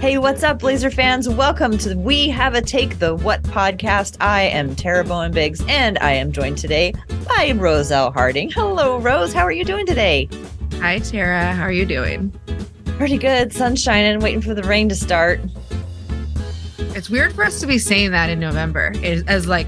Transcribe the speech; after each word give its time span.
Hey, 0.00 0.16
what's 0.16 0.44
up, 0.44 0.60
Blazer 0.60 0.92
fans? 0.92 1.28
Welcome 1.28 1.76
to 1.78 1.96
We 1.96 2.28
Have 2.28 2.54
a 2.54 2.62
Take 2.62 3.00
the 3.00 3.16
What 3.16 3.42
podcast. 3.42 4.16
I 4.20 4.42
am 4.42 4.76
Tara 4.76 5.02
Bowen 5.02 5.32
Biggs, 5.32 5.60
and 5.66 5.98
I 5.98 6.12
am 6.12 6.30
joined 6.30 6.56
today 6.56 6.94
by 7.26 7.52
Roselle 7.56 8.12
Harding. 8.12 8.48
Hello, 8.48 8.98
Rose. 8.98 9.32
How 9.32 9.42
are 9.42 9.50
you 9.50 9.64
doing 9.64 9.86
today? 9.86 10.28
Hi, 10.74 11.00
Tara. 11.00 11.52
How 11.52 11.64
are 11.64 11.72
you 11.72 11.84
doing? 11.84 12.32
Pretty 12.96 13.18
good. 13.18 13.52
Sun 13.52 13.74
shining, 13.74 14.20
waiting 14.20 14.40
for 14.40 14.54
the 14.54 14.62
rain 14.62 14.88
to 14.88 14.94
start. 14.94 15.40
It's 16.78 17.10
weird 17.10 17.32
for 17.32 17.42
us 17.42 17.58
to 17.58 17.66
be 17.66 17.76
saying 17.76 18.12
that 18.12 18.30
in 18.30 18.38
November. 18.38 18.92
As, 19.02 19.24
as 19.24 19.48
like 19.48 19.66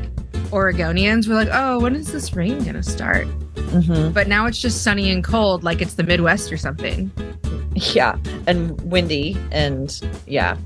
Oregonians, 0.53 1.27
we're 1.27 1.35
like, 1.35 1.49
oh, 1.51 1.81
when 1.81 1.97
is 1.97 2.13
this 2.13 2.37
rain 2.37 2.61
going 2.61 2.75
to 2.75 2.85
start? 2.85 3.27
Mm-hmm. 3.57 4.13
But 4.13 4.29
now 4.29 4.47
it's 4.47 4.61
just 4.61 4.85
sunny 4.85 5.11
and 5.11 5.25
cold, 5.25 5.65
like 5.65 5.83
it's 5.83 5.95
the 5.95 6.05
Midwest 6.05 6.53
or 6.53 6.57
something. 6.57 7.11
Yeah, 7.95 8.19
and 8.49 8.81
windy, 8.83 9.37
and 9.53 10.01
yeah. 10.27 10.57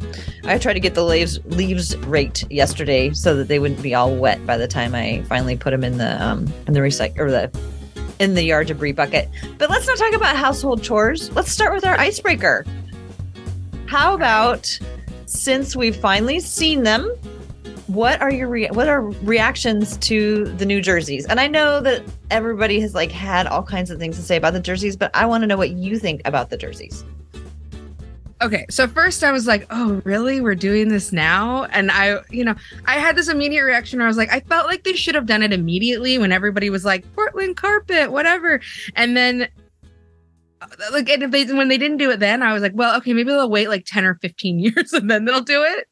I 0.44 0.58
tried 0.58 0.72
to 0.72 0.80
get 0.80 0.94
the 0.94 1.04
leaves 1.04 1.38
leaves 1.44 1.96
raked 1.98 2.50
yesterday 2.50 3.12
so 3.12 3.36
that 3.36 3.48
they 3.48 3.58
wouldn't 3.58 3.82
be 3.82 3.94
all 3.94 4.14
wet 4.14 4.44
by 4.46 4.56
the 4.56 4.66
time 4.66 4.94
I 4.94 5.22
finally 5.28 5.56
put 5.56 5.70
them 5.70 5.84
in 5.84 5.98
the 5.98 6.22
um 6.22 6.52
in 6.66 6.72
the 6.72 6.80
recycle 6.80 7.18
or 7.18 7.30
the 7.30 7.50
in 8.20 8.34
the 8.34 8.42
yard 8.42 8.68
debris 8.68 8.92
bucket. 8.92 9.28
But 9.58 9.68
let's 9.68 9.86
not 9.86 9.98
talk 9.98 10.14
about 10.14 10.36
household 10.36 10.82
chores. 10.82 11.30
Let's 11.36 11.50
start 11.50 11.74
with 11.74 11.84
our 11.84 11.98
icebreaker. 11.98 12.64
How 13.86 14.14
about 14.14 14.78
since 15.26 15.76
we've 15.76 15.96
finally 15.96 16.40
seen 16.40 16.84
them, 16.84 17.10
what 17.86 18.20
are 18.20 18.32
your 18.32 18.48
rea- 18.48 18.70
what 18.70 18.88
are 18.88 19.02
reactions 19.02 19.96
to 19.98 20.44
the 20.56 20.64
new 20.64 20.80
jerseys? 20.80 21.26
And 21.26 21.38
I 21.38 21.46
know 21.46 21.80
that 21.80 22.02
everybody 22.30 22.80
has 22.80 22.94
like 22.94 23.12
had 23.12 23.46
all 23.46 23.62
kinds 23.62 23.90
of 23.90 23.98
things 23.98 24.16
to 24.16 24.22
say 24.22 24.36
about 24.36 24.54
the 24.54 24.60
jerseys, 24.60 24.96
but 24.96 25.10
I 25.14 25.26
want 25.26 25.42
to 25.42 25.46
know 25.46 25.56
what 25.56 25.70
you 25.70 25.98
think 25.98 26.22
about 26.24 26.50
the 26.50 26.56
jerseys. 26.56 27.04
Okay, 28.42 28.66
so 28.68 28.86
first 28.88 29.22
I 29.22 29.32
was 29.32 29.46
like, 29.46 29.66
"Oh, 29.70 30.02
really? 30.04 30.40
We're 30.40 30.54
doing 30.54 30.88
this 30.88 31.12
now?" 31.12 31.64
And 31.64 31.90
I, 31.90 32.18
you 32.30 32.44
know, 32.44 32.54
I 32.84 32.98
had 32.98 33.16
this 33.16 33.28
immediate 33.28 33.64
reaction 33.64 33.98
where 33.98 34.06
I 34.06 34.08
was 34.08 34.16
like, 34.16 34.32
"I 34.32 34.40
felt 34.40 34.66
like 34.66 34.84
they 34.84 34.94
should 34.94 35.14
have 35.14 35.26
done 35.26 35.42
it 35.42 35.52
immediately 35.52 36.18
when 36.18 36.32
everybody 36.32 36.68
was 36.68 36.84
like, 36.84 37.10
Portland 37.14 37.56
carpet, 37.56 38.10
whatever." 38.10 38.60
And 38.96 39.16
then 39.16 39.48
uh, 40.60 40.66
like 40.92 41.08
and 41.08 41.22
if 41.22 41.30
they 41.30 41.44
when 41.46 41.68
they 41.68 41.78
didn't 41.78 41.98
do 41.98 42.10
it 42.10 42.20
then, 42.20 42.42
I 42.42 42.52
was 42.52 42.62
like, 42.62 42.72
"Well, 42.74 42.96
okay, 42.98 43.12
maybe 43.12 43.30
they'll 43.30 43.48
wait 43.48 43.68
like 43.68 43.84
10 43.86 44.04
or 44.04 44.16
15 44.16 44.58
years 44.58 44.92
and 44.92 45.10
then 45.10 45.24
they'll 45.24 45.40
do 45.40 45.62
it." 45.62 45.88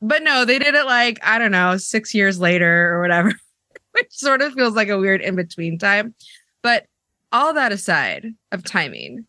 But 0.00 0.22
no, 0.22 0.44
they 0.44 0.58
did 0.58 0.74
it 0.74 0.86
like, 0.86 1.18
I 1.22 1.38
don't 1.38 1.52
know, 1.52 1.76
6 1.76 2.14
years 2.14 2.38
later 2.38 2.92
or 2.92 3.00
whatever. 3.00 3.32
Which 3.92 4.10
sort 4.10 4.42
of 4.42 4.52
feels 4.52 4.74
like 4.74 4.88
a 4.88 4.98
weird 4.98 5.20
in 5.20 5.34
between 5.34 5.78
time. 5.78 6.14
But 6.62 6.86
all 7.32 7.52
that 7.54 7.72
aside 7.72 8.34
of 8.52 8.64
timing, 8.64 9.26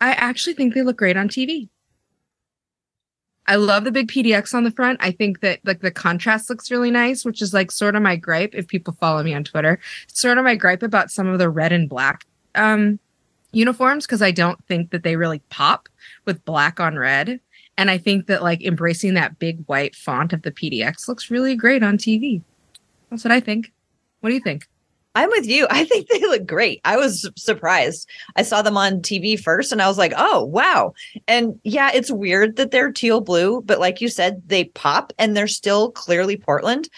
I 0.00 0.10
actually 0.12 0.54
think 0.54 0.74
they 0.74 0.82
look 0.82 0.96
great 0.96 1.16
on 1.16 1.28
TV. 1.28 1.68
I 3.46 3.56
love 3.56 3.84
the 3.84 3.92
big 3.92 4.08
PDX 4.10 4.54
on 4.54 4.64
the 4.64 4.70
front. 4.70 4.98
I 5.02 5.10
think 5.10 5.40
that 5.40 5.60
like 5.64 5.80
the 5.80 5.90
contrast 5.90 6.48
looks 6.48 6.70
really 6.70 6.90
nice, 6.90 7.24
which 7.24 7.42
is 7.42 7.52
like 7.52 7.70
sort 7.70 7.94
of 7.94 8.02
my 8.02 8.16
gripe 8.16 8.54
if 8.54 8.68
people 8.68 8.96
follow 9.00 9.22
me 9.22 9.34
on 9.34 9.44
Twitter. 9.44 9.78
It's 10.08 10.20
sort 10.20 10.38
of 10.38 10.44
my 10.44 10.54
gripe 10.54 10.82
about 10.82 11.10
some 11.10 11.28
of 11.28 11.38
the 11.38 11.50
red 11.50 11.72
and 11.72 11.88
black 11.88 12.24
um 12.54 12.98
uniforms 13.52 14.06
because 14.06 14.22
I 14.22 14.30
don't 14.30 14.64
think 14.66 14.90
that 14.90 15.02
they 15.02 15.16
really 15.16 15.40
pop 15.50 15.88
with 16.24 16.44
black 16.44 16.80
on 16.80 16.96
red. 16.96 17.40
And 17.76 17.90
I 17.90 17.98
think 17.98 18.26
that 18.26 18.42
like 18.42 18.62
embracing 18.62 19.14
that 19.14 19.38
big 19.38 19.64
white 19.66 19.94
font 19.94 20.32
of 20.32 20.42
the 20.42 20.52
PDX 20.52 21.08
looks 21.08 21.30
really 21.30 21.56
great 21.56 21.82
on 21.82 21.98
TV. 21.98 22.42
That's 23.10 23.24
what 23.24 23.32
I 23.32 23.40
think. 23.40 23.72
What 24.20 24.30
do 24.30 24.34
you 24.34 24.40
think? 24.40 24.68
I'm 25.16 25.28
with 25.30 25.46
you. 25.46 25.66
I 25.70 25.84
think 25.84 26.08
they 26.08 26.20
look 26.20 26.46
great. 26.46 26.80
I 26.84 26.96
was 26.96 27.28
surprised. 27.36 28.08
I 28.36 28.42
saw 28.42 28.62
them 28.62 28.76
on 28.76 29.00
TV 29.00 29.38
first 29.38 29.70
and 29.70 29.80
I 29.80 29.86
was 29.86 29.98
like, 29.98 30.12
oh, 30.16 30.44
wow. 30.44 30.94
And 31.28 31.58
yeah, 31.62 31.90
it's 31.94 32.10
weird 32.10 32.56
that 32.56 32.70
they're 32.70 32.92
teal 32.92 33.20
blue, 33.20 33.62
but 33.62 33.78
like 33.78 34.00
you 34.00 34.08
said, 34.08 34.42
they 34.46 34.64
pop 34.64 35.12
and 35.18 35.36
they're 35.36 35.46
still 35.46 35.92
clearly 35.92 36.36
Portland. 36.36 36.88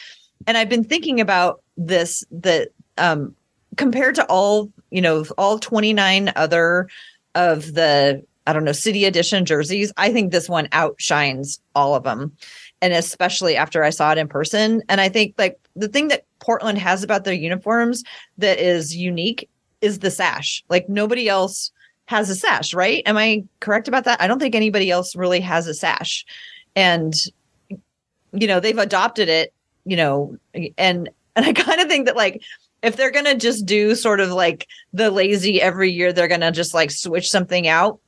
And 0.47 0.57
I've 0.57 0.69
been 0.69 0.85
thinking 0.85 1.21
about 1.21 1.63
this 1.77 2.25
that 2.31 2.69
um 2.97 3.35
compared 3.77 4.15
to 4.15 4.25
all, 4.27 4.73
you 4.91 5.03
know, 5.03 5.27
all 5.37 5.59
29 5.59 6.33
other 6.37 6.89
of 7.35 7.75
the 7.75 8.25
I 8.47 8.53
don't 8.53 8.65
know, 8.65 8.73
city 8.73 9.05
edition 9.05 9.45
jerseys, 9.45 9.93
I 9.97 10.13
think 10.13 10.31
this 10.31 10.49
one 10.49 10.69
outshines 10.73 11.61
all 11.75 11.95
of 11.95 12.05
them. 12.05 12.37
And 12.81 12.93
especially 12.93 13.57
after 13.57 13.83
I 13.83 13.91
saw 13.91 14.13
it 14.13 14.19
in 14.19 14.29
person. 14.29 14.83
And 14.89 15.01
I 15.01 15.09
think 15.09 15.35
like 15.39 15.59
the 15.75 15.89
thing 15.89 16.09
that 16.09 16.25
Portland 16.41 16.79
has 16.79 17.03
about 17.03 17.25
their 17.25 17.35
uniforms 17.35 18.05
that 18.39 18.59
is 18.59 18.95
unique 18.95 19.49
is 19.81 19.99
the 19.99 20.11
sash. 20.11 20.65
Like 20.69 20.89
nobody 20.89 21.29
else 21.29 21.73
has 22.07 22.31
a 22.31 22.37
sash, 22.37 22.73
right? 22.73 23.03
Am 23.07 23.17
I 23.17 23.45
correct 23.61 23.89
about 23.89 24.05
that? 24.05 24.21
I 24.21 24.27
don't 24.27 24.39
think 24.39 24.55
anybody 24.55 24.91
else 24.91 25.17
really 25.17 25.41
has 25.41 25.67
a 25.67 25.75
sash. 25.75 26.25
And 26.75 27.15
you 28.33 28.47
know, 28.47 28.61
they've 28.61 28.79
adopted 28.79 29.29
it, 29.29 29.53
you 29.85 29.97
know, 29.97 30.37
and 30.77 31.09
and 31.35 31.45
I 31.45 31.53
kind 31.53 31.81
of 31.81 31.89
think 31.89 32.07
that 32.07 32.17
like 32.17 32.43
if 32.83 32.97
they're 32.97 33.11
going 33.11 33.25
to 33.25 33.37
just 33.37 33.67
do 33.67 33.95
sort 33.95 34.21
of 34.21 34.31
like 34.31 34.69
the 34.93 35.11
lazy 35.11 35.61
every 35.61 35.91
year 35.91 36.13
they're 36.13 36.29
going 36.29 36.41
to 36.41 36.53
just 36.53 36.75
like 36.75 36.91
switch 36.91 37.31
something 37.31 37.67
out 37.67 37.99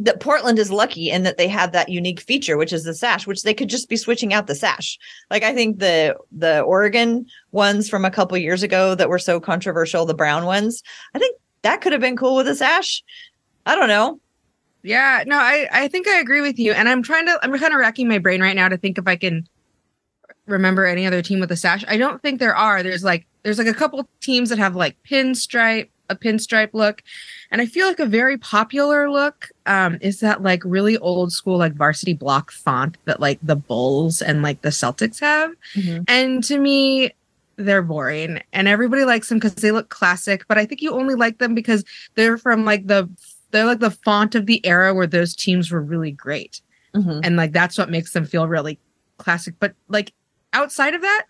that 0.00 0.20
Portland 0.20 0.58
is 0.58 0.70
lucky 0.70 1.10
in 1.10 1.22
that 1.22 1.38
they 1.38 1.48
have 1.48 1.72
that 1.72 1.88
unique 1.88 2.20
feature, 2.20 2.56
which 2.56 2.72
is 2.72 2.84
the 2.84 2.94
sash, 2.94 3.26
which 3.26 3.42
they 3.42 3.54
could 3.54 3.68
just 3.68 3.88
be 3.88 3.96
switching 3.96 4.34
out 4.34 4.46
the 4.46 4.54
sash. 4.54 4.98
Like 5.30 5.42
I 5.42 5.54
think 5.54 5.78
the 5.78 6.16
the 6.32 6.60
Oregon 6.62 7.26
ones 7.52 7.88
from 7.88 8.04
a 8.04 8.10
couple 8.10 8.36
years 8.36 8.62
ago 8.62 8.94
that 8.94 9.08
were 9.08 9.18
so 9.18 9.38
controversial, 9.38 10.04
the 10.04 10.14
brown 10.14 10.46
ones, 10.46 10.82
I 11.14 11.18
think 11.18 11.36
that 11.62 11.80
could 11.80 11.92
have 11.92 12.00
been 12.00 12.16
cool 12.16 12.36
with 12.36 12.48
a 12.48 12.54
sash. 12.54 13.02
I 13.66 13.76
don't 13.76 13.88
know. 13.88 14.20
Yeah, 14.82 15.24
no, 15.26 15.36
I 15.36 15.68
I 15.72 15.88
think 15.88 16.08
I 16.08 16.18
agree 16.18 16.40
with 16.40 16.58
you, 16.58 16.72
and 16.72 16.88
I'm 16.88 17.02
trying 17.02 17.26
to 17.26 17.38
I'm 17.42 17.56
kind 17.58 17.72
of 17.72 17.80
racking 17.80 18.08
my 18.08 18.18
brain 18.18 18.42
right 18.42 18.56
now 18.56 18.68
to 18.68 18.76
think 18.76 18.98
if 18.98 19.06
I 19.06 19.16
can 19.16 19.48
remember 20.46 20.84
any 20.84 21.06
other 21.06 21.22
team 21.22 21.40
with 21.40 21.50
a 21.52 21.56
sash. 21.56 21.84
I 21.88 21.96
don't 21.96 22.20
think 22.20 22.38
there 22.38 22.54
are. 22.54 22.82
There's 22.82 23.04
like 23.04 23.26
there's 23.44 23.58
like 23.58 23.66
a 23.66 23.74
couple 23.74 24.06
teams 24.20 24.50
that 24.50 24.58
have 24.58 24.76
like 24.76 24.96
pinstripe 25.08 25.88
a 26.08 26.16
pinstripe 26.16 26.70
look. 26.72 27.02
And 27.50 27.60
I 27.60 27.66
feel 27.66 27.86
like 27.86 28.00
a 28.00 28.06
very 28.06 28.36
popular 28.36 29.10
look 29.10 29.50
um, 29.66 29.98
is 30.00 30.20
that 30.20 30.42
like 30.42 30.62
really 30.64 30.98
old 30.98 31.32
school, 31.32 31.58
like 31.58 31.74
varsity 31.74 32.14
block 32.14 32.50
font 32.50 32.96
that 33.04 33.20
like 33.20 33.38
the 33.42 33.56
Bulls 33.56 34.20
and 34.20 34.42
like 34.42 34.62
the 34.62 34.70
Celtics 34.70 35.20
have. 35.20 35.52
Mm-hmm. 35.74 36.02
And 36.08 36.44
to 36.44 36.58
me, 36.58 37.12
they're 37.56 37.82
boring 37.82 38.42
and 38.52 38.66
everybody 38.66 39.04
likes 39.04 39.28
them 39.28 39.38
because 39.38 39.54
they 39.54 39.70
look 39.70 39.88
classic. 39.88 40.46
But 40.48 40.58
I 40.58 40.66
think 40.66 40.82
you 40.82 40.92
only 40.92 41.14
like 41.14 41.38
them 41.38 41.54
because 41.54 41.84
they're 42.16 42.38
from 42.38 42.64
like 42.64 42.86
the, 42.86 43.08
they're 43.50 43.66
like 43.66 43.80
the 43.80 43.90
font 43.90 44.34
of 44.34 44.46
the 44.46 44.64
era 44.66 44.92
where 44.92 45.06
those 45.06 45.34
teams 45.36 45.70
were 45.70 45.80
really 45.80 46.10
great. 46.10 46.60
Mm-hmm. 46.94 47.20
And 47.22 47.36
like 47.36 47.52
that's 47.52 47.78
what 47.78 47.90
makes 47.90 48.12
them 48.12 48.24
feel 48.24 48.48
really 48.48 48.78
classic. 49.18 49.54
But 49.58 49.74
like 49.88 50.12
outside 50.52 50.94
of 50.94 51.02
that, 51.02 51.26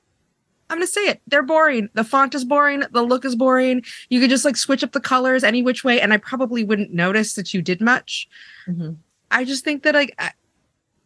I'm 0.71 0.79
gonna 0.79 0.87
say 0.87 1.03
it. 1.03 1.21
They're 1.27 1.43
boring. 1.43 1.89
The 1.95 2.05
font 2.05 2.35
is 2.35 2.45
boring. 2.45 2.83
The 2.91 3.03
look 3.03 3.25
is 3.25 3.37
boring. 3.37 3.83
You 4.09 4.21
could 4.21 4.31
just 4.31 4.45
like 4.45 4.57
switch 4.57 4.83
up 4.83 4.93
the 4.93 5.01
colors 5.01 5.45
any 5.45 5.63
which 5.63 5.85
way, 5.85 6.01
and 6.01 6.13
I 6.13 6.17
probably 6.17 6.65
wouldn't 6.65 6.93
notice 6.93 7.35
that 7.35 7.53
you 7.53 7.63
did 7.63 7.81
much. 7.81 8.29
Mm-hmm. 8.67 8.93
I 9.31 9.45
just 9.45 9.65
think 9.65 9.83
that 9.83 9.95
like 9.95 10.15
I, 10.19 10.31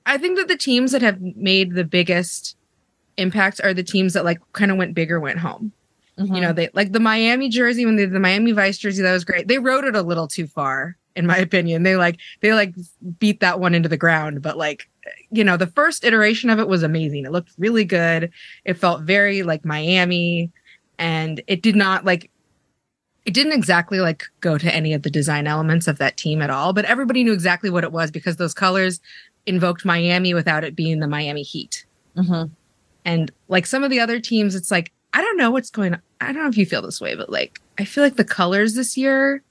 I 0.07 0.19
think 0.19 0.39
that 0.39 0.49
the 0.49 0.57
teams 0.57 0.93
that 0.93 1.03
have 1.03 1.21
made 1.21 1.75
the 1.75 1.85
biggest 1.85 2.57
impacts 3.17 3.61
are 3.61 3.75
the 3.75 3.83
teams 3.83 4.13
that 4.15 4.25
like 4.25 4.41
kind 4.53 4.71
of 4.71 4.77
went 4.77 4.95
big 4.95 5.11
or 5.11 5.21
went 5.21 5.39
home. 5.39 5.73
Mm-hmm. 6.19 6.35
You 6.35 6.41
know, 6.41 6.53
they 6.53 6.69
like 6.73 6.93
the 6.93 7.01
Miami 7.01 7.49
jersey 7.49 7.85
when 7.85 7.97
they 7.97 8.05
did 8.05 8.13
the 8.13 8.21
Miami 8.21 8.53
Vice 8.53 8.79
jersey, 8.79 9.03
that 9.03 9.13
was 9.13 9.25
great. 9.25 9.49
They 9.49 9.59
wrote 9.59 9.85
it 9.85 9.95
a 9.95 10.03
little 10.03 10.27
too 10.27 10.47
far, 10.47 10.97
in 11.15 11.27
my 11.27 11.37
opinion. 11.37 11.83
They 11.83 11.97
like 11.97 12.19
they 12.41 12.53
like 12.55 12.75
beat 13.19 13.41
that 13.41 13.61
one 13.61 13.75
into 13.75 13.89
the 13.89 13.97
ground, 13.97 14.43
but 14.43 14.57
like 14.57 14.89
you 15.31 15.45
know, 15.45 15.57
the 15.57 15.67
first 15.67 16.05
iteration 16.05 16.51
of 16.51 16.59
it 16.59 16.69
was 16.69 16.83
amazing. 16.83 17.25
It 17.25 17.33
looked 17.33 17.53
really 17.59 17.85
good. 17.85 18.31
It 18.65 18.75
felt 18.75 19.03
very 19.03 19.43
like 19.43 19.65
Miami 19.65 20.51
and 20.99 21.43
it 21.47 21.63
did 21.63 21.77
not 21.77 22.05
like 22.05 22.31
it 23.25 23.35
didn't 23.35 23.53
exactly 23.53 24.01
like 24.01 24.25
go 24.41 24.57
to 24.57 24.75
any 24.75 24.95
of 24.95 25.03
the 25.03 25.11
design 25.11 25.47
elements 25.47 25.87
of 25.87 25.99
that 25.99 26.17
team 26.17 26.41
at 26.41 26.49
all, 26.49 26.73
but 26.73 26.87
everybody 26.87 27.23
knew 27.23 27.35
exactly 27.35 27.69
what 27.69 27.85
it 27.85 27.93
was 27.93 28.11
because 28.11 28.37
those 28.37 28.55
colors 28.55 29.01
invoked 29.45 29.85
Miami 29.85 30.33
without 30.33 30.65
it 30.65 30.75
being 30.75 31.01
the 31.01 31.07
Miami 31.07 31.43
Heat. 31.43 31.85
Mm-hmm. 32.17 32.51
And 33.05 33.31
like 33.49 33.67
some 33.67 33.85
of 33.85 33.91
the 33.91 34.01
other 34.01 34.19
teams, 34.19 34.55
it's 34.55 34.71
like, 34.71 34.93
I 35.13 35.21
don't 35.21 35.37
know 35.37 35.51
what's 35.51 35.71
going 35.71 35.95
on. 35.95 36.03
I 36.23 36.33
don't 36.33 36.43
know 36.43 36.49
if 36.49 36.57
you 36.57 36.65
feel 36.65 36.81
this 36.81 37.03
way, 37.03 37.15
but 37.15 37.31
like, 37.31 37.61
I 37.79 37.85
feel 37.85 38.03
like 38.03 38.17
the 38.17 38.25
colors 38.25 38.75
this 38.75 38.97
year 38.97 39.43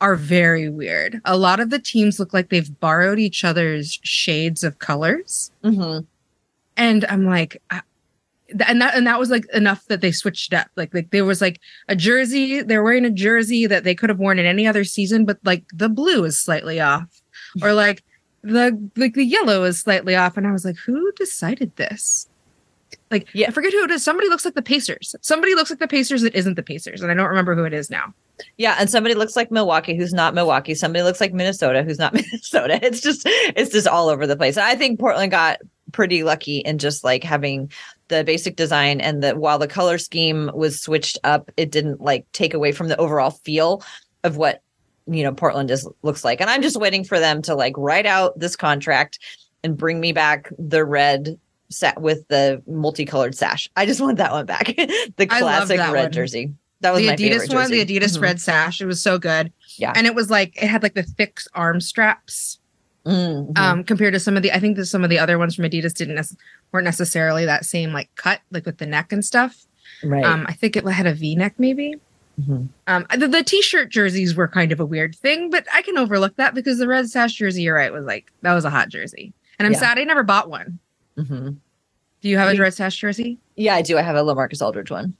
are 0.00 0.14
very 0.14 0.68
weird. 0.68 1.20
A 1.24 1.36
lot 1.36 1.60
of 1.60 1.70
the 1.70 1.78
teams 1.78 2.18
look 2.18 2.32
like 2.32 2.50
they've 2.50 2.78
borrowed 2.80 3.18
each 3.18 3.44
other's 3.44 3.98
shades 4.02 4.62
of 4.62 4.78
colors. 4.78 5.50
Mm-hmm. 5.64 6.04
And 6.76 7.04
I'm 7.06 7.24
like, 7.24 7.60
I, 7.70 7.82
and 8.68 8.80
that 8.80 8.94
and 8.94 9.06
that 9.06 9.18
was 9.18 9.30
like 9.30 9.44
enough 9.52 9.84
that 9.86 10.00
they 10.00 10.12
switched 10.12 10.54
up. 10.54 10.68
Like 10.76 10.94
like 10.94 11.10
there 11.10 11.24
was 11.24 11.40
like 11.40 11.60
a 11.88 11.96
jersey, 11.96 12.62
they're 12.62 12.82
wearing 12.82 13.04
a 13.04 13.10
jersey 13.10 13.66
that 13.66 13.84
they 13.84 13.94
could 13.94 14.08
have 14.08 14.18
worn 14.18 14.38
in 14.38 14.46
any 14.46 14.66
other 14.66 14.84
season, 14.84 15.24
but 15.24 15.38
like 15.44 15.64
the 15.74 15.88
blue 15.88 16.24
is 16.24 16.40
slightly 16.40 16.80
off, 16.80 17.22
or 17.62 17.72
like 17.72 18.04
the 18.42 18.90
like 18.96 19.14
the 19.14 19.24
yellow 19.24 19.64
is 19.64 19.80
slightly 19.80 20.16
off. 20.16 20.36
And 20.36 20.46
I 20.46 20.52
was 20.52 20.64
like, 20.64 20.76
who 20.76 21.12
decided 21.12 21.76
this? 21.76 22.26
Like, 23.10 23.28
yeah, 23.32 23.48
I 23.48 23.50
forget 23.50 23.72
who 23.72 23.84
it 23.84 23.90
is. 23.90 24.04
Somebody 24.04 24.28
looks 24.28 24.44
like 24.44 24.54
the 24.54 24.62
Pacers. 24.62 25.14
Somebody 25.20 25.54
looks 25.54 25.70
like 25.70 25.78
the 25.78 25.88
Pacers 25.88 26.22
that 26.22 26.34
isn't 26.34 26.54
the 26.54 26.62
Pacers, 26.62 27.00
and 27.00 27.10
I 27.10 27.14
don't 27.14 27.28
remember 27.28 27.54
who 27.54 27.64
it 27.64 27.72
is 27.72 27.90
now. 27.90 28.12
Yeah, 28.56 28.76
and 28.78 28.88
somebody 28.88 29.14
looks 29.14 29.34
like 29.34 29.50
Milwaukee 29.50 29.96
who's 29.96 30.12
not 30.12 30.34
Milwaukee. 30.34 30.74
Somebody 30.74 31.02
looks 31.02 31.20
like 31.20 31.32
Minnesota 31.32 31.82
who's 31.82 31.98
not 31.98 32.12
Minnesota. 32.14 32.78
It's 32.82 33.00
just 33.00 33.22
it's 33.26 33.72
just 33.72 33.88
all 33.88 34.08
over 34.08 34.26
the 34.26 34.36
place. 34.36 34.56
I 34.56 34.74
think 34.74 35.00
Portland 35.00 35.30
got 35.30 35.58
pretty 35.92 36.22
lucky 36.22 36.58
in 36.58 36.78
just 36.78 37.02
like 37.02 37.24
having 37.24 37.70
the 38.08 38.24
basic 38.24 38.56
design 38.56 39.00
and 39.00 39.22
that 39.22 39.38
while 39.38 39.58
the 39.58 39.68
color 39.68 39.98
scheme 39.98 40.50
was 40.54 40.80
switched 40.80 41.18
up, 41.24 41.50
it 41.56 41.70
didn't 41.70 42.00
like 42.00 42.30
take 42.32 42.54
away 42.54 42.72
from 42.72 42.88
the 42.88 42.96
overall 42.98 43.30
feel 43.30 43.82
of 44.24 44.36
what 44.36 44.62
you 45.06 45.22
know 45.22 45.32
Portland 45.32 45.70
is 45.70 45.88
looks 46.02 46.24
like. 46.24 46.40
And 46.40 46.50
I'm 46.50 46.62
just 46.62 46.76
waiting 46.76 47.04
for 47.04 47.18
them 47.18 47.42
to 47.42 47.54
like 47.54 47.74
write 47.76 48.06
out 48.06 48.38
this 48.38 48.56
contract 48.56 49.18
and 49.64 49.76
bring 49.76 50.00
me 50.00 50.12
back 50.12 50.50
the 50.58 50.84
red 50.84 51.38
set 51.70 52.00
with 52.00 52.26
the 52.28 52.62
multicolored 52.66 53.34
sash. 53.34 53.68
I 53.76 53.86
just 53.86 54.00
want 54.00 54.18
that 54.18 54.32
one 54.32 54.46
back. 54.46 54.66
the 55.16 55.26
classic 55.26 55.78
red 55.78 55.92
one. 55.92 56.12
jersey. 56.12 56.52
That 56.80 56.92
was 56.92 57.02
the 57.02 57.08
my 57.08 57.16
Adidas 57.16 57.52
one, 57.52 57.70
the 57.70 57.84
Adidas 57.84 58.14
mm-hmm. 58.14 58.22
red 58.22 58.40
sash. 58.40 58.80
It 58.80 58.86
was 58.86 59.02
so 59.02 59.18
good. 59.18 59.52
Yeah. 59.76 59.92
And 59.96 60.06
it 60.06 60.14
was 60.14 60.30
like 60.30 60.60
it 60.62 60.68
had 60.68 60.82
like 60.82 60.94
the 60.94 61.02
thick 61.02 61.40
arm 61.54 61.80
straps. 61.80 62.58
Mm-hmm. 63.04 63.52
Um, 63.56 63.84
compared 63.84 64.12
to 64.12 64.20
some 64.20 64.36
of 64.36 64.42
the, 64.42 64.52
I 64.52 64.60
think 64.60 64.76
that 64.76 64.84
some 64.84 65.02
of 65.02 65.08
the 65.08 65.18
other 65.18 65.38
ones 65.38 65.54
from 65.54 65.64
Adidas 65.64 65.94
didn't 65.94 66.16
ne- 66.16 66.36
weren't 66.72 66.84
necessarily 66.84 67.46
that 67.46 67.64
same 67.64 67.92
like 67.92 68.14
cut, 68.16 68.40
like 68.50 68.66
with 68.66 68.78
the 68.78 68.86
neck 68.86 69.12
and 69.12 69.24
stuff. 69.24 69.66
Right. 70.04 70.24
Um, 70.24 70.44
I 70.46 70.52
think 70.52 70.76
it 70.76 70.86
had 70.86 71.06
a 71.06 71.14
V 71.14 71.34
neck 71.34 71.54
maybe. 71.58 71.94
Mm-hmm. 72.40 72.66
Um, 72.86 73.06
the, 73.16 73.26
the, 73.26 73.42
t-shirt 73.42 73.88
jerseys 73.88 74.36
were 74.36 74.46
kind 74.46 74.70
of 74.70 74.78
a 74.78 74.86
weird 74.86 75.16
thing, 75.16 75.50
but 75.50 75.66
I 75.72 75.82
can 75.82 75.98
overlook 75.98 76.36
that 76.36 76.54
because 76.54 76.78
the 76.78 76.86
red 76.86 77.08
sash 77.08 77.32
jersey, 77.32 77.62
you're 77.62 77.74
right, 77.74 77.92
was 77.92 78.04
like 78.04 78.30
that 78.42 78.54
was 78.54 78.64
a 78.64 78.70
hot 78.70 78.90
jersey, 78.90 79.32
and 79.58 79.66
I'm 79.66 79.72
yeah. 79.72 79.80
sad 79.80 79.98
I 79.98 80.04
never 80.04 80.22
bought 80.22 80.48
one. 80.48 80.78
Mm-hmm. 81.18 81.50
Do 82.20 82.28
you 82.28 82.38
have 82.38 82.56
a 82.56 82.60
red 82.60 82.74
sash 82.74 82.96
jersey? 82.96 83.38
Yeah, 83.56 83.74
I 83.74 83.82
do. 83.82 83.98
I 83.98 84.02
have 84.02 84.16
a 84.16 84.22
LaMarcus 84.22 84.62
Aldridge 84.62 84.90
one. 84.90 85.14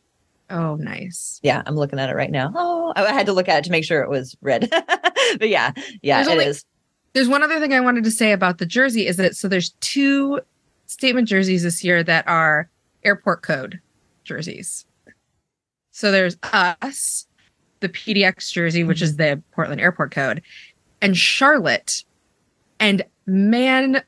Oh, 0.51 0.77
nice. 0.77 1.41
Yeah, 1.43 1.63
I'm 1.67 1.77
looking 1.77 1.99
at 1.99 2.09
it 2.09 2.17
right 2.17 2.31
now. 2.31 2.53
Oh, 2.55 2.93
I 2.97 3.13
had 3.13 3.27
to 3.27 3.33
look 3.33 3.49
at 3.49 3.59
it 3.59 3.65
to 3.65 3.71
make 3.71 3.85
sure 3.85 4.03
it 4.03 4.09
was 4.09 4.37
red. 4.41 4.69
but 5.39 5.49
yeah, 5.49 5.73
yeah, 6.03 6.17
there's 6.17 6.29
it 6.29 6.33
only, 6.33 6.45
is. 6.47 6.65
There's 7.13 7.29
one 7.29 7.43
other 7.43 7.61
thing 7.61 7.75
I 7.75 7.81
wanted 7.81 8.05
to 8.05 8.11
say 8.11 8.33
about 8.33 8.59
the 8.59 8.67
jersey 8.67 9.07
is 9.07 9.17
that 9.19 9.37
so 9.37 9.49
there's 9.49 9.71
two 9.81 10.41
statement 10.87 11.29
jerseys 11.29 11.63
this 11.63 11.85
year 11.85 12.03
that 12.03 12.27
are 12.27 12.71
airport 13.05 13.43
code 13.43 13.81
jerseys. 14.25 14.87
So 15.91 16.11
there's 16.11 16.37
us, 16.45 17.27
the 17.81 17.89
PDX 17.89 18.53
jersey, 18.53 18.85
which 18.85 19.03
is 19.03 19.17
the 19.17 19.43
Portland 19.53 19.81
airport 19.81 20.13
code, 20.13 20.43
and 21.03 21.17
Charlotte. 21.17 22.05
And 22.81 23.05
man, 23.27 24.03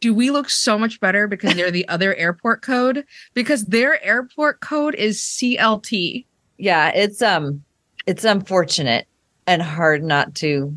do 0.00 0.12
we 0.14 0.30
look 0.30 0.50
so 0.50 0.78
much 0.78 1.00
better 1.00 1.26
because 1.26 1.54
they're 1.54 1.70
the 1.70 1.88
other 1.88 2.14
airport 2.14 2.62
code? 2.62 3.04
Because 3.34 3.64
their 3.66 4.02
airport 4.04 4.60
code 4.60 4.94
is 4.94 5.18
CLT. 5.18 6.24
Yeah, 6.58 6.90
it's 6.90 7.22
um 7.22 7.64
it's 8.06 8.24
unfortunate 8.24 9.06
and 9.46 9.62
hard 9.62 10.02
not 10.02 10.34
to 10.36 10.76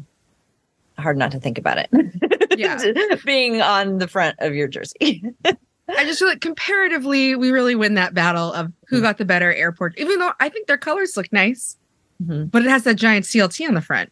hard 0.97 1.17
not 1.17 1.31
to 1.31 1.39
think 1.39 1.57
about 1.57 1.77
it. 1.77 1.89
Yeah. 2.59 2.77
Being 3.25 3.61
on 3.61 3.99
the 3.99 4.07
front 4.07 4.35
of 4.39 4.53
your 4.53 4.67
jersey. 4.67 5.23
I 5.45 6.03
just 6.03 6.19
feel 6.19 6.27
like 6.27 6.41
comparatively, 6.41 7.35
we 7.35 7.51
really 7.51 7.73
win 7.73 7.95
that 7.95 8.13
battle 8.13 8.53
of 8.53 8.71
who 8.87 8.97
mm-hmm. 8.97 9.05
got 9.05 9.17
the 9.17 9.25
better 9.25 9.53
airport, 9.53 9.97
even 9.97 10.19
though 10.19 10.33
I 10.39 10.49
think 10.49 10.67
their 10.67 10.77
colors 10.77 11.17
look 11.17 11.31
nice, 11.31 11.77
mm-hmm. 12.21 12.45
but 12.45 12.63
it 12.63 12.69
has 12.69 12.83
that 12.83 12.95
giant 12.95 13.25
CLT 13.25 13.67
on 13.67 13.73
the 13.73 13.81
front. 13.81 14.11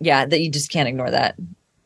Yeah, 0.00 0.26
that 0.26 0.40
you 0.40 0.50
just 0.50 0.70
can't 0.70 0.88
ignore 0.88 1.10
that. 1.10 1.36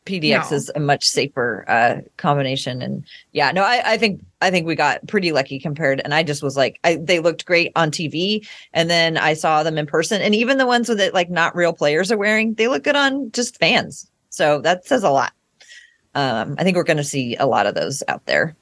PDX 0.05 0.51
no. 0.51 0.57
is 0.57 0.71
a 0.75 0.79
much 0.79 1.05
safer 1.05 1.63
uh, 1.67 2.01
combination, 2.17 2.81
and 2.81 3.05
yeah, 3.31 3.51
no, 3.51 3.63
I, 3.63 3.93
I 3.93 3.97
think 3.97 4.23
I 4.41 4.49
think 4.49 4.65
we 4.65 4.75
got 4.75 5.07
pretty 5.07 5.31
lucky 5.31 5.59
compared. 5.59 6.01
And 6.03 6.13
I 6.13 6.23
just 6.23 6.41
was 6.41 6.57
like, 6.57 6.79
I, 6.83 6.95
they 6.95 7.19
looked 7.19 7.45
great 7.45 7.71
on 7.75 7.91
TV, 7.91 8.47
and 8.73 8.89
then 8.89 9.17
I 9.17 9.33
saw 9.33 9.63
them 9.63 9.77
in 9.77 9.85
person, 9.85 10.21
and 10.21 10.33
even 10.33 10.57
the 10.57 10.65
ones 10.65 10.87
that 10.87 11.13
like 11.13 11.29
not 11.29 11.55
real 11.55 11.73
players 11.73 12.11
are 12.11 12.17
wearing, 12.17 12.55
they 12.55 12.67
look 12.67 12.83
good 12.83 12.95
on 12.95 13.31
just 13.31 13.57
fans. 13.57 14.09
So 14.29 14.61
that 14.61 14.85
says 14.85 15.03
a 15.03 15.11
lot. 15.11 15.33
Um, 16.15 16.55
I 16.57 16.63
think 16.63 16.75
we're 16.75 16.83
going 16.83 16.97
to 16.97 17.03
see 17.03 17.35
a 17.35 17.45
lot 17.45 17.67
of 17.67 17.75
those 17.75 18.03
out 18.07 18.25
there. 18.25 18.55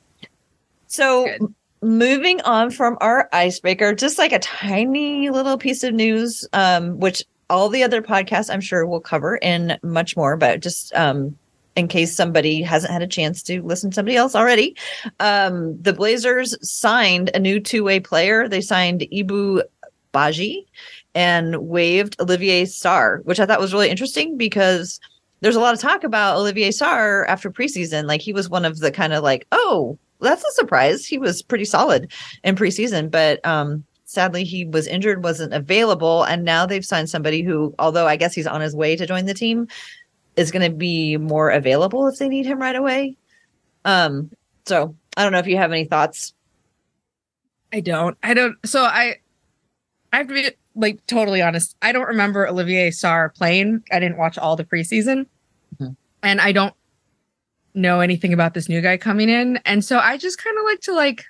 So 0.88 1.26
Good. 1.26 1.54
moving 1.82 2.42
on 2.42 2.72
from 2.72 2.98
our 3.02 3.30
icebreaker, 3.32 3.94
just 3.94 4.18
like 4.18 4.32
a 4.32 4.40
tiny 4.40 5.30
little 5.30 5.58
piece 5.58 5.84
of 5.84 5.94
news, 5.94 6.48
um, 6.54 7.00
which 7.00 7.24
all 7.50 7.70
the 7.70 7.84
other 7.84 8.02
podcasts 8.02 8.54
I'm 8.54 8.62
sure 8.62 8.86
we'll 8.86 9.00
cover 9.00 9.44
and 9.44 9.80
much 9.84 10.16
more, 10.16 10.38
but 10.38 10.62
just 10.62 10.94
um, 10.94 11.38
in 11.76 11.88
case 11.88 12.16
somebody 12.16 12.62
hasn't 12.62 12.94
had 12.94 13.02
a 13.02 13.08
chance 13.08 13.42
to 13.44 13.62
listen 13.64 13.92
to 13.92 13.96
somebody 13.96 14.18
else 14.18 14.36
already. 14.36 14.76
Um, 15.20 15.82
the 15.82 15.94
Blazers 15.94 16.56
signed 16.68 17.32
a 17.34 17.40
new 17.40 17.60
two-way 17.60 18.00
player. 18.00 18.48
They 18.48 18.62
signed 18.62 19.08
Ibou 19.14 19.64
Badji 20.14 20.66
and 21.16 21.58
waived 21.68 22.20
Olivier 22.20 22.66
Sarr, 22.66 23.24
which 23.26 23.40
I 23.40 23.46
thought 23.46 23.60
was 23.60 23.74
really 23.74 23.90
interesting 23.90 24.38
because 24.38 25.00
there's 25.42 25.56
a 25.56 25.60
lot 25.60 25.74
of 25.74 25.80
talk 25.80 26.04
about 26.04 26.38
Olivier 26.38 26.70
Sarr 26.70 27.26
after 27.28 27.50
preseason. 27.50 28.08
Like 28.08 28.22
he 28.22 28.34
was 28.34 28.50
one 28.50 28.66
of 28.66 28.80
the 28.80 28.92
kind 28.92 29.14
of 29.14 29.24
like, 29.24 29.48
oh, 29.52 29.98
that's 30.20 30.44
a 30.44 30.52
surprise. 30.52 31.06
He 31.06 31.18
was 31.18 31.42
pretty 31.42 31.66
solid 31.66 32.12
in 32.44 32.56
preseason, 32.56 33.10
but 33.10 33.46
um, 33.46 33.86
sadly 34.10 34.44
he 34.44 34.66
was 34.66 34.88
injured, 34.88 35.24
wasn't 35.24 35.54
available, 35.54 36.24
and 36.24 36.44
now 36.44 36.66
they've 36.66 36.86
signed 36.86 37.10
somebody 37.10 37.44
who, 37.44 37.76
although 37.78 38.08
I 38.08 38.16
guess 38.16 38.34
he's 38.34 38.48
on 38.48 38.60
his 38.60 38.76
way 38.76 38.96
to 38.96 39.06
join 39.06 39.26
the 39.26 39.36
team, 39.36 39.68
is 40.36 40.50
going 40.50 40.70
to 40.70 40.76
be 40.76 41.16
more 41.18 41.52
available 41.52 42.08
if 42.08 42.18
they 42.18 42.28
need 42.28 42.48
him 42.48 42.60
right 42.60 42.76
away. 42.76 43.16
Um, 43.86 44.32
so 44.66 44.96
I 45.16 45.22
don't 45.24 45.32
know 45.32 45.38
if 45.40 45.48
you 45.48 45.58
have 45.58 45.72
any 45.72 45.86
thoughts. 45.86 46.34
I 47.72 47.82
don't. 47.82 48.18
I 48.24 48.34
don't. 48.34 48.56
So 48.66 48.84
I, 48.84 49.18
I 50.12 50.18
have 50.18 50.28
to 50.28 50.34
be 50.34 50.50
like 50.76 51.06
totally 51.06 51.44
honest. 51.44 51.76
I 51.84 51.92
don't 51.92 52.08
remember 52.08 52.48
Olivier 52.48 52.90
Sarr 52.90 53.34
playing. 53.36 53.84
I 53.92 54.00
didn't 54.00 54.18
watch 54.18 54.40
all 54.40 54.56
the 54.56 54.66
preseason, 54.66 55.28
mm-hmm. 55.80 55.94
and 56.24 56.42
I 56.42 56.52
don't 56.52 56.74
know 57.76 58.00
anything 58.00 58.34
about 58.34 58.56
this 58.56 58.68
new 58.68 58.82
guy 58.82 58.98
coming 58.98 59.30
in. 59.30 59.58
And 59.66 59.86
so 59.86 60.00
I 60.00 60.18
just 60.18 60.44
kind 60.44 60.58
of 60.58 60.66
like 60.66 60.80
to 60.82 60.94
like, 60.94 61.26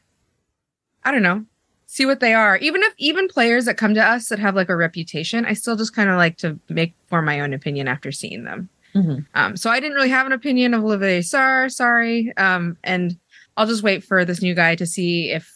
I 1.03 1.11
don't 1.11 1.23
know, 1.23 1.43
see 1.91 2.06
what 2.06 2.19
they 2.19 2.36
are. 2.36 2.56
Even 2.57 2.83
if 2.83 2.94
even 3.00 3.27
players 3.27 3.65
that 3.65 3.75
come 3.75 3.95
to 3.95 4.03
us 4.03 4.30
that 4.30 4.38
have 4.38 4.56
like 4.56 4.69
a 4.69 4.75
reputation, 4.75 5.44
I 5.44 5.53
still 5.53 5.75
just 5.75 5.95
kind 5.95 6.07
of 6.07 6.18
like 6.18 6.38
to 6.38 6.59
make 6.69 6.94
form 7.07 7.25
my 7.25 7.39
own 7.39 7.51
opinion 7.51 7.88
after 7.88 8.12
seeing 8.12 8.44
them. 8.44 8.69
Mm-hmm. 8.94 9.21
Um, 9.33 9.57
so 9.57 9.71
I 9.71 9.80
didn't 9.80 9.95
really 9.95 10.09
have 10.09 10.27
an 10.27 10.31
opinion 10.31 10.75
of 10.75 10.83
Olivier 10.83 11.21
Sarr, 11.21 11.71
sorry. 11.71 12.31
Um, 12.38 12.77
and 12.83 13.18
I'll 13.57 13.65
just 13.65 13.81
wait 13.81 14.03
for 14.03 14.24
this 14.24 14.39
new 14.39 14.53
guy 14.53 14.75
to 14.75 14.86
see 14.86 15.31
if 15.31 15.51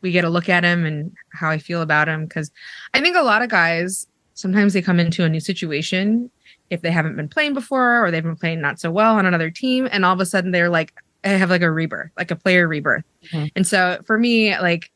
we 0.00 0.10
get 0.10 0.24
a 0.24 0.28
look 0.28 0.48
at 0.48 0.64
him 0.64 0.84
and 0.84 1.12
how 1.32 1.48
I 1.48 1.58
feel 1.58 1.80
about 1.80 2.08
him. 2.08 2.28
Cause 2.28 2.50
I 2.92 3.00
think 3.00 3.16
a 3.16 3.22
lot 3.22 3.42
of 3.42 3.48
guys 3.48 4.08
sometimes 4.34 4.72
they 4.72 4.82
come 4.82 4.98
into 4.98 5.24
a 5.24 5.28
new 5.28 5.40
situation 5.40 6.28
if 6.70 6.82
they 6.82 6.90
haven't 6.90 7.14
been 7.14 7.28
playing 7.28 7.54
before 7.54 8.04
or 8.04 8.10
they've 8.10 8.22
been 8.22 8.36
playing 8.36 8.60
not 8.60 8.80
so 8.80 8.90
well 8.90 9.14
on 9.14 9.26
another 9.26 9.50
team 9.50 9.88
and 9.92 10.04
all 10.04 10.12
of 10.12 10.20
a 10.20 10.26
sudden 10.26 10.50
they're 10.50 10.70
like 10.70 10.92
I 11.24 11.28
have 11.28 11.50
like 11.50 11.62
a 11.62 11.70
rebirth, 11.70 12.10
like 12.16 12.30
a 12.30 12.36
player 12.36 12.66
rebirth. 12.66 13.04
Mm-hmm. 13.32 13.46
And 13.56 13.66
so 13.66 14.00
for 14.06 14.18
me, 14.18 14.58
like 14.58 14.90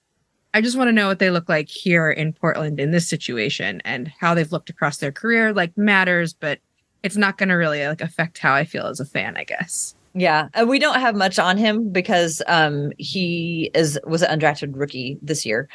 I 0.54 0.60
just 0.60 0.76
want 0.76 0.88
to 0.88 0.92
know 0.92 1.08
what 1.08 1.18
they 1.18 1.30
look 1.30 1.48
like 1.48 1.68
here 1.68 2.10
in 2.10 2.32
Portland 2.32 2.78
in 2.78 2.90
this 2.90 3.08
situation 3.08 3.80
and 3.84 4.12
how 4.20 4.34
they've 4.34 4.52
looked 4.52 4.70
across 4.70 4.98
their 4.98 5.12
career 5.12 5.52
like 5.52 5.76
matters, 5.78 6.34
but 6.34 6.58
it's 7.02 7.16
not 7.16 7.38
going 7.38 7.48
to 7.48 7.54
really 7.54 7.86
like 7.86 8.00
affect 8.00 8.38
how 8.38 8.54
I 8.54 8.64
feel 8.64 8.86
as 8.86 9.00
a 9.00 9.06
fan, 9.06 9.36
I 9.36 9.44
guess. 9.44 9.94
Yeah, 10.14 10.48
and 10.52 10.68
we 10.68 10.78
don't 10.78 11.00
have 11.00 11.16
much 11.16 11.38
on 11.38 11.56
him 11.56 11.90
because 11.90 12.42
um 12.46 12.92
he 12.98 13.70
is 13.74 13.98
was 14.06 14.22
an 14.22 14.38
undrafted 14.38 14.72
rookie 14.74 15.18
this 15.22 15.46
year. 15.46 15.68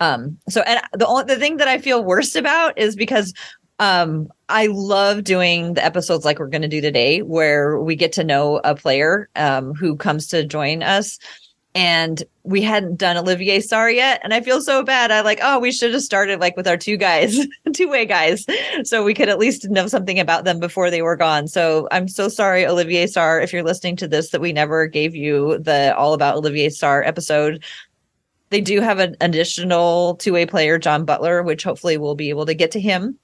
Um 0.00 0.36
so 0.48 0.62
and 0.62 0.80
the 0.92 1.06
only 1.06 1.24
the 1.24 1.36
thing 1.36 1.58
that 1.58 1.68
I 1.68 1.78
feel 1.78 2.02
worst 2.02 2.34
about 2.34 2.76
is 2.76 2.96
because 2.96 3.32
um 3.80 4.28
i 4.48 4.68
love 4.68 5.24
doing 5.24 5.74
the 5.74 5.84
episodes 5.84 6.24
like 6.24 6.38
we're 6.38 6.46
going 6.46 6.62
to 6.62 6.68
do 6.68 6.80
today 6.80 7.22
where 7.22 7.80
we 7.80 7.96
get 7.96 8.12
to 8.12 8.22
know 8.22 8.60
a 8.62 8.72
player 8.72 9.28
um 9.34 9.74
who 9.74 9.96
comes 9.96 10.28
to 10.28 10.44
join 10.44 10.80
us 10.80 11.18
and 11.74 12.22
we 12.44 12.62
hadn't 12.62 12.96
done 12.96 13.16
olivier 13.16 13.58
sarr 13.58 13.92
yet 13.92 14.20
and 14.22 14.32
i 14.32 14.40
feel 14.40 14.60
so 14.60 14.82
bad. 14.82 15.10
I 15.10 15.22
like 15.22 15.40
oh 15.42 15.58
we 15.58 15.72
should 15.72 15.92
have 15.92 16.02
started 16.02 16.40
like 16.40 16.56
with 16.56 16.68
our 16.68 16.76
two 16.76 16.96
guys 16.96 17.38
two 17.72 17.88
way 17.88 18.06
guys 18.06 18.46
so 18.84 19.02
we 19.02 19.14
could 19.14 19.28
at 19.28 19.38
least 19.38 19.68
know 19.70 19.86
something 19.86 20.20
about 20.20 20.44
them 20.44 20.60
before 20.60 20.90
they 20.90 21.02
were 21.02 21.16
gone. 21.16 21.48
So 21.48 21.88
i'm 21.90 22.08
so 22.08 22.28
sorry 22.28 22.66
olivier 22.66 23.06
sarr 23.06 23.42
if 23.42 23.52
you're 23.52 23.62
listening 23.62 23.96
to 23.96 24.08
this 24.08 24.30
that 24.30 24.40
we 24.40 24.52
never 24.52 24.86
gave 24.86 25.14
you 25.14 25.58
the 25.58 25.94
all 25.96 26.14
about 26.14 26.36
olivier 26.36 26.68
sarr 26.68 27.06
episode. 27.06 27.64
They 28.50 28.60
do 28.60 28.80
have 28.80 29.00
an 29.00 29.16
additional 29.20 30.16
two-way 30.16 30.46
player 30.46 30.78
john 30.78 31.04
butler 31.04 31.42
which 31.42 31.64
hopefully 31.64 31.96
we'll 31.96 32.14
be 32.14 32.28
able 32.28 32.46
to 32.46 32.54
get 32.54 32.70
to 32.72 32.80
him. 32.80 33.18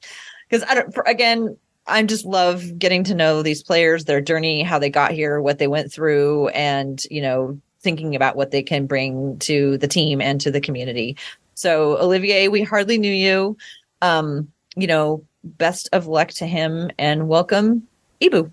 Because 0.49 0.69
I 0.69 0.75
don't. 0.75 0.93
Again, 1.07 1.57
I 1.87 2.03
just 2.03 2.25
love 2.25 2.79
getting 2.79 3.05
to 3.05 3.15
know 3.15 3.43
these 3.43 3.63
players, 3.63 4.05
their 4.05 4.21
journey, 4.21 4.63
how 4.63 4.79
they 4.79 4.91
got 4.91 5.13
here, 5.13 5.41
what 5.41 5.59
they 5.59 5.69
went 5.69 5.93
through, 5.93 6.49
and 6.49 7.03
you 7.11 7.23
know, 7.23 7.61
thinking 7.83 8.15
about 8.15 8.37
what 8.37 8.51
they 8.51 8.63
can 8.63 8.87
bring 8.87 9.39
to 9.41 9.79
the 9.79 9.89
team 9.89 10.21
and 10.21 10.41
to 10.41 10.51
the 10.51 10.61
community. 10.61 11.17
So, 11.55 11.99
Olivier, 11.99 12.49
we 12.49 12.63
hardly 12.63 12.99
knew 12.99 13.13
you. 13.13 13.57
Um, 14.03 14.51
you 14.77 14.87
know, 14.87 15.25
best 15.45 15.89
of 15.93 16.07
luck 16.07 16.29
to 16.29 16.47
him 16.47 16.91
and 16.99 17.29
welcome 17.29 17.87
Ibou. 18.21 18.51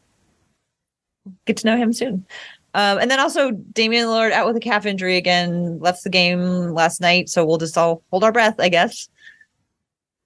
Get 1.45 1.57
to 1.57 1.67
know 1.67 1.77
him 1.77 1.93
soon. 1.93 2.25
Um, 2.73 2.99
and 2.99 3.09
then 3.09 3.19
also 3.19 3.51
Damian 3.51 4.07
Lillard 4.07 4.31
out 4.31 4.45
with 4.45 4.55
a 4.55 4.61
calf 4.61 4.85
injury 4.85 5.17
again, 5.17 5.79
left 5.79 6.03
the 6.03 6.09
game 6.09 6.69
last 6.73 7.01
night. 7.01 7.29
So 7.29 7.45
we'll 7.45 7.57
just 7.57 7.77
all 7.77 8.03
hold 8.11 8.23
our 8.23 8.31
breath, 8.31 8.55
I 8.59 8.69
guess. 8.69 9.09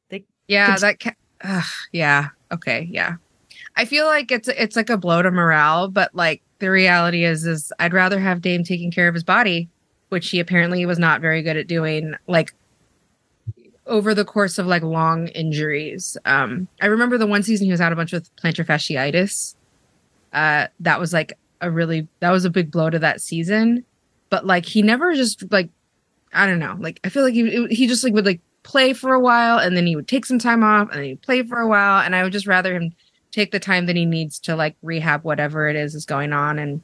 They 0.10 0.26
yeah, 0.48 0.76
that 0.78 1.00
ca- 1.00 1.16
Ugh, 1.44 1.64
yeah. 1.92 2.30
Okay. 2.52 2.88
Yeah. 2.92 3.16
I 3.76 3.86
feel 3.86 4.06
like 4.06 4.32
it's 4.32 4.48
it's 4.48 4.76
like 4.76 4.90
a 4.90 4.98
blow 4.98 5.22
to 5.22 5.32
morale, 5.32 5.88
but 5.88 6.14
like 6.14 6.42
the 6.62 6.72
reality 6.72 7.26
is 7.26 7.46
is 7.46 7.74
I'd 7.80 7.94
rather 7.94 8.20
have 8.20 8.42
Dame 8.42 8.64
taking 8.64 8.92
care 8.92 9.10
of 9.10 9.14
his 9.14 9.24
body, 9.24 9.68
which 10.10 10.30
he 10.30 10.40
apparently 10.40 10.86
was 10.86 10.98
not 10.98 11.20
very 11.20 11.42
good 11.42 11.58
at 11.58 11.68
doing. 11.68 12.14
Like 12.28 12.54
over 13.88 14.16
the 14.16 14.24
course 14.24 14.58
of 14.58 14.68
like 14.68 14.84
long 14.84 15.28
injuries. 15.30 16.18
Um, 16.24 16.68
I 16.82 16.86
remember 16.86 17.18
the 17.18 17.28
one 17.28 17.44
season 17.44 17.66
he 17.66 17.72
was 17.72 17.82
out 17.82 17.92
a 17.92 17.96
bunch 17.96 18.14
with 18.14 18.34
plantar 18.38 18.66
fasciitis. 18.66 19.56
Uh, 20.32 20.68
that 20.80 21.00
was 21.00 21.12
like 21.12 21.38
a 21.60 21.70
really 21.70 22.08
that 22.22 22.32
was 22.32 22.46
a 22.46 22.50
big 22.50 22.72
blow 22.72 22.90
to 22.90 23.00
that 23.00 23.22
season. 23.22 23.84
But 24.30 24.46
like 24.46 24.66
he 24.66 24.82
never 24.82 25.14
just 25.14 25.52
like 25.52 25.70
I 26.32 26.48
don't 26.48 26.60
know. 26.60 26.78
Like 26.80 27.02
I 27.04 27.10
feel 27.10 27.24
like 27.24 27.34
he 27.34 27.68
he 27.68 27.88
just 27.88 28.04
like 28.04 28.14
would 28.14 28.26
like 28.26 28.40
play 28.64 28.94
for 28.94 29.14
a 29.14 29.20
while 29.20 29.58
and 29.58 29.76
then 29.76 29.88
he 29.88 29.96
would 29.96 30.08
take 30.08 30.26
some 30.26 30.40
time 30.40 30.64
off 30.64 30.90
and 30.90 31.00
then 31.00 31.06
he'd 31.06 31.22
play 31.22 31.44
for 31.44 31.60
a 31.60 31.68
while 31.68 32.02
and 32.02 32.16
I 32.16 32.24
would 32.24 32.32
just 32.32 32.48
rather 32.48 32.74
him 32.74 32.94
take 33.32 33.52
the 33.52 33.60
time 33.60 33.86
that 33.86 33.96
he 33.96 34.06
needs 34.06 34.40
to 34.40 34.56
like 34.56 34.76
rehab 34.82 35.24
whatever 35.24 35.68
it 35.68 35.76
is 35.76 35.96
is 35.96 36.06
going 36.06 36.34
on. 36.34 36.60
And 36.60 36.82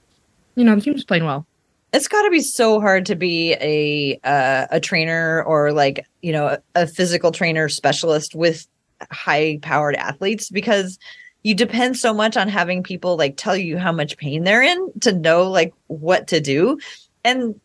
you 0.56 0.64
know 0.64 0.76
the 0.76 0.82
team's 0.82 1.04
playing 1.04 1.26
well. 1.26 1.46
It's 1.94 2.08
got 2.08 2.24
to 2.24 2.30
be 2.30 2.42
so 2.42 2.82
hard 2.82 3.06
to 3.06 3.16
be 3.16 3.54
a 3.54 4.20
uh, 4.24 4.68
a 4.72 4.80
trainer 4.80 5.44
or 5.44 5.72
like 5.72 6.06
you 6.22 6.32
know 6.32 6.48
a, 6.48 6.60
a 6.76 6.88
physical 6.88 7.32
trainer 7.32 7.70
specialist 7.70 8.36
with 8.36 8.68
high 9.12 9.60
powered 9.62 9.96
athletes 9.96 10.50
because 10.50 10.98
you 11.44 11.54
depend 11.54 11.96
so 11.96 12.14
much 12.14 12.36
on 12.36 12.50
having 12.50 12.84
people 12.84 13.16
like 13.16 13.38
tell 13.38 13.56
you 13.56 13.78
how 13.78 13.92
much 13.92 14.18
pain 14.18 14.44
they're 14.44 14.64
in 14.64 14.92
to 15.02 15.14
know 15.14 15.50
like 15.50 15.74
what 15.88 16.28
to 16.28 16.42
do. 16.42 16.80
And 17.24 17.60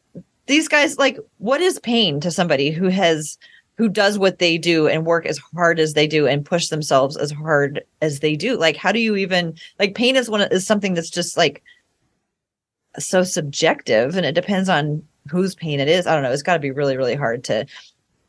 these 0.46 0.68
guys 0.68 0.98
like 0.98 1.18
what 1.38 1.60
is 1.60 1.78
pain 1.80 2.20
to 2.20 2.30
somebody 2.30 2.70
who 2.70 2.88
has 2.88 3.38
who 3.82 3.88
does 3.88 4.16
what 4.16 4.38
they 4.38 4.56
do 4.56 4.86
and 4.86 5.04
work 5.04 5.26
as 5.26 5.38
hard 5.38 5.80
as 5.80 5.94
they 5.94 6.06
do 6.06 6.24
and 6.28 6.46
push 6.46 6.68
themselves 6.68 7.16
as 7.16 7.32
hard 7.32 7.82
as 8.00 8.20
they 8.20 8.36
do. 8.36 8.56
Like 8.56 8.76
how 8.76 8.92
do 8.92 9.00
you 9.00 9.16
even 9.16 9.56
like 9.80 9.96
pain 9.96 10.14
is 10.14 10.30
one 10.30 10.42
is 10.42 10.64
something 10.64 10.94
that's 10.94 11.10
just 11.10 11.36
like 11.36 11.64
so 12.96 13.24
subjective 13.24 14.16
and 14.16 14.24
it 14.24 14.36
depends 14.36 14.68
on 14.68 15.02
whose 15.28 15.56
pain 15.56 15.80
it 15.80 15.88
is. 15.88 16.06
I 16.06 16.14
don't 16.14 16.22
know. 16.22 16.30
It's 16.30 16.44
got 16.44 16.52
to 16.52 16.60
be 16.60 16.70
really 16.70 16.96
really 16.96 17.16
hard 17.16 17.42
to 17.42 17.66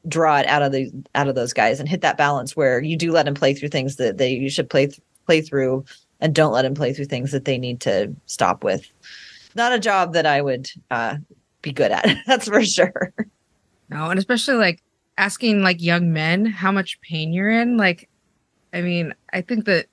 draw 0.08 0.40
it 0.40 0.48
out 0.48 0.64
of 0.64 0.72
the 0.72 0.92
out 1.14 1.28
of 1.28 1.36
those 1.36 1.54
guys 1.54 1.80
and 1.80 1.88
hit 1.88 2.02
that 2.02 2.18
balance 2.18 2.56
where 2.56 2.82
you 2.82 2.98
do 2.98 3.12
let 3.12 3.26
them 3.26 3.36
play 3.36 3.54
through 3.54 3.70
things 3.70 3.98
that 3.98 4.18
they 4.18 4.32
you 4.32 4.50
should 4.50 4.72
play 4.72 4.90
play 5.28 5.40
through 5.40 5.86
and 6.20 6.34
don't 6.34 6.54
let 6.54 6.64
them 6.64 6.74
play 6.74 6.94
through 6.94 7.06
things 7.06 7.32
that 7.32 7.46
they 7.46 7.60
need 7.60 7.80
to 7.82 8.12
stop 8.26 8.64
with. 8.64 8.92
Not 9.54 9.72
a 9.72 9.78
job 9.78 10.14
that 10.14 10.26
i 10.26 10.42
would 10.42 10.72
uh 10.90 11.18
be 11.62 11.72
good 11.72 11.92
at 11.92 12.08
that's 12.26 12.48
for 12.48 12.66
sure. 12.66 13.14
No 13.92 14.10
and 14.10 14.18
especially 14.18 14.56
like 14.56 14.82
asking 15.17 15.62
like 15.62 15.82
young 15.82 16.12
men 16.12 16.46
how 16.46 16.72
much 16.72 17.00
pain 17.01 17.34
you're 17.34 17.51
in 17.51 17.77
like 17.77 18.10
i 18.74 18.82
mean 18.82 19.13
i 19.32 19.41
think 19.41 19.65
that 19.65 19.88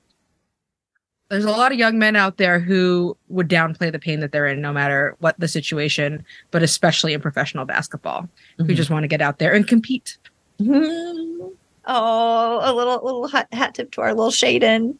there's 1.29 1.45
a 1.45 1.51
lot 1.51 1.71
of 1.71 1.79
young 1.79 1.97
men 1.97 2.17
out 2.17 2.39
there 2.39 2.59
who 2.59 3.17
would 3.29 3.49
downplay 3.49 3.93
the 3.93 4.01
pain 4.01 4.19
that 4.19 4.33
they're 4.33 4.49
in 4.49 4.61
no 4.61 4.73
matter 4.73 5.17
what 5.21 5.39
the 5.39 5.49
situation 5.49 6.25
but 6.51 6.63
especially 6.63 7.13
in 7.13 7.21
professional 7.21 7.65
basketball 7.65 8.23
mm-hmm. 8.23 8.65
who 8.65 8.75
just 8.75 8.91
want 8.91 9.05
to 9.05 9.09
get 9.09 9.21
out 9.21 9.39
there 9.39 9.53
and 9.53 9.69
compete 9.69 10.19
mm-hmm. 10.61 11.49
oh 11.87 12.61
a 12.63 12.73
little 12.75 13.01
little 13.05 13.29
hat, 13.29 13.49
hat 13.53 13.75
tip 13.75 13.91
to 13.91 14.01
our 14.01 14.15
little 14.15 14.33
Shaedon 14.33 14.97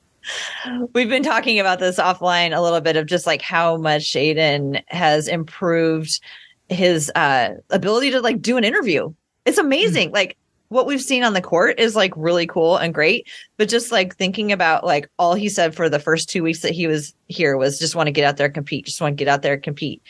we've 0.93 1.09
been 1.09 1.23
talking 1.23 1.59
about 1.59 1.79
this 1.79 1.99
offline 1.99 2.57
a 2.57 2.61
little 2.61 2.81
bit 2.81 2.97
of 2.97 3.07
just 3.07 3.27
like 3.27 3.43
how 3.43 3.77
much 3.79 4.03
Shaedon 4.03 4.83
has 4.89 5.29
improved 5.29 6.21
his 6.69 7.11
uh 7.17 7.55
ability 7.71 8.11
to 8.11 8.21
like 8.21 8.41
do 8.41 8.57
an 8.57 8.65
interview 8.65 9.13
it's 9.45 9.59
amazing. 9.59 10.09
Mm-hmm. 10.09 10.15
Like 10.15 10.37
what 10.69 10.87
we've 10.87 11.03
seen 11.03 11.25
on 11.25 11.35
the 11.35 11.41
court 11.41 11.81
is 11.81 11.97
like 11.97 12.13
really 12.17 12.47
cool 12.47 12.77
and 12.77 12.95
great. 12.95 13.29
But 13.57 13.69
just 13.69 13.91
like 13.91 14.17
thinking 14.17 14.53
about 14.53 14.85
like 14.85 15.11
all 15.19 15.35
he 15.35 15.49
said 15.49 15.75
for 15.75 15.89
the 15.89 15.99
first 15.99 16.31
two 16.31 16.43
weeks 16.43 16.61
that 16.61 16.73
he 16.73 16.87
was 16.87 17.15
here 17.29 17.57
was 17.57 17.79
just 17.79 17.97
want 17.97 18.07
to 18.07 18.13
get 18.13 18.25
out 18.25 18.37
there 18.37 18.47
and 18.47 18.55
compete, 18.55 18.87
just 18.87 19.01
want 19.01 19.13
to 19.19 19.25
get 19.25 19.31
out 19.31 19.43
there 19.43 19.55
and 19.55 19.63
compete. 19.63 20.03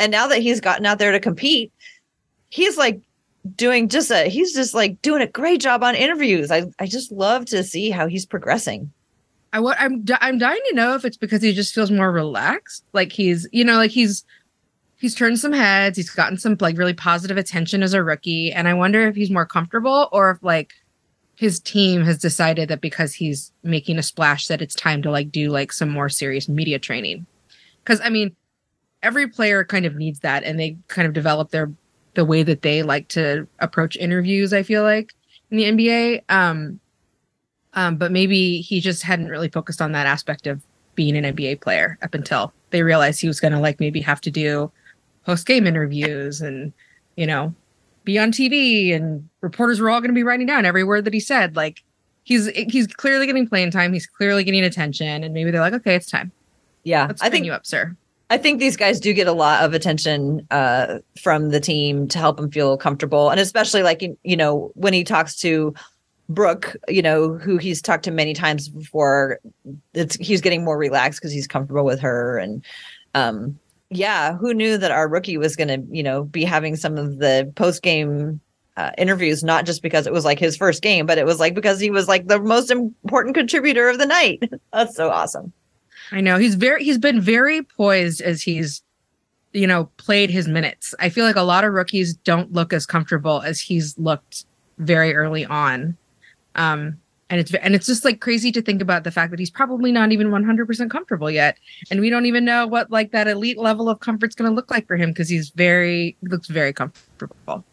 And 0.00 0.10
now 0.10 0.26
that 0.26 0.42
he's 0.42 0.60
gotten 0.60 0.84
out 0.84 0.98
there 0.98 1.12
to 1.12 1.20
compete, 1.20 1.72
he's 2.50 2.76
like 2.76 3.00
doing 3.54 3.88
just 3.88 4.10
a 4.10 4.28
he's 4.28 4.54
just 4.54 4.74
like 4.74 5.00
doing 5.02 5.22
a 5.22 5.26
great 5.26 5.60
job 5.60 5.84
on 5.84 5.94
interviews. 5.94 6.50
I 6.50 6.64
I 6.78 6.86
just 6.86 7.12
love 7.12 7.44
to 7.46 7.62
see 7.62 7.90
how 7.90 8.08
he's 8.08 8.26
progressing. 8.26 8.90
I 9.52 9.60
what 9.60 9.76
I'm 9.78 10.04
I'm 10.20 10.38
dying 10.38 10.60
to 10.70 10.74
know 10.74 10.94
if 10.94 11.04
it's 11.04 11.16
because 11.16 11.40
he 11.40 11.52
just 11.52 11.74
feels 11.74 11.92
more 11.92 12.10
relaxed, 12.10 12.84
like 12.92 13.12
he's 13.12 13.46
you 13.52 13.64
know 13.64 13.76
like 13.76 13.92
he's 13.92 14.24
he's 15.04 15.14
turned 15.14 15.38
some 15.38 15.52
heads. 15.52 15.98
He's 15.98 16.08
gotten 16.08 16.38
some 16.38 16.56
like 16.60 16.78
really 16.78 16.94
positive 16.94 17.36
attention 17.36 17.82
as 17.82 17.92
a 17.92 18.02
rookie. 18.02 18.50
And 18.50 18.66
I 18.66 18.72
wonder 18.72 19.06
if 19.06 19.14
he's 19.14 19.30
more 19.30 19.44
comfortable 19.44 20.08
or 20.12 20.30
if 20.30 20.42
like 20.42 20.72
his 21.36 21.60
team 21.60 22.00
has 22.04 22.16
decided 22.16 22.70
that 22.70 22.80
because 22.80 23.12
he's 23.12 23.52
making 23.62 23.98
a 23.98 24.02
splash 24.02 24.46
that 24.46 24.62
it's 24.62 24.74
time 24.74 25.02
to 25.02 25.10
like 25.10 25.30
do 25.30 25.50
like 25.50 25.74
some 25.74 25.90
more 25.90 26.08
serious 26.08 26.48
media 26.48 26.78
training. 26.78 27.26
Cause 27.84 28.00
I 28.02 28.08
mean, 28.08 28.34
every 29.02 29.28
player 29.28 29.62
kind 29.62 29.84
of 29.84 29.94
needs 29.94 30.20
that 30.20 30.42
and 30.42 30.58
they 30.58 30.78
kind 30.88 31.06
of 31.06 31.12
develop 31.12 31.50
their 31.50 31.70
the 32.14 32.24
way 32.24 32.42
that 32.42 32.62
they 32.62 32.82
like 32.82 33.08
to 33.08 33.46
approach 33.58 33.98
interviews, 33.98 34.54
I 34.54 34.62
feel 34.62 34.84
like, 34.84 35.12
in 35.50 35.58
the 35.58 35.64
NBA. 35.64 36.22
Um 36.30 36.80
um, 37.74 37.96
but 37.98 38.10
maybe 38.10 38.62
he 38.62 38.80
just 38.80 39.02
hadn't 39.02 39.28
really 39.28 39.50
focused 39.50 39.82
on 39.82 39.92
that 39.92 40.06
aspect 40.06 40.46
of 40.46 40.62
being 40.94 41.14
an 41.14 41.36
NBA 41.36 41.60
player 41.60 41.98
up 42.00 42.14
until 42.14 42.54
they 42.70 42.82
realized 42.82 43.20
he 43.20 43.28
was 43.28 43.38
gonna 43.38 43.60
like 43.60 43.80
maybe 43.80 44.00
have 44.00 44.22
to 44.22 44.30
do 44.30 44.72
post 45.24 45.46
game 45.46 45.66
interviews 45.66 46.40
and 46.40 46.72
you 47.16 47.26
know 47.26 47.54
be 48.04 48.18
on 48.18 48.30
TV 48.30 48.94
and 48.94 49.28
reporters 49.40 49.80
were 49.80 49.90
all 49.90 50.00
going 50.00 50.10
to 50.10 50.14
be 50.14 50.22
writing 50.22 50.46
down 50.46 50.66
every 50.66 50.84
word 50.84 51.04
that 51.06 51.14
he 51.14 51.20
said. 51.20 51.56
Like 51.56 51.82
he's 52.22 52.46
he's 52.48 52.86
clearly 52.86 53.26
getting 53.26 53.48
playing 53.48 53.70
time. 53.70 53.92
He's 53.92 54.06
clearly 54.06 54.44
getting 54.44 54.64
attention, 54.64 55.24
and 55.24 55.32
maybe 55.32 55.50
they're 55.50 55.60
like, 55.60 55.74
okay, 55.74 55.94
it's 55.94 56.10
time. 56.10 56.32
Yeah, 56.82 57.06
Let's 57.06 57.22
I 57.22 57.30
think 57.30 57.46
you 57.46 57.52
up, 57.52 57.66
sir. 57.66 57.96
I 58.30 58.38
think 58.38 58.58
these 58.58 58.76
guys 58.76 59.00
do 59.00 59.12
get 59.12 59.26
a 59.26 59.32
lot 59.32 59.64
of 59.64 59.74
attention 59.74 60.46
uh, 60.50 60.98
from 61.20 61.50
the 61.50 61.60
team 61.60 62.08
to 62.08 62.18
help 62.18 62.38
him 62.38 62.50
feel 62.50 62.76
comfortable, 62.76 63.30
and 63.30 63.40
especially 63.40 63.82
like 63.82 64.02
you 64.22 64.36
know 64.36 64.72
when 64.74 64.92
he 64.92 65.04
talks 65.04 65.36
to 65.36 65.74
Brooke, 66.28 66.76
you 66.88 67.02
know 67.02 67.34
who 67.34 67.58
he's 67.58 67.80
talked 67.80 68.04
to 68.04 68.10
many 68.10 68.34
times 68.34 68.68
before. 68.68 69.40
It's 69.92 70.16
he's 70.16 70.40
getting 70.40 70.64
more 70.64 70.78
relaxed 70.78 71.20
because 71.20 71.32
he's 71.32 71.46
comfortable 71.46 71.84
with 71.84 72.00
her, 72.00 72.38
and 72.38 72.64
um, 73.14 73.58
yeah, 73.90 74.36
who 74.36 74.54
knew 74.54 74.78
that 74.78 74.90
our 74.90 75.08
rookie 75.08 75.36
was 75.36 75.56
going 75.56 75.68
to, 75.68 75.82
you 75.94 76.02
know, 76.02 76.24
be 76.24 76.44
having 76.44 76.76
some 76.76 76.96
of 76.96 77.18
the 77.18 77.50
post 77.54 77.82
game 77.82 78.40
uh, 78.76 78.90
interviews, 78.98 79.44
not 79.44 79.66
just 79.66 79.82
because 79.82 80.06
it 80.06 80.12
was 80.12 80.24
like 80.24 80.38
his 80.38 80.56
first 80.56 80.82
game, 80.82 81.06
but 81.06 81.18
it 81.18 81.26
was 81.26 81.38
like 81.38 81.54
because 81.54 81.78
he 81.78 81.90
was 81.90 82.08
like 82.08 82.26
the 82.26 82.40
most 82.40 82.70
important 82.70 83.34
contributor 83.34 83.88
of 83.88 83.98
the 83.98 84.06
night. 84.06 84.42
That's 84.72 84.96
so 84.96 85.10
awesome. 85.10 85.52
I 86.12 86.20
know 86.20 86.38
he's 86.38 86.54
very, 86.54 86.84
he's 86.84 86.98
been 86.98 87.20
very 87.20 87.62
poised 87.62 88.20
as 88.20 88.42
he's, 88.42 88.82
you 89.52 89.66
know, 89.66 89.88
played 89.96 90.30
his 90.30 90.48
minutes. 90.48 90.94
I 90.98 91.08
feel 91.08 91.24
like 91.24 91.36
a 91.36 91.42
lot 91.42 91.64
of 91.64 91.72
rookies 91.72 92.14
don't 92.14 92.52
look 92.52 92.72
as 92.72 92.86
comfortable 92.86 93.42
as 93.42 93.60
he's 93.60 93.96
looked 93.98 94.44
very 94.78 95.14
early 95.14 95.46
on. 95.46 95.96
Um, 96.56 96.98
and 97.30 97.40
it's 97.40 97.54
and 97.54 97.74
it's 97.74 97.86
just 97.86 98.04
like 98.04 98.20
crazy 98.20 98.52
to 98.52 98.62
think 98.62 98.82
about 98.82 99.04
the 99.04 99.10
fact 99.10 99.30
that 99.30 99.38
he's 99.38 99.50
probably 99.50 99.90
not 99.90 100.12
even 100.12 100.28
100% 100.28 100.90
comfortable 100.90 101.30
yet. 101.30 101.58
And 101.90 102.00
we 102.00 102.10
don't 102.10 102.26
even 102.26 102.44
know 102.44 102.66
what 102.66 102.90
like 102.90 103.12
that 103.12 103.28
elite 103.28 103.58
level 103.58 103.88
of 103.88 104.00
comfort's 104.00 104.34
going 104.34 104.50
to 104.50 104.54
look 104.54 104.70
like 104.70 104.86
for 104.86 104.96
him 104.96 105.10
because 105.10 105.28
he's 105.28 105.50
very 105.50 106.16
looks 106.22 106.48
very 106.48 106.72
comfortable. 106.72 107.64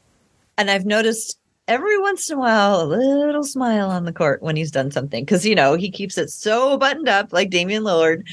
And 0.57 0.69
i've 0.69 0.85
noticed 0.85 1.39
every 1.67 1.97
once 1.99 2.29
in 2.29 2.37
a 2.37 2.39
while 2.39 2.81
a 2.81 2.85
little 2.85 3.43
smile 3.43 3.89
on 3.89 4.05
the 4.05 4.13
court 4.13 4.41
when 4.41 4.55
he's 4.55 4.71
done 4.71 4.91
something 4.91 5.23
because 5.23 5.45
you 5.45 5.55
know 5.55 5.75
he 5.75 5.89
keeps 5.91 6.17
it 6.17 6.29
so 6.29 6.77
buttoned 6.77 7.09
up 7.09 7.33
like 7.33 7.49
damian 7.49 7.83
lillard. 7.83 8.23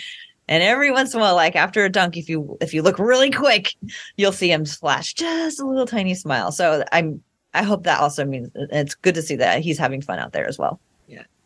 And 0.50 0.62
every 0.62 0.90
once 0.90 1.12
in 1.12 1.20
a 1.20 1.22
while 1.22 1.34
like 1.34 1.56
after 1.56 1.84
a 1.84 1.90
dunk 1.90 2.16
if 2.16 2.28
you 2.28 2.56
if 2.60 2.72
you 2.72 2.82
look 2.82 2.98
really 2.98 3.30
quick 3.30 3.74
you'll 4.16 4.32
see 4.32 4.50
him 4.52 4.64
flash 4.64 5.14
just 5.14 5.60
a 5.60 5.66
little 5.66 5.86
tiny 5.86 6.14
smile. 6.14 6.52
So 6.52 6.84
i'm 6.92 7.22
i 7.54 7.62
hope 7.64 7.82
that 7.84 8.00
also 8.00 8.24
means 8.24 8.50
it's 8.54 8.94
good 8.94 9.16
to 9.16 9.22
see 9.22 9.36
that 9.36 9.62
he's 9.62 9.78
having 9.78 10.00
fun 10.00 10.20
out 10.20 10.32
there 10.32 10.46
as 10.46 10.58
well 10.58 10.80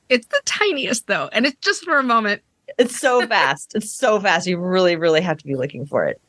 it's 0.08 0.26
the 0.26 0.40
tiniest 0.44 1.06
though, 1.06 1.28
and 1.32 1.46
it's 1.46 1.58
just 1.60 1.84
for 1.84 1.98
a 1.98 2.02
moment. 2.02 2.42
It's 2.78 2.98
so 2.98 3.26
fast. 3.26 3.74
it's 3.74 3.90
so 3.90 4.20
fast. 4.20 4.46
You 4.46 4.58
really, 4.58 4.96
really 4.96 5.20
have 5.20 5.38
to 5.38 5.46
be 5.46 5.56
looking 5.56 5.86
for 5.86 6.04
it. 6.06 6.20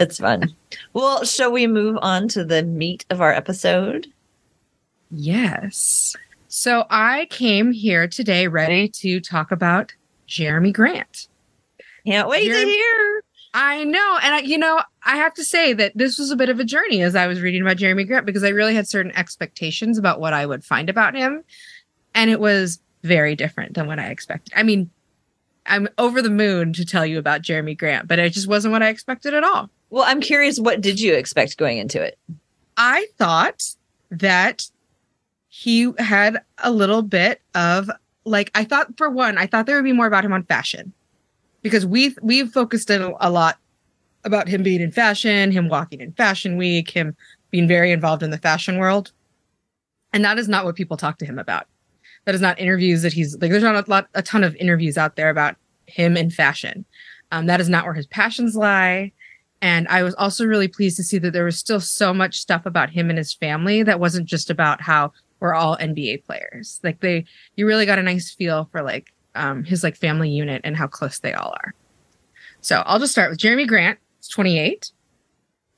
It's 0.00 0.18
fun. 0.18 0.54
well, 0.92 1.24
shall 1.24 1.52
we 1.52 1.66
move 1.66 1.98
on 2.00 2.28
to 2.28 2.44
the 2.44 2.62
meat 2.62 3.04
of 3.10 3.20
our 3.20 3.32
episode? 3.32 4.06
Yes. 5.10 6.16
So 6.48 6.84
I 6.90 7.26
came 7.30 7.72
here 7.72 8.08
today 8.08 8.46
ready 8.48 8.88
to 8.88 9.20
talk 9.20 9.50
about 9.52 9.92
Jerami 10.28 10.72
Grant. 10.72 11.28
Can't 12.06 12.28
wait 12.28 12.50
Jerami- 12.50 12.64
to 12.64 12.66
hear. 12.70 13.24
I 13.54 13.84
know. 13.84 14.18
And 14.22 14.34
I, 14.34 14.38
you 14.40 14.56
know, 14.56 14.80
I 15.04 15.16
have 15.16 15.34
to 15.34 15.44
say 15.44 15.74
that 15.74 15.92
this 15.94 16.18
was 16.18 16.30
a 16.30 16.36
bit 16.36 16.48
of 16.48 16.58
a 16.58 16.64
journey 16.64 17.02
as 17.02 17.14
I 17.14 17.26
was 17.26 17.42
reading 17.42 17.60
about 17.60 17.76
Jerami 17.76 18.06
Grant 18.06 18.24
because 18.24 18.44
I 18.44 18.48
really 18.48 18.74
had 18.74 18.88
certain 18.88 19.12
expectations 19.12 19.98
about 19.98 20.20
what 20.20 20.32
I 20.32 20.46
would 20.46 20.64
find 20.64 20.88
about 20.88 21.14
him. 21.14 21.44
And 22.14 22.30
it 22.30 22.40
was 22.40 22.80
very 23.02 23.34
different 23.34 23.74
than 23.74 23.86
what 23.86 23.98
I 23.98 24.06
expected. 24.06 24.52
I 24.56 24.62
mean, 24.62 24.90
I'm 25.66 25.88
over 25.98 26.22
the 26.22 26.30
moon 26.30 26.72
to 26.74 26.84
tell 26.84 27.06
you 27.06 27.18
about 27.18 27.42
Jerami 27.42 27.76
Grant, 27.76 28.08
but 28.08 28.18
it 28.18 28.32
just 28.32 28.48
wasn't 28.48 28.72
what 28.72 28.82
I 28.82 28.88
expected 28.88 29.34
at 29.34 29.44
all. 29.44 29.70
Well, 29.90 30.04
I'm 30.04 30.20
curious, 30.20 30.58
what 30.58 30.80
did 30.80 31.00
you 31.00 31.14
expect 31.14 31.56
going 31.56 31.78
into 31.78 32.02
it? 32.02 32.18
I 32.76 33.06
thought 33.18 33.74
that 34.10 34.68
he 35.48 35.92
had 35.98 36.42
a 36.58 36.70
little 36.70 37.02
bit 37.02 37.40
of 37.54 37.90
like 38.24 38.50
I 38.54 38.64
thought 38.64 38.96
for 38.96 39.10
one, 39.10 39.36
I 39.36 39.46
thought 39.46 39.66
there 39.66 39.76
would 39.76 39.84
be 39.84 39.92
more 39.92 40.06
about 40.06 40.24
him 40.24 40.32
on 40.32 40.44
fashion 40.44 40.92
because 41.60 41.84
we've 41.84 42.18
we've 42.22 42.50
focused 42.50 42.88
in 42.90 43.02
a 43.20 43.30
lot 43.30 43.58
about 44.24 44.48
him 44.48 44.62
being 44.62 44.80
in 44.80 44.92
fashion, 44.92 45.50
him 45.50 45.68
walking 45.68 46.00
in 46.00 46.12
fashion 46.12 46.56
week, 46.56 46.90
him 46.90 47.16
being 47.50 47.68
very 47.68 47.92
involved 47.92 48.22
in 48.22 48.30
the 48.30 48.38
fashion 48.38 48.78
world. 48.78 49.12
And 50.12 50.24
that 50.24 50.38
is 50.38 50.48
not 50.48 50.64
what 50.64 50.76
people 50.76 50.96
talk 50.96 51.18
to 51.18 51.26
him 51.26 51.38
about. 51.38 51.66
That 52.24 52.34
is 52.34 52.40
not 52.40 52.58
interviews 52.58 53.02
that 53.02 53.12
he's 53.12 53.36
like 53.40 53.50
there's 53.50 53.62
not 53.62 53.86
a 53.86 53.90
lot 53.90 54.08
a 54.14 54.22
ton 54.22 54.44
of 54.44 54.54
interviews 54.56 54.96
out 54.96 55.16
there 55.16 55.30
about 55.30 55.56
him 55.86 56.16
in 56.16 56.30
fashion. 56.30 56.84
Um, 57.30 57.46
that 57.46 57.60
is 57.60 57.68
not 57.68 57.84
where 57.84 57.94
his 57.94 58.06
passions 58.06 58.54
lie. 58.54 59.12
And 59.62 59.86
I 59.88 60.02
was 60.02 60.14
also 60.16 60.44
really 60.44 60.68
pleased 60.68 60.96
to 60.96 61.04
see 61.04 61.18
that 61.18 61.32
there 61.32 61.44
was 61.44 61.56
still 61.56 61.80
so 61.80 62.12
much 62.12 62.38
stuff 62.38 62.66
about 62.66 62.90
him 62.90 63.08
and 63.08 63.16
his 63.16 63.32
family 63.32 63.84
that 63.84 64.00
wasn't 64.00 64.26
just 64.26 64.50
about 64.50 64.80
how 64.80 65.12
we're 65.38 65.54
all 65.54 65.76
NBA 65.76 66.24
players. 66.24 66.80
Like 66.82 67.00
they, 67.00 67.24
you 67.56 67.66
really 67.66 67.86
got 67.86 67.98
a 67.98 68.02
nice 68.02 68.34
feel 68.34 68.68
for 68.72 68.82
like 68.82 69.12
um, 69.36 69.62
his 69.62 69.84
like 69.84 69.96
family 69.96 70.30
unit 70.30 70.62
and 70.64 70.76
how 70.76 70.88
close 70.88 71.20
they 71.20 71.32
all 71.32 71.54
are. 71.64 71.74
So 72.60 72.82
I'll 72.86 72.98
just 72.98 73.12
start 73.12 73.30
with 73.30 73.38
Jerami 73.38 73.66
Grant. 73.66 73.98
He's 74.18 74.28
28. 74.28 74.90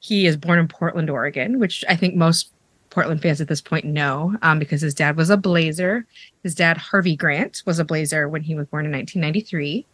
He 0.01 0.27
is 0.27 0.37
born 0.37 0.59
in 0.59 0.69
Portland, 0.69 1.11
Oregon, 1.11 1.59
which 1.59 1.85
I 1.89 1.97
think 1.97 2.15
most 2.15 2.53
Portland 2.95 3.21
fans 3.21 3.41
at 3.41 3.49
this 3.49 3.61
point 3.61 3.85
know 3.85 4.37
um, 4.43 4.59
because 4.59 4.81
his 4.81 4.95
dad 4.95 5.17
was 5.17 5.29
a 5.29 5.37
Blazer. 5.37 6.07
His 6.43 6.55
dad, 6.55 6.77
Harvey 6.79 7.17
Grant, 7.17 7.63
was 7.67 7.79
a 7.79 7.85
Blazer 7.85 8.29
when 8.29 8.43
he 8.43 8.55
was 8.55 8.67
born 8.69 8.87
in 8.87 8.93
1993. 8.93 9.85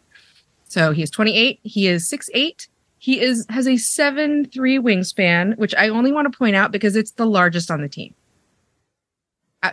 So 0.68 0.92
he 0.92 1.02
is 1.02 1.10
28. 1.10 1.58
He 1.62 1.88
is 1.88 2.08
6'8 2.08 2.68
he 3.00 3.18
is 3.18 3.46
has 3.48 3.66
a 3.66 3.78
seven 3.78 4.44
three 4.44 4.78
wingspan, 4.78 5.56
which 5.56 5.74
I 5.74 5.88
only 5.88 6.12
want 6.12 6.30
to 6.30 6.38
point 6.38 6.54
out 6.54 6.70
because 6.70 6.96
it's 6.96 7.12
the 7.12 7.24
largest 7.24 7.70
on 7.70 7.80
the 7.80 7.88
team. 7.88 8.14
Uh, 9.62 9.70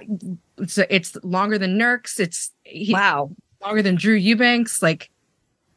it's 0.57 0.77
it's 0.77 1.17
longer 1.23 1.57
than 1.57 1.77
Nurk's. 1.77 2.21
It's 2.21 2.51
he, 2.63 2.93
wow 2.93 3.29
longer 3.61 3.81
than 3.81 3.95
Drew 3.95 4.15
Eubanks. 4.15 4.81
Like 4.81 5.11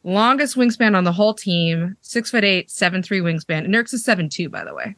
longest 0.05 0.57
wingspan 0.57 0.97
on 0.97 1.03
the 1.03 1.13
whole 1.13 1.35
team. 1.35 1.97
Six 2.03 2.31
foot 2.31 2.45
eight, 2.45 2.71
seven 2.71 3.03
three 3.03 3.21
wingspan. 3.21 3.67
Nurk's 3.67 3.93
is 3.93 4.05
seven 4.05 4.29
two, 4.29 4.49
by 4.49 4.65
the 4.65 4.75
way. 4.75 4.95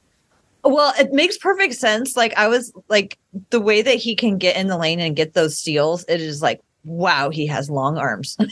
Well, 0.64 0.94
it 0.98 1.12
makes 1.12 1.36
perfect 1.36 1.74
sense. 1.74 2.16
Like 2.16 2.36
I 2.36 2.48
was 2.48 2.72
like 2.88 3.18
the 3.50 3.60
way 3.60 3.82
that 3.82 3.96
he 3.96 4.14
can 4.14 4.38
get 4.38 4.56
in 4.56 4.68
the 4.68 4.78
lane 4.78 5.00
and 5.00 5.16
get 5.16 5.34
those 5.34 5.58
steals. 5.58 6.04
It 6.08 6.20
is 6.20 6.42
like 6.42 6.60
wow, 6.84 7.30
he 7.30 7.46
has 7.46 7.70
long 7.70 7.96
arms. 7.96 8.36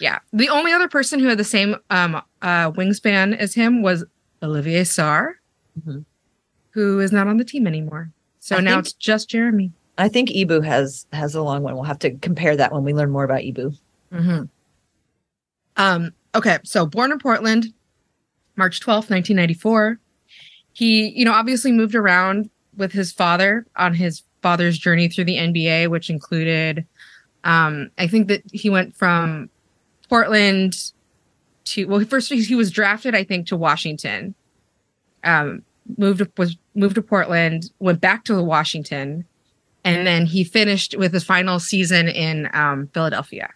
Yeah. 0.00 0.18
The 0.32 0.48
only 0.48 0.72
other 0.72 0.88
person 0.88 1.20
who 1.20 1.28
had 1.28 1.38
the 1.38 1.44
same 1.44 1.76
um, 1.90 2.16
uh, 2.42 2.72
wingspan 2.72 3.36
as 3.36 3.54
him 3.54 3.82
was 3.82 4.04
Olivier 4.42 4.82
Sarr, 4.82 5.34
mm-hmm. 5.78 6.00
who 6.70 7.00
is 7.00 7.12
not 7.12 7.28
on 7.28 7.36
the 7.36 7.44
team 7.44 7.66
anymore. 7.66 8.10
So 8.40 8.56
I 8.56 8.60
now 8.60 8.72
think, 8.72 8.86
it's 8.86 8.92
just 8.94 9.30
Jerami. 9.30 9.70
I 9.98 10.08
think 10.08 10.30
Ibou 10.30 10.64
has 10.64 11.06
has 11.12 11.34
a 11.34 11.42
long 11.42 11.62
one. 11.62 11.74
We'll 11.74 11.84
have 11.84 12.00
to 12.00 12.10
compare 12.18 12.56
that 12.56 12.72
when 12.72 12.82
we 12.82 12.92
learn 12.92 13.10
more 13.10 13.24
about 13.24 13.42
Ibou. 13.42 13.78
Mm-hmm. 14.12 14.42
Um, 15.76 16.12
okay, 16.34 16.58
so 16.64 16.84
born 16.84 17.12
in 17.12 17.18
Portland, 17.18 17.72
March 18.56 18.80
12th, 18.80 19.08
1994. 19.10 19.98
He, 20.72 21.08
you 21.10 21.24
know, 21.24 21.32
obviously 21.32 21.72
moved 21.72 21.94
around 21.94 22.50
with 22.76 22.92
his 22.92 23.12
father 23.12 23.66
on 23.76 23.94
his 23.94 24.22
father's 24.40 24.78
journey 24.78 25.08
through 25.08 25.24
the 25.24 25.36
NBA, 25.36 25.88
which 25.88 26.10
included 26.10 26.86
um, 27.44 27.90
I 27.98 28.06
think 28.06 28.28
that 28.28 28.42
he 28.52 28.70
went 28.70 28.96
from 28.96 29.50
Portland 30.08 30.92
to 31.64 31.86
well, 31.86 32.04
first 32.04 32.32
he 32.32 32.54
was 32.54 32.70
drafted, 32.70 33.14
I 33.14 33.24
think, 33.24 33.46
to 33.48 33.56
Washington. 33.56 34.34
Um, 35.24 35.62
moved 35.96 36.26
was 36.38 36.56
moved 36.74 36.94
to 36.96 37.02
Portland, 37.02 37.70
went 37.78 38.00
back 38.00 38.24
to 38.24 38.42
Washington, 38.42 39.24
and 39.84 40.06
then 40.06 40.26
he 40.26 40.44
finished 40.44 40.96
with 40.96 41.12
his 41.12 41.24
final 41.24 41.58
season 41.58 42.08
in 42.08 42.48
um, 42.52 42.88
Philadelphia, 42.88 43.50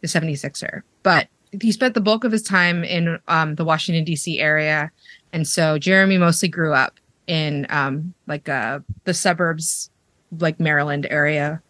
the 0.00 0.08
76er. 0.08 0.82
But 1.02 1.28
he 1.60 1.72
spent 1.72 1.94
the 1.94 2.00
bulk 2.00 2.24
of 2.24 2.32
his 2.32 2.42
time 2.42 2.84
in 2.84 3.18
um, 3.28 3.54
the 3.54 3.64
Washington 3.64 4.04
D.C. 4.04 4.38
area, 4.38 4.90
and 5.32 5.46
so 5.46 5.78
Jerami 5.78 6.18
mostly 6.18 6.48
grew 6.48 6.72
up 6.72 6.98
in 7.26 7.66
um, 7.70 8.14
like 8.26 8.48
uh, 8.48 8.80
the 9.04 9.14
suburbs, 9.14 9.90
like 10.38 10.58
Maryland 10.58 11.06
area. 11.10 11.62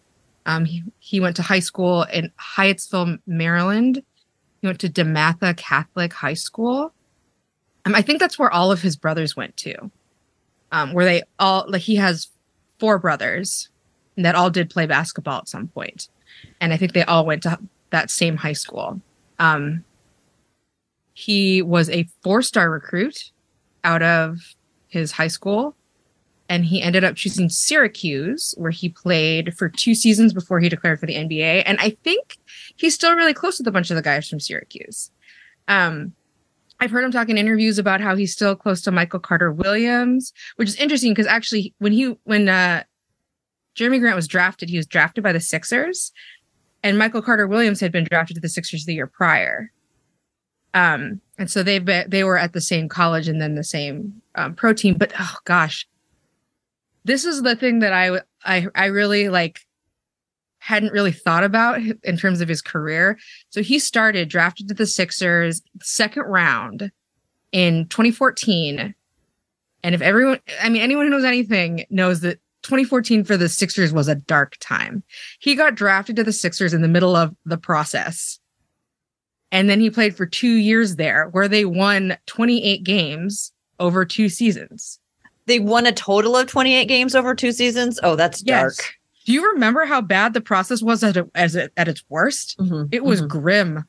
Um, 0.47 0.65
he, 0.65 0.83
he 0.99 1.21
went 1.21 1.37
to 1.37 1.43
high 1.43 1.59
school 1.59 2.05
in 2.05 2.33
Hyattsville, 2.57 3.19
Maryland, 3.27 4.03
he 4.61 4.67
went 4.67 4.81
to 4.81 4.89
DeMatha 4.89 5.57
Catholic 5.57 6.13
High 6.13 6.35
School. 6.35 6.93
Um, 7.85 7.95
I 7.95 8.03
think 8.03 8.21
that's 8.21 8.39
where 8.39 8.51
all 8.51 8.73
of 8.73 8.83
his 8.83 8.97
brothers 8.97 9.37
went 9.37 9.57
to. 9.59 9.91
Um, 10.71 10.93
where 10.93 11.05
they 11.05 11.23
all 11.39 11.65
like 11.67 11.83
he 11.83 11.97
has 11.97 12.29
four 12.79 12.99
brothers 12.99 13.71
that 14.19 14.35
all 14.35 14.51
did 14.51 14.69
play 14.69 14.85
basketball 14.85 15.39
at 15.39 15.49
some 15.49 15.69
point, 15.69 16.09
and 16.61 16.75
I 16.75 16.77
think 16.77 16.93
they 16.93 17.05
all 17.05 17.25
went 17.25 17.43
to 17.45 17.59
that 17.91 18.11
same 18.11 18.37
high 18.37 18.53
school. 18.53 19.01
Um, 19.39 19.85
he 21.15 21.63
was 21.63 21.89
a 21.89 22.07
four-star 22.23 22.71
recruit 22.71 23.33
out 23.85 24.03
of 24.03 24.39
his 24.89 25.13
high 25.13 25.29
school 25.29 25.77
and 26.49 26.65
he 26.65 26.81
ended 26.81 27.05
up 27.05 27.15
choosing 27.15 27.49
Syracuse, 27.49 28.55
where 28.57 28.71
he 28.71 28.89
played 28.89 29.55
for 29.57 29.69
two 29.69 29.95
seasons 29.95 30.33
before 30.33 30.61
he 30.61 30.69
declared 30.69 30.99
for 30.99 31.07
the 31.07 31.15
NBA. 31.15 31.63
And 31.67 31.79
I 31.79 31.91
think 32.03 32.39
he's 32.77 32.95
still 32.95 33.15
really 33.15 33.35
close 33.35 33.59
with 33.59 33.67
a 33.67 33.73
bunch 33.73 33.91
of 33.91 33.97
the 33.97 34.03
guys 34.03 34.29
from 34.29 34.41
Syracuse. 34.41 35.11
Um, 35.69 36.15
I've 36.81 36.91
heard 36.91 37.05
him 37.05 37.11
talk 37.11 37.29
in 37.29 37.37
interviews 37.37 37.79
about 37.79 38.01
how 38.01 38.17
he's 38.17 38.33
still 38.33 38.57
close 38.57 38.81
to 38.83 38.91
Michael 38.91 39.21
Carter 39.21 39.53
Williams, 39.53 40.33
which 40.57 40.69
is 40.69 40.77
interesting 40.77 41.13
because 41.13 41.27
actually, 41.27 41.75
when 41.79 41.93
he 41.93 42.17
when 42.25 42.49
uh, 42.49 42.85
Jerami 43.77 44.01
Grant 44.01 44.17
was 44.17 44.29
drafted, 44.29 44.71
he 44.71 44.77
was 44.77 44.87
drafted 44.87 45.25
by 45.25 45.33
the 45.33 45.41
Sixers, 45.41 46.13
and 46.83 46.97
Michael 46.97 47.21
Carter 47.21 47.47
Williams 47.47 47.81
had 47.81 47.93
been 47.93 48.05
drafted 48.05 48.37
to 48.37 48.41
the 48.41 48.49
Sixers 48.49 48.85
the 48.85 48.95
year 48.95 49.09
prior. 49.09 49.73
Um, 50.73 51.21
and 51.39 51.51
so 51.51 51.63
they've 51.63 51.85
been, 51.85 52.11
they 52.11 52.25
were 52.25 52.37
at 52.37 52.53
the 52.53 52.61
same 52.61 52.89
college 52.89 53.29
and 53.29 53.41
then 53.41 53.55
the 53.55 53.65
same 53.65 54.21
um, 54.35 54.55
pro 54.55 54.73
team. 54.73 54.95
But 54.95 55.13
oh 55.19 55.37
gosh, 55.45 55.87
this 57.05 57.25
is 57.25 57.43
the 57.43 57.57
thing 57.57 57.79
that 57.79 57.93
I 57.93 58.21
I 58.45 58.67
I 58.75 58.87
really 58.87 59.29
like 59.29 59.61
hadn't 60.59 60.93
really 60.93 61.13
thought 61.13 61.45
about 61.45 61.81
in 62.03 62.17
terms 62.17 62.41
of 62.41 62.49
his 62.49 62.61
career. 62.61 63.19
So 63.51 63.63
he 63.63 63.79
started 63.79 64.29
drafted 64.29 64.69
to 64.69 64.75
the 64.75 64.87
Sixers 64.87 65.63
second 65.81 66.25
round 66.25 66.91
in 67.53 67.87
2014. 67.87 68.95
And 69.85 69.95
if 69.95 70.03
everyone, 70.03 70.41
I 70.61 70.69
mean, 70.69 70.83
anyone 70.83 71.07
who 71.07 71.11
knows 71.11 71.25
anything 71.25 71.87
knows 71.89 72.21
that 72.21 72.41
2014 72.65 73.25
for 73.25 73.37
the 73.37 73.49
Sixers 73.49 73.93
was 73.93 74.09
a 74.09 74.17
dark 74.17 74.57
time. 74.61 75.05
He 75.39 75.55
got 75.55 75.77
drafted 75.77 76.17
to 76.17 76.25
the 76.25 76.33
Sixers 76.33 76.75
in 76.75 76.83
the 76.83 76.89
middle 76.89 77.15
of 77.15 77.35
the 77.45 77.57
process. 77.57 78.41
And 79.51 79.69
then 79.69 79.81
he 79.81 79.91
played 79.91 80.17
for 80.17 80.27
two 80.27 80.55
years 80.55 80.97
there 80.97 81.29
where 81.31 81.49
they 81.49 81.65
won 81.65 82.17
28 82.27 82.85
games 82.85 83.53
over 83.81 84.05
two 84.05 84.29
seasons. 84.29 85.01
They 85.47 85.59
won 85.59 85.87
a 85.87 85.93
total 85.93 86.37
of 86.37 86.47
28 86.47 86.85
games 86.85 87.15
over 87.15 87.35
two 87.35 87.53
seasons. 87.53 87.99
Oh, 88.03 88.17
that's 88.17 88.43
dark. 88.43 88.75
Yes. 88.77 88.93
Do 89.25 89.33
you 89.33 89.53
remember 89.53 89.85
how 89.87 90.01
bad 90.01 90.35
the 90.35 90.41
process 90.41 90.83
was 90.83 91.03
at, 91.03 91.17
as 91.35 91.55
it, 91.55 91.73
at 91.77 91.89
its 91.89 92.05
worst? 92.09 92.59
Mm-hmm. 92.59 92.89
It 92.93 93.05
was 93.05 93.21
mm-hmm. 93.21 93.39
grim. 93.39 93.85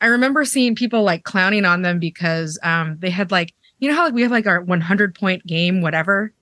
I 0.00 0.06
remember 0.06 0.44
seeing 0.44 0.74
people 0.74 1.02
like 1.02 1.24
clowning 1.24 1.64
on 1.64 1.82
them 1.82 1.98
because 1.98 2.58
um, 2.62 2.96
they 2.98 3.10
had 3.10 3.30
like, 3.30 3.52
you 3.78 3.88
know 3.88 3.96
how 3.96 4.04
like 4.04 4.14
we 4.14 4.22
have 4.22 4.30
like 4.30 4.46
our 4.46 4.60
100 4.60 5.14
point 5.14 5.46
game, 5.46 5.82
whatever 5.82 6.32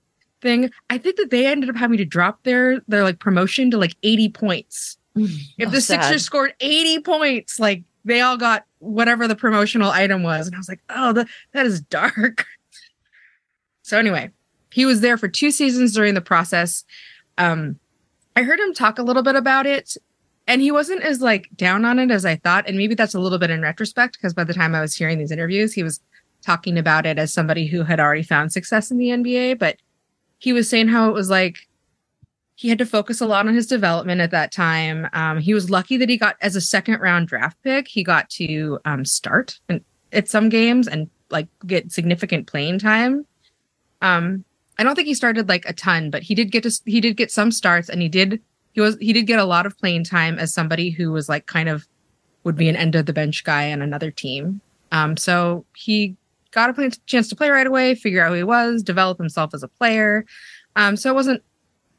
thing. 0.41 0.71
I 0.89 0.97
think 0.97 1.17
that 1.17 1.29
they 1.29 1.45
ended 1.45 1.69
up 1.69 1.75
having 1.75 1.97
to 1.97 2.05
drop 2.05 2.43
their 2.43 2.81
their 2.87 3.03
like 3.03 3.19
promotion 3.19 3.71
to 3.71 3.77
like 3.77 3.95
80 4.03 4.29
points. 4.29 4.97
if 5.15 5.67
oh, 5.67 5.71
the. 5.71 5.81
Sixers 5.81 6.23
scored 6.23 6.53
80 6.59 7.01
points, 7.01 7.59
like 7.59 7.83
they 8.05 8.21
all 8.21 8.37
got 8.37 8.65
whatever 8.79 9.27
the 9.27 9.35
promotional 9.35 9.91
item 9.91 10.23
was, 10.23 10.47
and 10.47 10.55
I 10.55 10.59
was 10.59 10.69
like, 10.69 10.81
oh, 10.89 11.13
the, 11.13 11.27
that 11.53 11.65
is 11.65 11.81
dark. 11.81 12.45
So 13.83 13.97
anyway, 13.97 14.31
he 14.71 14.85
was 14.85 15.01
there 15.01 15.17
for 15.17 15.27
two 15.27 15.51
seasons 15.51 15.93
during 15.93 16.13
the 16.13 16.21
process. 16.21 16.85
Um, 17.37 17.77
I 18.37 18.43
heard 18.43 18.59
him 18.59 18.73
talk 18.73 18.97
a 18.97 19.03
little 19.03 19.21
bit 19.21 19.35
about 19.35 19.65
it, 19.65 19.97
and 20.47 20.61
he 20.61 20.71
wasn't 20.71 21.01
as 21.03 21.19
like 21.19 21.49
down 21.55 21.83
on 21.83 21.99
it 21.99 22.09
as 22.09 22.25
I 22.25 22.37
thought. 22.37 22.67
And 22.67 22.77
maybe 22.77 22.95
that's 22.95 23.13
a 23.13 23.19
little 23.19 23.37
bit 23.37 23.49
in 23.49 23.61
retrospect 23.61 24.13
because 24.13 24.33
by 24.33 24.45
the 24.45 24.53
time 24.53 24.73
I 24.75 24.81
was 24.81 24.95
hearing 24.95 25.17
these 25.17 25.31
interviews, 25.31 25.73
he 25.73 25.83
was 25.83 25.99
talking 26.41 26.77
about 26.77 27.05
it 27.05 27.19
as 27.19 27.33
somebody 27.33 27.67
who 27.67 27.83
had 27.83 27.99
already 27.99 28.23
found 28.23 28.53
success 28.53 28.91
in 28.91 28.97
the 28.97 29.09
NBA. 29.09 29.59
But 29.59 29.77
he 30.37 30.53
was 30.53 30.69
saying 30.69 30.87
how 30.87 31.09
it 31.09 31.13
was 31.13 31.29
like 31.29 31.57
he 32.61 32.69
had 32.69 32.77
to 32.77 32.85
focus 32.85 33.19
a 33.19 33.25
lot 33.25 33.47
on 33.47 33.55
his 33.55 33.65
development 33.65 34.21
at 34.21 34.29
that 34.29 34.51
time. 34.51 35.09
Um, 35.13 35.39
he 35.39 35.51
was 35.51 35.71
lucky 35.71 35.97
that 35.97 36.09
he 36.09 36.15
got 36.15 36.35
as 36.41 36.55
a 36.55 36.61
second 36.61 36.99
round 36.99 37.27
draft 37.27 37.57
pick, 37.63 37.87
he 37.87 38.03
got 38.03 38.29
to 38.29 38.77
um, 38.85 39.03
start 39.03 39.59
at 40.11 40.29
some 40.29 40.47
games 40.47 40.87
and 40.87 41.09
like 41.31 41.47
get 41.65 41.91
significant 41.91 42.45
playing 42.45 42.77
time. 42.77 43.25
Um, 44.03 44.45
I 44.77 44.83
don't 44.83 44.93
think 44.93 45.07
he 45.07 45.15
started 45.15 45.49
like 45.49 45.65
a 45.65 45.73
ton, 45.73 46.11
but 46.11 46.21
he 46.21 46.35
did 46.35 46.51
get 46.51 46.61
to 46.61 46.71
he 46.85 47.01
did 47.01 47.17
get 47.17 47.31
some 47.31 47.51
starts, 47.51 47.89
and 47.89 47.99
he 47.99 48.07
did 48.07 48.39
he 48.73 48.81
was 48.81 48.95
he 49.01 49.11
did 49.11 49.25
get 49.25 49.39
a 49.39 49.45
lot 49.45 49.65
of 49.65 49.75
playing 49.79 50.03
time 50.03 50.37
as 50.37 50.53
somebody 50.53 50.91
who 50.91 51.11
was 51.11 51.27
like 51.27 51.47
kind 51.47 51.67
of 51.67 51.87
would 52.43 52.55
be 52.55 52.69
an 52.69 52.75
end 52.75 52.93
of 52.93 53.07
the 53.07 53.13
bench 53.13 53.43
guy 53.43 53.71
on 53.71 53.81
another 53.81 54.11
team. 54.11 54.61
Um, 54.91 55.17
so 55.17 55.65
he 55.75 56.15
got 56.51 56.77
a 56.77 56.91
chance 57.07 57.27
to 57.29 57.35
play 57.35 57.49
right 57.49 57.65
away, 57.65 57.95
figure 57.95 58.23
out 58.23 58.29
who 58.29 58.35
he 58.35 58.43
was, 58.43 58.83
develop 58.83 59.17
himself 59.17 59.55
as 59.55 59.63
a 59.63 59.67
player. 59.67 60.25
Um, 60.75 60.95
so 60.95 61.09
it 61.09 61.15
wasn't 61.15 61.41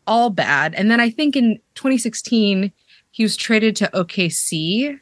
all 0.07 0.31
bad. 0.31 0.75
And 0.75 0.91
then 0.91 1.01
I 1.01 1.11
think 1.11 1.37
in 1.37 1.59
2016 1.75 2.73
he 3.11 3.23
was 3.23 3.37
traded 3.37 3.77
to 3.77 3.91
OKC. 3.93 4.99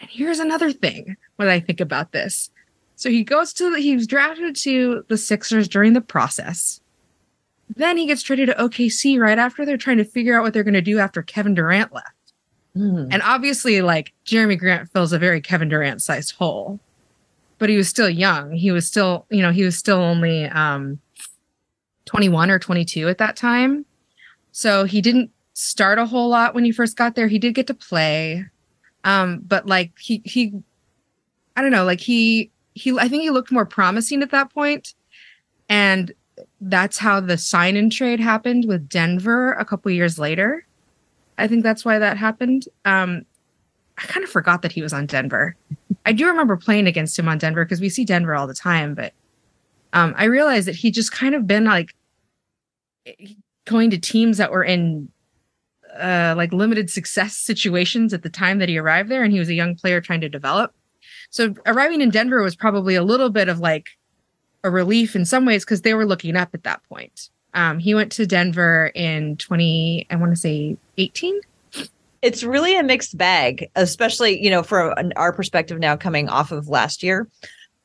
And 0.00 0.10
here's 0.10 0.38
another 0.38 0.72
thing 0.72 1.16
when 1.36 1.48
I 1.48 1.60
think 1.60 1.80
about 1.80 2.12
this. 2.12 2.50
So 2.96 3.10
he 3.10 3.22
goes 3.22 3.52
to 3.54 3.74
he 3.74 3.94
was 3.94 4.06
drafted 4.06 4.56
to 4.56 5.04
the 5.08 5.16
Sixers 5.16 5.68
during 5.68 5.92
the 5.92 6.00
process. 6.00 6.80
Then 7.76 7.96
he 7.96 8.06
gets 8.06 8.22
traded 8.22 8.48
to 8.48 8.54
OKC 8.54 9.20
right 9.20 9.38
after 9.38 9.64
they're 9.64 9.76
trying 9.76 9.98
to 9.98 10.04
figure 10.04 10.36
out 10.36 10.42
what 10.42 10.52
they're 10.52 10.64
going 10.64 10.74
to 10.74 10.80
do 10.80 10.98
after 10.98 11.22
Kevin 11.22 11.54
Durant 11.54 11.92
left. 11.92 12.32
Mm. 12.76 13.08
And 13.10 13.22
obviously, 13.22 13.82
like 13.82 14.12
Jerami 14.24 14.58
Grant 14.58 14.90
fills 14.90 15.12
a 15.12 15.18
very 15.18 15.40
Kevin 15.40 15.68
Durant 15.68 16.02
sized 16.02 16.36
hole, 16.36 16.80
but 17.58 17.68
he 17.68 17.76
was 17.76 17.88
still 17.88 18.08
young. 18.08 18.52
He 18.52 18.72
was 18.72 18.86
still, 18.86 19.26
you 19.30 19.42
know, 19.42 19.52
he 19.52 19.64
was 19.64 19.76
still 19.76 19.98
only 19.98 20.46
um, 20.46 20.98
21 22.08 22.50
or 22.50 22.58
22 22.58 23.08
at 23.08 23.18
that 23.18 23.36
time. 23.36 23.84
So 24.50 24.84
he 24.84 25.00
didn't 25.00 25.30
start 25.52 25.98
a 25.98 26.06
whole 26.06 26.28
lot 26.28 26.54
when 26.54 26.64
he 26.64 26.72
first 26.72 26.96
got 26.96 27.14
there. 27.14 27.28
He 27.28 27.38
did 27.38 27.54
get 27.54 27.66
to 27.66 27.74
play. 27.74 28.46
Um, 29.04 29.40
but 29.46 29.66
like 29.66 29.92
he, 29.98 30.22
he, 30.24 30.54
I 31.54 31.62
don't 31.62 31.70
know, 31.70 31.84
like 31.84 32.00
he, 32.00 32.50
he, 32.74 32.98
I 32.98 33.08
think 33.08 33.22
he 33.22 33.30
looked 33.30 33.52
more 33.52 33.66
promising 33.66 34.22
at 34.22 34.30
that 34.30 34.52
point. 34.52 34.94
And 35.68 36.12
that's 36.60 36.98
how 36.98 37.20
the 37.20 37.36
sign 37.36 37.76
in 37.76 37.90
trade 37.90 38.20
happened 38.20 38.64
with 38.66 38.88
Denver 38.88 39.52
a 39.52 39.64
couple 39.64 39.90
years 39.90 40.18
later. 40.18 40.66
I 41.36 41.46
think 41.46 41.62
that's 41.62 41.84
why 41.84 41.98
that 41.98 42.16
happened. 42.16 42.66
Um, 42.84 43.26
I 43.98 44.02
kind 44.02 44.24
of 44.24 44.30
forgot 44.30 44.62
that 44.62 44.72
he 44.72 44.80
was 44.80 44.92
on 44.92 45.06
Denver. 45.06 45.56
I 46.06 46.12
do 46.12 46.26
remember 46.26 46.56
playing 46.56 46.86
against 46.86 47.18
him 47.18 47.28
on 47.28 47.38
Denver 47.38 47.64
because 47.64 47.80
we 47.80 47.90
see 47.90 48.04
Denver 48.04 48.34
all 48.34 48.46
the 48.46 48.54
time, 48.54 48.94
but 48.94 49.12
um, 49.92 50.14
I 50.16 50.24
realized 50.24 50.68
that 50.68 50.76
he 50.76 50.90
just 50.90 51.12
kind 51.12 51.34
of 51.34 51.46
been 51.46 51.64
like 51.64 51.94
going 53.64 53.90
to 53.90 53.98
teams 53.98 54.38
that 54.38 54.50
were 54.50 54.64
in 54.64 55.08
uh, 55.98 56.34
like 56.36 56.52
limited 56.52 56.90
success 56.90 57.36
situations 57.36 58.12
at 58.14 58.22
the 58.22 58.30
time 58.30 58.58
that 58.58 58.68
he 58.68 58.78
arrived 58.78 59.08
there, 59.08 59.22
and 59.22 59.32
he 59.32 59.38
was 59.38 59.48
a 59.48 59.54
young 59.54 59.74
player 59.74 60.00
trying 60.00 60.20
to 60.20 60.28
develop. 60.28 60.72
So 61.30 61.54
arriving 61.66 62.00
in 62.00 62.10
Denver 62.10 62.42
was 62.42 62.56
probably 62.56 62.94
a 62.94 63.02
little 63.02 63.30
bit 63.30 63.48
of 63.48 63.58
like 63.58 63.86
a 64.64 64.70
relief 64.70 65.14
in 65.14 65.24
some 65.24 65.44
ways 65.44 65.64
because 65.64 65.82
they 65.82 65.94
were 65.94 66.06
looking 66.06 66.36
up 66.36 66.50
at 66.54 66.64
that 66.64 66.82
point. 66.88 67.30
Um, 67.54 67.78
he 67.78 67.94
went 67.94 68.12
to 68.12 68.26
Denver 68.26 68.92
in 68.94 69.36
20, 69.36 70.06
I 70.10 70.16
want 70.16 70.32
to 70.32 70.36
say 70.36 70.76
18. 70.96 71.40
It's 72.20 72.42
really 72.42 72.76
a 72.76 72.82
mixed 72.82 73.16
bag, 73.16 73.70
especially, 73.76 74.42
you 74.42 74.50
know, 74.50 74.62
from 74.62 74.92
our 75.16 75.32
perspective 75.32 75.78
now 75.78 75.96
coming 75.96 76.28
off 76.28 76.50
of 76.50 76.68
last 76.68 77.02
year. 77.02 77.28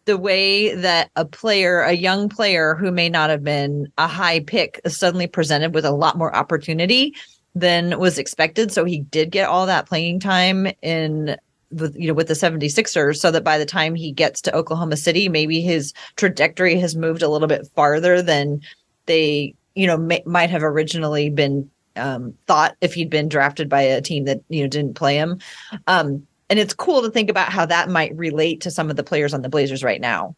The 0.05 0.17
way 0.17 0.75
that 0.75 1.11
a 1.15 1.25
player, 1.25 1.81
a 1.81 1.93
young 1.93 2.27
player 2.27 2.75
who 2.75 2.91
may 2.91 3.09
not 3.09 3.29
have 3.29 3.43
been 3.43 3.87
a 3.97 4.07
high 4.07 4.41
pick, 4.41 4.81
is 4.83 4.97
suddenly 4.97 5.27
presented 5.27 5.73
with 5.73 5.85
a 5.85 5.91
lot 5.91 6.17
more 6.17 6.35
opportunity 6.35 7.15
than 7.55 7.99
was 7.99 8.17
expected. 8.17 8.71
So 8.71 8.83
he 8.83 8.99
did 8.99 9.31
get 9.31 9.47
all 9.47 9.65
that 9.67 9.87
playing 9.87 10.19
time 10.19 10.67
in 10.81 11.37
with 11.73 11.95
you 11.95 12.07
know 12.07 12.13
with 12.13 12.27
the 12.27 12.33
76ers 12.33 13.17
so 13.17 13.31
that 13.31 13.43
by 13.43 13.57
the 13.57 13.65
time 13.65 13.95
he 13.95 14.11
gets 14.11 14.41
to 14.41 14.55
Oklahoma 14.55 14.97
City 14.97 15.27
maybe 15.27 15.61
his 15.61 15.93
trajectory 16.15 16.77
has 16.79 16.95
moved 16.95 17.21
a 17.21 17.27
little 17.27 17.47
bit 17.47 17.67
farther 17.75 18.21
than 18.21 18.61
they 19.05 19.55
you 19.75 19.87
know 19.87 19.97
may, 19.97 20.21
might 20.25 20.49
have 20.49 20.63
originally 20.63 21.29
been 21.29 21.69
um, 21.95 22.33
thought 22.47 22.75
if 22.81 22.93
he'd 22.93 23.09
been 23.09 23.29
drafted 23.29 23.69
by 23.69 23.81
a 23.81 24.01
team 24.01 24.25
that 24.25 24.41
you 24.49 24.61
know 24.61 24.67
didn't 24.67 24.95
play 24.95 25.15
him 25.15 25.39
um, 25.87 26.25
and 26.49 26.59
it's 26.59 26.73
cool 26.73 27.01
to 27.01 27.09
think 27.09 27.29
about 27.29 27.49
how 27.49 27.65
that 27.65 27.89
might 27.89 28.15
relate 28.15 28.61
to 28.61 28.71
some 28.71 28.89
of 28.89 28.95
the 28.95 29.03
players 29.03 29.33
on 29.33 29.41
the 29.41 29.49
Blazers 29.49 29.83
right 29.83 30.01
now 30.01 30.35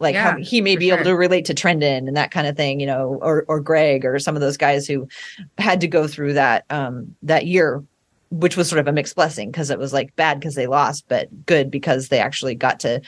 like 0.00 0.14
yeah, 0.14 0.32
how 0.32 0.36
he 0.38 0.60
may 0.60 0.76
be 0.76 0.88
sure. 0.88 0.96
able 0.96 1.04
to 1.04 1.16
relate 1.16 1.44
to 1.44 1.54
Trendon 1.54 2.08
and 2.08 2.16
that 2.16 2.32
kind 2.32 2.48
of 2.48 2.56
thing, 2.56 2.80
you 2.80 2.86
know, 2.86 3.18
or 3.22 3.44
or 3.46 3.60
Greg 3.60 4.04
or 4.04 4.18
some 4.18 4.34
of 4.34 4.40
those 4.40 4.56
guys 4.56 4.88
who 4.88 5.08
had 5.56 5.80
to 5.80 5.86
go 5.86 6.08
through 6.08 6.32
that 6.34 6.64
um 6.68 7.14
that 7.22 7.46
year 7.46 7.82
which 8.30 8.56
was 8.56 8.68
sort 8.68 8.80
of 8.80 8.88
a 8.88 8.92
mixed 8.92 9.14
blessing 9.14 9.50
because 9.50 9.70
it 9.70 9.78
was 9.78 9.92
like 9.92 10.14
bad 10.16 10.40
because 10.40 10.56
they 10.56 10.66
lost, 10.66 11.04
but 11.08 11.46
good 11.46 11.70
because 11.70 12.08
they 12.08 12.18
actually 12.18 12.54
got 12.54 12.80
to 12.80 13.00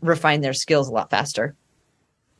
refine 0.00 0.40
their 0.40 0.52
skills 0.52 0.88
a 0.88 0.92
lot 0.92 1.10
faster. 1.10 1.54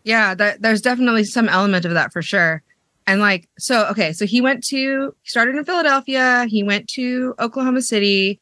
Yeah, 0.03 0.35
that, 0.35 0.61
there's 0.61 0.83
definitely 0.83 1.23
some 1.23 1.49
element 1.49 1.85
of 1.85 1.93
that 1.93 2.13
for 2.13 2.21
sure. 2.21 2.63
And 3.07 3.21
like, 3.21 3.49
so, 3.59 3.87
okay, 3.91 4.13
so 4.13 4.27
he 4.27 4.41
went 4.41 4.65
to, 4.65 5.15
he 5.23 5.29
started 5.29 5.55
in 5.55 5.65
Philadelphia, 5.65 6.47
he 6.49 6.65
went 6.65 6.89
to 6.91 7.35
Oklahoma 7.39 7.83
City. 7.83 8.41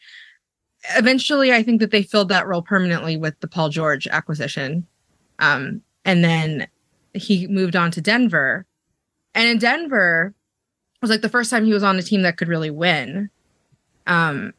Eventually, 0.96 1.52
I 1.52 1.62
think 1.62 1.80
that 1.80 1.90
they 1.90 2.02
filled 2.02 2.28
that 2.30 2.46
role 2.46 2.62
permanently 2.62 3.16
with 3.16 3.38
the 3.40 3.48
Paul 3.48 3.68
George 3.68 4.06
acquisition. 4.06 4.86
Um, 5.38 5.82
and 6.04 6.24
then 6.24 6.68
he 7.14 7.46
moved 7.46 7.76
on 7.76 7.90
to 7.92 8.00
Denver. 8.00 8.66
And 9.34 9.48
in 9.48 9.58
Denver, 9.58 10.34
it 10.94 11.02
was 11.02 11.10
like 11.10 11.20
the 11.20 11.28
first 11.28 11.50
time 11.50 11.64
he 11.64 11.72
was 11.72 11.82
on 11.82 11.98
a 11.98 12.02
team 12.02 12.22
that 12.22 12.36
could 12.36 12.48
really 12.48 12.70
win 12.70 13.30
um, 14.10 14.52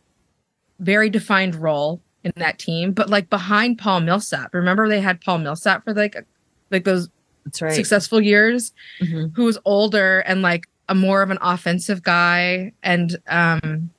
very 0.80 1.10
defined 1.10 1.56
role 1.56 2.02
in 2.24 2.32
that 2.38 2.58
team, 2.58 2.92
but 2.92 3.10
like 3.10 3.30
behind 3.30 3.78
Paul 3.78 4.00
Millsap. 4.02 4.54
Remember 4.54 4.88
they 4.88 5.02
had 5.02 5.22
Paul 5.22 5.40
Millsap 5.40 5.84
for 5.84 5.94
like 5.94 6.16
like 6.72 6.86
those 6.86 7.10
That's 7.46 7.62
right. 7.62 7.74
successful 7.74 8.22
years, 8.22 8.74
mm-hmm. 9.02 9.28
who 9.36 9.46
was 9.46 9.58
older 9.66 10.20
and 10.20 10.42
like 10.42 10.68
a 10.90 10.96
more 10.96 11.22
of 11.22 11.30
an 11.30 11.38
offensive 11.42 12.02
guy, 12.02 12.74
and 12.82 13.18
um, 13.28 13.90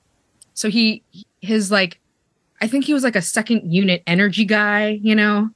so 0.54 0.68
he 0.68 1.02
his 1.40 1.70
like 1.70 2.00
I 2.62 2.68
think 2.68 2.84
he 2.84 2.94
was 2.94 3.02
like 3.02 3.16
a 3.16 3.22
second 3.22 3.70
unit 3.70 4.02
energy 4.06 4.44
guy, 4.44 5.00
you 5.02 5.14
know, 5.14 5.50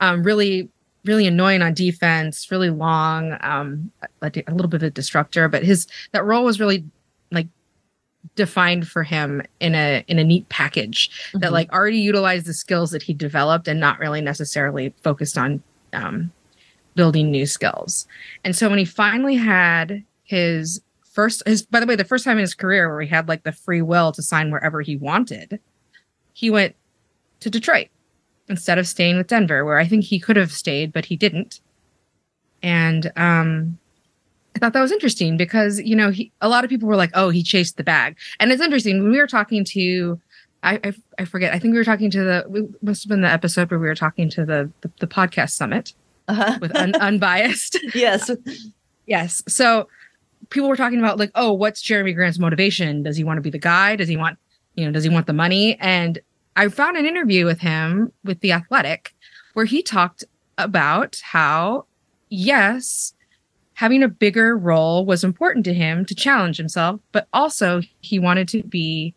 um, 0.00 0.22
really 0.22 0.70
really 1.04 1.26
annoying 1.26 1.62
on 1.62 1.74
defense, 1.74 2.48
really 2.50 2.70
long, 2.70 3.36
um, 3.40 3.90
a, 4.22 4.30
a 4.46 4.52
little 4.52 4.68
bit 4.68 4.82
of 4.82 4.86
a 4.86 4.90
disruptor, 4.90 5.48
but 5.48 5.64
his 5.64 5.86
that 6.12 6.24
role 6.24 6.44
was 6.44 6.60
really 6.60 6.84
like 7.30 7.48
defined 8.36 8.86
for 8.86 9.02
him 9.02 9.42
in 9.60 9.74
a 9.74 10.04
in 10.06 10.18
a 10.18 10.24
neat 10.24 10.48
package 10.48 11.10
mm-hmm. 11.10 11.40
that 11.40 11.52
like 11.52 11.72
already 11.72 11.98
utilized 11.98 12.46
the 12.46 12.54
skills 12.54 12.90
that 12.92 13.02
he 13.02 13.12
developed 13.12 13.66
and 13.66 13.80
not 13.80 13.98
really 13.98 14.20
necessarily 14.20 14.94
focused 15.02 15.36
on 15.36 15.62
um, 15.92 16.30
building 16.94 17.30
new 17.30 17.46
skills. 17.46 18.06
And 18.44 18.54
so 18.54 18.68
when 18.68 18.78
he 18.78 18.84
finally 18.84 19.36
had 19.36 20.04
his 20.24 20.80
first 21.02 21.42
his 21.46 21.62
by 21.62 21.80
the 21.80 21.86
way 21.86 21.96
the 21.96 22.04
first 22.04 22.24
time 22.24 22.38
in 22.38 22.42
his 22.42 22.54
career 22.54 22.88
where 22.88 23.02
he 23.02 23.08
had 23.08 23.28
like 23.28 23.42
the 23.42 23.52
free 23.52 23.82
will 23.82 24.12
to 24.12 24.22
sign 24.22 24.50
wherever 24.50 24.80
he 24.82 24.96
wanted, 24.96 25.58
he 26.32 26.50
went 26.50 26.74
to 27.40 27.50
Detroit 27.50 27.88
instead 28.48 28.78
of 28.78 28.86
staying 28.86 29.16
with 29.16 29.28
Denver 29.28 29.64
where 29.64 29.78
I 29.78 29.86
think 29.86 30.04
he 30.04 30.18
could 30.18 30.36
have 30.36 30.52
stayed 30.52 30.92
but 30.92 31.06
he 31.06 31.16
didn't. 31.16 31.60
And 32.62 33.10
um 33.16 33.78
I 34.54 34.58
thought 34.58 34.72
that 34.74 34.80
was 34.80 34.92
interesting 34.92 35.36
because 35.36 35.80
you 35.80 35.96
know 35.96 36.10
he, 36.10 36.30
a 36.40 36.48
lot 36.48 36.64
of 36.64 36.70
people 36.70 36.88
were 36.88 36.96
like, 36.96 37.10
"Oh, 37.14 37.30
he 37.30 37.42
chased 37.42 37.76
the 37.76 37.84
bag," 37.84 38.16
and 38.38 38.52
it's 38.52 38.62
interesting 38.62 39.02
when 39.02 39.10
we 39.10 39.18
were 39.18 39.26
talking 39.26 39.64
to, 39.64 40.20
I 40.62 40.78
I, 40.84 40.92
I 41.18 41.24
forget, 41.24 41.54
I 41.54 41.58
think 41.58 41.72
we 41.72 41.78
were 41.78 41.84
talking 41.84 42.10
to 42.10 42.22
the 42.22 42.44
we 42.48 42.68
must 42.82 43.02
have 43.04 43.08
been 43.08 43.22
the 43.22 43.30
episode 43.30 43.70
where 43.70 43.80
we 43.80 43.86
were 43.86 43.94
talking 43.94 44.28
to 44.30 44.44
the 44.44 44.70
the, 44.82 44.90
the 45.00 45.06
podcast 45.06 45.52
summit 45.52 45.94
uh-huh. 46.28 46.58
with 46.60 46.74
un, 46.76 46.94
unbiased. 47.00 47.78
yes, 47.94 48.30
yes. 49.06 49.42
So 49.48 49.88
people 50.50 50.68
were 50.68 50.76
talking 50.76 50.98
about 50.98 51.18
like, 51.18 51.30
oh, 51.34 51.52
what's 51.52 51.82
Jerami 51.82 52.14
Grant's 52.14 52.38
motivation? 52.38 53.02
Does 53.02 53.16
he 53.16 53.24
want 53.24 53.38
to 53.38 53.42
be 53.42 53.50
the 53.50 53.58
guy? 53.58 53.96
Does 53.96 54.08
he 54.08 54.16
want 54.16 54.38
you 54.74 54.84
know? 54.84 54.92
Does 54.92 55.04
he 55.04 55.10
want 55.10 55.26
the 55.26 55.32
money? 55.32 55.76
And 55.80 56.18
I 56.56 56.68
found 56.68 56.96
an 56.96 57.06
interview 57.06 57.44
with 57.44 57.60
him 57.60 58.12
with 58.24 58.40
the 58.40 58.52
Athletic 58.52 59.14
where 59.54 59.64
he 59.64 59.82
talked 59.82 60.24
about 60.58 61.20
how 61.22 61.86
yes 62.28 63.14
having 63.74 64.02
a 64.02 64.08
bigger 64.08 64.56
role 64.56 65.04
was 65.04 65.24
important 65.24 65.64
to 65.64 65.74
him 65.74 66.04
to 66.04 66.14
challenge 66.14 66.56
himself, 66.56 67.00
but 67.10 67.26
also 67.32 67.80
he 68.00 68.18
wanted 68.18 68.48
to 68.48 68.62
be 68.62 69.14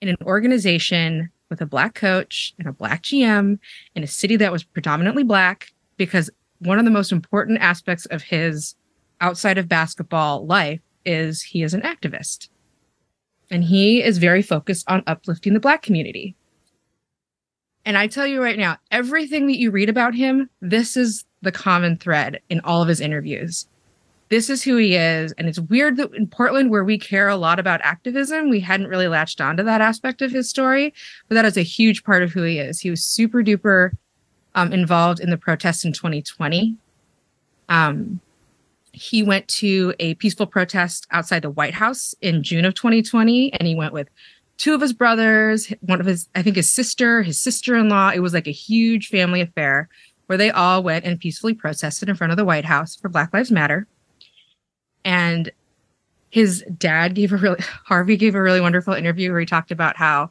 in 0.00 0.08
an 0.08 0.16
organization 0.24 1.30
with 1.48 1.60
a 1.60 1.66
black 1.66 1.94
coach 1.94 2.54
and 2.58 2.66
a 2.66 2.72
black 2.72 3.02
GM 3.02 3.58
in 3.94 4.02
a 4.02 4.06
city 4.06 4.36
that 4.36 4.50
was 4.50 4.64
predominantly 4.64 5.22
black 5.22 5.72
because 5.96 6.30
one 6.58 6.78
of 6.78 6.84
the 6.84 6.90
most 6.90 7.12
important 7.12 7.60
aspects 7.60 8.06
of 8.06 8.22
his 8.22 8.74
outside 9.20 9.58
of 9.58 9.68
basketball 9.68 10.46
life 10.46 10.80
is 11.04 11.42
he 11.42 11.62
is 11.62 11.74
an 11.74 11.82
activist. 11.82 12.48
And 13.52 13.62
he 13.62 14.02
is 14.02 14.16
very 14.16 14.40
focused 14.40 14.90
on 14.90 15.04
uplifting 15.06 15.52
the 15.52 15.60
black 15.60 15.82
community. 15.82 16.34
And 17.84 17.98
I 17.98 18.06
tell 18.06 18.26
you 18.26 18.42
right 18.42 18.58
now, 18.58 18.78
everything 18.90 19.46
that 19.48 19.58
you 19.58 19.70
read 19.70 19.90
about 19.90 20.14
him, 20.14 20.48
this 20.62 20.96
is 20.96 21.24
the 21.42 21.52
common 21.52 21.98
thread 21.98 22.40
in 22.48 22.60
all 22.60 22.80
of 22.80 22.88
his 22.88 23.00
interviews. 23.00 23.66
This 24.30 24.48
is 24.48 24.62
who 24.62 24.76
he 24.76 24.96
is. 24.96 25.32
And 25.32 25.48
it's 25.48 25.60
weird 25.60 25.98
that 25.98 26.14
in 26.14 26.26
Portland, 26.26 26.70
where 26.70 26.84
we 26.84 26.96
care 26.96 27.28
a 27.28 27.36
lot 27.36 27.58
about 27.58 27.82
activism, 27.82 28.48
we 28.48 28.60
hadn't 28.60 28.86
really 28.86 29.08
latched 29.08 29.42
onto 29.42 29.62
that 29.64 29.82
aspect 29.82 30.22
of 30.22 30.30
his 30.30 30.48
story. 30.48 30.94
But 31.28 31.34
that 31.34 31.44
is 31.44 31.58
a 31.58 31.62
huge 31.62 32.04
part 32.04 32.22
of 32.22 32.32
who 32.32 32.42
he 32.44 32.58
is. 32.58 32.80
He 32.80 32.88
was 32.88 33.04
super 33.04 33.42
duper 33.42 33.90
um, 34.54 34.72
involved 34.72 35.20
in 35.20 35.28
the 35.28 35.36
protests 35.36 35.84
in 35.84 35.92
2020. 35.92 36.74
Um, 37.68 38.20
he 38.92 39.22
went 39.22 39.48
to 39.48 39.94
a 39.98 40.14
peaceful 40.14 40.46
protest 40.46 41.06
outside 41.10 41.42
the 41.42 41.50
White 41.50 41.74
House 41.74 42.14
in 42.20 42.42
June 42.42 42.64
of 42.64 42.74
2020, 42.74 43.52
and 43.54 43.66
he 43.66 43.74
went 43.74 43.92
with 43.92 44.08
two 44.58 44.74
of 44.74 44.80
his 44.80 44.92
brothers, 44.92 45.72
one 45.80 46.00
of 46.00 46.06
his, 46.06 46.28
I 46.34 46.42
think 46.42 46.56
his 46.56 46.70
sister, 46.70 47.22
his 47.22 47.40
sister 47.40 47.76
in 47.76 47.88
law. 47.88 48.10
It 48.14 48.20
was 48.20 48.34
like 48.34 48.46
a 48.46 48.52
huge 48.52 49.08
family 49.08 49.40
affair 49.40 49.88
where 50.26 50.38
they 50.38 50.50
all 50.50 50.82
went 50.82 51.04
and 51.04 51.18
peacefully 51.18 51.54
protested 51.54 52.08
in 52.08 52.16
front 52.16 52.30
of 52.30 52.36
the 52.36 52.44
White 52.44 52.64
House 52.64 52.94
for 52.96 53.08
Black 53.08 53.32
Lives 53.32 53.50
Matter. 53.50 53.86
And 55.04 55.50
his 56.30 56.64
dad 56.78 57.14
gave 57.14 57.32
a 57.32 57.36
really 57.36 57.60
Harvey 57.86 58.16
gave 58.16 58.34
a 58.34 58.42
really 58.42 58.60
wonderful 58.60 58.94
interview 58.94 59.30
where 59.30 59.40
he 59.40 59.46
talked 59.46 59.70
about 59.70 59.96
how 59.96 60.30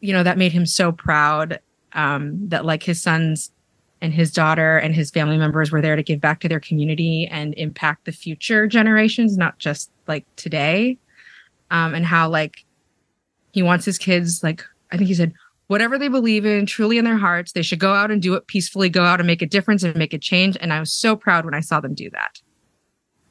you 0.00 0.12
know 0.12 0.22
that 0.22 0.38
made 0.38 0.52
him 0.52 0.66
so 0.66 0.92
proud 0.92 1.60
um, 1.92 2.48
that 2.48 2.64
like 2.64 2.82
his 2.82 3.02
sons 3.02 3.50
and 4.02 4.12
his 4.12 4.30
daughter 4.30 4.76
and 4.76 4.94
his 4.94 5.10
family 5.10 5.38
members 5.38 5.72
were 5.72 5.80
there 5.80 5.96
to 5.96 6.02
give 6.02 6.20
back 6.20 6.40
to 6.40 6.48
their 6.48 6.60
community 6.60 7.26
and 7.30 7.54
impact 7.54 8.04
the 8.04 8.12
future 8.12 8.66
generations, 8.66 9.38
not 9.38 9.58
just 9.58 9.90
like 10.06 10.26
today. 10.36 10.98
Um, 11.70 11.94
and 11.94 12.04
how 12.04 12.28
like 12.28 12.66
he 13.52 13.62
wants 13.62 13.84
his 13.84 13.96
kids 13.96 14.42
like 14.42 14.62
I 14.90 14.96
think 14.96 15.08
he 15.08 15.14
said 15.14 15.32
whatever 15.68 15.98
they 15.98 16.08
believe 16.08 16.44
in 16.44 16.66
truly 16.66 16.98
in 16.98 17.04
their 17.04 17.16
hearts 17.16 17.52
they 17.52 17.62
should 17.62 17.78
go 17.78 17.94
out 17.94 18.10
and 18.10 18.20
do 18.20 18.34
it 18.34 18.46
peacefully 18.46 18.88
go 18.88 19.04
out 19.04 19.20
and 19.20 19.26
make 19.26 19.40
a 19.40 19.46
difference 19.46 19.82
and 19.82 19.96
make 19.96 20.12
a 20.12 20.18
change 20.18 20.56
and 20.60 20.70
i 20.70 20.78
was 20.78 20.92
so 20.92 21.16
proud 21.16 21.46
when 21.46 21.54
i 21.54 21.60
saw 21.60 21.80
them 21.80 21.94
do 21.94 22.10
that 22.10 22.42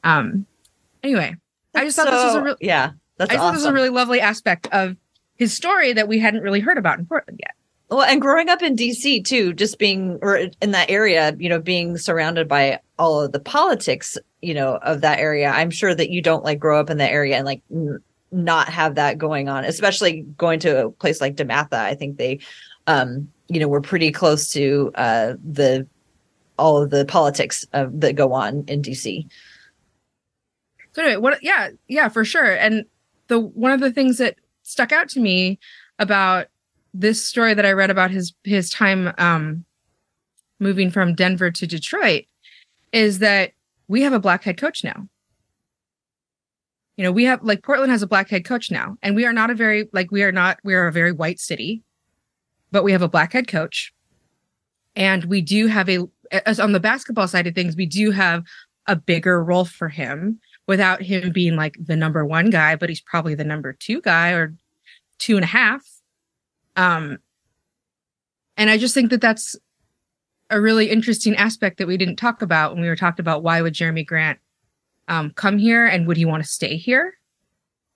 um 0.02 0.44
anyway 1.04 1.36
that's 1.72 1.82
i 1.82 1.86
just 1.86 1.96
thought 1.96 2.06
so, 2.06 2.10
this 2.10 2.24
was 2.24 2.34
a 2.34 2.42
real 2.42 2.56
yeah 2.60 2.90
that's 3.16 3.30
i 3.30 3.34
awesome. 3.34 3.46
thought 3.46 3.52
this 3.52 3.60
was 3.60 3.66
a 3.66 3.72
really 3.72 3.90
lovely 3.90 4.20
aspect 4.20 4.66
of 4.72 4.96
his 5.36 5.54
story 5.54 5.92
that 5.92 6.08
we 6.08 6.18
hadn't 6.18 6.42
really 6.42 6.58
heard 6.60 6.78
about 6.78 6.98
in 6.98 7.06
portland 7.06 7.38
yet 7.40 7.54
well 7.92 8.02
and 8.02 8.20
growing 8.20 8.48
up 8.48 8.62
in 8.62 8.74
dc 8.76 9.24
too 9.24 9.52
just 9.52 9.78
being 9.78 10.18
or 10.22 10.36
in 10.60 10.70
that 10.72 10.90
area 10.90 11.34
you 11.38 11.48
know 11.48 11.60
being 11.60 11.96
surrounded 11.96 12.48
by 12.48 12.78
all 12.98 13.20
of 13.20 13.32
the 13.32 13.40
politics 13.40 14.18
you 14.40 14.54
know 14.54 14.76
of 14.82 15.00
that 15.00 15.18
area 15.18 15.50
i'm 15.50 15.70
sure 15.70 15.94
that 15.94 16.10
you 16.10 16.20
don't 16.20 16.44
like 16.44 16.58
grow 16.58 16.80
up 16.80 16.90
in 16.90 16.98
that 16.98 17.12
area 17.12 17.36
and 17.36 17.46
like 17.46 17.62
not 18.32 18.68
have 18.68 18.94
that 18.94 19.18
going 19.18 19.48
on, 19.48 19.64
especially 19.64 20.22
going 20.36 20.58
to 20.60 20.86
a 20.86 20.90
place 20.90 21.20
like 21.20 21.36
DeMatha. 21.36 21.74
I 21.74 21.94
think 21.94 22.16
they, 22.16 22.40
um, 22.86 23.30
you 23.48 23.60
know, 23.60 23.68
we're 23.68 23.82
pretty 23.82 24.10
close 24.10 24.50
to 24.52 24.90
uh, 24.94 25.34
the 25.44 25.86
all 26.58 26.82
of 26.82 26.90
the 26.90 27.04
politics 27.04 27.66
of, 27.72 28.00
that 28.00 28.14
go 28.14 28.32
on 28.32 28.64
in 28.66 28.82
DC. 28.82 29.26
So 30.92 31.02
anyway, 31.02 31.20
what? 31.20 31.42
Yeah, 31.42 31.70
yeah, 31.88 32.08
for 32.08 32.24
sure. 32.24 32.54
And 32.54 32.84
the 33.28 33.38
one 33.38 33.72
of 33.72 33.80
the 33.80 33.92
things 33.92 34.18
that 34.18 34.36
stuck 34.62 34.92
out 34.92 35.08
to 35.10 35.20
me 35.20 35.58
about 35.98 36.46
this 36.94 37.26
story 37.26 37.54
that 37.54 37.66
I 37.66 37.72
read 37.72 37.90
about 37.90 38.10
his 38.10 38.34
his 38.44 38.70
time 38.70 39.12
um, 39.18 39.64
moving 40.60 40.90
from 40.90 41.14
Denver 41.14 41.50
to 41.50 41.66
Detroit 41.66 42.24
is 42.92 43.20
that 43.20 43.52
we 43.88 44.02
have 44.02 44.12
a 44.12 44.20
black 44.20 44.44
head 44.44 44.58
coach 44.58 44.84
now 44.84 45.08
you 46.96 47.04
know, 47.04 47.12
we 47.12 47.24
have 47.24 47.42
like 47.42 47.62
Portland 47.62 47.90
has 47.90 48.02
a 48.02 48.06
black 48.06 48.28
head 48.28 48.44
coach 48.44 48.70
now, 48.70 48.96
and 49.02 49.16
we 49.16 49.24
are 49.24 49.32
not 49.32 49.50
a 49.50 49.54
very 49.54 49.88
like 49.92 50.10
we 50.10 50.22
are 50.22 50.32
not 50.32 50.58
we 50.62 50.74
are 50.74 50.86
a 50.86 50.92
very 50.92 51.12
white 51.12 51.40
city, 51.40 51.82
but 52.70 52.84
we 52.84 52.92
have 52.92 53.02
a 53.02 53.08
black 53.08 53.32
head 53.32 53.48
coach, 53.48 53.92
and 54.94 55.24
we 55.24 55.40
do 55.40 55.68
have 55.68 55.88
a 55.88 56.00
as 56.46 56.60
on 56.60 56.72
the 56.72 56.80
basketball 56.80 57.28
side 57.28 57.46
of 57.46 57.54
things, 57.54 57.76
we 57.76 57.86
do 57.86 58.10
have 58.10 58.44
a 58.86 58.96
bigger 58.96 59.42
role 59.42 59.64
for 59.64 59.88
him 59.88 60.38
without 60.66 61.02
him 61.02 61.32
being 61.32 61.56
like 61.56 61.76
the 61.82 61.96
number 61.96 62.24
one 62.24 62.50
guy, 62.50 62.76
but 62.76 62.88
he's 62.88 63.00
probably 63.00 63.34
the 63.34 63.44
number 63.44 63.72
two 63.72 64.00
guy 64.02 64.30
or 64.30 64.54
two 65.18 65.36
and 65.36 65.44
a 65.44 65.48
half. 65.48 65.82
Um, 66.76 67.18
and 68.56 68.70
I 68.70 68.78
just 68.78 68.94
think 68.94 69.10
that 69.10 69.20
that's 69.20 69.56
a 70.50 70.60
really 70.60 70.90
interesting 70.90 71.34
aspect 71.36 71.78
that 71.78 71.86
we 71.86 71.96
didn't 71.96 72.16
talk 72.16 72.42
about 72.42 72.72
when 72.72 72.82
we 72.82 72.88
were 72.88 72.96
talking 72.96 73.22
about 73.22 73.42
why 73.42 73.62
would 73.62 73.74
Jerami 73.74 74.06
Grant 74.06 74.38
um, 75.08 75.32
come 75.34 75.58
here 75.58 75.86
and 75.86 76.06
would 76.06 76.16
he 76.16 76.24
want 76.24 76.42
to 76.42 76.48
stay 76.48 76.76
here? 76.76 77.14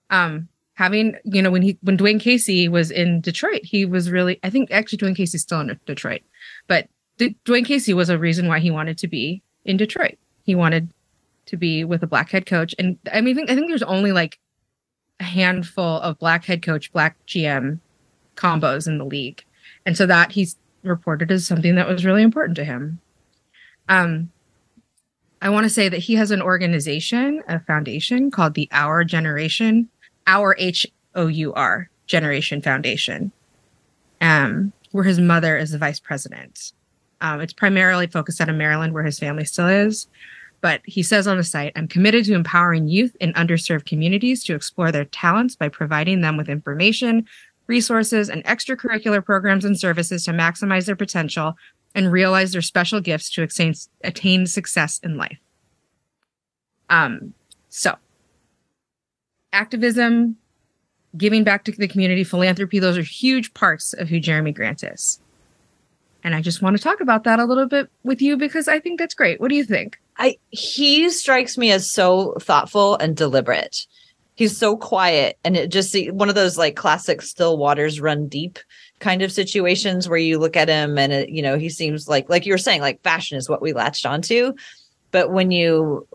Um, 0.09 0.49
having, 0.73 1.15
you 1.23 1.41
know, 1.41 1.51
when 1.51 1.61
he, 1.61 1.77
when 1.81 1.97
Dwane 1.97 2.19
Casey 2.19 2.67
was 2.67 2.89
in 2.91 3.21
Detroit, 3.21 3.61
he 3.63 3.85
was 3.85 4.09
really, 4.09 4.39
I 4.43 4.49
think 4.49 4.71
actually 4.71 4.97
Dwane 4.97 5.15
Casey's 5.15 5.43
still 5.43 5.59
in 5.59 5.79
Detroit, 5.85 6.21
but 6.67 6.87
D- 7.17 7.35
Dwane 7.45 7.65
Casey 7.65 7.93
was 7.93 8.09
a 8.09 8.17
reason 8.17 8.47
why 8.47 8.59
he 8.59 8.71
wanted 8.71 8.97
to 8.99 9.07
be 9.07 9.41
in 9.65 9.77
Detroit. 9.77 10.17
He 10.43 10.55
wanted 10.55 10.89
to 11.47 11.57
be 11.57 11.83
with 11.83 12.03
a 12.03 12.07
black 12.07 12.29
head 12.29 12.45
coach. 12.45 12.73
And 12.79 12.97
I 13.11 13.21
mean, 13.21 13.35
I 13.35 13.37
think, 13.37 13.49
I 13.49 13.55
think 13.55 13.67
there's 13.67 13.83
only 13.83 14.11
like 14.11 14.39
a 15.19 15.23
handful 15.23 15.99
of 15.99 16.19
black 16.19 16.45
head 16.45 16.61
coach, 16.61 16.91
black 16.91 17.17
GM 17.27 17.79
combos 18.37 18.87
in 18.87 18.97
the 18.97 19.05
league. 19.05 19.43
And 19.85 19.97
so 19.97 20.05
that 20.05 20.31
he's 20.31 20.55
reported 20.83 21.31
as 21.31 21.45
something 21.45 21.75
that 21.75 21.87
was 21.87 22.05
really 22.05 22.23
important 22.23 22.55
to 22.57 22.63
him. 22.63 22.99
Um, 23.89 24.31
I 25.41 25.49
want 25.49 25.65
to 25.65 25.69
say 25.69 25.89
that 25.89 25.99
he 25.99 26.15
has 26.15 26.31
an 26.31 26.41
organization, 26.41 27.43
a 27.47 27.59
foundation 27.59 28.31
called 28.31 28.53
the 28.53 28.67
Our 28.71 29.03
Generation, 29.03 29.89
Our 30.25 30.55
H 30.57 30.87
O 31.15 31.27
U 31.27 31.53
R 31.53 31.89
Generation 32.07 32.61
Foundation, 32.61 33.31
um, 34.21 34.73
where 34.91 35.03
his 35.03 35.19
mother 35.19 35.57
is 35.57 35.71
the 35.71 35.77
vice 35.77 35.99
president. 35.99 36.73
Um, 37.21 37.41
it's 37.41 37.53
primarily 37.53 38.07
focused 38.07 38.41
out 38.41 38.49
of 38.49 38.55
Maryland, 38.55 38.93
where 38.93 39.03
his 39.03 39.19
family 39.19 39.45
still 39.45 39.67
is. 39.67 40.07
But 40.61 40.81
he 40.85 41.03
says 41.03 41.27
on 41.27 41.37
the 41.37 41.43
site, 41.43 41.71
I'm 41.75 41.87
committed 41.87 42.25
to 42.25 42.33
empowering 42.33 42.87
youth 42.87 43.15
in 43.19 43.33
underserved 43.33 43.85
communities 43.85 44.43
to 44.45 44.55
explore 44.55 44.91
their 44.91 45.05
talents 45.05 45.55
by 45.55 45.69
providing 45.69 46.21
them 46.21 46.35
with 46.35 46.49
information, 46.49 47.27
resources, 47.67 48.29
and 48.29 48.43
extracurricular 48.45 49.23
programs 49.23 49.65
and 49.65 49.79
services 49.79 50.23
to 50.25 50.31
maximize 50.31 50.85
their 50.85 50.95
potential 50.95 51.55
and 51.95 52.11
realize 52.11 52.51
their 52.51 52.61
special 52.61 53.01
gifts 53.01 53.29
to 53.31 53.43
attain, 53.43 53.73
attain 54.03 54.45
success 54.45 54.99
in 55.03 55.17
life. 55.17 55.39
Um, 56.89 57.33
so 57.69 57.95
activism, 59.53 60.37
giving 61.17 61.43
back 61.43 61.63
to 61.65 61.71
the 61.71 61.87
community, 61.87 62.23
philanthropy, 62.23 62.79
those 62.79 62.97
are 62.97 63.03
huge 63.03 63.53
parts 63.53 63.93
of 63.93 64.09
who 64.09 64.19
Jerami 64.19 64.53
Grant 64.53 64.83
is. 64.83 65.19
And 66.23 66.35
I 66.35 66.41
just 66.41 66.61
want 66.61 66.75
to 66.75 66.83
talk 66.83 66.99
about 66.99 67.23
that 67.23 67.39
a 67.39 67.45
little 67.45 67.67
bit 67.67 67.89
with 68.03 68.21
you 68.21 68.37
because 68.37 68.67
I 68.67 68.79
think 68.79 68.99
that's 68.99 69.13
great. 69.13 69.39
What 69.39 69.49
do 69.49 69.55
you 69.55 69.63
think? 69.63 69.97
I 70.17 70.37
he 70.49 71.09
strikes 71.09 71.57
me 71.57 71.71
as 71.71 71.89
so 71.89 72.33
thoughtful 72.41 72.95
and 72.95 73.15
deliberate. 73.15 73.85
He's 74.37 74.55
so 74.55 74.77
quiet 74.77 75.39
and 75.43 75.57
it 75.57 75.71
just 75.71 75.95
one 76.11 76.29
of 76.29 76.35
those 76.35 76.59
like 76.59 76.75
classic 76.75 77.23
still 77.23 77.57
waters 77.57 77.99
run 77.99 78.27
deep 78.27 78.59
kind 78.99 79.23
of 79.23 79.31
situations 79.31 80.07
where 80.07 80.19
you 80.19 80.37
look 80.37 80.55
at 80.55 80.69
him 80.69 80.99
and 80.99 81.11
it, 81.11 81.29
you 81.29 81.41
know 81.41 81.57
he 81.57 81.69
seems 81.69 82.07
like 82.07 82.29
like 82.29 82.45
you 82.45 82.53
were 82.53 82.59
saying 82.59 82.79
like 82.79 83.01
fashion 83.01 83.35
is 83.35 83.49
what 83.49 83.63
we 83.63 83.73
latched 83.73 84.05
onto. 84.05 84.53
But 85.09 85.31
when 85.31 85.49
you 85.49 86.07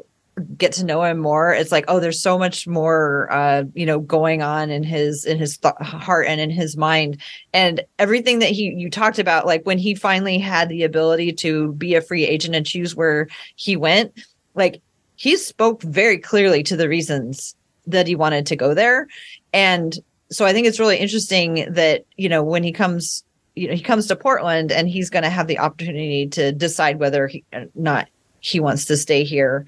get 0.57 0.73
to 0.75 0.85
know 0.85 1.03
him 1.03 1.19
more 1.19 1.53
it's 1.53 1.73
like 1.73 1.85
oh 1.89 1.99
there's 1.99 2.23
so 2.23 2.39
much 2.39 2.67
more 2.69 3.31
uh 3.33 3.65
you 3.75 3.85
know 3.85 3.99
going 3.99 4.41
on 4.41 4.71
in 4.71 4.85
his 4.85 5.25
in 5.25 5.37
his 5.37 5.59
th- 5.59 5.75
heart 5.81 6.29
and 6.29 6.41
in 6.41 6.49
his 6.49 6.77
mind. 6.77 7.21
And 7.53 7.83
everything 7.99 8.39
that 8.39 8.51
he 8.51 8.73
you 8.73 8.89
talked 8.89 9.19
about 9.19 9.47
like 9.47 9.67
when 9.67 9.79
he 9.79 9.97
finally 9.97 10.39
had 10.39 10.69
the 10.69 10.85
ability 10.85 11.33
to 11.33 11.73
be 11.73 11.97
a 11.97 12.01
free 12.01 12.25
agent 12.25 12.55
and 12.55 12.65
choose 12.65 12.95
where 12.95 13.27
he 13.57 13.75
went 13.77 14.13
like 14.55 14.81
he 15.17 15.37
spoke 15.37 15.83
very 15.83 16.19
clearly 16.19 16.63
to 16.63 16.77
the 16.77 16.89
reasons 16.89 17.57
that 17.87 18.07
he 18.07 18.15
wanted 18.15 18.47
to 18.47 18.57
go 18.57 18.75
there 18.75 19.07
and 19.53 19.99
so 20.33 20.47
I 20.47 20.53
think 20.53 20.67
it's 20.67 20.81
really 20.81 20.97
interesting 20.97 21.67
that, 21.73 22.07
you 22.17 22.29
know, 22.29 22.43
when 22.43 22.65
he 22.65 22.73
comes, 22.73 23.23
you 23.55 23.69
know, 23.69 23.75
he 23.75 23.83
comes 23.83 24.07
to 24.07 24.17
Portland 24.17 24.73
and 24.73 24.89
he's 24.89 25.11
going 25.11 25.25
to 25.25 25.31
have 25.31 25.47
the 25.47 25.59
opportunity 25.59 26.27
to 26.29 26.53
decide 26.53 26.99
whether 26.99 27.27
he 27.29 27.45
uh, 27.53 27.67
not 27.75 28.09
he 28.41 28.59
wants 28.59 28.87
to 28.87 28.97
stay 28.97 29.25
here, 29.25 29.67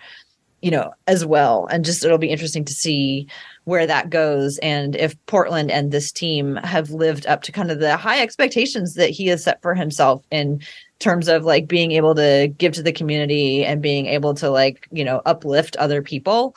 you 0.62 0.70
know, 0.70 0.92
as 1.07 1.24
well. 1.24 1.66
And 1.70 1.85
just 1.85 2.03
it'll 2.03 2.16
be 2.16 2.31
interesting 2.31 2.64
to 2.64 2.72
see 2.72 3.29
where 3.64 3.87
that 3.87 4.11
goes 4.11 4.59
and 4.59 4.96
if 4.96 5.14
Portland 5.27 5.70
and 5.70 5.90
this 5.90 6.11
team 6.11 6.57
have 6.57 6.90
lived 6.90 7.27
up 7.27 7.42
to 7.42 7.53
kind 7.53 7.70
of 7.70 7.81
the 7.81 7.96
high 7.96 8.20
expectations 8.20 8.94
that 8.94 9.11
he 9.11 9.27
has 9.27 9.44
set 9.44 9.61
for 9.62 9.74
himself 9.74 10.22
in 10.31 10.61
terms 10.98 11.29
of 11.29 11.44
like 11.44 11.66
being 11.66 11.92
able 11.92 12.14
to 12.14 12.53
give 12.59 12.72
to 12.72 12.83
the 12.83 12.92
community 12.92 13.64
and 13.64 13.83
being 13.83 14.07
able 14.07 14.35
to 14.35 14.50
like, 14.50 14.88
you 14.90 15.05
know, 15.05 15.20
uplift 15.27 15.77
other 15.77 16.03
people 16.03 16.57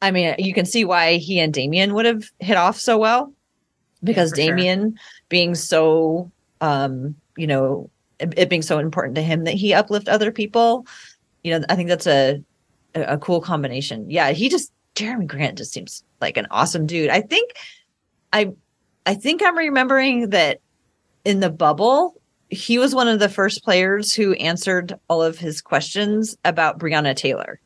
I 0.00 0.10
mean, 0.10 0.34
you 0.38 0.54
can 0.54 0.64
see 0.64 0.84
why 0.84 1.16
he 1.16 1.40
and 1.40 1.52
Damian 1.52 1.94
would 1.94 2.06
have 2.06 2.24
hit 2.38 2.56
off 2.56 2.78
so 2.78 2.98
well 2.98 3.32
because 4.02 4.36
yeah, 4.36 4.46
Damian 4.46 4.92
sure. 4.92 5.00
being 5.28 5.54
so, 5.54 6.30
um, 6.60 7.16
you 7.36 7.46
know, 7.46 7.90
it, 8.20 8.34
it, 8.36 8.48
being 8.48 8.62
so 8.62 8.78
important 8.78 9.14
to 9.16 9.22
him 9.22 9.44
that 9.44 9.54
he 9.54 9.74
uplift 9.74 10.08
other 10.08 10.30
people. 10.30 10.86
You 11.42 11.58
know, 11.58 11.66
I 11.68 11.76
think 11.76 11.88
that's 11.88 12.06
a, 12.06 12.42
a, 12.94 13.02
a 13.02 13.18
cool 13.18 13.40
combination. 13.40 14.08
Yeah, 14.10 14.30
he 14.30 14.48
just 14.48 14.72
Jerami 14.94 15.26
Grant 15.26 15.58
just 15.58 15.72
seems 15.72 16.04
like 16.20 16.36
an 16.36 16.46
awesome 16.50 16.86
dude. 16.86 17.10
I 17.10 17.20
think 17.20 17.52
I 18.32 18.52
I 19.06 19.14
think 19.14 19.42
I'm 19.42 19.56
remembering 19.56 20.30
that 20.30 20.60
in 21.24 21.40
the 21.40 21.50
bubble, 21.50 22.20
he 22.50 22.78
was 22.78 22.94
one 22.94 23.08
of 23.08 23.18
the 23.18 23.28
first 23.28 23.62
players 23.62 24.14
who 24.14 24.32
answered 24.34 24.94
all 25.08 25.22
of 25.22 25.38
his 25.38 25.60
questions 25.60 26.36
about 26.44 26.78
Breonna 26.78 27.14
Taylor. 27.14 27.60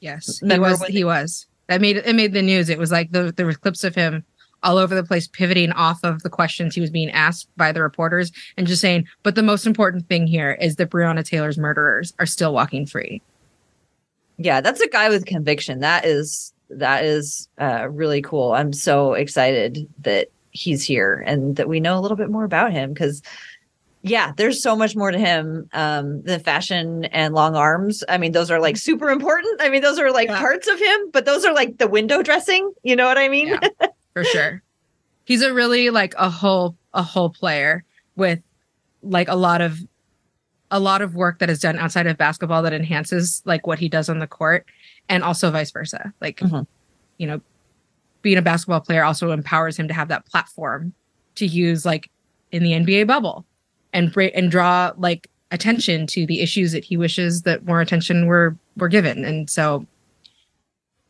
Yes, 0.00 0.40
Remember 0.42 0.68
he 0.68 0.72
was. 0.72 0.86
He 0.88 1.04
was. 1.04 1.46
That 1.68 1.80
made 1.80 1.98
it 1.98 2.14
made 2.14 2.32
the 2.32 2.42
news. 2.42 2.68
It 2.68 2.78
was 2.78 2.90
like 2.90 3.12
the, 3.12 3.32
there 3.36 3.46
were 3.46 3.54
clips 3.54 3.84
of 3.84 3.94
him 3.94 4.24
all 4.62 4.78
over 4.78 4.94
the 4.94 5.04
place 5.04 5.28
pivoting 5.28 5.70
off 5.72 6.00
of 6.02 6.22
the 6.22 6.30
questions 6.30 6.74
he 6.74 6.80
was 6.80 6.90
being 6.90 7.10
asked 7.10 7.48
by 7.56 7.70
the 7.72 7.82
reporters 7.82 8.32
and 8.56 8.66
just 8.66 8.80
saying, 8.80 9.06
but 9.22 9.34
the 9.34 9.42
most 9.42 9.66
important 9.66 10.08
thing 10.08 10.26
here 10.26 10.52
is 10.60 10.76
that 10.76 10.90
Breonna 10.90 11.24
Taylor's 11.24 11.58
murderers 11.58 12.12
are 12.18 12.26
still 12.26 12.52
walking 12.52 12.86
free. 12.86 13.22
Yeah, 14.36 14.60
that's 14.60 14.80
a 14.80 14.88
guy 14.88 15.08
with 15.08 15.26
conviction. 15.26 15.80
That 15.80 16.04
is 16.04 16.52
that 16.70 17.04
is 17.04 17.48
uh, 17.58 17.88
really 17.90 18.20
cool. 18.22 18.52
I'm 18.52 18.72
so 18.72 19.14
excited 19.14 19.88
that 20.00 20.28
he's 20.50 20.84
here 20.84 21.22
and 21.26 21.56
that 21.56 21.68
we 21.68 21.80
know 21.80 21.98
a 21.98 22.00
little 22.00 22.16
bit 22.16 22.30
more 22.30 22.44
about 22.44 22.72
him 22.72 22.92
because 22.92 23.22
Yeah, 24.02 24.32
there's 24.36 24.62
so 24.62 24.76
much 24.76 24.94
more 24.94 25.10
to 25.10 25.18
him 25.18 25.68
um 25.72 26.22
than 26.22 26.40
fashion 26.40 27.04
and 27.06 27.34
long 27.34 27.56
arms. 27.56 28.04
I 28.08 28.16
mean, 28.18 28.32
those 28.32 28.50
are 28.50 28.60
like 28.60 28.76
super 28.76 29.10
important. 29.10 29.60
I 29.60 29.68
mean, 29.68 29.82
those 29.82 29.98
are 29.98 30.12
like 30.12 30.28
Yeah. 30.28 30.38
parts 30.38 30.68
of 30.68 30.78
him, 30.78 31.10
but 31.12 31.24
those 31.24 31.44
are 31.44 31.52
like 31.54 31.78
the 31.78 31.88
window 31.88 32.22
dressing. 32.22 32.72
You 32.82 32.94
know 32.96 33.06
what 33.06 33.18
I 33.18 33.28
mean? 33.28 33.48
Yeah. 33.48 33.68
for 34.14 34.24
sure. 34.24 34.62
He's 35.24 35.42
a 35.42 35.52
really 35.52 35.90
like 35.90 36.14
a 36.16 36.30
whole 36.30 36.76
a 36.94 37.02
whole 37.02 37.30
player 37.30 37.84
with 38.16 38.40
like 39.02 39.28
a 39.28 39.36
lot 39.36 39.60
of 39.60 39.78
a 40.70 40.78
lot 40.80 41.02
of 41.02 41.14
work 41.14 41.38
that 41.38 41.48
is 41.50 41.60
done 41.60 41.78
outside 41.78 42.06
of 42.06 42.16
basketball 42.18 42.62
that 42.62 42.72
enhances 42.72 43.42
like 43.46 43.66
what 43.66 43.78
he 43.78 43.88
does 43.88 44.08
on 44.08 44.18
the 44.18 44.26
court 44.26 44.66
and 45.08 45.22
also 45.24 45.50
vice 45.50 45.70
versa. 45.70 46.12
Like 46.20 46.38
Mhm. 46.38 46.66
you 47.18 47.26
know, 47.26 47.40
being 48.22 48.38
a 48.38 48.42
basketball 48.42 48.80
player 48.80 49.02
also 49.02 49.32
empowers 49.32 49.76
him 49.76 49.88
to 49.88 49.94
have 49.94 50.08
that 50.08 50.24
platform 50.26 50.92
to 51.36 51.46
use 51.46 51.84
like 51.84 52.10
in 52.52 52.62
the 52.62 52.72
NBA 52.72 53.06
bubble 53.06 53.44
and 53.92 54.14
and 54.16 54.50
draw 54.50 54.92
like 54.96 55.28
attention 55.50 56.06
to 56.06 56.26
the 56.26 56.40
issues 56.40 56.72
that 56.72 56.84
he 56.84 56.96
wishes 56.96 57.42
that 57.42 57.64
more 57.64 57.80
attention 57.80 58.26
were 58.26 58.56
were 58.76 58.88
given. 58.88 59.24
And 59.24 59.48
so 59.48 59.86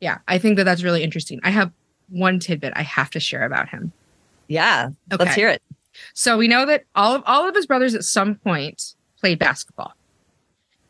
yeah, 0.00 0.18
I 0.28 0.38
think 0.38 0.56
that 0.56 0.64
that's 0.64 0.82
really 0.82 1.02
interesting. 1.02 1.40
I 1.42 1.50
have 1.50 1.72
one 2.08 2.38
tidbit 2.38 2.72
I 2.76 2.82
have 2.82 3.10
to 3.10 3.20
share 3.20 3.44
about 3.44 3.68
him. 3.68 3.92
yeah. 4.48 4.90
Okay. 5.12 5.24
Let's 5.24 5.36
hear 5.36 5.48
it. 5.48 5.62
So 6.14 6.38
we 6.38 6.48
know 6.48 6.64
that 6.66 6.84
all 6.94 7.14
of 7.14 7.22
all 7.26 7.48
of 7.48 7.54
his 7.54 7.66
brothers 7.66 7.94
at 7.94 8.04
some 8.04 8.36
point 8.36 8.94
played 9.20 9.38
basketball. 9.38 9.94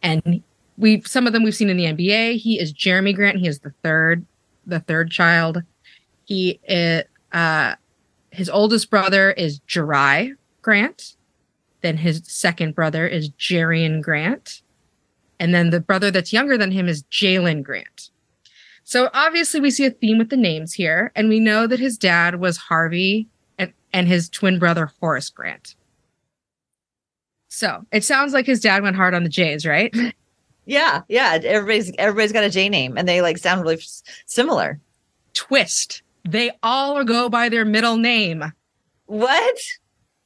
And 0.03 0.43
we 0.77 1.03
some 1.03 1.27
of 1.27 1.33
them 1.33 1.43
we've 1.43 1.57
seen 1.57 1.71
in 1.71 1.77
the 1.77 1.87
NBA. 1.87 2.37
He 2.37 2.59
is 2.59 2.73
Jerami 2.73 3.15
Grant. 3.15 3.39
He 3.39 3.49
is 3.49 3.61
the 3.61 3.73
third 3.83 4.25
the 4.67 4.81
third 4.81 5.11
child. 5.11 5.63
He 6.25 6.61
is 6.65 7.05
uh 7.33 7.75
his 8.31 8.51
oldest 8.51 8.91
brother 8.91 9.33
is 9.33 9.61
Jerai 9.61 10.35
Grant. 10.63 11.17
Then 11.81 11.97
his 11.97 12.23
second 12.27 12.75
brother 12.75 13.07
is 13.07 13.31
Jerian 13.31 14.03
Grant. 14.03 14.63
And 15.41 15.55
then 15.55 15.71
the 15.71 15.81
brother 15.81 16.11
that's 16.11 16.33
younger 16.33 16.59
than 16.59 16.73
him 16.73 16.89
is 16.89 17.05
Jalen 17.05 17.63
Grant. 17.63 18.11
So 18.85 19.11
obviously 19.15 19.61
we 19.61 19.71
see 19.71 19.85
a 19.85 19.91
theme 19.91 20.19
with 20.19 20.31
the 20.31 20.37
names 20.37 20.73
here, 20.73 21.13
and 21.15 21.29
we 21.29 21.41
know 21.41 21.67
that 21.67 21.79
his 21.79 21.99
dad 21.99 22.41
was 22.41 22.57
Harvey 22.57 23.29
and, 23.59 23.73
and 23.93 24.09
his 24.09 24.29
twin 24.29 24.59
brother 24.59 24.91
Horace 25.01 25.29
Grant. 25.29 25.75
So 27.49 27.85
it 27.93 28.05
sounds 28.05 28.33
like 28.33 28.47
his 28.47 28.61
dad 28.61 28.83
went 28.83 28.97
hard 28.97 29.15
on 29.15 29.25
the 29.25 29.29
Jays, 29.29 29.67
right? 29.67 29.95
Yeah, 30.69 31.01
yeah. 31.09 31.39
Everybody's 31.43 31.91
everybody's 31.99 32.31
got 32.31 32.45
a 32.45 32.51
J 32.51 32.69
name, 32.69 32.99
and 32.99 33.09
they 33.09 33.23
like 33.23 33.39
sound 33.39 33.63
really 33.63 33.77
s- 33.77 34.03
similar. 34.27 34.79
Twist. 35.33 36.03
They 36.29 36.51
all 36.63 37.05
go 37.05 37.31
by 37.31 37.49
their 37.49 37.65
middle 37.65 37.97
name. 37.97 38.53
What? 39.07 39.59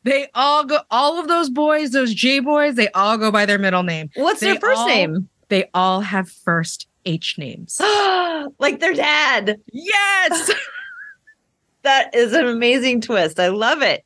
They 0.04 0.28
all 0.34 0.64
go, 0.64 0.80
all 0.90 1.20
of 1.20 1.28
those 1.28 1.48
boys, 1.50 1.90
those 1.92 2.12
J 2.14 2.40
boys, 2.40 2.74
they 2.74 2.88
all 2.90 3.16
go 3.18 3.30
by 3.30 3.46
their 3.46 3.58
middle 3.58 3.82
name. 3.84 4.10
What's 4.16 4.40
They 4.40 4.48
their 4.52 4.60
first 4.60 4.80
all- 4.80 4.88
name? 4.88 5.28
They 5.48 5.68
all 5.74 6.00
have 6.00 6.28
first 6.30 6.88
H 7.04 7.36
names. 7.38 7.78
like 8.58 8.80
their 8.80 8.94
dad. 8.94 9.60
yes. 9.72 10.50
That 11.82 12.14
is 12.14 12.32
an 12.32 12.46
amazing 12.46 13.00
twist. 13.00 13.40
I 13.40 13.48
love 13.48 13.82
it. 13.82 14.04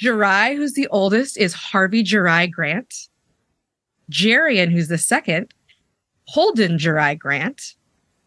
Jerai, 0.00 0.56
who's 0.56 0.72
the 0.72 0.88
oldest, 0.88 1.36
is 1.36 1.52
Harvey 1.52 2.02
Jerai 2.02 2.50
Grant. 2.50 2.94
Jerian, 4.10 4.70
who's 4.72 4.88
the 4.88 4.96
second, 4.96 5.52
Holden 6.24 6.78
Jerai 6.78 7.18
Grant. 7.18 7.74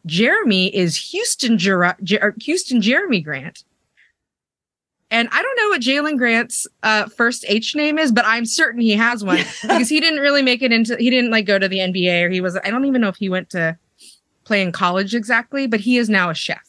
Jerami 0.08 0.70
is 0.72 0.96
Houston 1.12 1.58
Jerai, 1.58 1.96
Jer- 2.04 2.36
Houston 2.42 2.80
Jerami 2.80 3.24
Grant. 3.24 3.64
And 5.12 5.28
I 5.32 5.42
don't 5.42 5.56
know 5.58 5.70
what 5.70 5.82
Jalen 5.82 6.18
Grant's 6.18 6.68
uh, 6.84 7.08
first 7.08 7.44
H 7.48 7.76
name 7.76 7.98
is, 7.98 8.12
but 8.12 8.26
I'm 8.28 8.46
certain 8.46 8.80
he 8.80 8.94
has 8.94 9.24
one 9.24 9.38
because 9.62 9.90
he 9.90 10.00
didn't 10.00 10.20
really 10.20 10.42
make 10.42 10.62
it 10.62 10.72
into. 10.72 10.96
He 10.98 11.10
didn't 11.10 11.32
like 11.32 11.46
go 11.46 11.58
to 11.58 11.68
the 11.68 11.80
NBA, 11.80 12.24
or 12.24 12.30
he 12.30 12.42
was. 12.42 12.58
I 12.64 12.70
don't 12.70 12.86
even 12.86 13.02
know 13.02 13.08
if 13.08 13.16
he 13.16 13.30
went 13.30 13.50
to 13.52 13.78
play 14.44 14.62
in 14.62 14.72
college 14.72 15.16
exactly, 15.16 15.68
but 15.68 15.80
he 15.80 15.98
is 15.98 16.10
now 16.10 16.30
a 16.30 16.36
chef. 16.36 16.68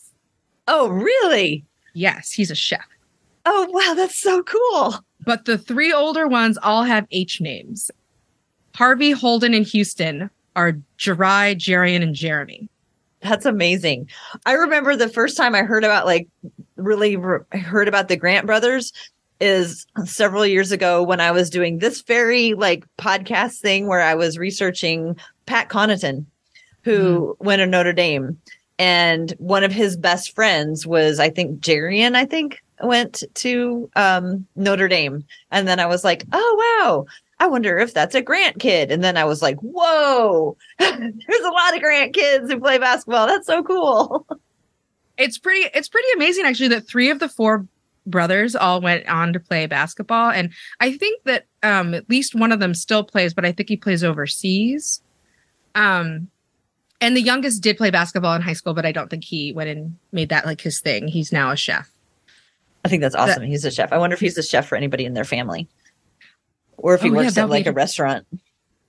Oh, 0.69 0.89
really? 0.89 1.65
Yes, 1.95 2.31
he's 2.31 2.51
a 2.51 2.55
chef. 2.55 2.87
Oh, 3.47 3.67
wow. 3.71 3.95
That's 3.95 4.19
so 4.19 4.43
cool. 4.43 5.05
But 5.25 5.45
the 5.45 5.59
three 5.59 5.93
older 5.93 6.29
ones 6.29 6.59
all 6.63 6.85
have 6.85 7.07
H 7.11 7.41
names. 7.41 7.91
Harvey, 8.75 9.11
Holden, 9.11 9.55
and 9.55 9.67
Houston 9.67 10.31
are 10.57 10.79
Jerai, 10.99 11.57
Jerian, 11.57 12.03
and 12.03 12.15
Jerami. 12.15 12.69
That's 13.21 13.45
amazing. 13.45 14.09
I 14.47 14.53
remember 14.53 14.97
the 14.97 15.09
first 15.09 15.37
time 15.37 15.55
I 15.55 15.63
heard 15.63 15.85
about 15.85 16.07
like 16.07 16.29
really 16.81 17.17
re- 17.17 17.41
heard 17.53 17.89
about 17.89 18.09
the 18.09 18.17
Grant 18.17 18.47
brothers 18.47 18.93
is 19.41 19.87
several 20.05 20.47
years 20.47 20.71
ago 20.71 21.03
when 21.03 21.21
I 21.21 21.31
was 21.31 21.51
doing 21.51 21.79
this 21.79 22.03
very 22.03 22.55
like 22.55 22.85
podcast 22.99 23.59
thing 23.61 23.87
where 23.87 24.03
I 24.03 24.15
was 24.15 24.39
researching 24.39 25.17
Pat 25.47 25.69
Connaughton, 25.69 26.27
who 26.83 27.37
went 27.41 27.61
to 27.61 27.67
Notre 27.67 27.93
Dame, 27.93 28.39
and 28.79 29.33
one 29.39 29.65
of 29.65 29.73
his 29.73 29.97
best 29.97 30.35
friends 30.35 30.87
was 30.87 31.19
I 31.19 31.31
think 31.31 31.61
Jerian. 31.61 32.15
I 32.15 32.27
think 32.27 32.63
went 32.83 33.25
to 33.35 33.91
um, 33.97 34.47
Notre 34.57 34.89
Dame, 34.89 35.25
and 35.51 35.67
then 35.67 35.81
I 35.81 35.87
was 35.87 36.05
like, 36.05 36.25
oh 36.33 36.85
wow. 36.85 37.07
I 37.43 37.47
wonder 37.47 37.79
if 37.79 37.95
that's 37.95 38.15
a 38.15 38.21
Grant 38.21 38.59
kid. 38.59 38.93
And 38.93 39.03
then 39.03 39.17
I 39.17 39.25
was 39.25 39.41
like, 39.41 39.57
whoa, 39.61 40.59
there's 40.79 41.01
a 41.01 41.51
lot 41.51 41.75
of 41.75 41.81
Grant 41.81 42.13
kids 42.13 42.51
who 42.51 42.61
play 42.61 42.77
basketball. 42.77 43.27
That's 43.27 43.47
so 43.47 43.63
cool. 43.63 44.27
It's 45.21 45.39
pretty 45.39 45.69
it's 45.75 45.89
pretty 45.89 46.09
amazing 46.17 46.47
actually 46.47 46.69
that 46.69 46.89
three 46.89 47.11
of 47.11 47.19
the 47.19 47.29
four 47.29 47.67
brothers 48.07 48.57
all 48.57 48.81
went 48.81 49.07
on 49.09 49.33
to 49.35 49.41
play 49.41 49.67
basketball. 49.67 50.31
And 50.31 50.51
I 50.81 50.93
think 50.97 51.23
that 51.25 51.47
um 51.63 51.95
at 51.95 52.09
least 52.09 52.35
one 52.35 52.51
of 52.53 52.59
them 52.61 52.75
still 52.75 53.05
plays, 53.05 53.35
but 53.35 53.45
I 53.45 53.53
think 53.53 53.69
he 53.69 53.77
plays 53.77 54.03
overseas. 54.03 55.03
Um 55.75 56.29
and 57.03 57.17
the 57.17 57.23
youngest 57.23 57.63
did 57.63 57.77
play 57.79 57.91
basketball 57.91 58.35
in 58.35 58.43
high 58.43 58.53
school, 58.55 58.75
but 58.75 58.85
I 58.85 58.93
don't 58.93 59.09
think 59.09 59.25
he 59.25 59.53
went 59.53 59.71
and 59.71 59.97
made 60.13 60.31
that 60.31 60.45
like 60.47 60.61
his 60.61 60.81
thing. 60.81 61.09
He's 61.09 61.33
now 61.33 61.51
a 61.51 61.57
chef. 61.57 61.91
I 62.85 62.89
think 62.89 63.03
that's 63.03 63.15
awesome. 63.15 63.43
he's 63.43 63.65
a 63.65 63.71
chef. 63.71 63.93
I 63.93 63.99
wonder 63.99 64.15
if 64.15 64.21
he's 64.21 64.39
a 64.39 64.43
chef 64.43 64.67
for 64.67 64.77
anybody 64.77 65.05
in 65.05 65.13
their 65.15 65.25
family 65.25 65.69
or 66.79 66.95
if 66.95 67.03
he 67.03 67.11
Oh, 67.11 67.13
yeah, 67.13 67.19
works 67.25 67.37
at 67.39 67.49
like 67.51 67.65
be- 67.65 67.71
a 67.71 67.73
restaurant. 67.75 68.27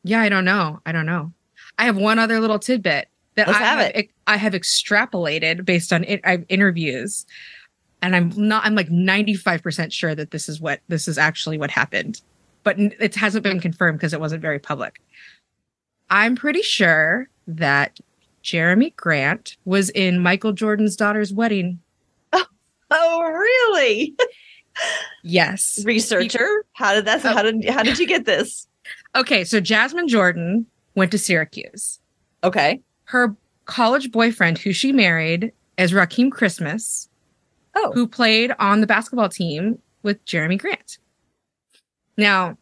Yeah, 0.03 0.21
I 0.21 0.29
don't 0.29 0.45
know. 0.45 0.79
I 0.85 0.91
don't 0.93 1.05
know. 1.05 1.33
I 1.77 1.85
have 1.85 1.97
one 1.97 2.17
other 2.19 2.39
little 2.39 2.57
tidbit 2.59 3.07
that 3.35 3.47
Let's 3.47 3.59
I 3.59 3.63
have 3.63 3.95
have, 3.95 4.05
I 4.27 4.37
have 4.37 4.53
extrapolated 4.53 5.65
based 5.65 5.93
on 5.93 6.03
it, 6.03 6.21
I, 6.23 6.43
interviews, 6.49 7.25
and 8.01 8.15
I'm 8.15 8.31
not. 8.35 8.65
I'm 8.65 8.75
like 8.75 8.89
95 8.89 9.63
percent 9.63 9.93
sure 9.93 10.13
that 10.15 10.31
this 10.31 10.49
is 10.49 10.59
what 10.59 10.81
this 10.87 11.07
is 11.07 11.17
actually 11.17 11.57
what 11.57 11.71
happened, 11.71 12.21
but 12.63 12.77
it 12.79 13.15
hasn't 13.15 13.43
been 13.43 13.59
confirmed 13.59 13.99
because 13.99 14.13
it 14.13 14.19
wasn't 14.19 14.41
very 14.41 14.59
public. 14.59 15.01
I'm 16.09 16.35
pretty 16.35 16.61
sure 16.61 17.29
that 17.47 17.99
Jerami 18.43 18.95
Grant 18.95 19.55
was 19.65 19.89
in 19.91 20.19
Michael 20.19 20.51
Jordan's 20.51 20.95
daughter's 20.95 21.33
wedding. 21.33 21.79
Oh, 22.93 23.21
really? 23.21 24.15
Yes. 25.23 25.83
Researcher? 25.85 26.65
How 26.73 26.93
did 26.93 27.05
that 27.05 27.23
Oh. 27.25 27.33
how 27.33 27.41
did 27.43 27.63
how 27.69 27.83
did 27.83 27.99
you 27.99 28.07
get 28.07 28.25
this? 28.25 28.67
Okay, 29.15 29.43
so 29.43 29.59
Jasmine 29.59 30.07
Jordan 30.07 30.65
went 30.95 31.11
to 31.11 31.17
Syracuse. 31.17 31.99
Okay. 32.45 32.81
Her 33.11 33.35
college 33.65 34.09
boyfriend, 34.09 34.57
who 34.57 34.71
she 34.71 34.93
married, 34.93 35.51
is 35.77 35.91
Rakeem 35.91 36.31
Christmas, 36.31 37.09
Oh. 37.75 37.91
who 37.93 38.07
played 38.07 38.53
on 38.57 38.79
the 38.79 38.87
basketball 38.87 39.27
team 39.27 39.79
with 40.01 40.23
Jerami 40.23 40.57
Grant. 40.57 40.97
Now, 42.17 42.57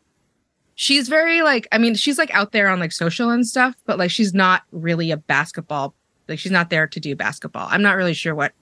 she's 0.74 1.08
very 1.08 1.44
like, 1.44 1.68
I 1.72 1.78
mean, 1.78 1.94
she's 1.94 2.18
like 2.18 2.34
out 2.34 2.52
there 2.52 2.68
on 2.68 2.80
like 2.80 2.92
social 2.92 3.30
and 3.30 3.46
stuff, 3.46 3.76
but 3.86 4.00
like 4.00 4.10
she's 4.10 4.34
not 4.34 4.64
really 4.72 5.12
a 5.12 5.18
basketball, 5.18 5.94
like 6.28 6.40
she's 6.40 6.52
not 6.52 6.72
there 6.72 6.88
to 6.88 7.00
do 7.00 7.16
basketball. 7.16 7.68
I'm 7.70 7.84
not 7.84 7.96
really 7.96 8.16
sure 8.16 8.34
what 8.34 8.54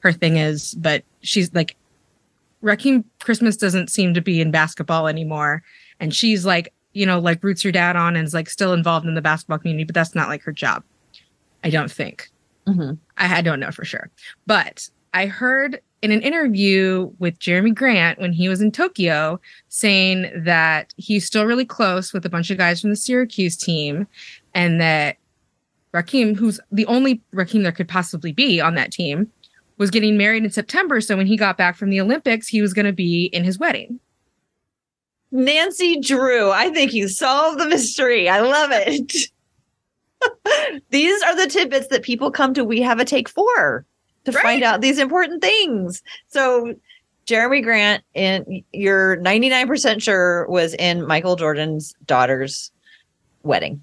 her 0.00 0.12
thing 0.12 0.36
is, 0.36 0.74
but 0.76 1.02
she's 1.22 1.52
like, 1.52 1.74
Rakeem 2.62 3.02
Christmas 3.18 3.56
doesn't 3.56 3.90
seem 3.90 4.14
to 4.14 4.20
be 4.20 4.40
in 4.40 4.52
basketball 4.52 5.08
anymore. 5.08 5.64
And 5.98 6.14
she's 6.14 6.46
like, 6.46 6.72
you 6.92 7.06
know, 7.06 7.18
like 7.18 7.42
roots 7.42 7.62
her 7.62 7.72
dad 7.72 7.96
on 7.96 8.14
and 8.14 8.24
is 8.24 8.34
like 8.34 8.48
still 8.48 8.72
involved 8.72 9.04
in 9.04 9.14
the 9.16 9.20
basketball 9.20 9.58
community, 9.58 9.82
but 9.82 9.96
that's 9.96 10.14
not 10.14 10.28
like 10.28 10.42
her 10.42 10.52
job. 10.52 10.84
I 11.64 11.70
don't 11.70 11.90
think. 11.90 12.30
Mhm. 12.68 12.98
I, 13.18 13.38
I 13.38 13.40
don't 13.42 13.60
know 13.60 13.70
for 13.70 13.84
sure. 13.84 14.10
But 14.46 14.88
I 15.12 15.26
heard 15.26 15.80
in 16.02 16.12
an 16.12 16.20
interview 16.20 17.10
with 17.18 17.38
Jerami 17.38 17.74
Grant 17.74 18.18
when 18.20 18.32
he 18.32 18.48
was 18.48 18.60
in 18.60 18.70
Tokyo 18.70 19.40
saying 19.68 20.30
that 20.44 20.92
he's 20.98 21.26
still 21.26 21.46
really 21.46 21.64
close 21.64 22.12
with 22.12 22.26
a 22.26 22.28
bunch 22.30 22.50
of 22.50 22.58
guys 22.58 22.80
from 22.80 22.90
the 22.90 22.96
Syracuse 22.96 23.56
team 23.56 24.06
and 24.54 24.80
that 24.80 25.16
Rakeem, 25.94 26.36
who's 26.36 26.60
the 26.70 26.86
only 26.86 27.22
Rakeem 27.34 27.62
there 27.62 27.72
could 27.72 27.88
possibly 27.88 28.32
be 28.32 28.60
on 28.60 28.74
that 28.74 28.92
team, 28.92 29.30
was 29.78 29.90
getting 29.90 30.16
married 30.18 30.44
in 30.44 30.50
September. 30.50 31.00
So 31.00 31.16
when 31.16 31.26
he 31.26 31.36
got 31.36 31.56
back 31.56 31.76
from 31.76 31.90
the 31.90 32.00
Olympics, 32.00 32.48
he 32.48 32.60
was 32.60 32.74
going 32.74 32.86
to 32.86 32.92
be 32.92 33.26
in 33.26 33.44
his 33.44 33.58
wedding. 33.58 33.98
Nancy 35.30 35.98
Drew. 36.00 36.50
I 36.50 36.70
think 36.70 36.92
you 36.92 37.08
solved 37.08 37.58
the 37.58 37.66
mystery. 37.68 38.28
I 38.28 38.40
love 38.40 38.70
it. 38.72 39.30
these 40.90 41.22
are 41.22 41.36
the 41.36 41.46
tidbits 41.46 41.88
that 41.88 42.02
people 42.02 42.30
come 42.30 42.54
to 42.54 42.64
We 42.64 42.80
Have 42.80 43.00
a 43.00 43.04
Take 43.04 43.28
for 43.28 43.84
to 44.24 44.32
Right. 44.32 44.42
find 44.42 44.62
out 44.64 44.80
these 44.80 44.98
important 44.98 45.42
things. 45.42 46.02
So 46.28 46.74
Jerami 47.26 47.62
Grant 47.62 48.02
in 48.14 48.62
you're 48.72 49.16
99% 49.18 50.02
sure 50.02 50.46
was 50.48 50.74
in 50.74 51.06
Michael 51.06 51.36
Jordan's 51.36 51.94
daughter's 52.06 52.70
wedding. 53.42 53.82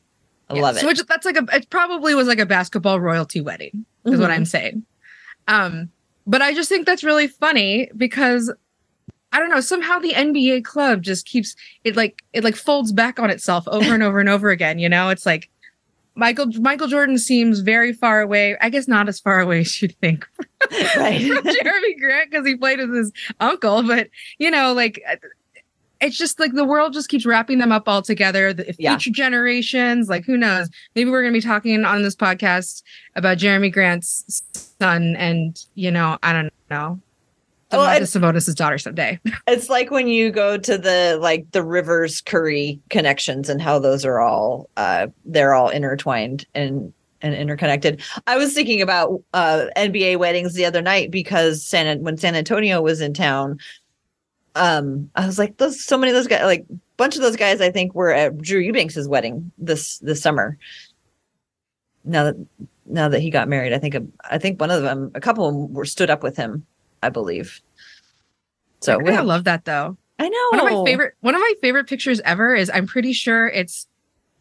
I 0.50 0.56
Yeah, 0.56 0.62
love 0.62 0.78
it. 0.78 0.82
So 0.82 0.88
which, 0.88 1.04
that's 1.06 1.26
like 1.26 1.38
a 1.38 1.46
it 1.56 1.70
probably 1.70 2.14
was 2.16 2.28
like 2.28 2.40
a 2.40 2.46
basketball 2.46 3.00
royalty 3.00 3.42
wedding, 3.42 3.86
is 4.06 4.20
what 4.20 4.30
Mhm. 4.30 4.34
I'm 4.34 4.46
saying. 4.46 4.84
Um, 5.48 5.90
but 6.28 6.42
I 6.42 6.54
just 6.54 6.70
think 6.70 6.86
that's 6.86 7.04
really 7.04 7.28
funny 7.28 7.90
because 7.98 8.52
I 9.34 9.40
don't 9.40 9.50
know, 9.50 9.62
somehow 9.62 9.98
the 10.00 10.12
NBA 10.14 10.64
club 10.66 11.04
just 11.04 11.26
keeps 11.26 11.56
it 11.86 11.96
like 11.96 12.22
it 12.34 12.44
like 12.44 12.56
folds 12.58 12.92
back 12.92 13.18
on 13.20 13.30
itself 13.30 13.66
over 13.68 13.94
and 13.94 14.04
over 14.04 14.20
and 14.20 14.28
over 14.28 14.50
again. 14.50 14.78
You 14.78 14.90
know, 14.90 15.08
it's 15.10 15.26
like 15.26 15.50
Michael 16.22 16.46
Michael 16.62 16.88
Jordan 16.88 17.18
seems 17.18 17.62
very 17.62 17.94
far 17.94 18.22
away. 18.22 18.56
I 18.62 18.70
guess 18.70 18.88
not 18.88 19.10
as 19.10 19.20
far 19.20 19.40
away 19.40 19.62
as 19.62 19.82
you'd 19.82 19.96
think 20.00 20.28
right. 20.96 21.20
from 21.20 21.44
Jerami 21.44 22.00
Grant 22.00 22.30
because 22.30 22.46
he 22.46 22.56
played 22.56 22.78
with 22.80 22.94
his 22.94 23.12
uncle, 23.40 23.82
but 23.82 24.08
you 24.38 24.52
know, 24.52 24.72
like 24.72 25.02
uh, 25.10 25.16
it's 26.00 26.16
just 26.18 26.40
like 26.40 26.54
the 26.54 26.64
world 26.64 26.94
just 26.94 27.10
keeps 27.10 27.26
wrapping 27.26 27.58
them 27.58 27.72
up 27.72 27.88
all 27.88 28.04
together. 28.04 28.54
The 28.54 28.76
Yeah. 28.78 28.92
future 28.98 29.10
generations, 29.10 30.10
like 30.10 30.24
who 30.26 30.38
knows? 30.38 30.70
Maybe 30.96 31.10
we're 31.10 31.24
gonna 31.24 31.34
be 31.34 31.42
talking 31.42 31.84
on 31.86 32.04
this 32.04 32.16
podcast 32.16 32.84
about 33.16 33.40
Jerami 33.40 33.74
Grant's 33.74 34.44
son, 34.80 35.16
and 35.18 35.60
you 35.74 35.90
know, 35.90 36.20
I 36.22 36.34
don't 36.34 36.54
know. 36.70 37.00
Well, 37.72 38.00
Domantas 38.00 38.20
Sabonis' 38.20 38.56
daughter 38.56 38.78
someday. 38.78 39.20
It's 39.48 39.70
like 39.70 39.92
when 39.92 40.08
you 40.08 40.32
go 40.32 40.58
to 40.58 40.78
the 40.78 41.18
like 41.22 41.50
the 41.52 41.64
Rivers 41.64 42.22
Curry 42.22 42.80
connections 42.90 43.50
and 43.50 43.62
how 43.62 43.80
those 43.80 44.06
are 44.06 44.20
all 44.20 44.70
uh 44.78 45.08
they're 45.26 45.54
all 45.54 45.70
intertwined 45.70 46.46
and 46.54 46.94
and 47.22 47.36
interconnected. 47.36 48.02
I 48.28 48.38
was 48.38 48.54
thinking 48.54 48.82
about 48.82 49.22
uh 49.34 49.66
NBA 49.76 50.18
weddings 50.18 50.54
the 50.54 50.66
other 50.66 50.82
night 50.82 51.12
because 51.12 51.64
San 51.66 52.02
when 52.04 52.18
San 52.18 52.36
Antonio 52.36 52.82
was 52.82 53.02
in 53.02 53.14
town, 53.14 53.60
um 54.56 55.10
I 55.16 55.26
was 55.26 55.38
like 55.40 55.58
those 55.58 55.84
so 55.84 55.98
many 55.98 56.12
of 56.12 56.16
those 56.16 56.28
guys 56.28 56.44
like 56.44 56.66
a 56.70 56.76
bunch 56.98 57.16
of 57.16 57.22
those 57.22 57.36
guys 57.36 57.62
I 57.62 57.72
think 57.72 57.94
were 57.94 58.12
at 58.12 58.38
Drew 58.38 58.62
Eubanks's 58.62 59.08
wedding 59.08 59.52
this 59.58 59.98
this 60.00 60.22
summer. 60.22 60.58
Now 62.04 62.26
that 62.26 62.36
now 62.86 63.10
that 63.10 63.22
he 63.22 63.30
got 63.30 63.48
married, 63.48 63.74
I 63.74 63.80
think 63.80 63.96
I 64.30 64.38
think 64.38 64.60
one 64.60 64.72
of 64.72 64.82
them 64.82 65.12
a 65.16 65.22
couple 65.22 65.48
of 65.48 65.54
them 65.54 65.74
were 65.74 65.86
stood 65.86 66.10
up 66.10 66.24
with 66.24 66.38
him, 66.38 66.66
I 67.02 67.10
believe. 67.10 67.62
So 68.82 68.98
we 68.98 69.10
I 69.10 69.14
have 69.14 69.26
love 69.26 69.44
that 69.46 69.66
though. 69.66 69.98
I 70.20 70.30
know. 70.30 70.48
One 70.52 70.60
of 70.60 70.74
my 70.74 70.86
favorite 70.86 71.14
one 71.22 71.36
of 71.36 71.42
my 71.42 71.54
favorite 71.62 71.88
pictures 71.88 72.22
ever 72.22 72.56
is 72.56 72.70
I'm 72.74 72.88
pretty 72.88 73.14
sure 73.14 73.48
it's 73.48 73.88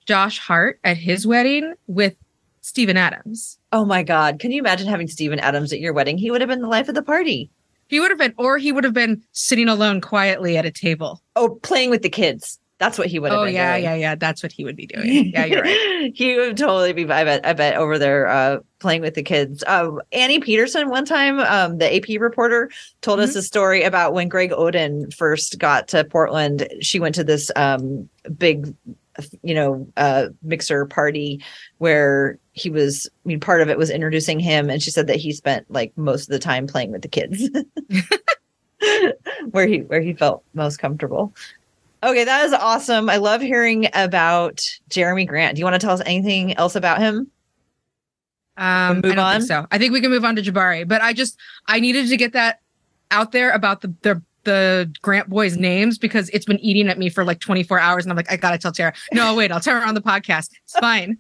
Josh 0.07 0.39
Hart 0.39 0.81
at 0.85 0.97
his 0.97 1.27
wedding 1.27 1.75
with 1.87 2.17
Steven 2.61 2.97
Adams. 2.97 3.59
Oh 3.73 3.85
my 3.85 4.03
God. 4.03 4.39
Can 4.39 4.51
you 4.51 4.61
imagine 4.61 4.89
having 4.89 5.09
Steven 5.09 5.39
Adams 5.39 5.73
at 5.73 5.81
your 5.81 5.93
wedding? 5.93 6.19
He 6.19 6.31
would 6.31 6.41
have 6.41 6.49
been 6.49 6.61
the 6.61 6.69
life 6.69 6.89
of 6.89 6.95
the 6.95 7.03
party. 7.03 7.51
He 7.89 7.99
would 7.99 8.11
have 8.11 8.19
been, 8.19 8.35
or 8.39 8.59
he 8.59 8.71
would 8.71 8.85
have 8.85 8.95
been 8.95 9.23
sitting 9.33 9.69
alone 9.69 10.01
quietly 10.01 10.57
at 10.57 10.65
a 10.65 10.71
table. 10.71 11.23
Oh, 11.35 11.59
playing 11.63 11.91
with 11.91 12.03
the 12.03 12.09
kids. 12.09 12.61
That's 12.81 12.97
what 12.99 13.07
he 13.09 13.19
would 13.21 13.31
have 13.31 13.41
Oh 13.41 13.45
been. 13.45 13.55
yeah, 13.55 13.75
doing. 13.75 13.85
yeah, 13.85 13.95
yeah. 13.95 14.15
That's 14.17 14.43
what 14.43 14.51
he 14.53 14.65
would 14.65 14.75
be 14.75 14.87
doing. 14.87 15.31
Yeah, 15.33 15.45
you're 15.45 15.63
right. 15.63 16.11
he 16.15 16.37
would 16.37 16.57
totally 16.57 16.93
be, 16.95 17.05
I 17.05 17.25
bet, 17.25 17.47
I 17.47 17.53
bet 17.53 17.77
over 17.77 17.99
there 17.99 18.27
uh, 18.27 18.61
playing 18.79 19.03
with 19.03 19.13
the 19.15 19.23
kids. 19.23 19.63
Um, 19.67 20.01
Annie 20.13 20.41
Peterson, 20.41 20.89
one 20.89 21.05
time, 21.05 21.41
um, 21.41 21.77
the 21.77 21.95
AP 21.95 22.19
reporter, 22.21 22.71
told 23.03 23.19
Mm-hmm. 23.21 23.29
us 23.29 23.37
a 23.37 23.43
story 23.43 23.83
about 23.83 24.15
when 24.15 24.29
Greg 24.29 24.51
Oden 24.53 25.13
first 25.15 25.59
got 25.59 25.89
to 25.89 26.05
Portland. 26.05 26.67
She 26.81 26.99
went 26.99 27.15
to 27.17 27.23
this 27.25 27.51
um, 27.55 28.09
big, 28.39 28.75
you 29.43 29.55
know, 29.55 29.87
uh, 29.99 30.29
mixer 30.43 30.87
party 30.87 31.45
where 31.79 32.39
he 32.53 32.71
was, 32.71 33.07
I 33.27 33.29
mean, 33.29 33.41
part 33.41 33.61
of 33.61 33.69
it 33.69 33.77
was 33.77 33.91
introducing 33.91 34.41
him. 34.41 34.71
And 34.71 34.83
she 34.83 34.91
said 34.91 35.07
that 35.09 35.17
he 35.17 35.33
spent 35.33 35.71
like 35.71 35.93
most 35.99 36.23
of 36.23 36.29
the 36.33 36.39
time 36.39 36.67
playing 36.67 36.93
with 36.93 37.03
the 37.03 37.09
kids. 37.09 37.47
where 39.51 39.67
he 39.67 39.81
where 39.83 40.01
he 40.01 40.15
felt 40.15 40.43
most 40.55 40.79
comfortable. 40.79 41.35
Okay, 42.03 42.25
that 42.25 42.47
is 42.47 42.53
awesome. 42.53 43.11
I 43.11 43.17
love 43.19 43.43
hearing 43.43 43.89
about 43.93 44.57
Jerami 44.89 45.27
Grant. 45.27 45.57
Do 45.57 45.61
you 45.61 45.65
want 45.67 45.75
to 45.81 45.85
tell 45.85 45.93
us 45.95 46.03
anything 46.07 46.57
else 46.57 46.75
about 46.75 46.99
him? 46.99 47.31
Um, 48.57 48.97
move 48.97 49.13
I 49.13 49.15
don't 49.15 49.19
on? 49.19 49.41
think 49.41 49.49
so. 49.49 49.67
I 49.71 49.79
think 49.79 49.93
we 49.93 50.01
can 50.01 50.11
move 50.11 50.25
on 50.25 50.37
to 50.37 50.43
Jabari, 50.43 50.87
but 50.87 51.03
I 51.03 51.13
just 51.13 51.39
I 51.67 51.81
needed 51.81 52.09
to 52.09 52.17
get 52.17 52.33
that 52.33 52.61
out 53.11 53.33
there 53.33 53.51
about 53.51 53.83
the 53.83 53.95
the 54.03 54.23
the 54.45 54.91
Grant 55.03 55.29
boys' 55.29 55.59
names 55.59 55.99
because 55.99 56.31
it's 56.31 56.47
been 56.47 56.59
eating 56.61 56.89
at 56.89 56.99
me 56.99 57.11
for 57.11 57.25
like 57.25 57.41
24 57.41 57.79
hours, 57.79 58.05
and 58.05 58.11
I'm 58.13 58.17
like, 58.17 58.31
I 58.33 58.37
gotta 58.37 58.57
tell 58.59 58.73
Tara. 58.73 58.95
No, 59.13 59.35
wait, 59.35 59.53
I'll 59.53 59.61
tell 59.61 59.79
her 59.79 59.87
on 59.87 59.95
the 59.95 60.01
podcast. 60.01 60.51
It's 60.65 60.79
fine. 60.79 61.19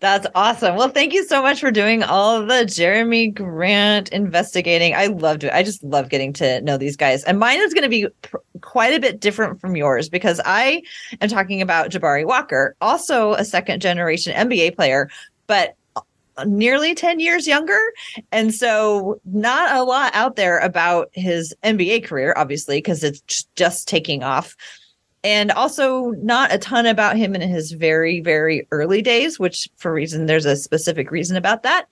That's 0.00 0.26
awesome. 0.34 0.76
Well, 0.76 0.88
thank 0.88 1.12
you 1.12 1.24
so 1.24 1.42
much 1.42 1.60
for 1.60 1.70
doing 1.70 2.02
all 2.02 2.40
the 2.44 2.64
Jerami 2.64 3.32
Grant 3.32 4.08
investigating. 4.10 4.94
I 4.94 5.06
loved 5.06 5.44
it. 5.44 5.52
I 5.52 5.62
just 5.62 5.82
love 5.84 6.08
getting 6.08 6.32
to 6.34 6.60
know 6.62 6.76
these 6.76 6.96
guys. 6.96 7.22
And 7.24 7.38
mine 7.38 7.60
is 7.60 7.72
going 7.72 7.84
to 7.84 7.88
be 7.88 8.08
pr- 8.22 8.38
quite 8.60 8.92
a 8.92 9.00
bit 9.00 9.20
different 9.20 9.60
from 9.60 9.76
yours 9.76 10.08
because 10.08 10.40
I 10.44 10.82
am 11.20 11.28
talking 11.28 11.62
about 11.62 11.90
Jabari 11.90 12.26
Walker, 12.26 12.74
also 12.80 13.34
a 13.34 13.44
second 13.44 13.80
generation 13.80 14.34
NBA 14.34 14.74
player, 14.74 15.08
but 15.46 15.76
uh, 15.96 16.44
nearly 16.44 16.94
10 16.94 17.20
years 17.20 17.46
younger. 17.46 17.80
And 18.32 18.52
so 18.52 19.20
not 19.24 19.76
a 19.76 19.84
lot 19.84 20.14
out 20.14 20.36
there 20.36 20.58
about 20.58 21.08
his 21.12 21.54
NBA 21.62 22.04
career, 22.04 22.34
obviously, 22.36 22.78
because 22.78 23.04
it's 23.04 23.44
just 23.54 23.86
taking 23.86 24.24
off 24.24 24.56
and 25.22 25.50
also 25.52 26.10
not 26.22 26.52
a 26.52 26.58
ton 26.58 26.86
about 26.86 27.16
him 27.16 27.34
in 27.34 27.40
his 27.40 27.72
very 27.72 28.20
very 28.20 28.66
early 28.70 29.02
days 29.02 29.38
which 29.38 29.68
for 29.76 29.92
reason 29.92 30.26
there's 30.26 30.46
a 30.46 30.56
specific 30.56 31.10
reason 31.10 31.36
about 31.36 31.62
that 31.62 31.86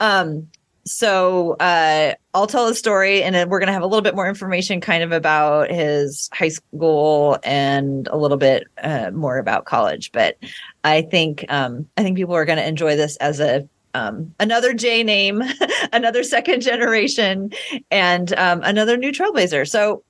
um 0.00 0.46
so 0.84 1.52
uh 1.60 2.12
i'll 2.34 2.46
tell 2.46 2.66
the 2.66 2.74
story 2.74 3.22
and 3.22 3.34
then 3.34 3.48
we're 3.48 3.60
going 3.60 3.68
to 3.68 3.72
have 3.72 3.82
a 3.82 3.86
little 3.86 4.02
bit 4.02 4.16
more 4.16 4.28
information 4.28 4.80
kind 4.80 5.02
of 5.04 5.12
about 5.12 5.70
his 5.70 6.28
high 6.32 6.48
school 6.48 7.38
and 7.44 8.08
a 8.08 8.16
little 8.16 8.36
bit 8.36 8.64
uh, 8.82 9.10
more 9.12 9.38
about 9.38 9.64
college 9.64 10.10
but 10.12 10.36
i 10.82 11.02
think 11.02 11.44
um 11.50 11.88
i 11.96 12.02
think 12.02 12.16
people 12.16 12.34
are 12.34 12.44
going 12.44 12.58
to 12.58 12.66
enjoy 12.66 12.96
this 12.96 13.16
as 13.16 13.38
a 13.38 13.68
um, 13.94 14.34
another 14.40 14.72
J 14.72 15.02
name, 15.02 15.42
another 15.92 16.22
second 16.22 16.62
generation, 16.62 17.52
and 17.90 18.32
um, 18.34 18.62
another 18.62 18.96
new 18.96 19.12
trailblazer. 19.12 19.68
So, 19.68 20.02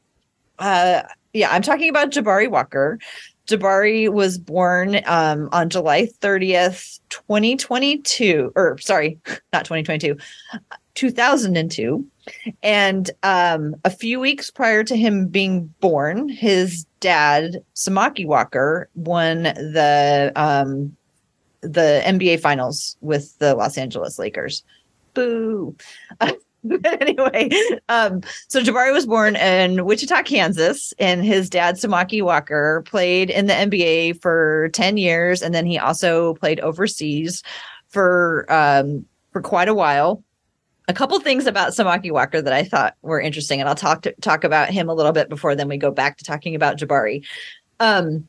uh, 0.58 1.02
yeah, 1.32 1.50
I'm 1.50 1.62
talking 1.62 1.88
about 1.88 2.10
Jabari 2.10 2.50
Walker. 2.50 2.98
Jabari 3.46 4.08
was 4.08 4.38
born 4.38 5.00
um, 5.06 5.48
on 5.52 5.68
July 5.68 6.08
30th, 6.20 7.00
2022, 7.08 8.52
or 8.54 8.78
sorry, 8.78 9.18
not 9.52 9.64
2022, 9.64 10.16
2002. 10.94 12.06
And 12.62 13.10
um, 13.22 13.74
a 13.84 13.90
few 13.90 14.20
weeks 14.20 14.50
prior 14.50 14.84
to 14.84 14.96
him 14.96 15.26
being 15.26 15.72
born, 15.80 16.28
his 16.28 16.86
dad, 17.00 17.64
Samaki 17.74 18.26
Walker, 18.26 18.88
won 18.94 19.42
the 19.42 20.32
um, 20.36 20.96
the 21.62 22.02
NBA 22.04 22.40
Finals 22.40 22.96
with 23.00 23.36
the 23.38 23.54
Los 23.54 23.76
Angeles 23.76 24.18
Lakers. 24.18 24.62
Boo. 25.14 25.76
But 26.64 26.84
anyway, 27.00 27.50
um, 27.88 28.22
so 28.48 28.62
Jabari 28.62 28.92
was 28.92 29.06
born 29.06 29.36
in 29.36 29.84
Wichita, 29.84 30.22
Kansas, 30.22 30.92
and 30.98 31.24
his 31.24 31.50
dad, 31.50 31.76
Samaki 31.76 32.22
Walker, 32.22 32.82
played 32.86 33.30
in 33.30 33.46
the 33.46 33.54
NBA 33.54 34.20
for 34.20 34.70
10 34.72 34.96
years, 34.96 35.42
and 35.42 35.54
then 35.54 35.66
he 35.66 35.78
also 35.78 36.34
played 36.34 36.60
overseas 36.60 37.42
for 37.88 38.46
um, 38.48 39.04
for 39.32 39.40
quite 39.40 39.68
a 39.68 39.74
while. 39.74 40.22
A 40.88 40.92
couple 40.92 41.18
things 41.20 41.46
about 41.46 41.72
Samaki 41.72 42.10
Walker 42.10 42.42
that 42.42 42.52
I 42.52 42.64
thought 42.64 42.96
were 43.02 43.20
interesting, 43.20 43.60
and 43.60 43.68
I'll 43.68 43.74
talk 43.74 44.02
to, 44.02 44.12
talk 44.20 44.44
about 44.44 44.70
him 44.70 44.88
a 44.88 44.94
little 44.94 45.12
bit 45.12 45.28
before 45.28 45.54
then 45.54 45.68
we 45.68 45.76
go 45.76 45.90
back 45.90 46.18
to 46.18 46.24
talking 46.24 46.54
about 46.54 46.78
Jabari. 46.78 47.24
Um, 47.80 48.28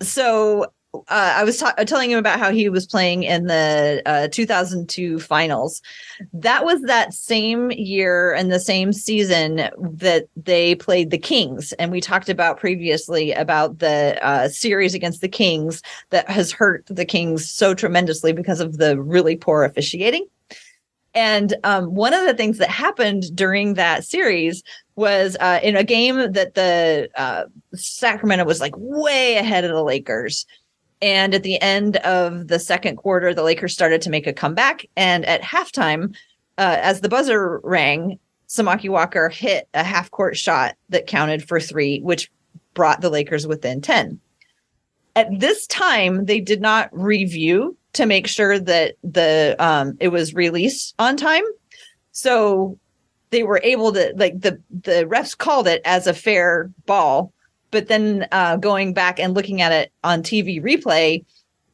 so 0.00 0.72
uh, 0.92 1.02
I 1.08 1.44
was 1.44 1.58
ta- 1.58 1.74
telling 1.86 2.10
him 2.10 2.18
about 2.18 2.38
how 2.38 2.50
he 2.50 2.68
was 2.68 2.86
playing 2.86 3.22
in 3.22 3.46
the 3.46 4.02
uh, 4.06 4.28
2002 4.28 5.20
finals. 5.20 5.80
That 6.32 6.64
was 6.64 6.82
that 6.82 7.14
same 7.14 7.70
year 7.70 8.32
and 8.32 8.50
the 8.50 8.60
same 8.60 8.92
season 8.92 9.68
that 9.78 10.26
they 10.36 10.74
played 10.74 11.10
the 11.10 11.18
Kings. 11.18 11.72
And 11.74 11.92
we 11.92 12.00
talked 12.00 12.28
about 12.28 12.58
previously 12.58 13.32
about 13.32 13.78
the 13.78 14.18
uh, 14.22 14.48
series 14.48 14.94
against 14.94 15.20
the 15.20 15.28
Kings 15.28 15.82
that 16.10 16.28
has 16.28 16.50
hurt 16.50 16.84
the 16.86 17.04
Kings 17.04 17.48
so 17.48 17.72
tremendously 17.72 18.32
because 18.32 18.60
of 18.60 18.78
the 18.78 19.00
really 19.00 19.36
poor 19.36 19.64
officiating. 19.64 20.26
And 21.14 21.54
um, 21.64 21.94
one 21.94 22.14
of 22.14 22.24
the 22.24 22.34
things 22.34 22.58
that 22.58 22.70
happened 22.70 23.34
during 23.34 23.74
that 23.74 24.04
series 24.04 24.62
was 24.94 25.36
uh, 25.40 25.58
in 25.62 25.76
a 25.76 25.82
game 25.82 26.32
that 26.32 26.54
the 26.54 27.08
uh, 27.16 27.44
Sacramento 27.74 28.44
was 28.44 28.60
like 28.60 28.74
way 28.76 29.36
ahead 29.36 29.64
of 29.64 29.72
the 29.72 29.82
Lakers. 29.82 30.46
And 31.02 31.34
at 31.34 31.42
the 31.42 31.60
end 31.60 31.96
of 31.98 32.48
the 32.48 32.58
second 32.58 32.96
quarter, 32.96 33.32
the 33.32 33.42
Lakers 33.42 33.72
started 33.72 34.02
to 34.02 34.10
make 34.10 34.26
a 34.26 34.32
comeback. 34.32 34.86
And 34.96 35.24
at 35.24 35.42
halftime, 35.42 36.14
uh, 36.58 36.76
as 36.80 37.00
the 37.00 37.08
buzzer 37.08 37.60
rang, 37.64 38.18
Samaki 38.48 38.90
Walker 38.90 39.28
hit 39.28 39.68
a 39.74 39.84
half 39.84 40.10
court 40.10 40.36
shot 40.36 40.76
that 40.88 41.06
counted 41.06 41.46
for 41.46 41.60
three, 41.60 42.00
which 42.00 42.30
brought 42.74 43.00
the 43.00 43.10
Lakers 43.10 43.46
within 43.46 43.80
10. 43.80 44.20
At 45.16 45.40
this 45.40 45.66
time, 45.66 46.26
they 46.26 46.40
did 46.40 46.60
not 46.60 46.88
review 46.92 47.76
to 47.94 48.06
make 48.06 48.26
sure 48.26 48.58
that 48.58 48.94
the 49.02 49.56
um, 49.58 49.96
it 50.00 50.08
was 50.08 50.34
released 50.34 50.94
on 50.98 51.16
time. 51.16 51.42
So 52.12 52.78
they 53.30 53.42
were 53.42 53.60
able 53.64 53.92
to 53.92 54.12
like 54.16 54.40
the 54.40 54.60
the 54.70 55.06
refs 55.06 55.36
called 55.36 55.66
it 55.66 55.82
as 55.84 56.06
a 56.06 56.14
fair 56.14 56.70
ball, 56.86 57.32
but 57.70 57.88
then 57.88 58.26
uh, 58.32 58.56
going 58.56 58.92
back 58.92 59.18
and 59.18 59.34
looking 59.34 59.60
at 59.60 59.72
it 59.72 59.92
on 60.04 60.22
TV 60.22 60.62
replay, 60.62 61.24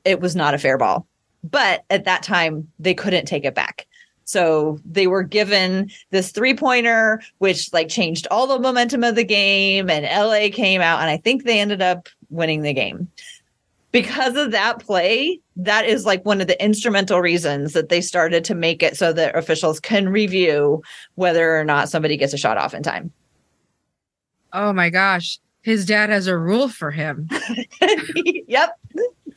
it 0.05 0.21
was 0.21 0.37
not 0.37 0.55
a 0.55 0.59
fair 0.59 0.79
ball. 0.79 1.07
But 1.43 1.85
at 1.91 2.05
that 2.05 2.23
time, 2.23 2.71
they 2.79 2.95
couldn't 2.95 3.27
take 3.27 3.45
it 3.45 3.55
back. 3.55 3.87
So 4.25 4.81
they 4.85 5.07
were 5.07 5.23
given 5.23 5.91
this 6.11 6.33
three 6.33 6.55
pointer, 6.55 7.23
which 7.39 7.73
like 7.73 7.89
changed 7.89 8.27
all 8.31 8.49
the 8.49 8.59
momentum 8.59 9.05
of 9.05 9.15
the 9.15 9.25
game, 9.25 9.89
and 9.89 10.05
LA 10.05 10.49
came 10.53 10.81
out, 10.81 11.01
and 11.01 11.09
I 11.09 11.17
think 11.17 11.45
they 11.45 11.61
ended 11.61 11.81
up 11.81 12.09
winning 12.29 12.63
the 12.63 12.73
game. 12.73 13.09
Because 13.93 14.37
of 14.37 14.51
that 14.51 14.81
play, 14.81 15.41
that 15.55 15.87
is 15.87 16.05
like 16.05 16.25
one 16.25 16.41
of 16.41 16.49
the 16.49 16.63
instrumental 16.63 17.21
reasons 17.21 17.73
that 17.73 17.89
they 17.89 18.01
started 18.01 18.45
to 18.45 18.55
make 18.55 18.83
it 18.83 18.97
so 18.97 19.13
that 19.13 19.37
officials 19.37 19.79
can 19.79 20.09
review 20.09 20.83
whether 21.15 21.59
or 21.59 21.65
not 21.65 21.89
somebody 21.89 22.17
gets 22.17 22.35
a 22.35 22.39
shot 22.39 22.59
off 22.59 22.75
in 22.75 22.83
time. 22.83 23.13
Oh 24.53 24.73
my 24.73 24.91
gosh. 24.91 25.39
His 25.67 25.85
dad 25.85 26.11
has 26.11 26.29
a 26.29 26.39
rule 26.39 26.69
for 26.69 26.93
him. 26.93 27.29
yep. 28.47 28.79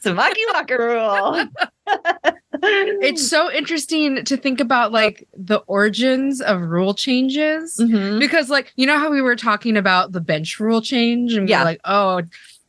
Samaki 0.06 0.36
Walker 0.54 0.78
rule. 0.78 1.44
it's 3.02 3.28
so 3.28 3.52
interesting 3.52 4.24
to 4.26 4.38
think 4.38 4.60
about 4.60 4.92
like 4.92 5.28
the 5.36 5.58
origins 5.66 6.40
of 6.40 6.62
rule 6.62 6.94
changes 6.94 7.78
Mhm. 7.82 8.20
because 8.20 8.50
like 8.52 8.72
you 8.76 8.86
know 8.86 9.00
how 9.00 9.10
we 9.10 9.22
were 9.24 9.36
talking 9.36 9.76
about 9.76 10.12
the 10.12 10.22
bench 10.22 10.60
rule 10.60 10.82
change 10.82 11.34
and 11.34 11.46
we 11.46 11.50
Yeah. 11.50 11.60
were 11.60 11.66
like 11.66 11.82
oh 11.86 12.22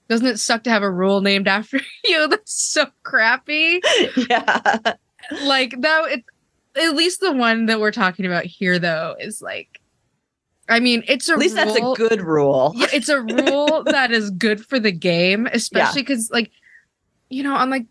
doesn't 0.08 0.26
it 0.26 0.38
suck 0.38 0.64
to 0.64 0.70
have 0.70 0.82
a 0.82 0.90
rule 0.90 1.20
named 1.20 1.46
after 1.48 1.80
you 2.04 2.28
that's 2.28 2.52
so 2.52 2.86
crappy 3.02 3.80
Yeah. 4.28 4.78
like 5.44 5.74
though 5.78 6.04
it's 6.06 6.24
at 6.76 6.94
least 6.94 7.20
the 7.20 7.32
one 7.32 7.66
that 7.66 7.78
we're 7.80 7.90
talking 7.92 8.24
about 8.26 8.44
here 8.46 8.78
though 8.78 9.16
is 9.20 9.42
like 9.42 9.79
i 10.70 10.80
mean 10.80 11.02
it's 11.08 11.28
a 11.28 11.32
At 11.32 11.38
least 11.38 11.54
that's 11.56 11.76
a 11.76 11.92
good 11.96 12.22
rule. 12.22 12.72
yeah, 12.76 12.86
it's 12.92 13.08
a 13.08 13.20
rule 13.20 13.82
that 13.86 14.10
is 14.10 14.30
good 14.30 14.64
for 14.64 14.78
the 14.80 14.92
game, 14.92 15.46
especially 15.52 16.02
because, 16.02 16.30
like, 16.30 16.50
you 17.28 17.42
know, 17.42 17.54
on 17.54 17.68
like, 17.70 17.86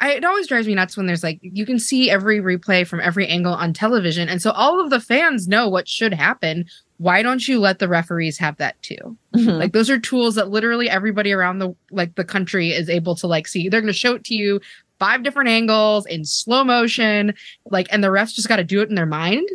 I, 0.00 0.12
it 0.14 0.24
always 0.24 0.46
drives 0.46 0.66
me 0.66 0.74
nuts 0.74 0.96
when 0.96 1.06
there's 1.06 1.22
like, 1.22 1.38
you 1.42 1.64
can 1.66 1.78
see 1.78 2.10
every 2.10 2.40
replay 2.40 2.86
from 2.86 3.00
every 3.00 3.26
angle 3.26 3.52
on 3.54 3.72
television. 3.72 4.28
And 4.28 4.40
so 4.42 4.50
all 4.52 4.80
of 4.80 4.90
the 4.90 5.00
fans 5.00 5.46
know 5.48 5.68
what 5.68 5.86
should 5.88 6.12
happen. 6.14 6.66
Why 6.98 7.22
don't 7.22 7.46
you 7.46 7.58
let 7.60 7.78
the 7.80 7.88
referees 7.88 8.38
have 8.38 8.56
that 8.58 8.80
too? 8.82 9.16
Mhm. 9.34 9.58
Like, 9.58 9.72
those 9.72 9.90
are 9.90 9.98
tools 9.98 10.34
that 10.36 10.48
literally 10.50 10.88
everybody 10.88 11.32
around 11.32 11.58
the, 11.58 11.74
like, 11.90 12.14
the 12.14 12.24
country 12.24 12.70
is 12.72 12.88
able 12.88 13.14
to, 13.16 13.26
like, 13.26 13.46
see. 13.48 13.68
They're 13.68 13.80
going 13.80 13.92
to 13.92 13.98
show 13.98 14.14
it 14.14 14.24
to 14.24 14.34
you 14.34 14.60
five 14.98 15.22
different 15.22 15.48
angles 15.50 16.06
in 16.06 16.24
slow 16.24 16.64
motion. 16.64 17.34
Like, 17.66 17.88
and 17.90 18.02
the 18.02 18.08
refs 18.08 18.34
just 18.34 18.48
got 18.48 18.56
to 18.56 18.64
do 18.64 18.80
it 18.80 18.88
in 18.88 18.94
their 18.94 19.06
mind 19.06 19.48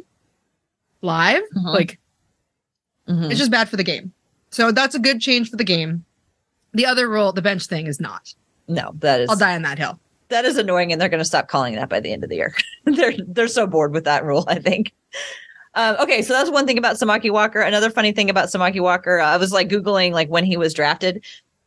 live. 1.02 1.44
Mhm. 1.56 1.74
Like, 1.74 1.99
Mhm. 3.10 3.30
it's 3.32 3.40
just 3.40 3.52
bad 3.52 3.68
for 3.70 3.76
the 3.78 3.84
game. 3.84 4.14
So 4.52 4.72
that's 4.72 4.96
a 4.96 5.00
good 5.00 5.20
change 5.22 5.50
for 5.50 5.58
the 5.58 5.64
game. 5.64 6.06
The 6.74 6.86
other 6.86 7.10
rule, 7.10 7.32
the 7.34 7.42
bench 7.42 7.66
thing, 7.66 7.88
is 7.88 8.00
not. 8.00 8.34
no, 8.68 8.92
that 9.00 9.22
is 9.22 9.30
I'll 9.30 9.36
die 9.36 9.56
on 9.56 9.64
that 9.64 9.78
hill. 9.80 10.00
that 10.30 10.46
is 10.46 10.58
annoying, 10.58 10.92
and 10.92 11.02
they're 11.02 11.10
going 11.10 11.20
to 11.20 11.26
stop 11.26 11.48
calling 11.48 11.74
that 11.76 11.90
by 11.90 12.00
the 12.00 12.12
end 12.14 12.24
of 12.24 12.30
the 12.30 12.36
year. 12.36 12.54
they're 12.86 13.14
they're 13.28 13.48
so 13.48 13.66
bored 13.66 13.94
with 13.94 14.04
that 14.06 14.24
rule. 14.24 14.46
I 14.48 14.60
think. 14.60 14.94
Um, 15.76 15.96
okay, 16.00 16.22
so 16.22 16.34
that's 16.34 16.50
one 16.52 16.66
thing 16.68 16.78
about 16.78 16.96
Samaki 16.98 17.32
Walker. 17.32 17.62
Another 17.62 17.90
funny 17.90 18.12
thing 18.12 18.30
about 18.30 18.50
Samaki 18.50 18.82
Walker, 18.82 19.20
I 19.20 19.38
was 19.38 19.52
like 19.52 19.70
googling 19.70 20.12
like 20.12 20.30
when 20.30 20.44
he 20.46 20.58
was 20.58 20.74
drafted, 20.74 21.24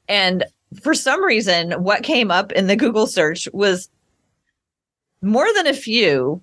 and 0.09 0.45
for 0.81 0.95
some 0.95 1.23
reason, 1.25 1.73
what 1.83 2.03
came 2.03 2.31
up 2.31 2.51
in 2.53 2.67
the 2.67 2.77
Google 2.77 3.07
search 3.07 3.49
was 3.53 3.89
more 5.23 5.47
than 5.55 5.67
a 5.67 5.75
few, 5.75 6.41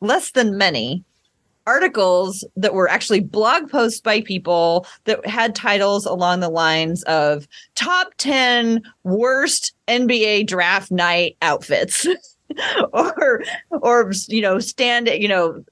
less 0.00 0.30
than 0.32 0.56
many 0.56 1.04
articles 1.70 2.44
that 2.56 2.74
were 2.74 2.88
actually 2.88 3.20
blog 3.20 3.70
posts 3.70 4.00
by 4.00 4.20
people 4.20 4.84
that 5.04 5.24
had 5.24 5.54
titles 5.54 6.04
along 6.04 6.40
the 6.40 6.48
lines 6.48 7.04
of 7.04 7.46
top 7.76 8.12
10 8.18 8.82
worst 9.04 9.72
NBA 9.86 10.48
draft 10.48 10.90
night 10.90 11.36
outfits 11.42 12.08
or 12.92 13.44
or 13.70 14.12
you 14.26 14.42
know 14.42 14.58
stand 14.58 15.06
you 15.06 15.28
know 15.28 15.64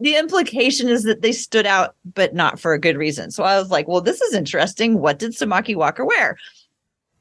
the 0.00 0.16
implication 0.16 0.88
is 0.88 1.04
that 1.04 1.22
they 1.22 1.30
stood 1.30 1.66
out 1.66 1.94
but 2.14 2.34
not 2.34 2.58
for 2.58 2.72
a 2.72 2.80
good 2.80 2.96
reason. 2.96 3.30
So 3.30 3.44
I 3.44 3.56
was 3.60 3.70
like, 3.70 3.86
well 3.86 4.00
this 4.00 4.20
is 4.20 4.34
interesting. 4.34 4.98
What 4.98 5.20
did 5.20 5.36
Samaki 5.36 5.76
Walker 5.76 6.04
wear? 6.04 6.36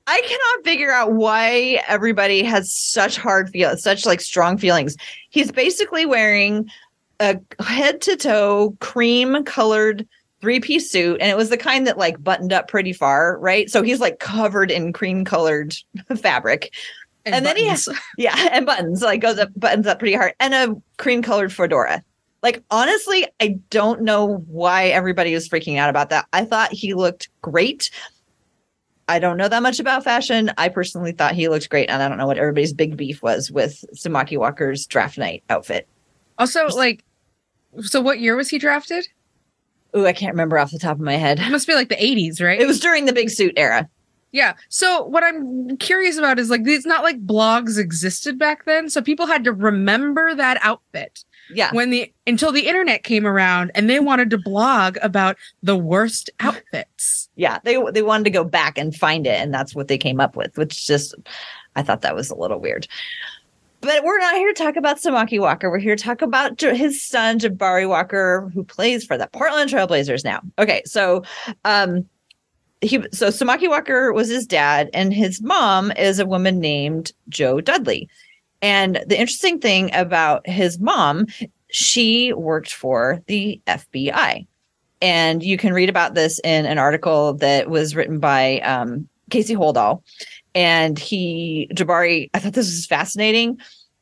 I 0.07 0.21
cannot 0.21 0.65
figure 0.65 0.91
out 0.91 1.13
why 1.13 1.81
everybody 1.87 2.41
has 2.43 2.73
such 2.73 3.15
hard 3.15 3.51
feel 3.51 3.77
such 3.77 4.07
like 4.07 4.21
strong 4.21 4.57
feelings. 4.57 4.97
He's 5.29 5.51
basically 5.51 6.07
wearing 6.07 6.69
a 7.23 7.63
head 7.63 8.01
to 8.01 8.15
toe 8.15 8.75
cream 8.79 9.43
colored 9.43 10.07
three 10.41 10.59
piece 10.59 10.91
suit 10.91 11.21
and 11.21 11.29
it 11.29 11.37
was 11.37 11.49
the 11.49 11.57
kind 11.57 11.87
that 11.87 11.97
like 11.97 12.21
buttoned 12.23 12.51
up 12.51 12.67
pretty 12.67 12.93
far, 12.93 13.37
right? 13.39 13.69
So 13.69 13.81
he's 13.81 13.99
like 13.99 14.19
covered 14.19 14.69
in 14.69 14.91
cream 14.93 15.23
colored 15.23 15.75
fabric. 16.17 16.73
And 17.25 17.45
then 17.45 17.55
he 17.55 17.65
has- 17.65 17.87
Yeah, 18.17 18.49
and 18.51 18.65
buttons 18.65 19.01
like 19.01 19.21
goes 19.21 19.39
up 19.39 19.49
buttons 19.55 19.87
up 19.87 19.99
pretty 19.99 20.15
hard 20.15 20.33
and 20.39 20.53
a 20.53 20.75
cream 20.97 21.21
colored 21.21 21.53
fedora. 21.53 22.03
Like 22.41 22.61
honestly, 22.69 23.25
I 23.39 23.59
don't 23.69 24.01
know 24.01 24.43
why 24.47 24.87
everybody 24.87 25.33
was 25.33 25.47
freaking 25.47 25.77
out 25.77 25.89
about 25.89 26.09
that. 26.09 26.27
I 26.33 26.43
thought 26.43 26.73
he 26.73 26.93
looked 26.93 27.29
great. 27.41 27.89
I 29.07 29.19
don't 29.19 29.37
know 29.37 29.47
that 29.47 29.63
much 29.63 29.79
about 29.79 30.03
fashion. 30.03 30.51
I 30.57 30.69
personally 30.69 31.11
thought 31.11 31.35
he 31.35 31.49
looked 31.49 31.69
great, 31.69 31.89
and 31.89 32.01
I 32.01 32.07
don't 32.07 32.17
know 32.17 32.27
what 32.27 32.37
everybody's 32.37 32.73
big 32.73 32.95
beef 32.95 33.21
was 33.21 33.51
with 33.51 33.83
Samaki 33.95 34.37
Walker's 34.37 34.85
draft 34.85 35.17
night 35.17 35.43
outfit. 35.49 35.87
Also, 36.37 36.65
like, 36.67 37.03
so 37.81 38.01
what 38.01 38.19
year 38.19 38.35
was 38.35 38.49
he 38.49 38.57
drafted? 38.59 39.07
Oh, 39.93 40.05
I 40.05 40.13
can't 40.13 40.33
remember 40.33 40.57
off 40.57 40.71
the 40.71 40.79
top 40.79 40.97
of 40.97 41.01
my 41.03 41.15
head. 41.17 41.39
It 41.39 41.51
must 41.51 41.67
be 41.67 41.75
like 41.75 41.89
the 41.89 41.95
80s, 41.95 42.41
right? 42.41 42.59
It 42.59 42.67
was 42.67 42.79
during 42.79 43.05
the 43.05 43.13
big 43.13 43.29
suit 43.29 43.53
era. 43.57 43.87
yeah. 44.31 44.53
So 44.69 45.03
what 45.03 45.23
I'm 45.23 45.77
curious 45.77 46.17
about 46.17 46.39
is 46.39 46.49
like, 46.49 46.61
it's 46.65 46.85
not 46.85 47.03
like 47.03 47.23
blogs 47.25 47.77
existed 47.77 48.39
back 48.39 48.65
then. 48.65 48.89
So 48.89 49.01
people 49.01 49.27
had 49.27 49.43
to 49.43 49.51
remember 49.53 50.33
that 50.33 50.57
outfit 50.63 51.23
Yeah. 51.53 51.69
when 51.73 51.91
the, 51.91 52.11
until 52.25 52.51
the 52.51 52.65
internet 52.67 53.03
came 53.03 53.27
around 53.27 53.69
and 53.75 53.87
they 53.87 53.99
wanted 53.99 54.31
to 54.31 54.39
blog 54.39 54.97
about 55.03 55.37
the 55.61 55.77
worst 55.77 56.31
outfits. 56.39 57.29
yeah 57.35 57.59
they 57.63 57.77
they 57.91 58.01
wanted 58.01 58.23
to 58.23 58.29
go 58.31 58.43
back 58.43 58.77
and 58.79 58.95
find 58.95 59.27
it 59.27 59.39
and 59.39 59.53
that's 59.53 59.75
what 59.75 59.87
they 59.87 59.97
came 59.97 60.19
up 60.19 60.35
with 60.35 60.55
which 60.57 60.85
just 60.87 61.15
i 61.75 61.81
thought 61.81 62.01
that 62.01 62.15
was 62.15 62.29
a 62.29 62.35
little 62.35 62.59
weird 62.59 62.87
but 63.83 64.03
we're 64.03 64.17
not 64.17 64.35
here 64.35 64.51
to 64.51 64.63
talk 64.63 64.75
about 64.77 64.97
samaki 64.97 65.39
walker. 65.39 65.69
We're 65.69 65.77
here 65.77 65.95
to 65.95 66.03
talk 66.03 66.21
about 66.21 66.59
his 66.59 67.03
son 67.03 67.37
jabari 67.37 67.87
walker 67.87 68.49
who 68.53 68.63
plays 68.63 69.05
for 69.05 69.17
the 69.17 69.27
portland 69.27 69.69
trailblazers 69.69 70.23
now. 70.23 70.41
Okay 70.57 70.81
so 70.85 71.23
um 71.65 72.05
he 72.81 73.03
so 73.11 73.27
samaki 73.27 73.69
walker 73.69 74.11
was 74.13 74.29
his 74.29 74.47
dad 74.47 74.89
and 74.93 75.13
his 75.13 75.41
mom 75.41 75.91
is 75.91 76.19
a 76.19 76.25
woman 76.25 76.59
named 76.59 77.11
joe 77.29 77.61
dudley. 77.61 78.09
And 78.61 79.03
the 79.05 79.19
interesting 79.19 79.59
thing 79.59 79.93
about 79.93 80.47
his 80.47 80.79
mom 80.79 81.27
she 81.69 82.33
worked 82.33 82.73
for 82.73 83.21
the 83.27 83.61
fbi 83.67 84.47
and 85.01 85.43
you 85.43 85.57
can 85.57 85.73
read 85.73 85.89
about 85.89 86.13
this 86.15 86.39
in 86.45 86.65
an 86.65 86.77
article 86.77 87.33
that 87.33 87.69
was 87.69 87.93
written 87.93 88.19
by 88.19 88.59
um, 88.59 89.09
Casey 89.29 89.53
Holdahl. 89.53 90.01
And 90.55 90.99
he, 90.99 91.69
Jabari, 91.73 92.29
I 92.33 92.39
thought 92.39 92.53
this 92.53 92.67
was 92.67 92.85
fascinating. 92.85 93.59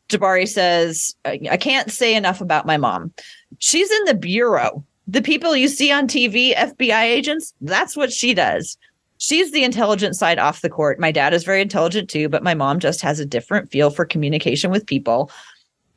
Jabari 0.09 0.47
says, 0.47 1.15
I 1.25 1.57
can't 1.57 1.89
say 1.89 2.15
enough 2.15 2.41
about 2.41 2.65
my 2.65 2.77
mom. 2.77 3.13
She's 3.59 3.89
in 3.89 4.05
the 4.05 4.15
bureau. 4.15 4.83
The 5.07 5.21
people 5.21 5.55
you 5.55 5.67
see 5.67 5.91
on 5.91 6.07
TV, 6.07 6.55
FBI 6.55 7.03
agents, 7.03 7.53
that's 7.61 7.95
what 7.95 8.11
she 8.11 8.33
does. 8.33 8.77
She's 9.17 9.51
the 9.51 9.63
intelligent 9.63 10.15
side 10.15 10.39
off 10.39 10.61
the 10.61 10.69
court. 10.69 10.99
My 10.99 11.11
dad 11.11 11.33
is 11.33 11.43
very 11.43 11.61
intelligent 11.61 12.09
too, 12.09 12.27
but 12.27 12.43
my 12.43 12.53
mom 12.53 12.79
just 12.79 13.01
has 13.01 13.19
a 13.19 13.25
different 13.25 13.71
feel 13.71 13.89
for 13.89 14.03
communication 14.03 14.71
with 14.71 14.85
people. 14.85 15.31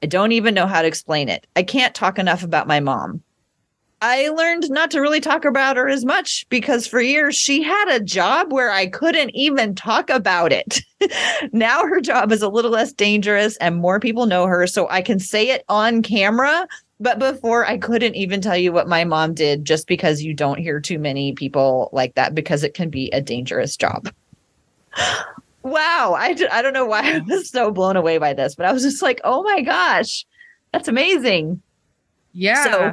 I 0.02 0.06
don't 0.06 0.32
even 0.32 0.54
know 0.54 0.66
how 0.66 0.82
to 0.82 0.88
explain 0.88 1.28
it. 1.28 1.46
I 1.56 1.62
can't 1.62 1.94
talk 1.94 2.18
enough 2.18 2.42
about 2.42 2.68
my 2.68 2.80
mom. 2.80 3.22
I 4.00 4.28
learned 4.28 4.70
not 4.70 4.90
to 4.90 5.00
really 5.00 5.20
talk 5.20 5.44
about 5.44 5.76
her 5.76 5.88
as 5.88 6.04
much 6.04 6.46
because 6.48 6.86
for 6.86 7.00
years 7.00 7.34
she 7.34 7.62
had 7.62 7.88
a 7.88 8.00
job 8.00 8.52
where 8.52 8.70
I 8.70 8.86
couldn't 8.86 9.30
even 9.30 9.74
talk 9.74 10.10
about 10.10 10.52
it. 10.52 10.80
now 11.52 11.86
her 11.86 12.00
job 12.00 12.30
is 12.32 12.42
a 12.42 12.48
little 12.48 12.70
less 12.70 12.92
dangerous 12.92 13.56
and 13.58 13.76
more 13.76 14.00
people 14.00 14.26
know 14.26 14.46
her, 14.46 14.66
so 14.66 14.88
I 14.88 15.00
can 15.00 15.18
say 15.18 15.50
it 15.50 15.64
on 15.68 16.02
camera. 16.02 16.66
But 17.00 17.18
before, 17.18 17.66
I 17.66 17.76
couldn't 17.76 18.14
even 18.14 18.40
tell 18.40 18.56
you 18.56 18.72
what 18.72 18.88
my 18.88 19.04
mom 19.04 19.34
did 19.34 19.64
just 19.64 19.86
because 19.86 20.22
you 20.22 20.32
don't 20.32 20.58
hear 20.58 20.80
too 20.80 20.98
many 20.98 21.32
people 21.32 21.88
like 21.92 22.14
that 22.14 22.34
because 22.34 22.62
it 22.62 22.74
can 22.74 22.88
be 22.88 23.10
a 23.10 23.20
dangerous 23.20 23.76
job. 23.76 24.12
wow. 25.62 26.14
I, 26.16 26.34
d- 26.34 26.48
I 26.48 26.62
don't 26.62 26.72
know 26.72 26.86
why 26.86 27.16
I 27.16 27.18
was 27.18 27.50
so 27.50 27.70
blown 27.70 27.96
away 27.96 28.18
by 28.18 28.32
this, 28.32 28.54
but 28.54 28.66
I 28.66 28.72
was 28.72 28.82
just 28.82 29.02
like, 29.02 29.20
oh 29.24 29.42
my 29.42 29.60
gosh, 29.60 30.24
that's 30.72 30.88
amazing. 30.88 31.60
Yeah. 32.32 32.64
So 32.64 32.92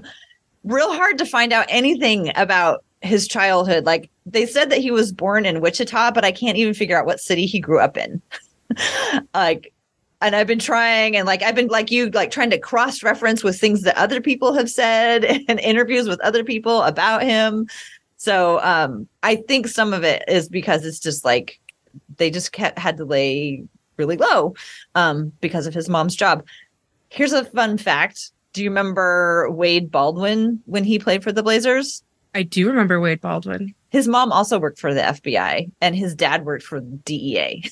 real 0.64 0.94
hard 0.94 1.18
to 1.18 1.26
find 1.26 1.54
out 1.54 1.66
anything 1.70 2.32
about 2.36 2.84
his 3.02 3.28
childhood. 3.28 3.86
Like 3.86 4.10
they 4.26 4.46
said 4.46 4.70
that 4.70 4.80
he 4.80 4.92
was 4.92 5.12
born 5.12 5.46
in 5.46 5.62
Wichita, 5.62 6.12
but 6.12 6.24
I 6.24 6.32
can't 6.32 6.58
even 6.58 6.74
figure 6.74 6.98
out 6.98 7.06
what 7.06 7.20
city 7.20 7.46
he 7.46 7.60
grew 7.60 7.80
up 7.80 7.98
in. 7.98 8.22
like 9.34 9.74
and 10.22 10.36
I've 10.36 10.48
been 10.48 10.60
trying 10.60 11.18
and 11.18 11.26
like 11.26 11.42
I've 11.42 11.56
been 11.56 11.68
like 11.68 11.92
you 11.92 12.10
like 12.12 12.32
trying 12.32 12.52
to 12.52 12.60
cross 12.60 13.04
reference 13.04 13.44
with 13.44 13.60
things 13.60 13.82
that 13.82 13.98
other 13.98 14.22
people 14.22 14.54
have 14.54 14.70
said 14.70 15.26
and 15.48 15.60
interviews 15.60 16.08
with 16.08 16.22
other 16.22 16.44
people 16.44 16.84
about 16.84 17.24
him. 17.24 17.68
So 18.18 18.60
um 18.62 19.08
I 19.24 19.38
think 19.38 19.68
some 19.68 19.94
of 19.94 20.04
it 20.04 20.24
is 20.28 20.48
because 20.48 20.86
it's 20.86 21.00
just 21.00 21.26
like 21.26 21.60
they 22.18 22.30
just 22.30 22.52
kept, 22.52 22.78
had 22.78 22.98
to 22.98 23.06
lay 23.06 23.64
really 23.98 24.18
low 24.18 24.54
um 24.96 25.32
because 25.42 25.66
of 25.66 25.74
his 25.74 25.90
mom's 25.90 26.16
job. 26.16 26.46
Here's 27.10 27.34
a 27.34 27.44
fun 27.44 27.78
fact. 27.78 28.32
Do 28.54 28.64
you 28.64 28.70
remember 28.70 29.50
Wade 29.50 29.92
Baldwin 29.92 30.62
when 30.66 30.84
he 30.84 31.00
played 31.00 31.24
for 31.24 31.32
the 31.32 31.44
Blazers? 31.44 32.04
I 32.36 32.44
do 32.44 32.68
remember 32.68 33.00
Wade 33.00 33.22
Baldwin. 33.22 33.74
His 33.90 34.08
mom 34.08 34.32
also 34.32 34.60
worked 34.60 34.80
for 34.80 34.94
the 34.94 35.02
FBI 35.02 35.72
and 35.82 35.96
his 35.96 36.16
dad 36.16 36.46
worked 36.46 36.64
for 36.64 36.80
the 36.80 36.98
DEA. 37.06 37.70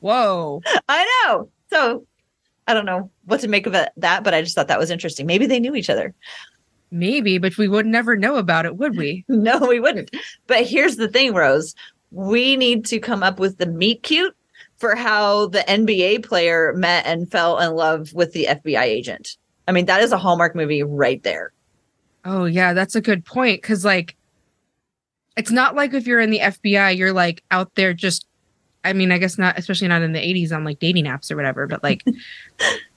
Whoa. 0.00 0.62
I 0.88 1.24
know. 1.26 1.48
So 1.70 2.06
I 2.66 2.74
don't 2.74 2.86
know 2.86 3.10
what 3.24 3.40
to 3.40 3.48
make 3.48 3.66
of 3.66 3.74
it, 3.74 3.90
that, 3.96 4.24
but 4.24 4.34
I 4.34 4.42
just 4.42 4.54
thought 4.54 4.68
that 4.68 4.78
was 4.78 4.90
interesting. 4.90 5.26
Maybe 5.26 5.46
they 5.46 5.60
knew 5.60 5.74
each 5.74 5.90
other. 5.90 6.14
Maybe, 6.90 7.38
but 7.38 7.58
we 7.58 7.68
would 7.68 7.86
never 7.86 8.16
know 8.16 8.36
about 8.36 8.64
it, 8.66 8.76
would 8.76 8.96
we? 8.96 9.24
No, 9.28 9.58
we 9.58 9.80
wouldn't. 9.80 10.10
But 10.46 10.66
here's 10.66 10.96
the 10.96 11.08
thing, 11.08 11.34
Rose. 11.34 11.74
We 12.10 12.56
need 12.56 12.86
to 12.86 12.98
come 12.98 13.22
up 13.22 13.38
with 13.38 13.58
the 13.58 13.66
meet 13.66 14.02
cute 14.02 14.34
for 14.76 14.94
how 14.94 15.48
the 15.48 15.60
NBA 15.60 16.24
player 16.24 16.72
met 16.74 17.04
and 17.04 17.30
fell 17.30 17.58
in 17.58 17.74
love 17.74 18.12
with 18.14 18.32
the 18.32 18.46
FBI 18.48 18.82
agent. 18.82 19.36
I 19.68 19.72
mean, 19.72 19.86
that 19.86 20.02
is 20.02 20.10
a 20.10 20.18
Hallmark 20.18 20.56
movie 20.56 20.82
right 20.82 21.22
there. 21.22 21.52
Oh, 22.24 22.46
yeah, 22.46 22.72
that's 22.72 22.96
a 22.96 23.00
good 23.00 23.24
point. 23.24 23.62
Cause 23.62 23.84
like, 23.84 24.16
it's 25.36 25.52
not 25.52 25.76
like 25.76 25.94
if 25.94 26.06
you're 26.06 26.20
in 26.20 26.30
the 26.30 26.40
FBI, 26.40 26.96
you're 26.96 27.12
like 27.12 27.44
out 27.52 27.76
there 27.76 27.94
just, 27.94 28.26
I 28.84 28.92
mean, 28.92 29.12
I 29.12 29.18
guess 29.18 29.38
not, 29.38 29.56
especially 29.56 29.86
not 29.86 30.02
in 30.02 30.12
the 30.12 30.18
80s 30.18 30.52
on 30.52 30.64
like 30.64 30.80
dating 30.80 31.04
apps 31.04 31.30
or 31.30 31.36
whatever, 31.36 31.68
but 31.68 31.84
like, 31.84 32.04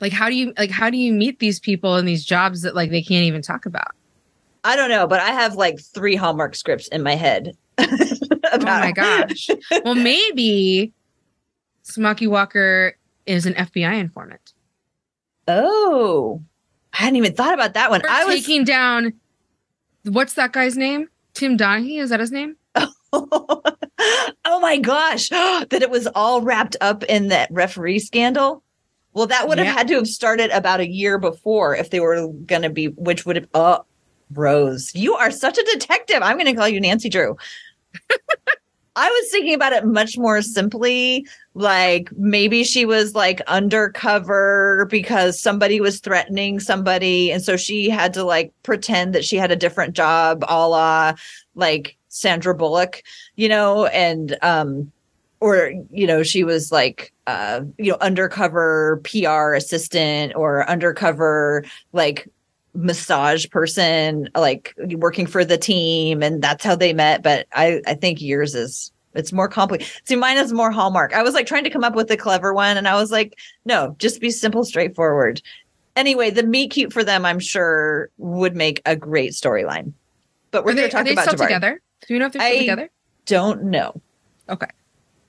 like 0.00 0.12
how 0.12 0.28
do 0.28 0.34
you 0.34 0.52
like 0.58 0.70
how 0.70 0.90
do 0.90 0.96
you 0.96 1.12
meet 1.12 1.38
these 1.38 1.60
people 1.60 1.96
in 1.96 2.06
these 2.06 2.24
jobs 2.24 2.62
that 2.62 2.74
like 2.74 2.90
they 2.90 3.02
can't 3.02 3.24
even 3.24 3.42
talk 3.42 3.66
about 3.66 3.92
I 4.62 4.76
don't 4.76 4.90
know, 4.90 5.06
but 5.06 5.20
I 5.20 5.30
have 5.30 5.54
like 5.54 5.80
three 5.80 6.16
Hallmark 6.16 6.54
scripts 6.54 6.88
in 6.88 7.02
my 7.02 7.14
head. 7.14 7.56
oh 7.78 8.58
my 8.60 8.92
gosh 8.92 9.48
well 9.84 9.94
maybe 9.94 10.92
Samaki 11.82 12.28
Walker 12.28 12.94
is 13.24 13.46
an 13.46 13.54
fbi 13.54 13.98
informant 13.98 14.49
Oh, 15.50 16.42
I 16.92 16.98
hadn't 16.98 17.16
even 17.16 17.34
thought 17.34 17.54
about 17.54 17.74
that 17.74 17.90
one. 17.90 18.00
We're 18.02 18.10
I 18.10 18.24
was 18.24 18.36
taking 18.36 18.64
down 18.64 19.12
what's 20.04 20.34
that 20.34 20.52
guy's 20.52 20.76
name 20.78 21.08
tim 21.34 21.58
donaghy 21.58 22.00
is 22.00 22.08
that 22.10 22.20
his 22.20 22.32
name 22.32 22.56
oh 23.12 24.60
my 24.60 24.78
gosh, 24.78 25.28
that 25.30 25.72
it 25.72 25.90
was 25.90 26.06
all 26.14 26.42
wrapped 26.42 26.76
up 26.80 27.02
in 27.04 27.28
that 27.28 27.48
referee 27.50 27.98
scandal. 27.98 28.62
Well, 29.12 29.26
that 29.26 29.48
would 29.48 29.58
have 29.58 29.66
Yeah. 29.66 29.72
had 29.72 29.88
to 29.88 29.94
have 29.94 30.06
started 30.06 30.50
about 30.52 30.78
a 30.80 30.88
year 30.88 31.18
before 31.18 31.74
if 31.74 31.90
they 31.90 31.98
were 32.00 32.28
going 32.28 32.62
to 32.62 32.70
be, 32.70 32.86
which 32.86 33.26
would 33.26 33.34
have, 33.36 33.48
oh, 33.54 33.84
Rose, 34.32 34.94
you 34.94 35.14
are 35.16 35.32
such 35.32 35.58
a 35.58 35.64
detective. 35.72 36.18
I'm 36.22 36.36
going 36.36 36.46
to 36.46 36.54
call 36.54 36.68
you 36.68 36.80
Nancy 36.80 37.08
Drew. 37.08 37.36
I 38.96 39.08
was 39.08 39.30
thinking 39.30 39.54
about 39.54 39.72
it 39.72 39.86
much 39.86 40.18
more 40.18 40.42
simply. 40.42 41.26
Like 41.54 42.10
maybe 42.16 42.64
she 42.64 42.84
was 42.84 43.14
like 43.14 43.40
undercover 43.42 44.86
because 44.90 45.40
somebody 45.40 45.80
was 45.80 46.00
threatening 46.00 46.60
somebody. 46.60 47.30
And 47.30 47.42
so 47.42 47.56
she 47.56 47.88
had 47.88 48.12
to 48.14 48.24
like 48.24 48.52
pretend 48.62 49.14
that 49.14 49.24
she 49.24 49.36
had 49.36 49.50
a 49.50 49.56
different 49.56 49.94
job, 49.94 50.44
a 50.48 50.68
la 50.68 51.14
like 51.54 51.96
Sandra 52.08 52.54
Bullock, 52.54 53.02
you 53.36 53.48
know, 53.48 53.86
and, 53.86 54.36
um, 54.42 54.90
or, 55.40 55.72
you 55.90 56.06
know, 56.06 56.22
she 56.22 56.44
was 56.44 56.70
like, 56.70 57.12
uh, 57.26 57.62
you 57.78 57.92
know, 57.92 57.98
undercover 58.00 59.00
PR 59.04 59.54
assistant 59.54 60.34
or 60.34 60.68
undercover 60.68 61.64
like 61.92 62.28
massage 62.80 63.48
person 63.50 64.28
like 64.34 64.74
working 64.96 65.26
for 65.26 65.44
the 65.44 65.58
team 65.58 66.22
and 66.22 66.42
that's 66.42 66.64
how 66.64 66.74
they 66.74 66.92
met 66.92 67.22
but 67.22 67.46
i 67.52 67.80
i 67.86 67.94
think 67.94 68.20
yours 68.20 68.54
is 68.54 68.90
it's 69.14 69.32
more 69.32 69.48
complicated 69.48 69.92
see 70.04 70.14
mine 70.16 70.36
is 70.38 70.52
more 70.52 70.70
hallmark. 70.70 71.12
I 71.14 71.22
was 71.22 71.34
like 71.34 71.46
trying 71.46 71.64
to 71.64 71.70
come 71.70 71.82
up 71.84 71.94
with 71.96 72.10
a 72.10 72.16
clever 72.16 72.54
one 72.54 72.76
and 72.76 72.86
i 72.88 72.94
was 72.94 73.10
like 73.10 73.36
no 73.64 73.94
just 73.98 74.20
be 74.20 74.30
simple 74.30 74.64
straightforward. 74.64 75.42
Anyway 75.96 76.30
the 76.30 76.44
meet 76.44 76.70
cute 76.70 76.92
for 76.92 77.02
them 77.04 77.24
i'm 77.24 77.40
sure 77.40 78.08
would 78.18 78.54
make 78.54 78.80
a 78.86 78.94
great 78.96 79.32
storyline. 79.32 79.92
But 80.52 80.64
we're 80.64 80.74
going 80.74 80.88
to 80.88 80.94
talk 80.96 81.04
they 81.06 81.12
about 81.12 81.24
still 81.24 81.34
Jabari. 81.38 81.46
together? 81.48 81.82
Do 82.06 82.14
you 82.14 82.20
know 82.20 82.26
if 82.26 82.32
they're 82.32 82.42
still 82.42 82.56
I- 82.56 82.60
together? 82.60 82.90
don't 83.26 83.64
know. 83.64 84.00
Okay. 84.48 84.68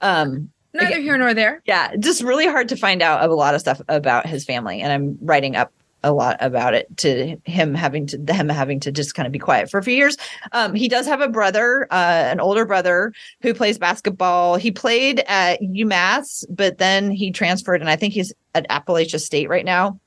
Um 0.01 0.49
neither 0.73 0.87
Okay. 0.93 1.01
here 1.01 1.17
nor 1.17 1.33
there. 1.33 1.61
Yeah 1.65 1.95
just 1.97 2.21
really 2.23 2.47
hard 2.47 2.69
to 2.69 2.75
find 2.75 3.01
out 3.01 3.27
a 3.27 3.33
lot 3.33 3.55
of 3.55 3.61
stuff 3.61 3.81
about 3.89 4.25
his 4.27 4.45
family 4.45 4.79
and 4.81 4.93
i'm 4.93 5.17
writing 5.21 5.55
up 5.55 5.71
a 6.03 6.11
lot 6.11 6.37
about 6.39 6.73
it 6.73 6.95
to 6.97 7.37
him 7.45 7.73
having 7.73 8.07
to 8.07 8.33
him 8.33 8.49
having 8.49 8.79
to 8.79 8.91
just 8.91 9.13
kind 9.15 9.27
of 9.27 9.31
be 9.31 9.39
quiet 9.39 9.69
for 9.69 9.77
a 9.77 9.83
few 9.83 9.93
years. 9.93 10.17
Um 10.51 10.73
he 10.73 10.87
does 10.87 11.05
have 11.05 11.21
a 11.21 11.29
brother 11.29 11.87
uh 11.91 12.29
an 12.31 12.39
older 12.39 12.65
brother 12.65 13.13
who 13.41 13.53
plays 13.53 13.77
basketball. 13.77 14.55
He 14.55 14.71
played 14.71 15.23
at 15.27 15.61
umass 15.61 16.43
but 16.49 16.77
then 16.77 17.11
he 17.11 17.31
transferred 17.31 17.81
and 17.81 17.89
i 17.89 17.95
think 17.95 18.13
he's 18.13 18.33
at 18.55 18.65
appalachian 18.69 19.19
state 19.19 19.49
right 19.49 19.65
now. 19.65 19.99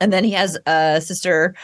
And 0.00 0.12
then 0.12 0.24
he 0.24 0.32
has 0.32 0.58
a 0.66 1.00
sister 1.00 1.54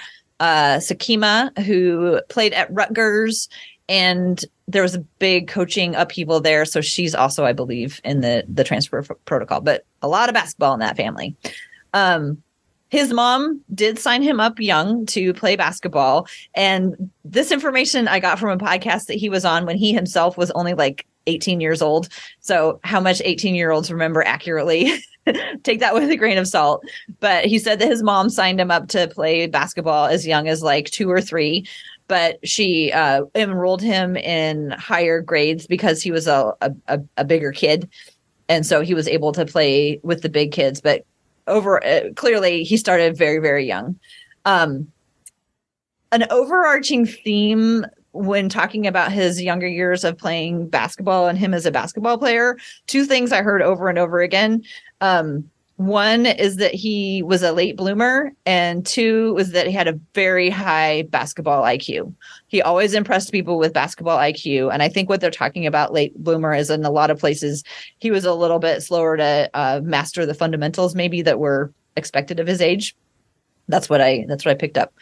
uh 0.41 0.79
sakima 0.79 1.57
who 1.65 2.21
played 2.29 2.53
at 2.53 2.73
rutgers 2.73 3.49
and 3.89 4.45
there 4.69 4.83
was 4.83 4.95
a 4.95 5.01
big 5.01 5.49
coaching 5.49 5.97
upheaval 5.97 6.41
there. 6.41 6.65
So 6.65 6.81
she's 6.81 7.15
also 7.15 7.45
i 7.45 7.53
believe 7.53 8.01
in 8.03 8.21
the 8.21 8.45
the 8.49 8.65
transfer 8.65 8.99
f- 8.99 9.11
protocol 9.27 9.61
but 9.61 9.85
a 10.03 10.09
lot 10.09 10.29
of 10.29 10.35
basketball 10.35 10.75
in 10.75 10.81
that 10.81 10.97
family. 10.97 11.37
Um 11.95 12.43
his 12.91 13.13
mom 13.13 13.61
did 13.73 13.99
sign 13.99 14.23
him 14.23 14.41
up 14.41 14.59
young 14.59 15.07
to 15.07 15.33
play 15.33 15.57
basketball. 15.57 16.27
And 16.55 17.11
this 17.25 17.53
information 17.53 18.09
i 18.09 18.19
got 18.19 18.39
from 18.39 18.51
a 18.51 18.63
podcast 18.63 19.07
that 19.07 19.15
he 19.15 19.29
was 19.29 19.45
on 19.45 19.65
when 19.65 19.77
he 19.77 19.93
himself 19.93 20.37
was 20.37 20.51
only 20.53 20.75
like 20.75 21.07
18 21.27 21.61
years 21.61 21.81
old. 21.81 22.09
So 22.41 22.81
how 22.83 23.01
much 23.01 23.23
18 23.25 23.55
year 23.55 23.71
olds 23.71 23.91
remember 23.91 24.23
accurately? 24.23 24.93
Take 25.63 25.81
that 25.81 25.95
with 25.95 26.11
a 26.11 26.17
grain 26.17 26.39
of 26.39 26.49
salt. 26.49 26.85
But 27.21 27.45
he 27.45 27.59
said 27.59 27.79
that 27.79 27.89
his 27.89 28.03
mom 28.03 28.29
signed 28.31 28.61
him 28.61 28.71
up 28.71 28.89
to 28.89 29.07
play 29.09 29.47
basketball 29.47 30.07
as 30.07 30.27
young 30.27 30.49
as 30.49 30.63
like 30.63 30.87
two 30.91 31.11
or 31.11 31.21
three. 31.21 31.67
But 32.09 32.39
she 32.47 32.91
uh, 32.91 33.25
enrolled 33.37 33.83
him 33.83 34.17
in 34.17 34.73
higher 34.73 35.21
grades 35.21 35.69
because 35.69 36.03
he 36.03 36.11
was 36.11 36.27
a, 36.27 36.53
a, 36.89 37.01
a- 37.17 37.25
bigger 37.25 37.53
kid. 37.53 37.89
And 38.49 38.67
so 38.67 38.81
he 38.81 38.95
was 38.95 39.07
able 39.07 39.31
to 39.33 39.47
play 39.47 40.01
with 40.03 40.23
the 40.23 40.29
big 40.29 40.51
kids. 40.51 40.81
But 40.81 41.05
over 41.51 41.85
uh, 41.85 42.11
clearly 42.17 42.63
he 42.65 42.77
started 42.77 43.17
very 43.17 43.39
very 43.39 43.67
young. 43.67 43.99
Um 44.45 44.91
an 46.13 46.27
overarching 46.31 47.07
theme 47.07 47.87
when 48.13 48.49
talking 48.49 48.87
about 48.87 49.13
his 49.13 49.41
younger 49.41 49.69
years 49.69 50.03
of 50.03 50.19
playing 50.19 50.69
basketball 50.69 51.29
and 51.29 51.39
him 51.39 51.55
as 51.55 51.65
a 51.65 51.71
basketball 51.71 52.19
player 52.19 52.57
two 52.89 53.05
things 53.05 53.31
i 53.31 53.43
heard 53.43 53.63
over 53.63 53.89
and 53.89 53.99
over 53.99 54.21
again. 54.21 54.63
Um 55.01 55.51
one 55.77 56.27
is 56.27 56.57
that 56.57 56.75
he 56.75 57.23
was 57.23 57.43
a 57.43 57.53
late 57.53 57.75
bloomer 57.75 58.33
and 58.45 58.85
two 58.85 59.33
was 59.33 59.53
that 59.53 59.67
he 59.67 59.73
had 59.73 59.89
a 59.89 59.99
very 60.15 60.51
high 60.51 61.03
basketball 61.09 61.63
iq 61.63 62.15
he 62.51 62.61
always 62.61 62.95
impressed 62.95 63.33
people 63.33 63.59
with 63.59 63.73
basketball 63.73 64.19
iq 64.19 64.73
and 64.73 64.83
i 64.83 64.89
think 64.89 65.09
what 65.09 65.21
they're 65.21 65.31
talking 65.31 65.67
about 65.67 65.93
late 65.93 66.17
bloomer 66.23 66.53
is 66.53 66.69
in 66.69 66.85
a 66.85 66.91
lot 66.91 67.11
of 67.11 67.19
places 67.19 67.65
he 67.99 68.11
was 68.11 68.25
a 68.25 68.35
little 68.35 68.59
bit 68.59 68.83
slower 68.83 69.17
to 69.17 69.49
uh, 69.55 69.81
master 69.83 70.27
the 70.27 70.35
fundamentals 70.35 70.95
maybe 70.95 71.23
that 71.23 71.39
were 71.39 71.73
expected 71.97 72.41
of 72.41 72.47
his 72.47 72.61
age. 72.61 72.97
That's 73.69 73.89
what 73.89 74.01
i 74.01 74.25
that's 74.29 74.45
what 74.45 74.53
i 74.53 74.55
picked 74.55 74.79
up. 74.79 74.93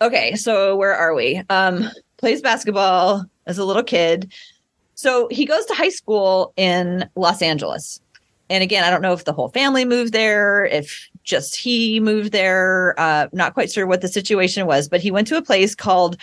Okay 0.00 0.34
so 0.36 0.76
where 0.76 0.94
are 0.94 1.14
we? 1.14 1.42
Um 1.50 1.90
plays 2.18 2.40
basketball 2.40 3.24
as 3.46 3.58
a 3.58 3.64
little 3.64 3.82
kid. 3.82 4.32
So 4.94 5.28
he 5.30 5.44
goes 5.44 5.66
to 5.66 5.74
high 5.74 5.88
school 5.88 6.52
in 6.56 7.08
los 7.16 7.42
angeles. 7.42 8.00
And 8.48 8.62
again 8.62 8.84
i 8.84 8.90
don't 8.90 9.02
know 9.02 9.12
if 9.12 9.24
the 9.24 9.32
whole 9.32 9.48
family 9.48 9.84
moved 9.84 10.12
there 10.12 10.64
if 10.66 11.08
just 11.24 11.56
he 11.56 11.98
moved 12.00 12.32
there 12.32 12.94
uh 12.98 13.26
not 13.32 13.54
quite 13.54 13.70
sure 13.70 13.86
what 13.86 14.00
the 14.00 14.08
situation 14.08 14.66
was 14.66 14.88
but 14.88 15.00
he 15.00 15.10
went 15.10 15.26
to 15.26 15.36
a 15.36 15.42
place 15.42 15.74
called 15.74 16.16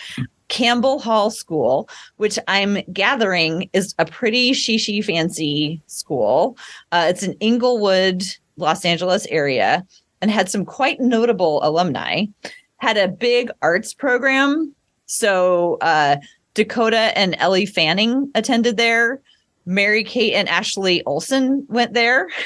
campbell 0.48 0.98
hall 0.98 1.30
school 1.30 1.88
which 2.16 2.38
i'm 2.48 2.78
gathering 2.92 3.68
is 3.72 3.94
a 3.98 4.04
pretty 4.04 4.52
shishi 4.52 5.04
fancy 5.04 5.82
school. 5.86 6.56
Uh, 6.92 7.06
it's 7.08 7.22
in 7.22 7.34
inglewood 7.34 8.22
los 8.56 8.84
angeles 8.84 9.26
area 9.26 9.84
and 10.20 10.30
had 10.30 10.48
some 10.48 10.64
quite 10.64 11.00
notable 11.00 11.60
alumni. 11.64 12.24
Had 12.76 12.96
a 12.96 13.08
big 13.08 13.50
arts 13.60 13.92
program. 13.92 14.74
So 15.06 15.78
uh 15.80 16.16
dakota 16.54 17.16
and 17.18 17.34
ellie 17.38 17.66
fanning 17.66 18.30
attended 18.34 18.76
there. 18.76 19.20
Mary 19.64 20.02
Kate 20.04 20.34
and 20.34 20.48
Ashley 20.48 21.02
Olsen 21.04 21.66
went 21.68 21.94
there. 21.94 22.28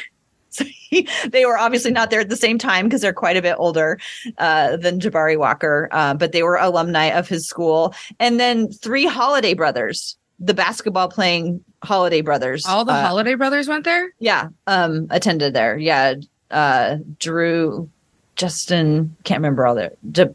So 0.57 0.64
he, 0.64 1.09
they 1.28 1.44
were 1.44 1.59
obviously 1.59 1.90
not 1.90 2.11
there 2.11 2.20
at 2.20 2.28
the 2.28 2.36
same 2.36 2.59
time 2.59 2.86
because 2.86 3.02
they're 3.02 3.12
quite 3.12 3.36
a 3.36 3.42
bit 3.42 3.57
older 3.59 3.98
uh, 4.38 4.76
than 4.76 5.00
Jabari 5.00 5.38
Walker, 5.38 5.88
uh, 5.92 6.14
but 6.14 6.32
they 6.32 6.42
were 6.42 6.57
alumni 6.57 7.07
of 7.07 7.28
his 7.28 7.46
school. 7.46 7.94
And 8.18 8.40
then 8.40 8.70
three 8.70 9.07
Holiday 9.07 9.54
brothers 9.54 10.16
the 10.38 10.54
basketball 10.54 11.09
playing 11.09 11.64
Holiday 11.82 12.20
brothers. 12.20 12.66
All 12.66 12.84
the 12.84 12.92
uh, 12.92 13.07
Holiday 13.07 13.34
brothers 13.34 13.68
went 13.68 13.84
there. 13.84 14.12
yeah, 14.18 14.48
um, 14.66 15.07
attended 15.11 15.54
there. 15.54 15.78
Yeah, 15.78 16.14
uh, 16.50 16.96
Jrue, 17.18 17.88
Justin, 18.36 19.16
can't 19.24 19.38
remember 19.38 19.66
all 19.66 19.74
their 19.74 19.92
J- 20.12 20.34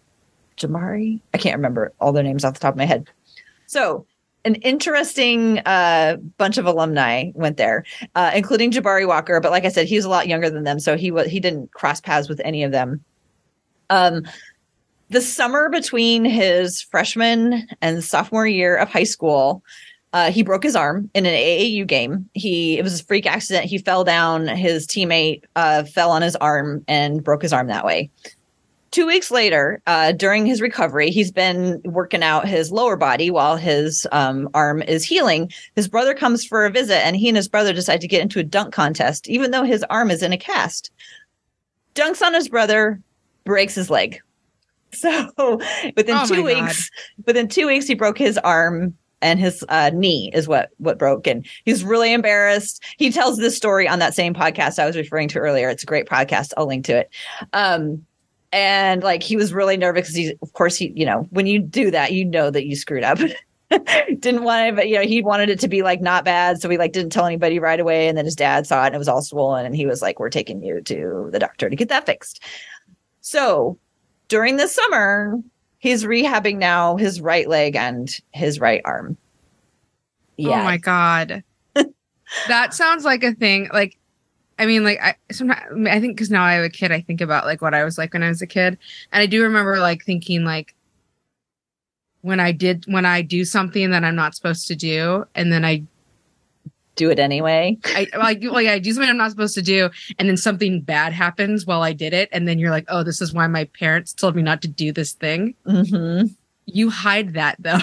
Jamari. 0.57 1.19
I 1.33 1.37
can't 1.37 1.55
remember 1.55 1.93
all 1.99 2.11
their 2.11 2.23
names 2.23 2.43
off 2.43 2.53
the 2.55 2.59
top 2.59 2.73
of 2.73 2.77
my 2.77 2.85
head. 2.85 3.07
So, 3.67 4.05
an 4.43 4.55
interesting 4.55 5.59
uh, 5.59 6.17
bunch 6.37 6.57
of 6.57 6.65
alumni 6.65 7.31
went 7.35 7.57
there, 7.57 7.85
uh, 8.15 8.31
including 8.33 8.71
Jabari 8.71 9.07
Walker. 9.07 9.39
But 9.39 9.51
like 9.51 9.65
I 9.65 9.69
said, 9.69 9.87
he's 9.87 10.05
a 10.05 10.09
lot 10.09 10.27
younger 10.27 10.49
than 10.49 10.63
them, 10.63 10.79
so 10.79 10.97
he 10.97 11.11
was 11.11 11.27
he 11.27 11.39
didn't 11.39 11.71
cross 11.73 12.01
paths 12.01 12.29
with 12.29 12.41
any 12.43 12.63
of 12.63 12.71
them. 12.71 13.03
Um, 13.89 14.23
the 15.09 15.21
summer 15.21 15.69
between 15.69 16.23
his 16.23 16.81
freshman 16.81 17.67
and 17.81 18.03
sophomore 18.03 18.47
year 18.47 18.77
of 18.77 18.89
high 18.89 19.03
school, 19.03 19.61
uh, 20.13 20.31
he 20.31 20.41
broke 20.41 20.63
his 20.63 20.75
arm 20.75 21.09
in 21.13 21.25
an 21.25 21.33
AAU 21.33 21.85
game. 21.85 22.29
He 22.33 22.77
it 22.77 22.83
was 22.83 22.99
a 22.99 23.03
freak 23.03 23.25
accident. 23.25 23.65
He 23.65 23.77
fell 23.77 24.03
down. 24.03 24.47
His 24.47 24.87
teammate 24.87 25.43
uh, 25.55 25.83
fell 25.83 26.11
on 26.11 26.21
his 26.21 26.35
arm 26.37 26.83
and 26.87 27.23
broke 27.23 27.41
his 27.41 27.53
arm 27.53 27.67
that 27.67 27.85
way. 27.85 28.09
Two 28.91 29.07
weeks 29.07 29.31
later, 29.31 29.81
uh, 29.87 30.11
during 30.11 30.45
his 30.45 30.59
recovery, 30.61 31.11
he's 31.11 31.31
been 31.31 31.81
working 31.85 32.23
out 32.23 32.45
his 32.45 32.71
lower 32.73 32.97
body 32.97 33.31
while 33.31 33.55
his 33.55 34.05
um, 34.11 34.49
arm 34.53 34.81
is 34.81 35.05
healing. 35.05 35.49
His 35.75 35.87
brother 35.87 36.13
comes 36.13 36.43
for 36.45 36.65
a 36.65 36.69
visit, 36.69 36.97
and 37.05 37.15
he 37.15 37.29
and 37.29 37.37
his 37.37 37.47
brother 37.47 37.71
decide 37.71 38.01
to 38.01 38.07
get 38.07 38.21
into 38.21 38.39
a 38.39 38.43
dunk 38.43 38.73
contest, 38.73 39.29
even 39.29 39.51
though 39.51 39.63
his 39.63 39.83
arm 39.89 40.11
is 40.11 40.21
in 40.21 40.33
a 40.33 40.37
cast. 40.37 40.91
Dunks 41.95 42.21
on 42.21 42.33
his 42.33 42.49
brother, 42.49 43.01
breaks 43.45 43.75
his 43.75 43.89
leg. 43.89 44.19
So 44.93 45.31
within 45.95 46.17
Oh 46.17 46.25
two 46.27 46.43
my 46.43 46.53
God. 46.53 46.63
weeks, 46.63 46.89
within 47.25 47.47
two 47.47 47.67
weeks, 47.67 47.87
he 47.87 47.95
broke 47.95 48.17
his 48.17 48.37
arm 48.39 48.93
and 49.21 49.39
his 49.39 49.63
uh, 49.69 49.89
knee 49.93 50.29
is 50.33 50.49
what 50.49 50.71
what 50.79 50.99
broke, 50.99 51.27
and 51.27 51.45
he's 51.63 51.85
really 51.85 52.11
embarrassed. 52.11 52.83
He 52.97 53.09
tells 53.09 53.37
this 53.37 53.55
story 53.55 53.87
on 53.87 53.99
that 53.99 54.13
same 54.15 54.33
podcast 54.33 54.79
I 54.79 54.85
was 54.85 54.97
referring 54.97 55.29
to 55.29 55.39
earlier. 55.39 55.69
It's 55.69 55.83
a 55.83 55.85
great 55.85 56.07
podcast. 56.07 56.51
I'll 56.57 56.65
link 56.67 56.83
to 56.87 56.97
it. 56.97 57.09
Um, 57.53 58.05
and 58.51 59.03
like 59.03 59.23
he 59.23 59.35
was 59.35 59.53
really 59.53 59.77
nervous 59.77 60.01
because 60.01 60.15
he, 60.15 60.33
of 60.41 60.53
course, 60.53 60.75
he 60.75 60.91
you 60.95 61.05
know 61.05 61.27
when 61.31 61.45
you 61.45 61.59
do 61.59 61.91
that, 61.91 62.13
you 62.13 62.25
know 62.25 62.49
that 62.49 62.65
you 62.65 62.75
screwed 62.75 63.03
up. 63.03 63.19
didn't 64.19 64.43
want 64.43 64.67
it, 64.67 64.75
but 64.75 64.89
you 64.89 64.95
know 64.95 65.01
he 65.01 65.21
wanted 65.21 65.49
it 65.49 65.59
to 65.61 65.67
be 65.67 65.81
like 65.81 66.01
not 66.01 66.25
bad, 66.25 66.61
so 66.61 66.67
we 66.67 66.77
like 66.77 66.91
didn't 66.91 67.11
tell 67.11 67.25
anybody 67.25 67.59
right 67.59 67.79
away. 67.79 68.07
And 68.07 68.17
then 68.17 68.25
his 68.25 68.35
dad 68.35 68.67
saw 68.67 68.83
it 68.83 68.87
and 68.87 68.95
it 68.95 68.99
was 68.99 69.07
all 69.07 69.21
swollen, 69.21 69.65
and 69.65 69.75
he 69.75 69.85
was 69.85 70.01
like, 70.01 70.19
"We're 70.19 70.29
taking 70.29 70.63
you 70.63 70.81
to 70.81 71.29
the 71.31 71.39
doctor 71.39 71.69
to 71.69 71.75
get 71.75 71.89
that 71.89 72.05
fixed." 72.05 72.43
So 73.21 73.77
during 74.27 74.57
the 74.57 74.67
summer, 74.67 75.39
he's 75.79 76.03
rehabbing 76.03 76.57
now 76.57 76.95
his 76.95 77.21
right 77.21 77.47
leg 77.47 77.75
and 77.75 78.09
his 78.31 78.59
right 78.59 78.81
arm. 78.85 79.17
Yeah. 80.37 80.61
Oh 80.61 80.63
my 80.63 80.77
god. 80.77 81.43
that 82.47 82.73
sounds 82.73 83.03
like 83.03 83.23
a 83.23 83.33
thing. 83.33 83.69
Like, 83.73 83.97
I 84.61 84.67
mean, 84.67 84.83
like 84.83 84.99
I 85.01 85.15
sometimes 85.31 85.87
I, 85.87 85.99
think 85.99 86.15
because 86.15 86.29
now 86.29 86.43
I 86.43 86.53
have 86.53 86.63
a 86.63 86.69
kid, 86.69 86.91
I 86.91 87.01
think 87.01 87.19
about 87.19 87.45
like 87.45 87.63
what 87.63 87.73
I 87.73 87.83
was 87.83 87.97
like 87.97 88.13
when 88.13 88.21
I 88.21 88.29
was 88.29 88.43
a 88.43 88.47
kid, 88.47 88.77
and 89.11 89.21
I 89.21 89.25
do 89.25 89.41
remember 89.41 89.79
like 89.79 90.03
thinking 90.05 90.43
like 90.45 90.75
when 92.21 92.39
I 92.39 92.51
did 92.51 92.85
when 92.85 93.03
I 93.03 93.23
do 93.23 93.43
something 93.43 93.89
that 93.89 94.03
I'm 94.03 94.15
not 94.15 94.35
supposed 94.35 94.67
to 94.67 94.75
do, 94.75 95.25
and 95.33 95.51
then 95.51 95.65
I 95.65 95.83
Do 96.95 97.09
it 97.09 97.17
anyway. 97.17 97.79
I 97.85 98.05
like 98.15 98.43
like 98.43 98.67
I 98.67 98.77
do 98.77 98.93
something 98.93 99.09
I'm 99.09 99.17
not 99.17 99.31
supposed 99.31 99.55
to 99.55 99.63
do, 99.63 99.89
and 100.19 100.29
then 100.29 100.37
something 100.37 100.81
bad 100.81 101.11
happens 101.11 101.65
while 101.65 101.81
I 101.81 101.93
did 101.93 102.13
it, 102.13 102.29
and 102.31 102.47
then 102.47 102.59
you're 102.59 102.69
like, 102.69 102.85
oh, 102.89 103.01
this 103.01 103.19
is 103.19 103.33
why 103.33 103.47
my 103.47 103.63
parents 103.79 104.13
told 104.13 104.35
me 104.35 104.43
not 104.43 104.61
to 104.61 104.67
do 104.67 104.91
this 104.91 105.13
thing. 105.13 105.55
hmm 105.65 106.25
You 106.67 106.91
hide 106.91 107.33
that 107.33 107.55
though. 107.57 107.79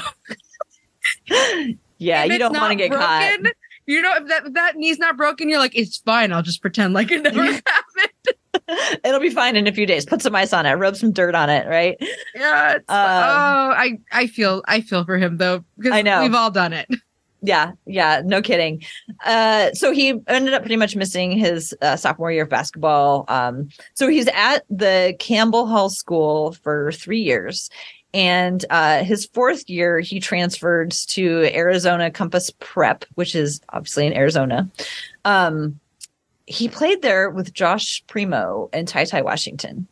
Yeah, 2.00 2.22
If 2.22 2.32
you 2.32 2.38
don't 2.38 2.54
want 2.54 2.70
to 2.70 2.76
get 2.76 2.92
caught. 2.92 3.40
You 3.88 4.02
know, 4.02 4.12
if 4.16 4.28
that 4.28 4.46
if 4.46 4.52
that 4.52 4.76
knee's 4.76 4.98
not 4.98 5.16
broken, 5.16 5.48
you're 5.48 5.58
like, 5.58 5.74
it's 5.76 5.96
fine. 5.96 6.30
I'll 6.32 6.42
just 6.42 6.60
pretend 6.60 6.92
like 6.94 7.10
it 7.10 7.22
never 7.22 7.42
happened. 7.44 9.00
It'll 9.02 9.18
be 9.20 9.30
fine 9.30 9.56
in 9.56 9.66
a 9.66 9.72
few 9.72 9.86
days. 9.86 10.04
Put 10.04 10.20
some 10.20 10.34
ice 10.34 10.52
on 10.52 10.66
it, 10.66 10.72
rub 10.74 10.94
some 10.96 11.10
dirt 11.10 11.34
on 11.34 11.48
it, 11.48 11.66
right? 11.66 11.96
Yeah. 12.34 12.72
It's, 12.74 12.84
Um, 12.90 12.96
oh, 12.98 13.72
I 13.74 13.98
I 14.12 14.26
feel 14.26 14.62
I 14.68 14.82
feel 14.82 15.04
for 15.04 15.16
him 15.16 15.38
though 15.38 15.64
because 15.78 15.92
I 15.92 16.02
know. 16.02 16.20
we've 16.22 16.34
all 16.34 16.50
done 16.50 16.72
it. 16.74 16.86
Yeah, 17.40 17.72
yeah, 17.86 18.20
no 18.24 18.42
kidding. 18.42 18.82
Uh, 19.24 19.70
so 19.72 19.92
he 19.92 20.20
ended 20.26 20.54
up 20.54 20.62
pretty 20.62 20.74
much 20.76 20.96
missing 20.96 21.30
his 21.30 21.72
uh, 21.80 21.94
sophomore 21.94 22.32
year 22.32 22.42
of 22.42 22.48
basketball. 22.48 23.24
Um, 23.28 23.68
so 23.94 24.08
he's 24.08 24.26
at 24.34 24.64
the 24.68 25.14
Campbell 25.20 25.66
Hall 25.68 25.88
School 25.88 26.52
for 26.64 26.90
three 26.92 27.20
years. 27.22 27.70
And 28.14 28.64
uh, 28.70 29.04
his 29.04 29.26
fourth 29.26 29.68
year, 29.68 30.00
he 30.00 30.18
transferred 30.20 30.92
to 31.08 31.50
Arizona 31.54 32.10
Compass 32.10 32.50
Prep, 32.58 33.04
which 33.14 33.34
is 33.34 33.60
obviously 33.68 34.06
in 34.06 34.14
Arizona. 34.14 34.68
Um, 35.24 35.78
he 36.46 36.68
played 36.68 37.02
there 37.02 37.28
with 37.28 37.52
Josh 37.52 38.02
Primo 38.06 38.70
and 38.72 38.88
Ty 38.88 39.04
Ty 39.04 39.22
Washington. 39.22 39.86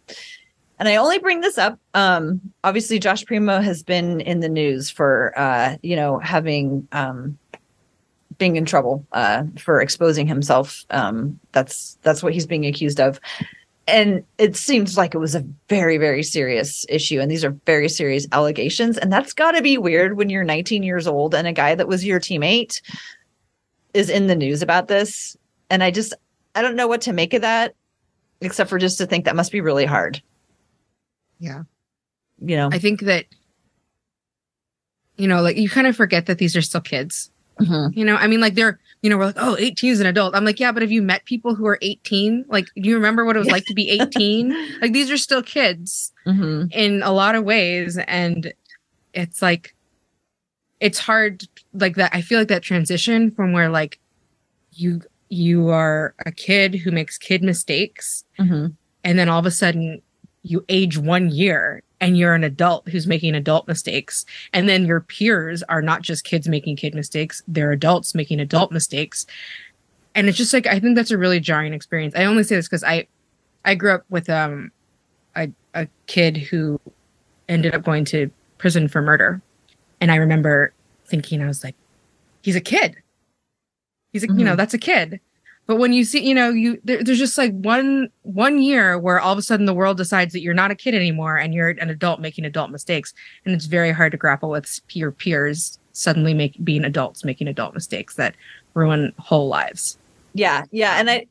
And 0.78 0.88
I 0.88 0.96
only 0.96 1.18
bring 1.18 1.40
this 1.40 1.58
up. 1.58 1.78
Um, 1.94 2.40
obviously, 2.64 2.98
Josh 2.98 3.24
Primo 3.24 3.60
has 3.60 3.82
been 3.82 4.20
in 4.20 4.40
the 4.40 4.48
news 4.48 4.90
for, 4.90 5.32
uh, 5.36 5.76
you 5.82 5.96
know, 5.96 6.18
having 6.18 6.86
um, 6.92 7.38
being 8.38 8.56
in 8.56 8.66
trouble 8.66 9.06
uh, 9.12 9.44
for 9.58 9.80
exposing 9.80 10.26
himself. 10.26 10.84
Um, 10.90 11.38
that's 11.52 11.98
that's 12.02 12.22
what 12.22 12.34
he's 12.34 12.46
being 12.46 12.66
accused 12.66 13.00
of, 13.00 13.20
and 13.86 14.24
it 14.38 14.56
seems 14.56 14.96
like 14.96 15.14
it 15.14 15.18
was 15.18 15.34
a 15.34 15.44
very 15.68 15.98
very 15.98 16.22
serious 16.22 16.84
issue. 16.88 17.20
And 17.20 17.30
these 17.30 17.44
are 17.44 17.56
very 17.66 17.88
serious 17.88 18.26
allegations, 18.32 18.98
and 18.98 19.12
that's 19.12 19.32
got 19.32 19.52
to 19.52 19.62
be 19.62 19.78
weird 19.78 20.16
when 20.16 20.30
you're 20.30 20.44
19 20.44 20.82
years 20.82 21.06
old 21.06 21.34
and 21.34 21.46
a 21.46 21.52
guy 21.52 21.74
that 21.74 21.88
was 21.88 22.04
your 22.04 22.20
teammate 22.20 22.80
is 23.94 24.10
in 24.10 24.26
the 24.26 24.34
news 24.36 24.62
about 24.62 24.88
this. 24.88 25.36
And 25.70 25.82
I 25.82 25.90
just 25.90 26.14
I 26.54 26.62
don't 26.62 26.76
know 26.76 26.88
what 26.88 27.02
to 27.02 27.12
make 27.12 27.34
of 27.34 27.42
that, 27.42 27.74
except 28.40 28.70
for 28.70 28.78
just 28.78 28.98
to 28.98 29.06
think 29.06 29.24
that 29.24 29.36
must 29.36 29.52
be 29.52 29.60
really 29.60 29.86
hard. 29.86 30.22
Yeah. 31.38 31.62
You 32.38 32.56
know. 32.56 32.70
I 32.72 32.78
think 32.78 33.00
that 33.02 33.26
you 35.16 35.26
know, 35.28 35.40
like 35.40 35.56
you 35.56 35.68
kind 35.68 35.86
of 35.86 35.96
forget 35.96 36.26
that 36.26 36.38
these 36.38 36.56
are 36.56 36.62
still 36.62 36.80
kids. 36.80 37.30
Mhm. 37.60 37.96
You 37.96 38.04
know, 38.04 38.16
I 38.16 38.26
mean, 38.26 38.40
like 38.40 38.54
they're, 38.54 38.78
you 39.02 39.10
know, 39.10 39.18
we're 39.18 39.26
like, 39.26 39.36
oh, 39.38 39.56
18 39.58 39.92
is 39.92 40.00
an 40.00 40.06
adult. 40.06 40.34
I'm 40.34 40.44
like, 40.44 40.58
yeah, 40.58 40.72
but 40.72 40.82
have 40.82 40.90
you 40.90 41.02
met 41.02 41.24
people 41.26 41.54
who 41.54 41.66
are 41.66 41.78
18? 41.82 42.46
Like, 42.48 42.66
do 42.74 42.88
you 42.88 42.94
remember 42.96 43.24
what 43.24 43.36
it 43.36 43.40
was 43.40 43.48
like 43.50 43.64
to 43.66 43.74
be 43.74 43.88
18? 44.00 44.80
like, 44.80 44.92
these 44.92 45.10
are 45.10 45.16
still 45.16 45.42
kids 45.42 46.12
Mhm. 46.26 46.72
in 46.72 47.02
a 47.02 47.12
lot 47.12 47.34
of 47.34 47.44
ways. 47.44 47.98
And 47.98 48.52
it's 49.14 49.42
like, 49.42 49.74
it's 50.80 50.98
hard, 50.98 51.44
like 51.72 51.96
that. 51.96 52.14
I 52.14 52.20
feel 52.20 52.38
like 52.38 52.48
that 52.48 52.62
transition 52.62 53.30
from 53.30 53.52
where, 53.52 53.68
like, 53.68 53.98
you, 54.72 55.02
you 55.28 55.68
are 55.68 56.14
a 56.26 56.32
kid 56.32 56.74
who 56.74 56.90
makes 56.90 57.16
kid 57.18 57.42
mistakes 57.42 58.24
Mhm. 58.38 58.74
and 59.04 59.18
then 59.18 59.28
all 59.28 59.38
of 59.40 59.46
a 59.46 59.50
sudden 59.50 60.02
you 60.46 60.64
age 60.68 60.96
one 60.96 61.30
year 61.30 61.82
and 62.00 62.16
you're 62.16 62.34
an 62.34 62.44
adult 62.44 62.88
who's 62.88 63.06
making 63.06 63.34
adult 63.34 63.66
mistakes. 63.66 64.24
And 64.52 64.68
then 64.68 64.84
your 64.86 65.00
peers 65.00 65.62
are 65.64 65.82
not 65.82 66.02
just 66.02 66.24
kids 66.24 66.46
making 66.48 66.76
kid 66.76 66.94
mistakes 66.94 67.42
they're 67.48 67.72
adults 67.72 68.14
making 68.14 68.38
adult 68.40 68.70
mistakes. 68.70 69.26
And 70.14 70.28
it's 70.28 70.38
just 70.38 70.52
like 70.52 70.66
i 70.66 70.78
think 70.78 70.94
that's 70.96 71.10
a 71.10 71.18
really 71.18 71.40
jarring 71.40 71.72
experience. 71.74 72.14
I 72.16 72.24
only 72.24 72.42
say 72.44 72.56
this 72.56 72.68
because 72.68 72.84
i 72.84 73.06
i 73.64 73.74
grew 73.74 73.92
up 73.94 74.04
with 74.08 74.28
um 74.30 74.70
a, 75.34 75.50
a 75.74 75.88
kid 76.06 76.36
who 76.36 76.80
ended 77.48 77.74
up 77.74 77.82
going 77.84 78.04
to 78.06 78.30
prison 78.58 78.88
for 78.88 79.02
murder. 79.02 79.40
And 80.00 80.10
i 80.12 80.16
remember 80.16 80.72
thinking 81.06 81.42
i 81.42 81.46
was 81.46 81.64
like 81.64 81.74
he's 82.42 82.56
a 82.56 82.60
kid. 82.60 82.96
He's 84.12 84.22
a, 84.24 84.28
you 84.28 84.44
know 84.44 84.54
Mhm. 84.54 84.56
that's 84.58 84.74
a 84.74 84.78
kid 84.78 85.20
but 85.66 85.76
when 85.76 85.92
you 85.92 86.04
see 86.04 86.26
you 86.26 86.34
know 86.34 86.50
you 86.50 86.80
there, 86.84 87.02
there's 87.02 87.18
just 87.18 87.38
like 87.38 87.52
one 87.52 88.08
one 88.22 88.60
year 88.60 88.98
where 88.98 89.20
all 89.20 89.32
of 89.32 89.38
a 89.38 89.42
sudden 89.42 89.66
the 89.66 89.74
world 89.74 89.96
decides 89.96 90.32
that 90.32 90.40
you're 90.40 90.54
not 90.54 90.70
a 90.70 90.74
kid 90.74 90.94
anymore 90.94 91.36
and 91.36 91.54
you're 91.54 91.70
an 91.70 91.90
adult 91.90 92.20
making 92.20 92.44
adult 92.44 92.70
mistakes 92.70 93.12
and 93.44 93.54
it's 93.54 93.66
very 93.66 93.92
hard 93.92 94.12
to 94.12 94.18
grapple 94.18 94.50
with 94.50 94.80
your 94.90 95.10
peers 95.10 95.78
suddenly 95.92 96.34
make 96.34 96.62
being 96.64 96.84
adults 96.84 97.24
making 97.24 97.48
adult 97.48 97.74
mistakes 97.74 98.14
that 98.14 98.34
ruin 98.74 99.12
whole 99.18 99.48
lives 99.48 99.98
Yeah, 100.36 100.64
yeah, 100.70 101.00
and 101.00 101.08
I 101.08 101.26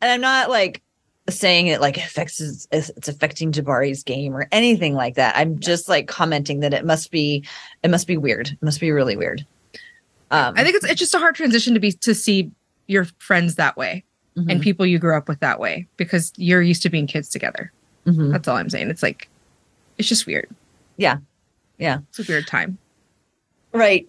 and 0.00 0.10
I'm 0.10 0.22
not 0.22 0.48
like 0.48 0.82
saying 1.28 1.66
it 1.66 1.82
like 1.82 1.98
affects 1.98 2.40
it's 2.72 3.08
affecting 3.08 3.52
Jabari's 3.52 4.02
game 4.02 4.34
or 4.34 4.48
anything 4.52 4.94
like 4.94 5.14
that. 5.16 5.36
I'm 5.36 5.58
just 5.58 5.88
like 5.88 6.08
commenting 6.08 6.60
that 6.60 6.72
it 6.72 6.86
must 6.86 7.10
be 7.10 7.44
it 7.82 7.90
must 7.90 8.06
be 8.06 8.16
weird. 8.16 8.48
It 8.48 8.62
must 8.62 8.80
be 8.80 8.90
really 8.90 9.16
weird. 9.16 9.46
Um, 10.30 10.52
i 10.58 10.62
think 10.62 10.76
it's 10.76 10.84
it's 10.84 10.98
just 10.98 11.14
a 11.14 11.18
hard 11.18 11.34
transition 11.34 11.72
to 11.72 11.80
be 11.80 11.92
to 11.92 12.14
see 12.14 12.50
your 12.88 13.04
friends 13.18 13.54
that 13.54 13.76
way 13.76 14.04
mhm, 14.36 14.50
and 14.50 14.60
people 14.60 14.84
you 14.84 14.98
grew 14.98 15.16
up 15.16 15.28
with 15.28 15.38
that 15.40 15.60
way 15.60 15.86
because 15.96 16.32
you're 16.36 16.62
used 16.62 16.82
to 16.82 16.90
being 16.90 17.06
kids 17.06 17.28
together 17.28 17.72
mhm. 18.06 18.32
that's 18.32 18.48
all 18.48 18.56
i'm 18.56 18.68
saying 18.70 18.90
it's 18.90 19.02
like 19.02 19.28
it's 19.98 20.08
just 20.08 20.26
weird 20.26 20.48
Yeah. 20.96 21.18
Yeah. 21.78 21.98
it's 22.08 22.18
a 22.18 22.24
weird 22.30 22.46
time 22.46 22.78
Right. 23.72 24.06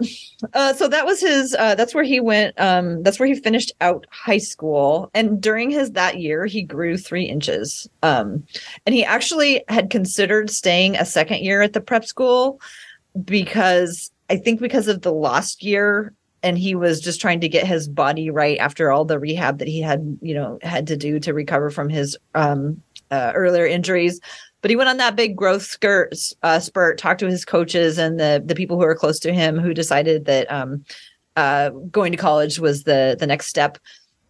Uh, 0.54 0.74
so 0.74 0.88
that 0.88 1.06
was 1.06 1.20
his. 1.20 1.54
Uh, 1.54 1.76
that's 1.76 1.94
where 1.94 2.04
he 2.04 2.22
went. 2.22 2.60
Um, 2.60 3.04
that's 3.04 3.20
where 3.20 3.28
he 3.28 3.36
finished 3.36 3.74
out 3.82 4.08
high 4.10 4.38
school. 4.38 5.12
And 5.14 5.42
during 5.42 5.70
his 5.70 5.92
that 5.92 6.18
year, 6.18 6.46
he 6.46 6.64
grew 6.64 6.98
three 6.98 7.26
inches. 7.26 7.88
Um, 8.02 8.46
and 8.86 8.96
he 8.96 9.04
actually 9.04 9.64
had 9.68 9.90
considered 9.90 10.50
staying 10.50 10.96
a 10.96 11.04
second 11.06 11.40
year 11.44 11.62
at 11.62 11.74
the 11.74 11.82
prep 11.82 12.06
school 12.06 12.62
because 13.26 14.12
I 14.30 14.38
think 14.38 14.62
because 14.62 14.88
of 14.88 15.02
the 15.02 15.12
lost 15.14 15.62
year 15.62 16.14
and 16.44 16.58
he 16.58 16.76
was 16.76 17.02
just 17.02 17.20
trying 17.20 17.42
to 17.42 17.50
get 17.50 17.68
his 17.68 17.88
body 17.88 18.30
right 18.30 18.58
after 18.60 18.92
all 18.92 19.06
the 19.06 19.20
rehab 19.20 19.60
that 19.60 19.68
he 19.68 19.82
had, 19.82 20.18
you 20.22 20.34
know, 20.34 20.60
had 20.62 20.88
to 20.88 20.98
do 20.98 21.20
to 21.20 21.34
recover 21.34 21.70
from 21.70 21.90
his 21.90 22.18
um, 22.36 22.82
uh, 23.12 23.32
earlier 23.36 23.66
injuries. 23.66 24.20
But 24.62 24.72
he 24.72 24.78
went 24.78 24.90
on 24.90 24.98
that 24.98 25.16
big 25.16 25.36
growth 25.36 25.64
skirt, 25.64 26.16
uh, 26.44 26.60
spurt, 26.60 26.98
talked 26.98 27.22
to 27.22 27.28
his 27.28 27.46
coaches 27.46 27.98
and 27.98 28.20
the 28.20 28.42
the 28.46 28.56
people 28.56 28.78
who 28.78 28.84
are 28.84 28.96
close 28.96 29.20
to 29.20 29.34
him, 29.34 29.58
who 29.58 29.74
decided 29.74 30.26
that 30.26 30.52
um, 30.52 30.84
uh, 31.36 31.70
going 31.70 32.12
to 32.12 32.18
college 32.18 32.60
was 32.60 32.84
the 32.84 33.16
the 33.20 33.28
next 33.28 33.48
step. 33.48 33.78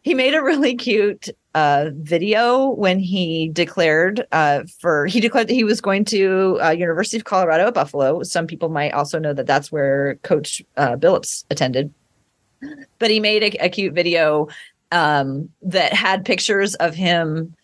He 0.01 0.13
made 0.13 0.33
a 0.33 0.43
really 0.43 0.75
cute 0.75 1.29
uh, 1.55 1.89
video 1.95 2.69
when 2.69 2.99
he 2.99 3.49
declared 3.49 4.25
uh, 4.31 4.63
for 4.79 5.07
he 5.07 5.19
declared 5.19 5.47
that 5.47 5.53
he 5.53 5.63
was 5.63 5.81
going 5.81 6.05
to 6.05 6.59
uh, 6.63 6.69
University 6.69 7.17
of 7.17 7.23
Colorado 7.23 7.67
at 7.67 7.73
Buffalo. 7.73 8.21
Some 8.21 8.45
people 8.45 8.69
might 8.69 8.93
also 8.93 9.17
know 9.17 9.33
that 9.33 9.47
that's 9.47 9.71
where 9.71 10.15
Coach 10.17 10.61
Billups 10.77 11.43
attended. 11.49 11.91
But 12.97 13.09
he 13.09 13.19
made 13.19 13.43
a, 13.43 13.65
a 13.65 13.69
cute 13.69 13.93
video 13.93 14.47
um, 14.91 15.49
that 15.61 15.93
had 15.93 16.25
pictures 16.25 16.75
of 16.75 16.95
him 16.95 17.55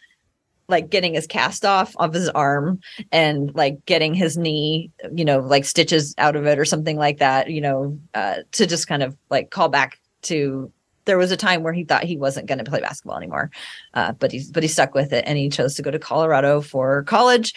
like 0.67 0.89
getting 0.89 1.13
his 1.13 1.27
cast 1.27 1.63
off 1.63 1.95
of 1.97 2.13
his 2.13 2.29
arm 2.29 2.79
and 3.11 3.53
like 3.53 3.85
getting 3.85 4.13
his 4.13 4.37
knee, 4.37 4.91
you 5.13 5.23
know, 5.23 5.39
like 5.39 5.65
stitches 5.65 6.15
out 6.17 6.35
of 6.35 6.45
it 6.45 6.57
or 6.57 6.65
something 6.65 6.97
like 6.97 7.19
that, 7.19 7.51
you 7.51 7.61
know, 7.61 7.99
uh, 8.13 8.37
to 8.51 8.65
just 8.65 8.87
kind 8.87 9.03
of 9.03 9.15
like 9.29 9.51
call 9.51 9.69
back 9.69 9.99
to 10.23 10.71
there 11.05 11.17
was 11.19 11.31
a 11.31 11.37
time 11.37 11.61
where 11.61 11.73
he 11.73 11.83
thought 11.83 12.03
he 12.03 12.17
wasn't 12.17 12.47
going 12.47 12.57
to 12.57 12.63
play 12.63 12.81
basketball 12.81 13.17
anymore, 13.17 13.51
uh, 13.93 14.11
but 14.13 14.31
he's 14.31 14.51
but 14.51 14.63
he 14.63 14.69
stuck 14.69 14.95
with 14.95 15.13
it 15.13 15.23
and 15.27 15.37
he 15.37 15.49
chose 15.49 15.75
to 15.75 15.83
go 15.83 15.91
to 15.91 15.99
Colorado 15.99 16.61
for 16.61 17.03
college. 17.03 17.53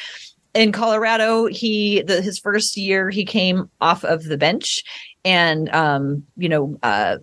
In 0.54 0.70
Colorado, 0.72 1.46
he 1.46 2.02
the, 2.02 2.20
his 2.20 2.38
first 2.38 2.76
year 2.76 3.08
he 3.10 3.24
came 3.24 3.70
off 3.80 4.04
of 4.04 4.24
the 4.24 4.36
bench 4.36 4.84
and 5.24 5.68
um, 5.70 6.24
you 6.36 6.48
know 6.48 6.78
uh, 6.82 7.18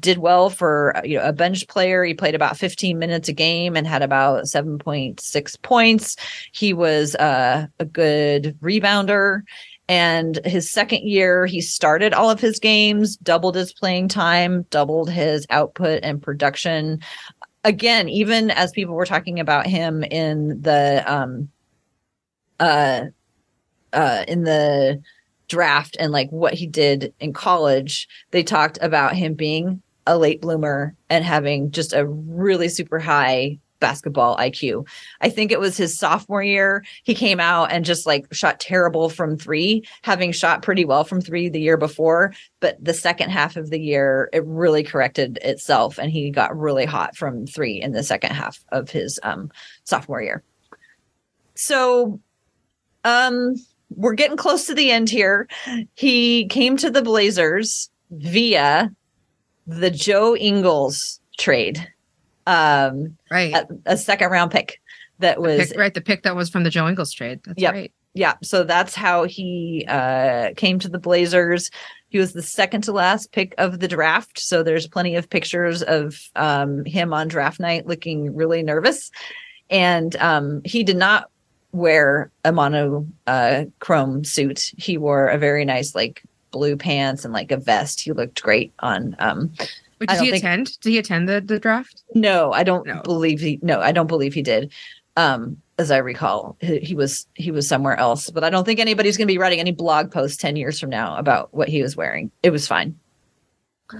did 0.00 0.18
well 0.18 0.50
for 0.50 1.00
you 1.04 1.18
know 1.18 1.24
a 1.24 1.32
bench 1.32 1.66
player. 1.68 2.04
He 2.04 2.14
played 2.14 2.34
about 2.34 2.56
15 2.56 2.98
minutes 2.98 3.28
a 3.28 3.32
game 3.32 3.76
and 3.76 3.86
had 3.86 4.02
about 4.02 4.44
7.6 4.44 5.62
points. 5.62 6.16
He 6.52 6.72
was 6.72 7.14
uh, 7.16 7.66
a 7.78 7.84
good 7.84 8.56
rebounder. 8.60 9.42
And 9.86 10.40
his 10.46 10.70
second 10.70 11.06
year, 11.06 11.44
he 11.44 11.60
started 11.60 12.14
all 12.14 12.30
of 12.30 12.40
his 12.40 12.58
games, 12.58 13.18
doubled 13.18 13.54
his 13.54 13.72
playing 13.72 14.08
time, 14.08 14.62
doubled 14.70 15.10
his 15.10 15.46
output 15.50 16.00
and 16.02 16.22
production. 16.22 17.00
Again, 17.64 18.08
even 18.08 18.50
as 18.50 18.72
people 18.72 18.94
were 18.94 19.04
talking 19.04 19.38
about 19.40 19.66
him 19.66 20.02
in 20.04 20.60
the 20.62 21.04
um 21.06 21.50
uh 22.60 23.06
uh 23.92 24.24
in 24.26 24.44
the 24.44 25.02
draft 25.48 25.96
and 25.98 26.12
like 26.12 26.30
what 26.30 26.54
he 26.54 26.66
did 26.66 27.12
in 27.20 27.32
college, 27.32 28.08
they 28.30 28.42
talked 28.42 28.78
about 28.80 29.14
him 29.14 29.34
being 29.34 29.82
a 30.06 30.18
late 30.18 30.40
bloomer 30.40 30.94
and 31.08 31.24
having 31.24 31.70
just 31.70 31.92
a 31.92 32.06
really 32.06 32.68
super 32.68 32.98
high 32.98 33.58
basketball 33.80 34.36
IQ. 34.38 34.86
I 35.20 35.28
think 35.28 35.52
it 35.52 35.60
was 35.60 35.76
his 35.76 35.98
sophomore 35.98 36.42
year. 36.42 36.84
He 37.02 37.14
came 37.14 37.38
out 37.38 37.70
and 37.70 37.84
just 37.84 38.06
like 38.06 38.32
shot 38.32 38.58
terrible 38.58 39.10
from 39.10 39.36
three, 39.36 39.84
having 40.02 40.32
shot 40.32 40.62
pretty 40.62 40.86
well 40.86 41.04
from 41.04 41.20
three 41.20 41.50
the 41.50 41.60
year 41.60 41.76
before. 41.76 42.32
But 42.60 42.82
the 42.82 42.94
second 42.94 43.30
half 43.30 43.56
of 43.56 43.68
the 43.68 43.78
year, 43.78 44.30
it 44.32 44.42
really 44.46 44.84
corrected 44.84 45.38
itself 45.42 45.98
and 45.98 46.10
he 46.10 46.30
got 46.30 46.56
really 46.56 46.86
hot 46.86 47.14
from 47.14 47.46
three 47.46 47.80
in 47.80 47.92
the 47.92 48.02
second 48.02 48.30
half 48.30 48.64
of 48.70 48.88
his 48.88 49.20
um, 49.22 49.50
sophomore 49.84 50.22
year. 50.22 50.42
So, 51.54 52.20
um, 53.04 53.54
we're 53.96 54.14
getting 54.14 54.36
close 54.36 54.66
to 54.66 54.74
the 54.74 54.90
end 54.90 55.10
here. 55.10 55.48
He 55.94 56.46
came 56.46 56.76
to 56.78 56.90
the 56.90 57.02
Blazers 57.02 57.90
via 58.10 58.90
the 59.66 59.90
Joe 59.90 60.36
Ingles 60.36 61.20
trade 61.38 61.88
um 62.46 63.16
right. 63.30 63.54
a, 63.54 63.66
a 63.86 63.96
second 63.96 64.30
round 64.30 64.50
pick 64.50 64.80
that 65.18 65.40
was 65.40 65.68
pick, 65.68 65.78
right 65.78 65.94
the 65.94 66.00
pick 66.00 66.22
that 66.22 66.36
was 66.36 66.50
from 66.50 66.64
the 66.64 66.70
joe 66.70 66.88
ingles 66.88 67.12
trade. 67.12 67.40
That's 67.44 67.60
yep. 67.60 67.72
right. 67.72 67.92
Yeah 68.14 68.34
so 68.42 68.64
that's 68.64 68.94
how 68.94 69.24
he 69.24 69.84
uh 69.88 70.50
came 70.56 70.78
to 70.80 70.88
the 70.88 70.98
blazers. 70.98 71.70
He 72.08 72.18
was 72.18 72.32
the 72.32 72.42
second 72.42 72.82
to 72.82 72.92
last 72.92 73.32
pick 73.32 73.54
of 73.58 73.80
the 73.80 73.88
draft. 73.88 74.38
So 74.38 74.62
there's 74.62 74.86
plenty 74.86 75.16
of 75.16 75.30
pictures 75.30 75.82
of 75.82 76.20
um 76.36 76.84
him 76.84 77.12
on 77.12 77.28
draft 77.28 77.60
night 77.60 77.86
looking 77.86 78.34
really 78.34 78.62
nervous. 78.62 79.10
And 79.70 80.14
um 80.16 80.60
he 80.64 80.84
did 80.84 80.96
not 80.96 81.30
wear 81.74 82.30
a 82.44 82.52
mono 82.52 83.06
uh 83.26 83.64
chrome 83.80 84.24
suit 84.24 84.72
he 84.76 84.96
wore 84.96 85.28
a 85.28 85.38
very 85.38 85.64
nice 85.64 85.94
like 85.94 86.22
blue 86.50 86.76
pants 86.76 87.24
and 87.24 87.34
like 87.34 87.50
a 87.50 87.56
vest 87.56 88.00
he 88.00 88.12
looked 88.12 88.40
great 88.42 88.72
on 88.78 89.16
um 89.18 89.52
Wait, 90.00 90.08
did 90.08 90.20
he 90.20 90.30
think, 90.30 90.42
attend? 90.42 90.80
Did 90.80 90.90
he 90.90 90.98
attend 90.98 91.28
the, 91.28 91.40
the 91.40 91.58
draft? 91.58 92.02
No, 92.14 92.52
I 92.52 92.62
don't 92.62 92.86
no. 92.86 93.00
believe 93.02 93.40
he. 93.40 93.58
No, 93.62 93.80
I 93.80 93.92
don't 93.92 94.06
believe 94.06 94.34
he 94.34 94.42
did. 94.42 94.72
Um, 95.16 95.56
as 95.78 95.90
I 95.90 95.98
recall, 95.98 96.56
he, 96.60 96.78
he 96.80 96.94
was 96.94 97.26
he 97.34 97.50
was 97.50 97.68
somewhere 97.68 97.96
else. 97.96 98.30
But 98.30 98.44
I 98.44 98.50
don't 98.50 98.64
think 98.64 98.80
anybody's 98.80 99.16
going 99.16 99.28
to 99.28 99.32
be 99.32 99.38
writing 99.38 99.60
any 99.60 99.72
blog 99.72 100.10
posts 100.10 100.36
ten 100.36 100.56
years 100.56 100.80
from 100.80 100.90
now 100.90 101.16
about 101.16 101.54
what 101.54 101.68
he 101.68 101.82
was 101.82 101.96
wearing. 101.96 102.30
It 102.42 102.50
was 102.50 102.66
fine. 102.66 102.98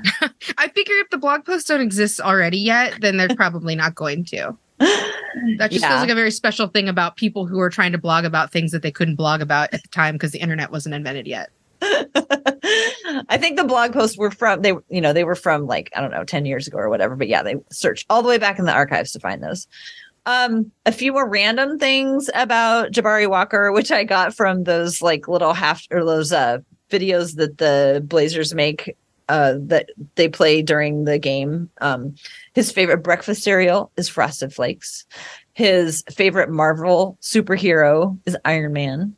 I 0.58 0.68
figure 0.68 0.96
if 0.96 1.10
the 1.10 1.18
blog 1.18 1.44
posts 1.44 1.68
don't 1.68 1.80
exist 1.80 2.20
already 2.20 2.58
yet, 2.58 3.00
then 3.00 3.16
they're 3.16 3.36
probably 3.36 3.76
not 3.76 3.94
going 3.94 4.24
to. 4.26 4.56
That 5.58 5.70
just 5.70 5.82
yeah. 5.82 5.88
feels 5.88 6.00
like 6.00 6.10
a 6.10 6.14
very 6.14 6.30
special 6.30 6.68
thing 6.68 6.88
about 6.88 7.16
people 7.16 7.46
who 7.46 7.58
are 7.60 7.68
trying 7.68 7.92
to 7.92 7.98
blog 7.98 8.24
about 8.24 8.52
things 8.52 8.70
that 8.72 8.82
they 8.82 8.90
couldn't 8.90 9.16
blog 9.16 9.40
about 9.40 9.74
at 9.74 9.82
the 9.82 9.88
time 9.88 10.14
because 10.14 10.30
the 10.30 10.38
internet 10.38 10.70
wasn't 10.70 10.94
invented 10.94 11.26
yet. 11.26 11.50
I 13.28 13.36
think 13.38 13.56
the 13.56 13.64
blog 13.64 13.92
posts 13.92 14.16
were 14.16 14.30
from 14.30 14.62
they 14.62 14.72
you 14.88 15.00
know 15.00 15.12
they 15.12 15.24
were 15.24 15.34
from 15.34 15.66
like 15.66 15.90
I 15.94 16.00
don't 16.00 16.10
know 16.10 16.24
10 16.24 16.46
years 16.46 16.66
ago 16.66 16.78
or 16.78 16.88
whatever 16.88 17.16
but 17.16 17.28
yeah 17.28 17.42
they 17.42 17.56
searched 17.70 18.06
all 18.08 18.22
the 18.22 18.28
way 18.28 18.38
back 18.38 18.58
in 18.58 18.64
the 18.64 18.72
archives 18.72 19.12
to 19.12 19.20
find 19.20 19.42
those. 19.42 19.66
Um 20.24 20.70
a 20.86 20.92
few 20.92 21.12
more 21.12 21.28
random 21.28 21.78
things 21.78 22.30
about 22.34 22.92
Jabari 22.92 23.28
Walker 23.28 23.72
which 23.72 23.92
I 23.92 24.04
got 24.04 24.34
from 24.34 24.64
those 24.64 25.02
like 25.02 25.28
little 25.28 25.52
half 25.52 25.86
or 25.90 26.04
those 26.04 26.32
uh 26.32 26.58
videos 26.90 27.36
that 27.36 27.58
the 27.58 28.02
Blazers 28.06 28.54
make 28.54 28.96
uh 29.28 29.54
that 29.58 29.90
they 30.14 30.28
play 30.28 30.62
during 30.62 31.04
the 31.04 31.18
game. 31.18 31.68
Um 31.80 32.14
his 32.54 32.70
favorite 32.70 33.02
breakfast 33.02 33.42
cereal 33.42 33.90
is 33.96 34.08
Frosted 34.08 34.52
Flakes. 34.52 35.04
His 35.52 36.02
favorite 36.10 36.50
Marvel 36.50 37.18
superhero 37.20 38.18
is 38.26 38.36
Iron 38.44 38.72
Man. 38.72 39.16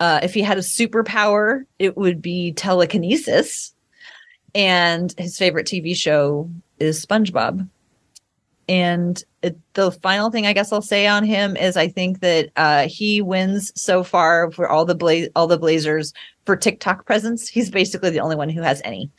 Uh, 0.00 0.20
if 0.22 0.34
he 0.34 0.42
had 0.42 0.58
a 0.58 0.62
superpower, 0.62 1.64
it 1.78 1.96
would 1.96 2.20
be 2.20 2.52
telekinesis. 2.52 3.74
And 4.54 5.14
his 5.18 5.38
favorite 5.38 5.66
TV 5.66 5.94
show 5.94 6.50
is 6.80 7.04
SpongeBob. 7.04 7.68
And 8.68 9.22
it, 9.42 9.56
the 9.74 9.92
final 9.92 10.30
thing 10.30 10.46
I 10.46 10.52
guess 10.52 10.72
I'll 10.72 10.82
say 10.82 11.06
on 11.06 11.24
him 11.24 11.56
is 11.56 11.76
I 11.76 11.88
think 11.88 12.20
that 12.20 12.50
uh, 12.56 12.86
he 12.86 13.22
wins 13.22 13.72
so 13.80 14.02
far 14.02 14.50
for 14.50 14.68
all 14.68 14.84
the 14.84 14.94
Bla- 14.94 15.28
all 15.34 15.46
the 15.46 15.58
Blazers 15.58 16.12
for 16.44 16.56
TikTok 16.56 17.06
presence. 17.06 17.48
He's 17.48 17.70
basically 17.70 18.10
the 18.10 18.20
only 18.20 18.36
one 18.36 18.50
who 18.50 18.62
has 18.62 18.82
any. 18.84 19.10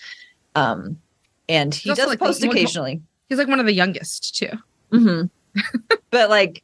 Um, 0.55 0.99
and 1.47 1.73
he 1.73 1.93
does 1.93 2.07
like 2.07 2.19
post 2.19 2.43
occasionally. 2.43 3.01
He's 3.29 3.37
like 3.37 3.47
one 3.47 3.59
of 3.59 3.65
the 3.65 3.73
youngest 3.73 4.35
too. 4.35 4.51
Mm-hmm. 4.91 5.61
but 6.11 6.29
like 6.29 6.63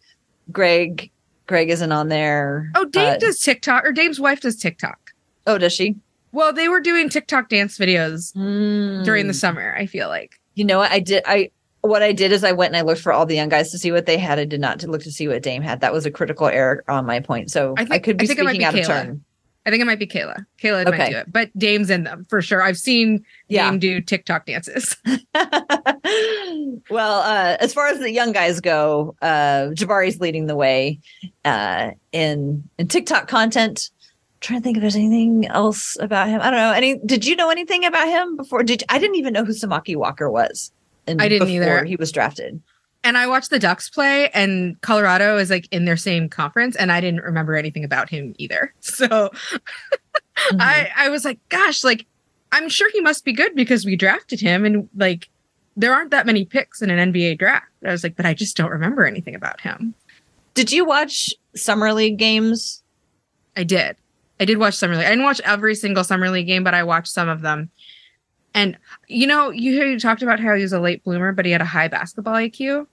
Greg 0.51 1.11
Greg 1.47 1.69
isn't 1.69 1.91
on 1.91 2.09
there. 2.09 2.71
Oh, 2.75 2.85
Dame 2.85 3.13
uh, 3.13 3.17
does 3.17 3.39
TikTok, 3.39 3.85
or 3.85 3.91
Dame's 3.91 4.19
wife 4.19 4.41
does 4.41 4.55
TikTok. 4.55 5.13
Oh, 5.45 5.57
does 5.57 5.73
she? 5.73 5.95
Well, 6.31 6.51
they 6.51 6.67
were 6.67 6.81
doing 6.81 7.09
TikTok 7.09 7.49
dance 7.49 7.77
videos 7.77 8.35
mm. 8.35 9.05
during 9.05 9.27
the 9.27 9.33
summer. 9.33 9.75
I 9.77 9.85
feel 9.85 10.07
like. 10.07 10.39
You 10.55 10.65
know 10.65 10.79
what 10.79 10.91
I 10.91 10.99
did? 10.99 11.23
I 11.25 11.51
what 11.81 12.01
I 12.01 12.11
did 12.11 12.31
is 12.31 12.43
I 12.43 12.51
went 12.51 12.73
and 12.73 12.77
I 12.77 12.81
looked 12.81 13.01
for 13.01 13.13
all 13.13 13.25
the 13.25 13.35
young 13.35 13.49
guys 13.49 13.71
to 13.71 13.77
see 13.77 13.91
what 13.91 14.05
they 14.05 14.17
had. 14.17 14.39
I 14.39 14.45
did 14.45 14.59
not 14.59 14.79
to 14.79 14.87
look 14.87 15.03
to 15.03 15.11
see 15.11 15.27
what 15.27 15.43
Dame 15.43 15.61
had. 15.61 15.81
That 15.81 15.93
was 15.93 16.05
a 16.05 16.11
critical 16.11 16.47
error 16.47 16.83
on 16.87 17.05
my 17.05 17.19
point. 17.19 17.51
So 17.51 17.75
I, 17.77 17.81
think, 17.81 17.91
I 17.91 17.99
could 17.99 18.17
be 18.17 18.23
I 18.23 18.33
speaking 18.33 18.57
be 18.57 18.65
out 18.65 18.73
Kayla. 18.73 18.79
of 18.79 18.87
turn. 18.87 19.24
I 19.65 19.71
think 19.71 19.81
it 19.81 19.85
might 19.85 19.99
be 19.99 20.05
Kayla. 20.05 20.45
Kayla 20.61 20.85
okay. 20.85 20.97
might 20.97 21.09
do 21.09 21.17
it, 21.17 21.31
but 21.31 21.57
Dame's 21.57 21.89
in 21.89 22.03
them 22.03 22.25
for 22.29 22.41
sure. 22.41 22.61
I've 22.61 22.77
seen 22.77 23.25
yeah. 23.47 23.69
Dame 23.69 23.79
do 23.79 24.01
TikTok 24.01 24.45
dances. 24.45 24.95
well, 26.89 27.19
uh, 27.21 27.57
as 27.59 27.73
far 27.73 27.87
as 27.87 27.99
the 27.99 28.11
young 28.11 28.31
guys 28.31 28.59
go, 28.61 29.15
uh, 29.23 29.69
Jabari's 29.73 30.19
leading 30.19 30.45
the 30.45 30.55
way 30.55 30.99
uh, 31.45 31.91
in 32.11 32.63
in 32.77 32.87
TikTok 32.87 33.27
content. 33.27 33.89
I'm 34.01 34.39
trying 34.41 34.59
to 34.59 34.63
think 34.63 34.77
if 34.77 34.81
there's 34.81 34.95
anything 34.95 35.47
else 35.47 35.97
about 35.99 36.27
him. 36.27 36.41
I 36.41 36.51
don't 36.51 36.59
know. 36.59 36.71
Any? 36.71 36.99
Did 36.99 37.25
you 37.25 37.35
know 37.35 37.49
anything 37.49 37.85
about 37.85 38.07
him 38.07 38.37
before? 38.37 38.61
Did 38.61 38.83
I 38.89 38.99
didn't 38.99 39.15
even 39.15 39.33
know 39.33 39.45
who 39.45 39.53
Samaki 39.53 39.95
Walker 39.95 40.29
was. 40.29 40.71
I 41.07 41.27
didn't 41.27 41.49
either. 41.49 41.85
He 41.85 41.95
was 41.95 42.11
drafted 42.11 42.61
and 43.05 43.19
I 43.19 43.27
watched 43.27 43.51
the 43.51 43.59
Ducks 43.59 43.87
play, 43.87 44.29
and 44.31 44.81
Colorado 44.81 45.37
is 45.37 45.51
like 45.51 45.67
in 45.71 45.85
their 45.85 45.95
same 45.95 46.27
conference, 46.27 46.75
and 46.75 46.91
I 46.91 46.99
didn't 46.99 47.21
remember 47.21 47.55
anything 47.55 47.85
about 47.85 48.09
him 48.09 48.35
either. 48.37 48.73
So 48.81 49.07
mm-hmm. 49.07 50.57
I 50.59 50.89
I 50.97 51.09
was 51.09 51.23
like, 51.23 51.39
gosh, 51.49 51.83
like 51.83 52.05
I'm 52.51 52.67
sure 52.67 52.89
he 52.91 53.01
must 53.01 53.23
be 53.23 53.31
good 53.31 53.55
because 53.55 53.85
we 53.85 53.95
drafted 53.95 54.41
him, 54.41 54.65
and 54.65 54.89
like 54.95 55.29
there 55.77 55.93
aren't 55.93 56.11
that 56.11 56.25
many 56.25 56.45
picks 56.45 56.81
in 56.81 56.89
an 56.89 57.13
NBA 57.13 57.37
draft. 57.37 57.67
I 57.85 57.91
was 57.91 58.03
like, 58.03 58.15
but 58.15 58.25
I 58.25 58.33
just 58.33 58.57
don't 58.57 58.71
remember 58.71 59.05
anything 59.05 59.35
about 59.35 59.61
him. 59.61 59.93
Did 60.55 60.71
you 60.71 60.85
watch 60.85 61.33
summer 61.55 61.93
league 61.93 62.17
games? 62.17 62.81
I 63.55 63.63
did. 63.63 63.97
I 64.39 64.45
did 64.45 64.57
watch 64.57 64.73
summer 64.73 64.95
league. 64.95 65.05
I 65.05 65.09
didn't 65.09 65.25
watch 65.25 65.41
every 65.43 65.75
single 65.75 66.03
summer 66.03 66.29
league 66.29 66.47
game, 66.47 66.63
but 66.63 66.73
I 66.73 66.83
watched 66.83 67.09
some 67.09 67.29
of 67.29 67.41
them. 67.41 67.69
And 68.55 68.77
you 69.07 69.27
know, 69.27 69.51
you 69.51 69.73
you 69.83 69.99
talked 69.99 70.23
about 70.23 70.39
how 70.39 70.55
he 70.55 70.63
was 70.63 70.73
a 70.73 70.79
late 70.79 71.03
bloomer, 71.03 71.33
but 71.33 71.45
he 71.45 71.51
had 71.51 71.61
a 71.61 71.65
high 71.65 71.89
basketball 71.89 72.33
IQ. 72.33 72.87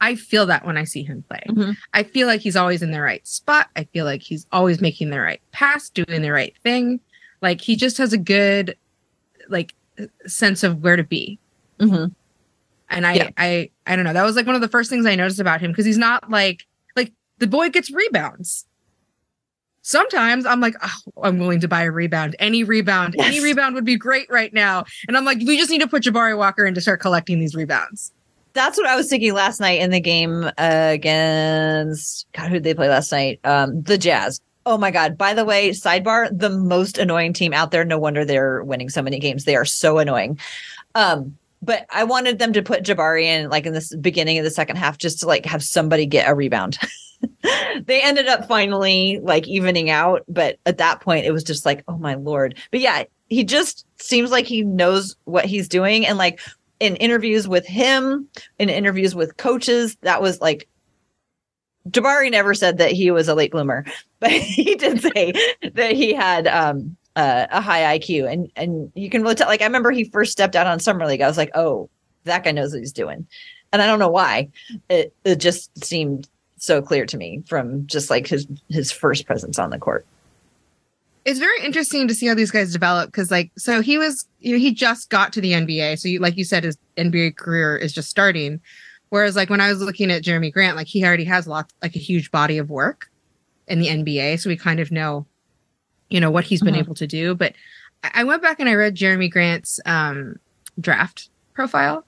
I 0.00 0.14
feel 0.14 0.46
that 0.46 0.64
when 0.64 0.76
I 0.76 0.84
see 0.84 1.02
him 1.02 1.24
play. 1.28 1.42
Mhm. 1.48 1.76
I 1.92 2.02
feel 2.04 2.26
like 2.28 2.40
he's 2.40 2.56
always 2.56 2.82
in 2.82 2.92
the 2.92 3.00
right 3.00 3.26
spot. 3.26 3.68
I 3.76 3.84
feel 3.84 4.04
like 4.04 4.22
he's 4.22 4.46
always 4.52 4.80
making 4.80 5.10
the 5.10 5.20
right 5.20 5.40
pass, 5.52 5.88
doing 5.90 6.22
the 6.22 6.30
right 6.30 6.54
thing. 6.62 7.00
Like 7.42 7.60
he 7.60 7.74
just 7.76 7.98
has 7.98 8.12
a 8.12 8.18
good 8.18 8.76
like 9.48 9.74
sense 10.26 10.62
of 10.62 10.82
where 10.82 10.96
to 10.96 11.02
be. 11.04 11.38
Mhm. 11.80 12.14
And 12.90 13.06
I 13.06 13.12
Yeah. 13.14 13.30
I 13.36 13.70
I 13.86 13.96
don't 13.96 14.04
know. 14.04 14.12
That 14.12 14.24
was 14.24 14.36
like 14.36 14.46
one 14.46 14.54
of 14.54 14.60
the 14.60 14.68
first 14.68 14.88
things 14.90 15.04
I 15.06 15.14
noticed 15.16 15.40
about 15.40 15.60
him 15.60 15.72
because 15.72 15.84
he's 15.86 15.98
not 15.98 16.30
like 16.30 16.64
like 16.96 17.12
the 17.38 17.46
boy 17.48 17.68
gets 17.70 17.90
rebounds. 17.90 18.66
Sometimes 19.82 20.44
I'm 20.44 20.60
like, 20.60 20.74
oh, 20.82 21.22
I'm 21.22 21.38
willing 21.38 21.60
to 21.60 21.68
buy 21.68 21.82
a 21.84 21.90
rebound. 21.90 22.36
Any 22.38 22.62
rebound, 22.62 23.16
any 23.18 23.40
rebound 23.40 23.74
would 23.74 23.84
be 23.86 23.96
great 23.96 24.28
right 24.28 24.52
now. 24.52 24.84
And 25.06 25.16
I'm 25.16 25.24
like, 25.24 25.38
we 25.38 25.56
just 25.56 25.70
need 25.70 25.80
to 25.80 25.88
put 25.88 26.02
Jabari 26.02 26.36
Walker 26.36 26.66
in 26.66 26.74
to 26.74 26.80
start 26.80 27.00
collecting 27.00 27.40
these 27.40 27.54
rebounds. 27.54 28.12
That's 28.58 28.76
what 28.76 28.88
I 28.88 28.96
was 28.96 29.08
thinking 29.08 29.34
last 29.34 29.60
night 29.60 29.80
in 29.80 29.90
the 29.92 30.00
game 30.00 30.50
against 30.58 32.26
God. 32.32 32.48
Who 32.48 32.54
did 32.54 32.64
they 32.64 32.74
play 32.74 32.88
last 32.88 33.12
night? 33.12 33.38
Um, 33.44 33.82
the 33.82 33.96
Jazz. 33.96 34.40
Oh 34.66 34.76
my 34.76 34.90
God! 34.90 35.16
By 35.16 35.32
the 35.32 35.44
way, 35.44 35.70
sidebar: 35.70 36.28
the 36.36 36.50
most 36.50 36.98
annoying 36.98 37.32
team 37.32 37.52
out 37.52 37.70
there. 37.70 37.84
No 37.84 38.00
wonder 38.00 38.24
they're 38.24 38.64
winning 38.64 38.88
so 38.88 39.00
many 39.00 39.20
games. 39.20 39.44
They 39.44 39.54
are 39.54 39.64
so 39.64 39.98
annoying. 39.98 40.40
Um, 40.96 41.38
but 41.62 41.86
I 41.90 42.02
wanted 42.02 42.40
them 42.40 42.52
to 42.52 42.60
put 42.60 42.82
Jabari 42.82 43.26
in 43.26 43.48
like 43.48 43.64
in 43.64 43.74
this 43.74 43.94
beginning 43.94 44.38
of 44.38 44.44
the 44.44 44.50
second 44.50 44.74
half, 44.74 44.98
just 44.98 45.20
to 45.20 45.28
like 45.28 45.46
have 45.46 45.62
somebody 45.62 46.04
get 46.04 46.28
a 46.28 46.34
rebound. 46.34 46.78
they 47.84 48.02
ended 48.02 48.26
up 48.26 48.48
finally 48.48 49.20
like 49.22 49.46
evening 49.46 49.88
out, 49.88 50.24
but 50.26 50.58
at 50.66 50.78
that 50.78 51.00
point 51.00 51.26
it 51.26 51.32
was 51.32 51.44
just 51.44 51.64
like, 51.64 51.84
oh 51.86 51.96
my 51.96 52.14
lord. 52.14 52.58
But 52.72 52.80
yeah, 52.80 53.04
he 53.28 53.44
just 53.44 53.86
seems 54.00 54.32
like 54.32 54.46
he 54.46 54.64
knows 54.64 55.14
what 55.26 55.44
he's 55.44 55.68
doing, 55.68 56.04
and 56.04 56.18
like 56.18 56.40
in 56.80 56.96
interviews 56.96 57.48
with 57.48 57.66
him, 57.66 58.28
in 58.58 58.68
interviews 58.68 59.14
with 59.14 59.36
coaches, 59.36 59.96
that 60.02 60.22
was 60.22 60.40
like 60.40 60.68
Jabari 61.88 62.30
never 62.30 62.54
said 62.54 62.78
that 62.78 62.92
he 62.92 63.10
was 63.10 63.28
a 63.28 63.34
late 63.34 63.52
bloomer, 63.52 63.84
but 64.20 64.30
he 64.30 64.74
did 64.74 65.00
say 65.00 65.32
that 65.74 65.92
he 65.92 66.12
had 66.12 66.46
um 66.46 66.96
uh, 67.16 67.48
a 67.50 67.60
high 67.60 67.98
IQ, 67.98 68.30
and 68.30 68.50
and 68.54 68.92
you 68.94 69.10
can 69.10 69.22
really 69.22 69.34
tell. 69.34 69.48
Like 69.48 69.62
I 69.62 69.66
remember 69.66 69.90
he 69.90 70.04
first 70.04 70.32
stepped 70.32 70.54
out 70.54 70.68
on 70.68 70.78
summer 70.78 71.04
league, 71.06 71.20
I 71.20 71.26
was 71.26 71.36
like, 71.36 71.50
oh, 71.54 71.90
that 72.24 72.44
guy 72.44 72.52
knows 72.52 72.72
what 72.72 72.78
he's 72.78 72.92
doing, 72.92 73.26
and 73.72 73.82
I 73.82 73.86
don't 73.86 73.98
know 73.98 74.08
why. 74.08 74.48
It 74.88 75.12
it 75.24 75.36
just 75.36 75.84
seemed 75.84 76.28
so 76.58 76.80
clear 76.80 77.06
to 77.06 77.16
me 77.16 77.42
from 77.46 77.86
just 77.86 78.08
like 78.08 78.28
his 78.28 78.46
his 78.68 78.92
first 78.92 79.26
presence 79.26 79.58
on 79.58 79.70
the 79.70 79.78
court. 79.78 80.06
It's 81.28 81.38
very 81.38 81.62
interesting 81.62 82.08
to 82.08 82.14
see 82.14 82.26
how 82.26 82.34
these 82.34 82.50
guys 82.50 82.72
develop 82.72 83.08
because 83.08 83.30
like 83.30 83.50
so 83.58 83.82
he 83.82 83.98
was 83.98 84.26
you 84.40 84.52
know 84.52 84.58
he 84.58 84.72
just 84.72 85.10
got 85.10 85.30
to 85.34 85.42
the 85.42 85.52
nba 85.52 85.98
so 85.98 86.08
you, 86.08 86.20
like 86.20 86.38
you 86.38 86.44
said 86.44 86.64
his 86.64 86.78
nba 86.96 87.36
career 87.36 87.76
is 87.76 87.92
just 87.92 88.08
starting 88.08 88.60
whereas 89.10 89.36
like 89.36 89.50
when 89.50 89.60
i 89.60 89.68
was 89.68 89.82
looking 89.82 90.10
at 90.10 90.22
jerami 90.22 90.50
grant 90.50 90.74
like 90.74 90.86
he 90.86 91.04
already 91.04 91.24
has 91.24 91.46
lots 91.46 91.74
like 91.82 91.94
a 91.96 91.98
huge 91.98 92.30
body 92.30 92.56
of 92.56 92.70
work 92.70 93.10
in 93.66 93.78
the 93.78 93.88
nba 93.88 94.40
so 94.40 94.48
we 94.48 94.56
kind 94.56 94.80
of 94.80 94.90
know 94.90 95.26
you 96.08 96.18
know 96.18 96.30
what 96.30 96.44
he's 96.44 96.62
been 96.62 96.74
Mhm. 96.74 96.78
able 96.78 96.94
to 96.94 97.06
do 97.06 97.34
but 97.34 97.52
I- 98.02 98.10
i 98.20 98.24
went 98.24 98.40
back 98.40 98.58
and 98.58 98.68
i 98.68 98.74
read 98.74 98.96
jerami 98.96 99.30
grant's 99.30 99.80
um 99.84 100.36
draft 100.80 101.28
profile 101.52 102.06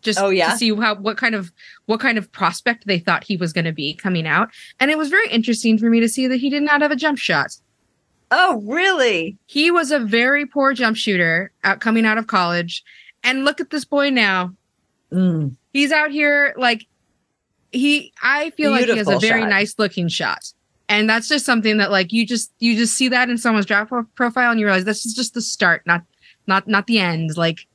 just 0.00 0.18
Oh, 0.20 0.30
yeah? 0.30 0.52
to 0.52 0.56
see 0.56 0.74
how 0.74 0.94
what 0.94 1.18
kind 1.18 1.34
of 1.34 1.52
what 1.84 2.00
kind 2.00 2.16
of 2.16 2.32
prospect 2.32 2.86
they 2.86 2.98
thought 2.98 3.24
he 3.24 3.36
was 3.36 3.52
going 3.52 3.66
to 3.66 3.72
be 3.72 3.92
coming 3.94 4.26
out 4.26 4.48
and 4.80 4.90
it 4.90 4.96
was 4.96 5.10
very 5.10 5.28
interesting 5.28 5.76
for 5.76 5.90
me 5.90 6.00
to 6.00 6.08
see 6.08 6.26
that 6.28 6.36
he 6.40 6.48
did 6.48 6.62
not 6.62 6.80
have 6.80 6.92
a 6.92 6.96
jump 6.96 7.18
shot 7.18 7.50
Oh, 8.30 8.62
really? 8.66 9.38
he 9.46 9.70
was 9.70 9.90
a 9.90 9.98
very 9.98 10.44
poor 10.44 10.74
jump 10.74 10.96
shooter 10.96 11.50
out 11.64 11.80
coming 11.80 12.04
out 12.04 12.18
of 12.18 12.26
college. 12.26 12.84
And 13.24 13.44
look 13.44 13.60
at 13.60 13.70
this 13.70 13.84
boy 13.84 14.10
now. 14.10 14.54
Mm. 15.12 15.56
He's 15.72 15.92
out 15.92 16.10
here 16.10 16.54
like 16.56 16.86
he 17.72 18.12
I 18.22 18.50
feel 18.50 18.70
like 18.70 18.86
he 18.86 18.96
has 18.96 19.08
a 19.08 19.18
very 19.18 19.42
shot. 19.42 19.50
nice 19.50 19.74
looking 19.78 20.08
shot. 20.08 20.52
And 20.88 21.08
that's 21.08 21.28
just 21.28 21.44
something 21.44 21.78
that 21.78 21.90
like 21.90 22.12
you 22.12 22.26
just 22.26 22.52
you 22.58 22.76
just 22.76 22.94
see 22.94 23.08
that 23.08 23.28
in 23.28 23.38
someone's 23.38 23.66
draft 23.66 23.92
profile 24.14 24.50
and 24.50 24.60
you 24.60 24.66
realize 24.66 24.84
this 24.84 25.04
is 25.04 25.14
just 25.14 25.34
the 25.34 25.42
start, 25.42 25.82
not 25.86 26.02
not 26.46 26.68
not 26.68 26.86
the 26.86 26.98
end. 26.98 27.36
Like 27.36 27.66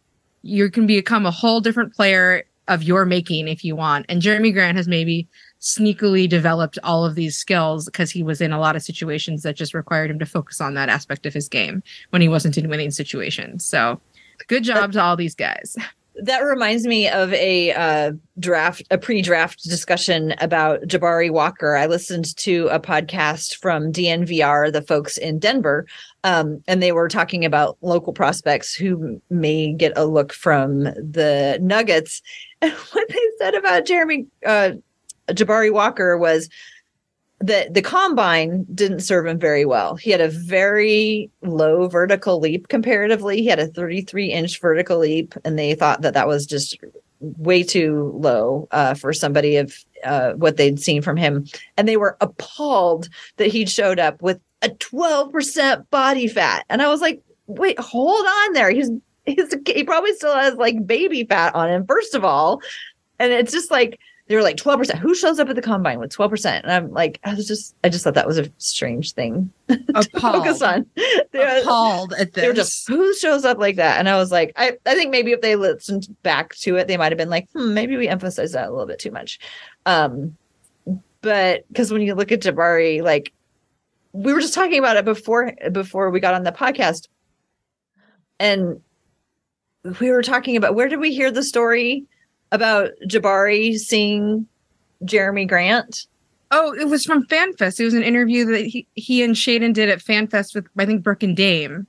you 0.41 0.69
can 0.69 0.87
become 0.87 1.25
a 1.25 1.31
whole 1.31 1.61
different 1.61 1.93
player 1.93 2.43
of 2.67 2.83
your 2.83 3.05
making 3.05 3.47
if 3.47 3.63
you 3.63 3.75
want. 3.75 4.05
And 4.09 4.21
Jerami 4.21 4.53
Grant 4.53 4.77
has 4.77 4.87
maybe 4.87 5.27
sneakily 5.63 6.27
developed 6.27 6.77
all 6.83 7.05
of 7.05 7.15
these 7.15 7.37
skills 7.37 7.85
because 7.85 8.11
he 8.11 8.21
was 8.21 8.41
in 8.41 8.51
a 8.51 8.59
lot 8.59 8.75
of 8.75 8.83
situations 8.83 9.43
that 9.43 9.55
just 9.55 9.73
required 9.73 10.11
him 10.11 10.19
to 10.19 10.25
focus 10.25 10.59
on 10.59 10.73
that 10.73 10.89
aspect 10.89 11.25
of 11.25 11.33
his 11.33 11.47
game 11.47 11.81
when 12.09 12.21
he 12.21 12.27
wasn't 12.27 12.57
in 12.57 12.69
winning 12.69 12.91
situations. 12.91 13.65
So 13.65 13.99
good 14.47 14.65
job 14.65 14.91
to 14.91 15.01
all 15.01 15.15
these 15.15 15.35
guys. 15.35 15.75
That 16.17 16.41
reminds 16.41 16.85
me 16.85 17.09
of 17.09 17.33
a 17.33 17.73
uh, 17.73 18.11
draft, 18.37 18.83
a 18.91 18.99
pre-draft 18.99 19.63
discussion 19.63 20.35
about 20.39 20.81
Jabari 20.83 21.31
Walker. 21.31 21.75
I 21.75 21.87
listened 21.87 22.37
to 22.37 22.67
a 22.67 22.79
podcast 22.79 23.55
from 23.55 23.91
DNVR, 23.91 24.71
the 24.71 24.83
folks 24.83 25.17
in 25.17 25.39
Denver, 25.39 25.87
um, 26.23 26.63
and 26.67 26.83
they 26.83 26.91
were 26.91 27.07
talking 27.07 27.45
about 27.45 27.79
local 27.81 28.13
prospects 28.13 28.75
who 28.75 29.19
may 29.31 29.73
get 29.73 29.91
a 29.95 30.05
look 30.05 30.33
from 30.33 30.83
the 30.83 31.57
Nuggets. 31.59 32.21
And 32.61 32.71
what 32.71 33.09
they 33.09 33.19
said 33.39 33.55
about 33.55 33.83
Jerami 33.83 34.27
uh, 34.45 34.73
Jabari 35.29 35.71
Walker 35.71 36.17
was 36.17 36.49
that 37.39 37.73
the 37.73 37.81
combine 37.81 38.65
didn't 38.73 39.01
serve 39.01 39.25
him 39.25 39.37
very 39.37 39.65
well. 39.65 39.95
He 39.95 40.11
had 40.11 40.21
a 40.21 40.29
very 40.29 41.29
low 41.41 41.87
vertical 41.89 42.39
leap 42.39 42.69
comparatively. 42.69 43.41
He 43.41 43.47
had 43.47 43.59
a 43.59 43.67
33 43.67 44.27
inch 44.27 44.61
vertical 44.61 44.99
leap, 44.99 45.35
and 45.43 45.59
they 45.59 45.75
thought 45.75 46.01
that 46.03 46.13
that 46.13 46.27
was 46.27 46.45
just 46.45 46.77
way 47.19 47.63
too 47.63 48.13
low 48.15 48.67
uh, 48.71 48.93
for 48.93 49.11
somebody 49.11 49.57
of 49.57 49.75
uh, 50.05 50.33
what 50.33 50.57
they'd 50.57 50.79
seen 50.79 51.01
from 51.01 51.17
him. 51.17 51.45
And 51.75 51.87
they 51.87 51.97
were 51.97 52.17
appalled 52.21 53.09
that 53.37 53.47
he'd 53.47 53.69
showed 53.69 53.99
up 53.99 54.21
with 54.21 54.39
a 54.61 54.69
12% 54.69 55.89
body 55.89 56.27
fat. 56.27 56.65
And 56.69 56.81
I 56.81 56.87
was 56.87 57.01
like, 57.01 57.21
wait, 57.47 57.77
hold 57.79 58.25
on 58.25 58.53
there. 58.53 58.71
He's, 58.71 58.89
he's 59.25 59.53
he 59.67 59.83
probably 59.83 60.13
still 60.15 60.35
has 60.35 60.55
like 60.55 60.85
baby 60.87 61.25
fat 61.25 61.55
on 61.55 61.69
him, 61.69 61.85
first 61.85 62.15
of 62.15 62.23
all. 62.23 62.61
And 63.19 63.33
it's 63.33 63.51
just 63.51 63.69
like, 63.69 63.99
they 64.27 64.35
were 64.35 64.41
like 64.41 64.55
12%. 64.55 64.97
Who 64.99 65.13
shows 65.15 65.37
up 65.37 65.49
at 65.49 65.55
the 65.55 65.61
combine 65.61 65.99
with 65.99 66.15
12%? 66.15 66.61
And 66.63 66.71
I'm 66.71 66.91
like, 66.91 67.19
I 67.25 67.33
was 67.33 67.45
just, 67.45 67.75
I 67.83 67.89
just 67.89 68.03
thought 68.05 68.13
that 68.13 68.25
was 68.25 68.37
a 68.39 68.49
strange 68.57 69.11
thing 69.13 69.51
to 69.67 70.09
focus 70.19 70.61
on. 70.61 70.85
They- 71.31 71.61
Appalled 71.61 72.13
at 72.13 72.33
this. 72.33 72.41
they 72.41 72.47
were 72.47 72.53
just 72.53 72.87
who 72.87 73.13
shows 73.15 73.43
up 73.43 73.57
like 73.57 73.75
that 73.77 73.97
and 73.99 74.07
i 74.07 74.15
was 74.15 74.31
like 74.31 74.51
i 74.55 74.73
i 74.85 74.93
think 74.95 75.09
maybe 75.11 75.31
if 75.31 75.41
they 75.41 75.55
listened 75.55 76.07
back 76.21 76.53
to 76.55 76.75
it 76.77 76.87
they 76.87 76.95
might 76.95 77.11
have 77.11 77.17
been 77.17 77.29
like 77.29 77.49
hmm, 77.51 77.73
maybe 77.73 77.97
we 77.97 78.07
emphasize 78.07 78.51
that 78.51 78.67
a 78.67 78.71
little 78.71 78.85
bit 78.85 78.99
too 78.99 79.09
much 79.11 79.39
um 79.87 80.37
but 81.21 81.67
because 81.69 81.91
when 81.91 82.01
you 82.03 82.13
look 82.13 82.31
at 82.31 82.41
jabari 82.41 83.01
like 83.01 83.33
we 84.11 84.31
were 84.31 84.39
just 84.41 84.53
talking 84.53 84.77
about 84.77 84.95
it 84.95 85.05
before 85.05 85.53
before 85.71 86.09
we 86.11 86.19
got 86.19 86.33
on 86.35 86.43
the 86.43 86.51
podcast 86.51 87.07
and 88.39 88.79
we 89.99 90.11
were 90.11 90.23
talking 90.23 90.55
about 90.55 90.75
where 90.75 90.87
did 90.87 90.99
we 90.99 91.13
hear 91.13 91.31
the 91.31 91.43
story 91.43 92.05
about 92.53 92.91
jabari 93.09 93.77
seeing 93.77 94.47
jerami 95.03 95.45
grant 95.45 96.07
Oh, 96.55 96.71
it 96.71 96.87
was 96.87 97.03
from 97.03 97.25
FanFest. 97.25 97.79
It 97.79 97.85
was 97.85 97.95
an 97.95 98.03
interview 98.03 98.45
that 98.45 98.67
he, 98.67 98.85
he 98.93 99.23
and 99.23 99.33
Shaedon 99.33 99.73
did 99.73 99.89
at 99.89 99.97
FanFest 99.97 100.53
with 100.53 100.67
I 100.77 100.85
think 100.85 101.01
Brooke 101.01 101.23
and 101.23 101.35
Dame. 101.35 101.87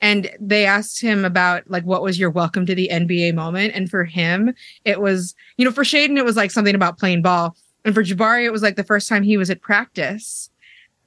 And 0.00 0.32
they 0.40 0.66
asked 0.66 1.00
him 1.00 1.24
about 1.24 1.70
like 1.70 1.84
what 1.84 2.02
was 2.02 2.18
your 2.18 2.28
welcome 2.28 2.66
to 2.66 2.74
the 2.74 2.88
NBA 2.90 3.34
moment? 3.34 3.72
And 3.72 3.88
for 3.88 4.04
him, 4.04 4.52
it 4.84 5.00
was, 5.00 5.36
you 5.58 5.64
know, 5.64 5.70
for 5.70 5.84
Shaedon, 5.84 6.18
it 6.18 6.24
was 6.24 6.34
like 6.34 6.50
something 6.50 6.74
about 6.74 6.98
playing 6.98 7.22
ball. 7.22 7.56
And 7.84 7.94
for 7.94 8.02
Jabari, 8.02 8.44
it 8.44 8.50
was 8.50 8.62
like 8.62 8.74
the 8.74 8.82
first 8.82 9.08
time 9.08 9.22
he 9.22 9.36
was 9.36 9.48
at 9.48 9.62
practice. 9.62 10.50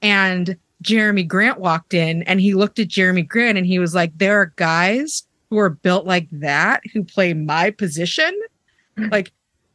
And 0.02 0.56
Jerami 0.82 1.28
Grant 1.28 1.60
walked 1.60 1.94
in 1.94 2.24
and 2.24 2.40
he 2.40 2.54
looked 2.54 2.80
at 2.80 2.88
Jerami 2.88 3.28
Grant 3.28 3.58
and 3.58 3.68
he 3.68 3.80
was 3.80 3.94
like, 3.94 4.18
There 4.18 4.40
are 4.40 4.54
guys 4.56 5.24
who 5.50 5.58
are 5.58 5.72
built 5.72 6.06
like 6.06 6.30
that 6.32 6.84
who 6.94 7.04
play 7.04 7.34
my 7.34 7.70
position. 7.70 8.32
Like 8.98 9.32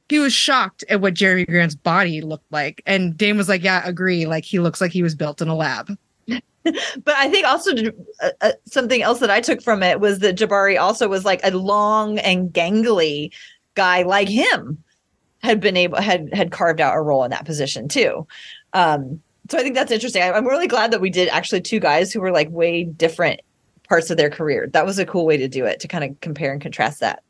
he 0.08 0.18
was 0.18 0.32
shocked 0.32 0.84
at 0.88 1.00
what 1.00 1.14
Jerami 1.14 1.46
Grant's 1.46 1.74
body 1.74 2.20
looked 2.20 2.50
like. 2.50 2.82
And 2.86 3.16
Dame 3.16 3.36
was 3.36 3.48
like, 3.48 3.62
Yeah, 3.62 3.82
agree. 3.84 4.26
Like 4.26 4.44
he 4.44 4.58
looks 4.58 4.80
like 4.80 4.92
he 4.92 5.02
was 5.02 5.14
built 5.14 5.40
in 5.40 5.48
a 5.48 5.54
lab. 5.54 5.90
but 6.64 7.16
I 7.16 7.28
think 7.28 7.46
also 7.46 7.72
uh, 8.22 8.30
uh, 8.40 8.52
something 8.66 9.02
else 9.02 9.18
that 9.20 9.30
I 9.30 9.40
took 9.40 9.62
from 9.62 9.82
it 9.82 10.00
was 10.00 10.20
that 10.20 10.36
Jabari 10.36 10.80
also 10.80 11.08
was 11.08 11.24
like 11.24 11.40
a 11.42 11.50
long 11.50 12.18
and 12.20 12.52
gangly 12.52 13.32
guy 13.74 14.02
like 14.02 14.28
him 14.28 14.82
had 15.42 15.60
been 15.60 15.76
able 15.76 16.00
had 16.00 16.32
had 16.32 16.52
carved 16.52 16.80
out 16.80 16.96
a 16.96 17.00
role 17.00 17.24
in 17.24 17.30
that 17.30 17.44
position 17.44 17.88
too. 17.88 18.26
Um, 18.74 19.20
so 19.50 19.58
I 19.58 19.62
think 19.62 19.74
that's 19.74 19.90
interesting. 19.90 20.22
I'm 20.22 20.46
really 20.46 20.68
glad 20.68 20.92
that 20.92 21.00
we 21.00 21.10
did 21.10 21.28
actually 21.28 21.62
two 21.62 21.80
guys 21.80 22.12
who 22.12 22.20
were 22.20 22.30
like 22.30 22.48
way 22.50 22.84
different 22.84 23.40
parts 23.88 24.08
of 24.10 24.16
their 24.16 24.30
career. 24.30 24.68
That 24.72 24.86
was 24.86 24.98
a 24.98 25.06
cool 25.06 25.26
way 25.26 25.36
to 25.36 25.48
do 25.48 25.64
it 25.66 25.80
to 25.80 25.88
kind 25.88 26.04
of 26.04 26.20
compare 26.20 26.52
and 26.52 26.62
contrast 26.62 27.00
that. 27.00 27.22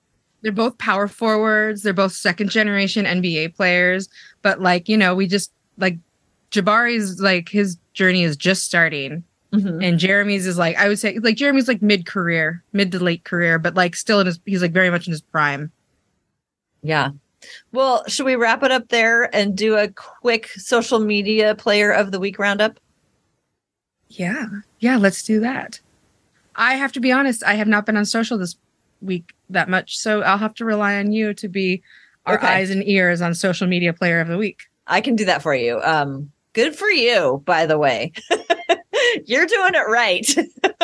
They're 0.43 0.53
both 0.53 0.77
power 0.79 1.09
forwards. 1.09 1.83
They're 1.83 1.93
both 1.93 2.13
second 2.13 2.51
generation 2.51 3.05
NBA 3.07 3.55
players. 3.55 4.09
But 4.43 4.61
like, 4.61 4.89
you 4.89 4.97
know, 4.97 5.15
we 5.15 5.27
just 5.27 5.53
like 5.79 5.99
Jabari's 6.51 7.21
like 7.21 7.49
his 7.49 7.79
journey 7.95 8.23
is 8.25 8.37
just 8.37 8.65
starting. 8.65 9.25
Mhm. 9.53 9.85
and 9.87 10.01
Jerami's 10.01 10.47
is 10.47 10.57
like 10.57 10.79
I 10.79 10.89
would 10.89 10.99
say 10.99 11.19
like 11.19 11.37
Jerami's 11.37 11.69
like 11.69 11.83
mid 11.83 12.07
career, 12.07 12.65
mid 12.73 12.91
to 12.93 12.99
late 13.05 13.25
career, 13.25 13.59
but 13.59 13.75
like 13.75 13.95
still 13.95 14.19
in 14.19 14.27
his 14.27 14.41
he's 14.47 14.63
like 14.63 14.73
very 14.73 14.89
much 14.89 15.07
in 15.07 15.11
his 15.11 15.21
prime. 15.21 15.71
Yeah. 16.83 17.11
Well, 17.71 18.03
should 18.09 18.25
we 18.25 18.35
wrap 18.35 18.63
it 18.63 18.71
up 18.73 18.89
there 18.89 19.35
and 19.37 19.55
do 19.55 19.77
a 19.77 19.89
quick 19.89 20.49
social 20.57 21.01
media 21.01 21.55
player 21.55 21.93
of 21.93 22.13
the 22.13 22.19
week 22.21 22.39
roundup? 22.39 22.81
Yeah, 24.09 24.47
yeah, 24.79 24.97
let's 24.97 25.23
do 25.23 25.41
that. 25.41 25.81
I 26.57 26.75
have 26.75 26.93
to 26.93 27.01
be 27.01 27.13
honest, 27.13 27.43
I 27.45 27.55
have 27.55 27.69
not 27.69 27.85
been 27.85 27.97
on 27.99 28.05
social 28.07 28.39
this 28.39 28.57
week 29.03 29.33
that 29.51 29.69
much, 29.69 29.99
so 29.99 30.23
I'll 30.23 30.39
have 30.39 30.55
to 30.55 30.65
rely 30.65 30.97
on 30.97 31.13
you 31.13 31.35
to 31.35 31.49
be 31.49 31.83
our 32.27 32.37
Okay. 32.37 32.47
eyes 32.47 32.71
and 32.71 32.87
ears 32.87 33.21
on 33.21 33.35
social 33.35 33.67
media 33.67 33.93
player 33.93 34.21
of 34.21 34.29
the 34.29 34.39
week. 34.39 34.63
I 34.87 35.01
can 35.01 35.17
do 35.17 35.25
that 35.27 35.43
for 35.43 35.55
you. 35.55 35.81
Um, 35.83 36.31
good 36.53 36.75
for 36.77 36.89
you, 36.89 37.43
by 37.45 37.67
the 37.67 37.79
way. 37.79 38.13
You're 39.27 39.47
doing 39.47 39.73
it 39.75 39.89
right. 39.89 40.27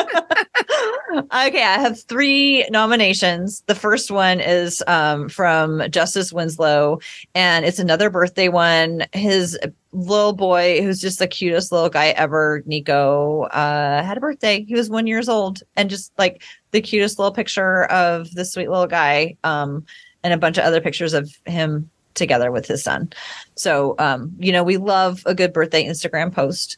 okay, 1.13 1.63
I 1.63 1.79
have 1.79 2.01
three 2.03 2.65
nominations. 2.69 3.63
The 3.67 3.75
first 3.75 4.11
one 4.11 4.39
is 4.39 4.83
um, 4.87 5.29
from 5.29 5.81
Justise 5.89 6.33
Winslow, 6.33 6.99
and 7.35 7.65
it's 7.65 7.79
another 7.79 8.09
birthday 8.09 8.49
one. 8.49 9.05
His 9.13 9.57
little 9.91 10.33
boy, 10.33 10.81
who's 10.81 10.99
just 10.99 11.19
the 11.19 11.27
cutest 11.27 11.71
little 11.71 11.89
guy 11.89 12.09
ever, 12.09 12.63
Nico, 12.65 13.43
uh, 13.43 14.03
had 14.03 14.17
a 14.17 14.21
birthday. 14.21 14.63
He 14.63 14.73
was 14.75 14.89
one 14.89 15.07
years 15.07 15.29
old, 15.29 15.61
and 15.75 15.89
just 15.89 16.11
like 16.17 16.43
the 16.71 16.81
cutest 16.81 17.19
little 17.19 17.33
picture 17.33 17.85
of 17.85 18.31
the 18.33 18.45
sweet 18.45 18.69
little 18.69 18.87
guy, 18.87 19.35
um, 19.43 19.85
and 20.23 20.33
a 20.33 20.37
bunch 20.37 20.57
of 20.57 20.63
other 20.63 20.81
pictures 20.81 21.13
of 21.13 21.31
him 21.45 21.89
together 22.13 22.51
with 22.51 22.67
his 22.67 22.83
son. 22.83 23.11
So, 23.55 23.95
um, 23.97 24.35
you 24.37 24.51
know, 24.51 24.63
we 24.63 24.77
love 24.77 25.23
a 25.25 25.33
good 25.33 25.53
birthday 25.53 25.85
Instagram 25.85 26.31
post. 26.31 26.77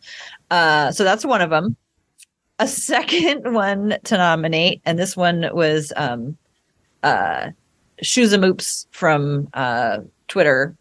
Uh, 0.49 0.91
so 0.91 1.03
that's 1.03 1.25
one 1.25 1.41
of 1.41 1.49
them. 1.49 1.75
A 2.59 2.67
second 2.67 3.53
one 3.53 3.97
to 4.05 4.17
nominate, 4.17 4.81
and 4.85 4.97
this 4.97 5.17
one 5.17 5.49
was 5.53 5.91
um, 5.95 6.37
uh, 7.03 7.49
Shoes 8.01 8.33
and 8.33 8.43
Moops 8.43 8.85
from 8.91 9.49
uh, 9.53 9.99
Twitter, 10.27 10.75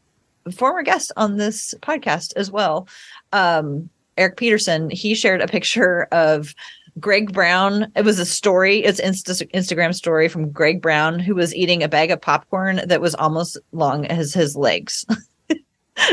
former 0.55 0.83
guest 0.83 1.13
on 1.17 1.37
this 1.37 1.75
podcast 1.81 2.33
as 2.37 2.51
well. 2.51 2.87
Um, 3.33 3.89
Eric 4.17 4.37
Peterson, 4.37 4.91
he 4.91 5.15
shared 5.15 5.41
a 5.41 5.47
picture 5.47 6.07
of 6.13 6.55
Greg 6.99 7.33
Brown. 7.33 7.91
It 7.95 8.05
was 8.05 8.19
a 8.19 8.27
story. 8.27 8.79
It's 8.79 9.01
Insta- 9.01 9.51
Instagram 9.53 9.95
story 9.95 10.29
from 10.29 10.51
Greg 10.51 10.83
Brown, 10.83 11.19
who 11.19 11.35
was 11.35 11.55
eating 11.55 11.83
a 11.83 11.89
bag 11.89 12.11
of 12.11 12.21
popcorn 12.21 12.81
that 12.87 13.01
was 13.01 13.15
almost 13.15 13.59
long 13.73 14.07
as 14.07 14.35
his 14.35 14.57
legs. 14.57 15.05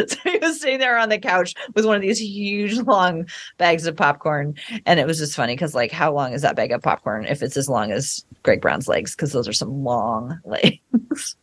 so 0.08 0.18
he 0.26 0.38
was 0.40 0.60
sitting 0.60 0.80
there 0.80 0.98
on 0.98 1.10
the 1.10 1.18
couch 1.18 1.54
with 1.74 1.86
one 1.86 1.96
of 1.96 2.02
these 2.02 2.20
huge 2.20 2.78
long 2.80 3.26
bags 3.58 3.88
of 3.88 3.96
popcorn, 3.96 4.54
and 4.86 5.00
it 5.00 5.08
was 5.08 5.18
just 5.18 5.36
funny 5.36 5.54
because, 5.54 5.74
like, 5.74 5.92
how 5.92 6.12
long 6.14 6.34
is 6.34 6.42
that 6.42 6.56
bag 6.56 6.72
of 6.72 6.82
popcorn 6.82 7.26
if 7.26 7.42
it's 7.42 7.58
as 7.58 7.70
long 7.70 7.92
as 7.92 8.26
Greg 8.44 8.62
Brown's 8.62 8.88
legs? 8.88 9.16
Because 9.16 9.32
those 9.32 9.48
are 9.48 9.54
some 9.54 9.84
long 9.84 10.40
legs. 10.46 11.36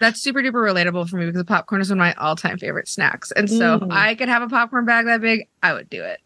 That's 0.00 0.20
super 0.22 0.40
duper 0.42 0.52
relatable 0.52 1.08
for 1.08 1.16
me 1.16 1.26
because 1.26 1.42
popcorn 1.42 1.80
is 1.80 1.90
one 1.90 1.98
of 1.98 2.00
my 2.00 2.14
all 2.14 2.36
time 2.36 2.56
favorite 2.56 2.86
snacks. 2.86 3.32
And 3.32 3.50
so 3.50 3.74
if 3.74 3.80
Mm. 3.82 3.92
I 3.92 4.14
could 4.14 4.28
have 4.28 4.42
a 4.42 4.48
popcorn 4.48 4.84
bag 4.84 5.06
that 5.06 5.20
big, 5.20 5.48
I 5.62 5.72
would 5.72 5.90
do 5.90 6.04
it. 6.04 6.20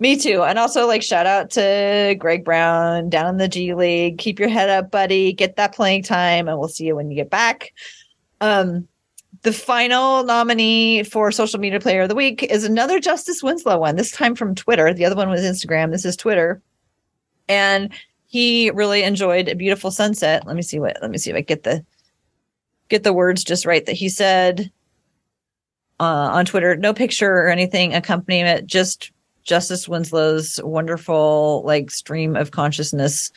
Me 0.00 0.16
too. 0.16 0.42
And 0.42 0.58
also, 0.58 0.86
like, 0.86 1.02
shout 1.02 1.26
out 1.26 1.50
to 1.50 2.16
Greg 2.18 2.42
Brown 2.42 3.10
down 3.10 3.28
in 3.28 3.36
the 3.36 3.48
G 3.48 3.74
League. 3.74 4.16
Keep 4.16 4.38
your 4.38 4.48
head 4.48 4.70
up, 4.70 4.90
buddy. 4.90 5.34
Get 5.34 5.56
that 5.56 5.74
playing 5.74 6.04
time, 6.04 6.48
and 6.48 6.58
we'll 6.58 6.68
see 6.68 6.86
you 6.86 6.96
when 6.96 7.10
you 7.10 7.16
get 7.16 7.28
back. 7.28 7.74
Um, 8.40 8.88
the 9.42 9.52
final 9.52 10.24
nominee 10.24 11.02
for 11.02 11.30
social 11.30 11.60
media 11.60 11.80
player 11.80 12.02
of 12.02 12.08
the 12.08 12.14
week 12.14 12.42
is 12.42 12.64
another 12.64 12.98
Justise 12.98 13.42
Winslow 13.42 13.78
one, 13.78 13.96
this 13.96 14.10
time 14.10 14.34
from 14.34 14.54
Twitter. 14.54 14.92
The 14.94 15.04
other 15.04 15.16
one 15.16 15.28
was 15.28 15.42
Instagram. 15.42 15.90
This 15.90 16.06
is 16.06 16.16
Twitter. 16.16 16.62
And 17.46 17.92
he 18.26 18.70
really 18.70 19.02
enjoyed 19.02 19.48
a 19.48 19.54
beautiful 19.54 19.90
sunset. 19.90 20.46
Let 20.46 20.56
me 20.56 20.62
see 20.62 20.80
what 20.80 20.96
let 21.02 21.10
me 21.10 21.18
see 21.18 21.30
if 21.30 21.36
I 21.36 21.40
get 21.42 21.64
the 21.64 21.84
get 22.88 23.02
the 23.02 23.12
words 23.12 23.44
just 23.44 23.66
right 23.66 23.84
that 23.84 23.96
he 23.96 24.08
said 24.08 24.70
uh, 25.98 26.30
on 26.32 26.46
Twitter. 26.46 26.76
No 26.76 26.94
picture 26.94 27.32
or 27.32 27.48
anything 27.48 27.94
accompanying 27.94 28.46
it, 28.46 28.66
just 28.66 29.10
Justise 29.44 29.88
Winslow's 29.88 30.60
wonderful 30.62 31.62
like 31.64 31.90
stream 31.90 32.36
of 32.36 32.50
consciousness 32.50 33.32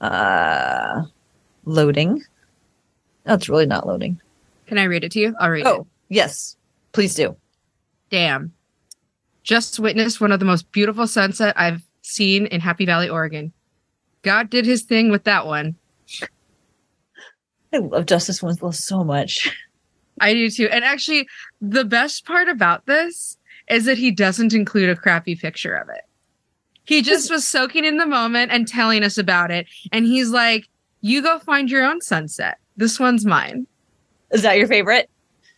uh 0.00 1.02
loading. 1.64 2.22
That's 3.24 3.48
really 3.48 3.66
not 3.66 3.86
loading. 3.86 4.20
Can 4.66 4.78
I 4.78 4.84
read 4.84 5.04
it 5.04 5.12
to 5.12 5.20
you? 5.20 5.34
I'll 5.38 5.50
read 5.50 5.66
it. 5.66 5.68
Oh, 5.68 5.86
yes. 6.08 6.56
Please 6.92 7.14
do. 7.14 7.36
Damn. 8.10 8.52
Just 9.42 9.78
witnessed 9.78 10.20
one 10.20 10.32
of 10.32 10.40
the 10.40 10.46
most 10.46 10.70
beautiful 10.72 11.06
sunset 11.06 11.58
I've 11.58 11.82
seen 12.02 12.46
in 12.46 12.60
Happy 12.60 12.86
Valley, 12.86 13.08
Oregon. 13.08 13.52
God 14.22 14.50
did 14.50 14.64
his 14.66 14.82
thing 14.82 15.10
with 15.10 15.24
that 15.24 15.46
one. 15.46 15.76
I 17.72 17.78
love 17.78 18.06
Justise 18.06 18.42
Winslow 18.42 18.72
so 18.72 19.04
much. 19.04 19.56
I 20.20 20.34
do 20.34 20.50
too. 20.50 20.68
And 20.68 20.84
actually, 20.84 21.26
the 21.60 21.84
best 21.84 22.26
part 22.26 22.48
about 22.48 22.86
this 22.86 23.38
is 23.70 23.84
that 23.84 23.98
he 23.98 24.10
doesn't 24.10 24.52
include 24.52 24.90
a 24.90 24.96
crappy 24.96 25.36
picture 25.36 25.74
of 25.74 25.88
it. 25.88 26.02
He 26.84 27.02
just 27.02 27.30
was 27.30 27.46
soaking 27.46 27.84
in 27.84 27.98
the 27.98 28.06
moment 28.06 28.50
and 28.50 28.66
telling 28.66 29.04
us 29.04 29.16
about 29.16 29.50
it. 29.50 29.66
And 29.92 30.06
he's 30.06 30.30
like, 30.30 30.68
you 31.00 31.22
go 31.22 31.38
find 31.38 31.70
your 31.70 31.84
own 31.84 32.00
sunset. 32.00 32.58
This 32.76 32.98
one's 32.98 33.24
mine. 33.24 33.66
Is 34.32 34.42
that 34.42 34.58
your 34.58 34.66
favorite? 34.66 35.08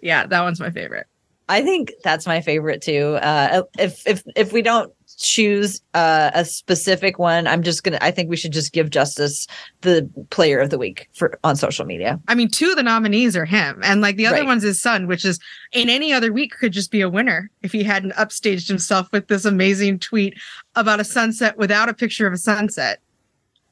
Yeah, 0.03 0.27
that 0.27 0.43
one's 0.43 0.61
my 0.61 0.71
favorite. 0.71 1.07
I 1.49 1.63
think 1.63 1.93
that's 2.05 2.27
my 2.27 2.41
favorite 2.41 2.83
too. 2.83 3.19
Uh, 3.23 3.63
if 3.79 4.07
if 4.07 4.23
if 4.37 4.53
we 4.53 4.63
don't 4.63 4.93
choose 5.23 5.81
uh, 5.95 6.31
a 6.35 6.45
specific 6.45 7.19
one, 7.19 7.47
I'm 7.47 7.63
just 7.63 7.85
gonna. 7.85 7.99
I 8.01 8.11
think 8.11 8.29
we 8.29 8.37
should 8.37 8.53
just 8.53 8.73
give 8.73 8.91
Justise 8.91 9.47
the 9.81 10.09
Player 10.31 10.59
of 10.61 10.71
the 10.71 10.79
Week 10.79 11.09
for 11.13 11.39
on 11.45 11.57
social 11.57 11.85
media. 11.85 12.21
I 12.29 12.35
mean, 12.35 12.49
two 12.51 12.71
of 12.71 12.77
the 12.77 12.83
nominees 12.83 13.37
are 13.37 13.45
him, 13.45 13.81
and 13.85 14.01
like 14.01 14.17
the 14.17 14.27
other 14.27 14.39
Right. 14.39 14.47
one's 14.47 14.63
his 14.63 14.81
son, 14.81 15.07
which 15.07 15.25
is 15.25 15.39
in 15.73 15.89
any 15.89 16.13
other 16.13 16.33
week 16.33 16.53
could 16.59 16.73
just 16.73 16.91
be 16.91 17.01
a 17.01 17.09
winner 17.09 17.51
if 17.63 17.73
he 17.73 17.83
hadn't 17.83 18.13
upstaged 18.15 18.69
himself 18.69 19.11
with 19.13 19.29
this 19.29 19.45
amazing 19.45 19.99
tweet 19.99 20.35
about 20.77 21.01
a 21.01 21.05
sunset 21.05 21.57
without 21.59 21.89
a 21.89 21.95
picture 21.95 22.27
of 22.27 22.33
a 22.33 22.39
sunset. 22.39 23.01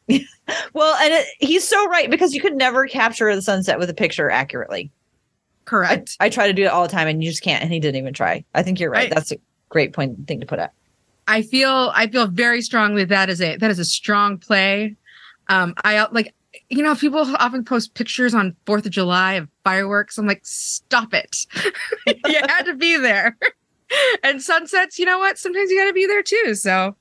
Well, 0.72 0.96
and 0.96 1.14
it, 1.14 1.26
he's 1.38 1.66
so 1.66 1.86
right 1.86 2.10
because 2.10 2.34
you 2.34 2.40
could 2.40 2.56
never 2.56 2.86
capture 2.88 3.32
the 3.32 3.40
sunset 3.42 3.78
with 3.78 3.88
a 3.88 3.94
picture 3.94 4.30
accurately. 4.30 4.90
I, 4.90 5.70
Correct. 5.70 6.16
I 6.18 6.28
try 6.28 6.48
to 6.48 6.52
do 6.52 6.64
it 6.64 6.68
all 6.72 6.82
the 6.82 6.88
time, 6.88 7.06
and 7.06 7.22
you 7.22 7.30
just 7.30 7.44
can't. 7.44 7.62
And 7.62 7.72
he 7.72 7.78
didn't 7.78 7.96
even 7.96 8.12
try. 8.12 8.44
I 8.52 8.64
think 8.64 8.80
you're 8.80 8.90
right. 8.90 9.04
Right. 9.04 9.14
That's 9.14 9.30
a 9.30 9.36
great 9.68 9.92
point 9.92 10.26
thing 10.26 10.40
to 10.40 10.46
put 10.46 10.58
up. 10.58 10.72
I 11.30 11.42
feel 11.42 11.92
I 11.94 12.08
feel 12.08 12.26
very 12.26 12.60
strongly 12.60 13.04
that 13.04 13.30
is 13.30 13.40
a 13.40 13.56
that 13.58 13.70
is 13.70 13.78
a 13.78 13.84
strong 13.84 14.36
play. 14.36 14.96
Um, 15.46 15.74
I 15.84 16.08
like 16.10 16.34
you 16.70 16.82
know 16.82 16.96
people 16.96 17.20
often 17.36 17.64
post 17.64 17.94
pictures 17.94 18.34
on 18.34 18.56
Fourth 18.66 18.84
of 18.84 18.90
July 18.90 19.34
of 19.34 19.48
fireworks. 19.62 20.18
I'm 20.18 20.26
like, 20.26 20.40
stop 20.42 21.14
it! 21.14 21.46
you 22.26 22.40
had 22.48 22.62
to 22.62 22.74
be 22.74 22.96
there. 22.96 23.38
and 24.24 24.42
sunsets, 24.42 24.98
you 24.98 25.04
know 25.04 25.20
what? 25.20 25.38
Sometimes 25.38 25.70
you 25.70 25.78
got 25.78 25.86
to 25.86 25.92
be 25.92 26.04
there 26.04 26.24
too. 26.24 26.56
So, 26.56 26.96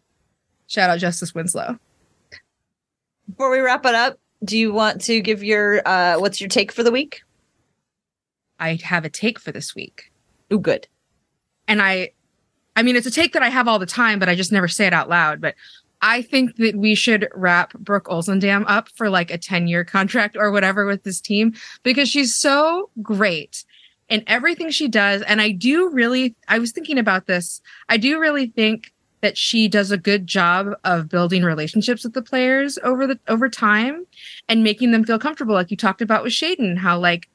shout 0.67 0.91
out 0.91 0.99
Justise 0.99 1.33
Winslow. 1.33 1.79
Before 3.27 3.49
we 3.49 3.59
wrap 3.61 3.83
it 3.87 3.95
up, 3.95 4.19
do 4.43 4.59
you 4.59 4.71
want 4.71 5.01
to 5.05 5.21
give 5.21 5.43
your 5.43 5.81
uh, 5.87 6.19
what's 6.19 6.39
your 6.39 6.49
take 6.49 6.71
for 6.71 6.83
the 6.83 6.91
week? 6.91 7.21
I 8.59 8.77
have 8.83 9.05
a 9.05 9.09
take 9.09 9.39
for 9.39 9.51
this 9.51 9.73
week. 9.73 10.11
Oh, 10.51 10.59
good. 10.59 10.87
and 11.67 11.81
I 11.81 12.11
I 12.79 12.81
mean 12.81 12.95
it's 12.95 13.05
a 13.05 13.11
take 13.11 13.33
that 13.33 13.43
I 13.43 13.49
have 13.49 13.67
all 13.67 13.77
the 13.77 13.85
time, 13.85 14.19
but 14.19 14.29
I 14.29 14.35
just 14.35 14.53
never 14.53 14.69
say 14.69 14.87
it 14.87 14.93
out 14.93 15.09
loud. 15.09 15.41
But 15.41 15.55
I 16.01 16.21
think 16.21 16.55
that 16.55 16.77
we 16.77 16.95
should 16.95 17.27
wrap 17.35 17.73
Brooke 17.73 18.05
Olzendam 18.05 18.63
up 18.67 18.87
for 18.95 19.09
like 19.09 19.31
a 19.31 19.37
10-year 19.37 19.83
contract 19.83 20.37
or 20.39 20.49
whatever 20.49 20.85
with 20.85 21.03
this 21.03 21.19
team 21.19 21.53
because 21.83 22.07
she's 22.07 22.33
so 22.33 22.89
great 23.01 23.65
in 24.07 24.23
everything 24.27 24.69
she 24.69 24.87
does. 24.87 25.21
And 25.23 25.41
I 25.41 25.51
do 25.51 25.89
really 25.89 26.37
I 26.47 26.57
was 26.57 26.71
thinking 26.71 26.97
about 26.97 27.27
this. 27.27 27.61
I 27.89 27.97
do 27.97 28.17
really 28.17 28.47
think 28.47 28.93
that 29.19 29.37
she 29.37 29.67
does 29.67 29.91
a 29.91 29.97
good 29.97 30.25
job 30.25 30.69
of 30.85 31.09
building 31.09 31.43
relationships 31.43 32.05
with 32.05 32.13
the 32.13 32.21
players 32.21 32.79
over 32.81 33.07
the 33.07 33.19
over 33.27 33.49
time 33.49 34.05
and 34.47 34.63
making 34.63 34.91
them 34.91 35.03
feel 35.03 35.19
comfortable. 35.19 35.53
Like 35.53 35.69
you 35.69 35.75
talked 35.75 36.01
about 36.01 36.23
with 36.23 36.31
Shaedon, 36.31 36.77
how 36.77 36.97
like 36.97 37.27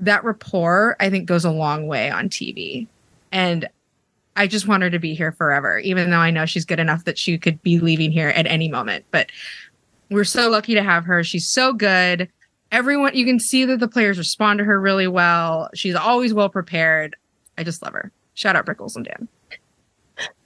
that 0.00 0.24
rapport 0.24 0.96
I 0.98 1.08
think 1.08 1.26
goes 1.26 1.44
a 1.44 1.52
long 1.52 1.86
way 1.86 2.10
on 2.10 2.28
TV. 2.28 2.88
And 3.30 3.68
I 4.36 4.46
just 4.46 4.66
want 4.66 4.82
her 4.82 4.90
to 4.90 4.98
be 4.98 5.14
here 5.14 5.32
forever, 5.32 5.78
even 5.78 6.10
though 6.10 6.18
I 6.18 6.30
know 6.30 6.44
she's 6.46 6.64
good 6.64 6.80
enough 6.80 7.04
that 7.04 7.18
she 7.18 7.38
could 7.38 7.62
be 7.62 7.78
leaving 7.78 8.10
here 8.10 8.28
at 8.30 8.46
any 8.46 8.68
moment. 8.68 9.04
But 9.10 9.30
we're 10.10 10.24
so 10.24 10.50
lucky 10.50 10.74
to 10.74 10.82
have 10.82 11.04
her. 11.04 11.22
She's 11.22 11.48
so 11.48 11.72
good. 11.72 12.28
Everyone, 12.72 13.14
you 13.14 13.24
can 13.24 13.38
see 13.38 13.64
that 13.64 13.78
the 13.78 13.86
players 13.88 14.18
respond 14.18 14.58
to 14.58 14.64
her 14.64 14.80
really 14.80 15.06
well. 15.06 15.68
She's 15.74 15.94
always 15.94 16.34
well 16.34 16.48
prepared. 16.48 17.14
I 17.56 17.62
just 17.62 17.82
love 17.82 17.92
her. 17.92 18.10
Shout 18.34 18.56
out 18.56 18.66
Brickles 18.66 18.96
and 18.96 19.04
Dan. 19.04 19.28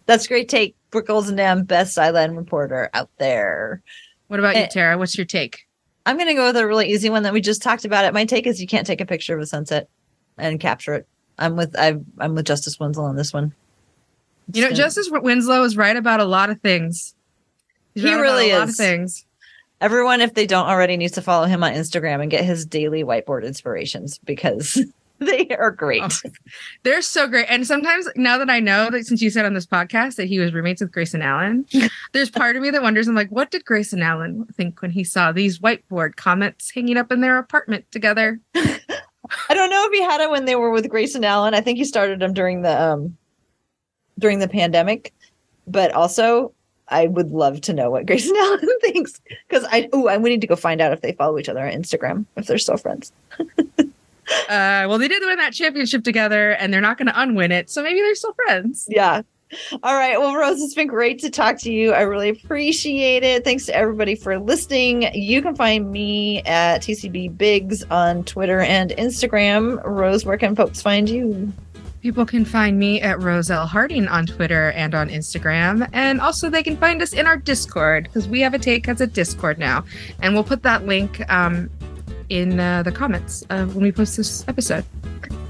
That's 0.04 0.26
a 0.26 0.28
great 0.28 0.48
take. 0.48 0.74
Brickles 0.90 1.28
and 1.28 1.36
Dan, 1.36 1.64
best 1.64 1.94
sideline 1.94 2.32
reporter 2.34 2.90
out 2.94 3.10
there. 3.18 3.82
What 4.28 4.40
about 4.40 4.56
you, 4.56 4.62
Eh. 4.62 4.66
Tara? 4.66 4.98
What's 4.98 5.16
your 5.16 5.24
take? 5.26 5.66
I'm 6.04 6.16
going 6.16 6.28
to 6.28 6.34
go 6.34 6.46
with 6.46 6.56
a 6.56 6.66
really 6.66 6.90
easy 6.90 7.08
one 7.10 7.22
that 7.22 7.32
we 7.32 7.40
just 7.40 7.62
talked 7.62 7.84
about. 7.84 8.04
It. 8.04 8.14
My 8.14 8.24
take 8.24 8.46
is 8.46 8.60
you 8.60 8.66
can't 8.66 8.86
take 8.86 9.00
a 9.00 9.06
picture 9.06 9.34
of 9.34 9.40
a 9.40 9.46
sunset 9.46 9.88
and 10.36 10.60
capture 10.60 10.94
it. 10.94 11.06
I'm 11.38 11.56
with 11.56 11.74
I, 11.78 11.98
I'm 12.18 12.34
with 12.34 12.46
Justise 12.46 12.78
Winslow 12.80 13.04
on 13.04 13.16
this 13.16 13.32
one. 13.32 13.54
You 14.52 14.62
know, 14.62 14.70
Justise 14.70 15.10
Winslow 15.10 15.62
is 15.64 15.76
right 15.76 15.96
about 15.96 16.20
a 16.20 16.24
lot 16.24 16.50
of 16.50 16.60
things. 16.60 17.14
He's 17.94 18.04
he 18.04 18.14
right 18.14 18.20
really 18.20 18.46
is. 18.50 18.56
A 18.56 18.58
lot 18.60 18.68
of 18.68 18.74
things. 18.74 19.24
Everyone, 19.80 20.20
if 20.20 20.34
they 20.34 20.46
don't 20.46 20.66
already, 20.66 20.96
needs 20.96 21.12
to 21.12 21.22
follow 21.22 21.46
him 21.46 21.62
on 21.62 21.72
Instagram 21.72 22.20
and 22.20 22.30
get 22.30 22.44
his 22.44 22.66
daily 22.66 23.04
whiteboard 23.04 23.46
inspirations 23.46 24.18
because 24.18 24.82
they 25.18 25.48
are 25.50 25.70
great. 25.70 26.02
Oh, 26.02 26.30
they're 26.82 27.02
so 27.02 27.28
great. 27.28 27.46
And 27.48 27.66
sometimes 27.66 28.08
now 28.16 28.38
that 28.38 28.50
I 28.50 28.60
know 28.60 28.90
that 28.90 29.06
since 29.06 29.22
you 29.22 29.30
said 29.30 29.44
on 29.44 29.54
this 29.54 29.66
podcast 29.66 30.16
that 30.16 30.26
he 30.26 30.38
was 30.38 30.52
roommates 30.52 30.80
with 30.80 30.92
Grayson 30.92 31.22
Allen, 31.22 31.66
there's 32.12 32.30
part 32.30 32.56
of 32.56 32.62
me 32.62 32.70
that 32.70 32.82
wonders, 32.82 33.06
I'm 33.06 33.14
like, 33.14 33.30
what 33.30 33.50
did 33.50 33.64
Grayson 33.64 34.02
Allen 34.02 34.46
think 34.54 34.82
when 34.82 34.90
he 34.90 35.04
saw 35.04 35.30
these 35.30 35.58
whiteboard 35.58 36.16
comments 36.16 36.70
hanging 36.70 36.96
up 36.96 37.12
in 37.12 37.20
their 37.20 37.38
apartment 37.38 37.90
together? 37.90 38.40
I 38.54 39.54
don't 39.54 39.70
know 39.70 39.84
if 39.86 39.92
he 39.92 40.02
had 40.02 40.20
it 40.20 40.30
when 40.30 40.44
they 40.44 40.56
were 40.56 40.70
with 40.70 40.88
Grayson 40.88 41.24
Allen. 41.24 41.54
I 41.54 41.60
think 41.60 41.78
he 41.78 41.84
started 41.84 42.18
them 42.18 42.32
during 42.32 42.62
the 42.62 42.80
um 42.80 43.16
during 44.18 44.38
the 44.38 44.48
pandemic. 44.48 45.12
But 45.66 45.92
also 45.92 46.52
I 46.88 47.06
would 47.06 47.30
love 47.30 47.60
to 47.62 47.72
know 47.72 47.90
what 47.90 48.06
Grayson 48.06 48.36
Allen 48.36 48.68
thinks. 48.80 49.20
Because 49.48 49.64
I 49.70 49.88
oh, 49.92 50.08
I 50.08 50.16
we 50.16 50.30
need 50.30 50.40
to 50.40 50.46
go 50.46 50.56
find 50.56 50.80
out 50.80 50.92
if 50.92 51.00
they 51.00 51.12
follow 51.12 51.38
each 51.38 51.48
other 51.48 51.66
on 51.66 51.72
Instagram, 51.72 52.26
if 52.36 52.46
they're 52.46 52.58
still 52.58 52.76
friends. 52.76 53.12
Uh, 54.30 54.84
well, 54.86 54.98
they 54.98 55.08
did 55.08 55.22
win 55.24 55.38
that 55.38 55.54
championship 55.54 56.04
together, 56.04 56.50
and 56.52 56.70
they're 56.70 56.82
not 56.82 56.98
going 56.98 57.06
to 57.06 57.18
unwin 57.18 57.50
it, 57.50 57.70
so 57.70 57.82
maybe 57.82 58.00
they're 58.00 58.14
still 58.14 58.34
friends. 58.34 58.86
Yeah. 58.86 59.22
All 59.82 59.94
right. 59.94 60.20
Well, 60.20 60.36
Rose, 60.36 60.60
it's 60.60 60.74
been 60.74 60.86
great 60.86 61.18
to 61.20 61.30
talk 61.30 61.58
to 61.60 61.72
you. 61.72 61.92
I 61.94 62.02
really 62.02 62.28
appreciate 62.28 63.22
it. 63.24 63.44
Thanks 63.44 63.64
to 63.66 63.74
everybody 63.74 64.14
for 64.14 64.38
listening. 64.38 65.08
You 65.14 65.40
can 65.40 65.56
find 65.56 65.90
me 65.90 66.42
at 66.42 66.82
TCB 66.82 67.38
Biggs 67.38 67.82
on 67.84 68.24
Twitter 68.24 68.60
and 68.60 68.90
Instagram. 68.90 69.82
Rose, 69.84 70.26
where 70.26 70.36
can 70.36 70.54
folks 70.54 70.82
find 70.82 71.08
you? 71.08 71.50
People 72.00 72.24
can 72.24 72.44
find 72.44 72.78
me 72.78 73.00
at 73.00 73.20
Roselle 73.20 73.66
Harding 73.66 74.06
on 74.06 74.26
Twitter 74.26 74.70
and 74.72 74.94
on 74.94 75.08
Instagram. 75.08 75.88
And 75.92 76.20
also, 76.20 76.48
they 76.48 76.62
can 76.62 76.76
find 76.76 77.02
us 77.02 77.12
in 77.12 77.26
our 77.26 77.36
Discord 77.36 78.04
because 78.04 78.28
we 78.28 78.40
have 78.40 78.54
a 78.54 78.58
take 78.58 78.88
as 78.88 79.00
a 79.00 79.06
Discord 79.06 79.58
now. 79.58 79.84
And 80.22 80.34
we'll 80.34 80.44
put 80.44 80.62
that 80.62 80.86
link 80.86 81.20
um, 81.30 81.68
in 82.28 82.60
uh, 82.60 82.82
the 82.84 82.92
comments 82.92 83.44
of 83.50 83.74
when 83.74 83.82
we 83.82 83.92
post 83.92 84.16
this 84.16 84.46
episode. 84.46 84.84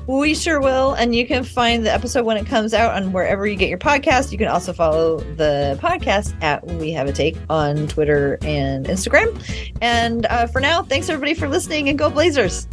We 0.07 0.35
sure 0.35 0.59
will. 0.59 0.95
And 0.95 1.15
you 1.15 1.27
can 1.27 1.45
find 1.45 1.85
the 1.85 1.93
episode 1.93 2.25
when 2.25 2.39
it 2.39 2.47
comes 2.47 2.73
out 2.73 2.95
on 2.95 3.13
wherever 3.13 3.47
you 3.47 3.57
get 3.57 3.69
your 3.69 3.77
podcast. 3.77 4.33
You 4.33 4.39
can 4.39 4.49
also 4.49 4.73
follow 4.73 5.19
the 5.19 5.79
podcast 5.83 6.35
at 6.43 6.67
We 6.67 6.93
Have 6.93 7.09
a 7.09 7.13
Take 7.13 7.37
on 7.51 7.89
Twitter 7.89 8.39
and 8.41 8.87
Instagram. 8.87 9.39
And 9.83 10.25
uh, 10.27 10.47
for 10.47 10.63
now, 10.63 10.83
thanks 10.83 11.11
everybody 11.11 11.35
for 11.35 11.47
listening 11.47 11.91
and 11.91 11.99
go 11.99 12.09
Blazers. 12.09 12.67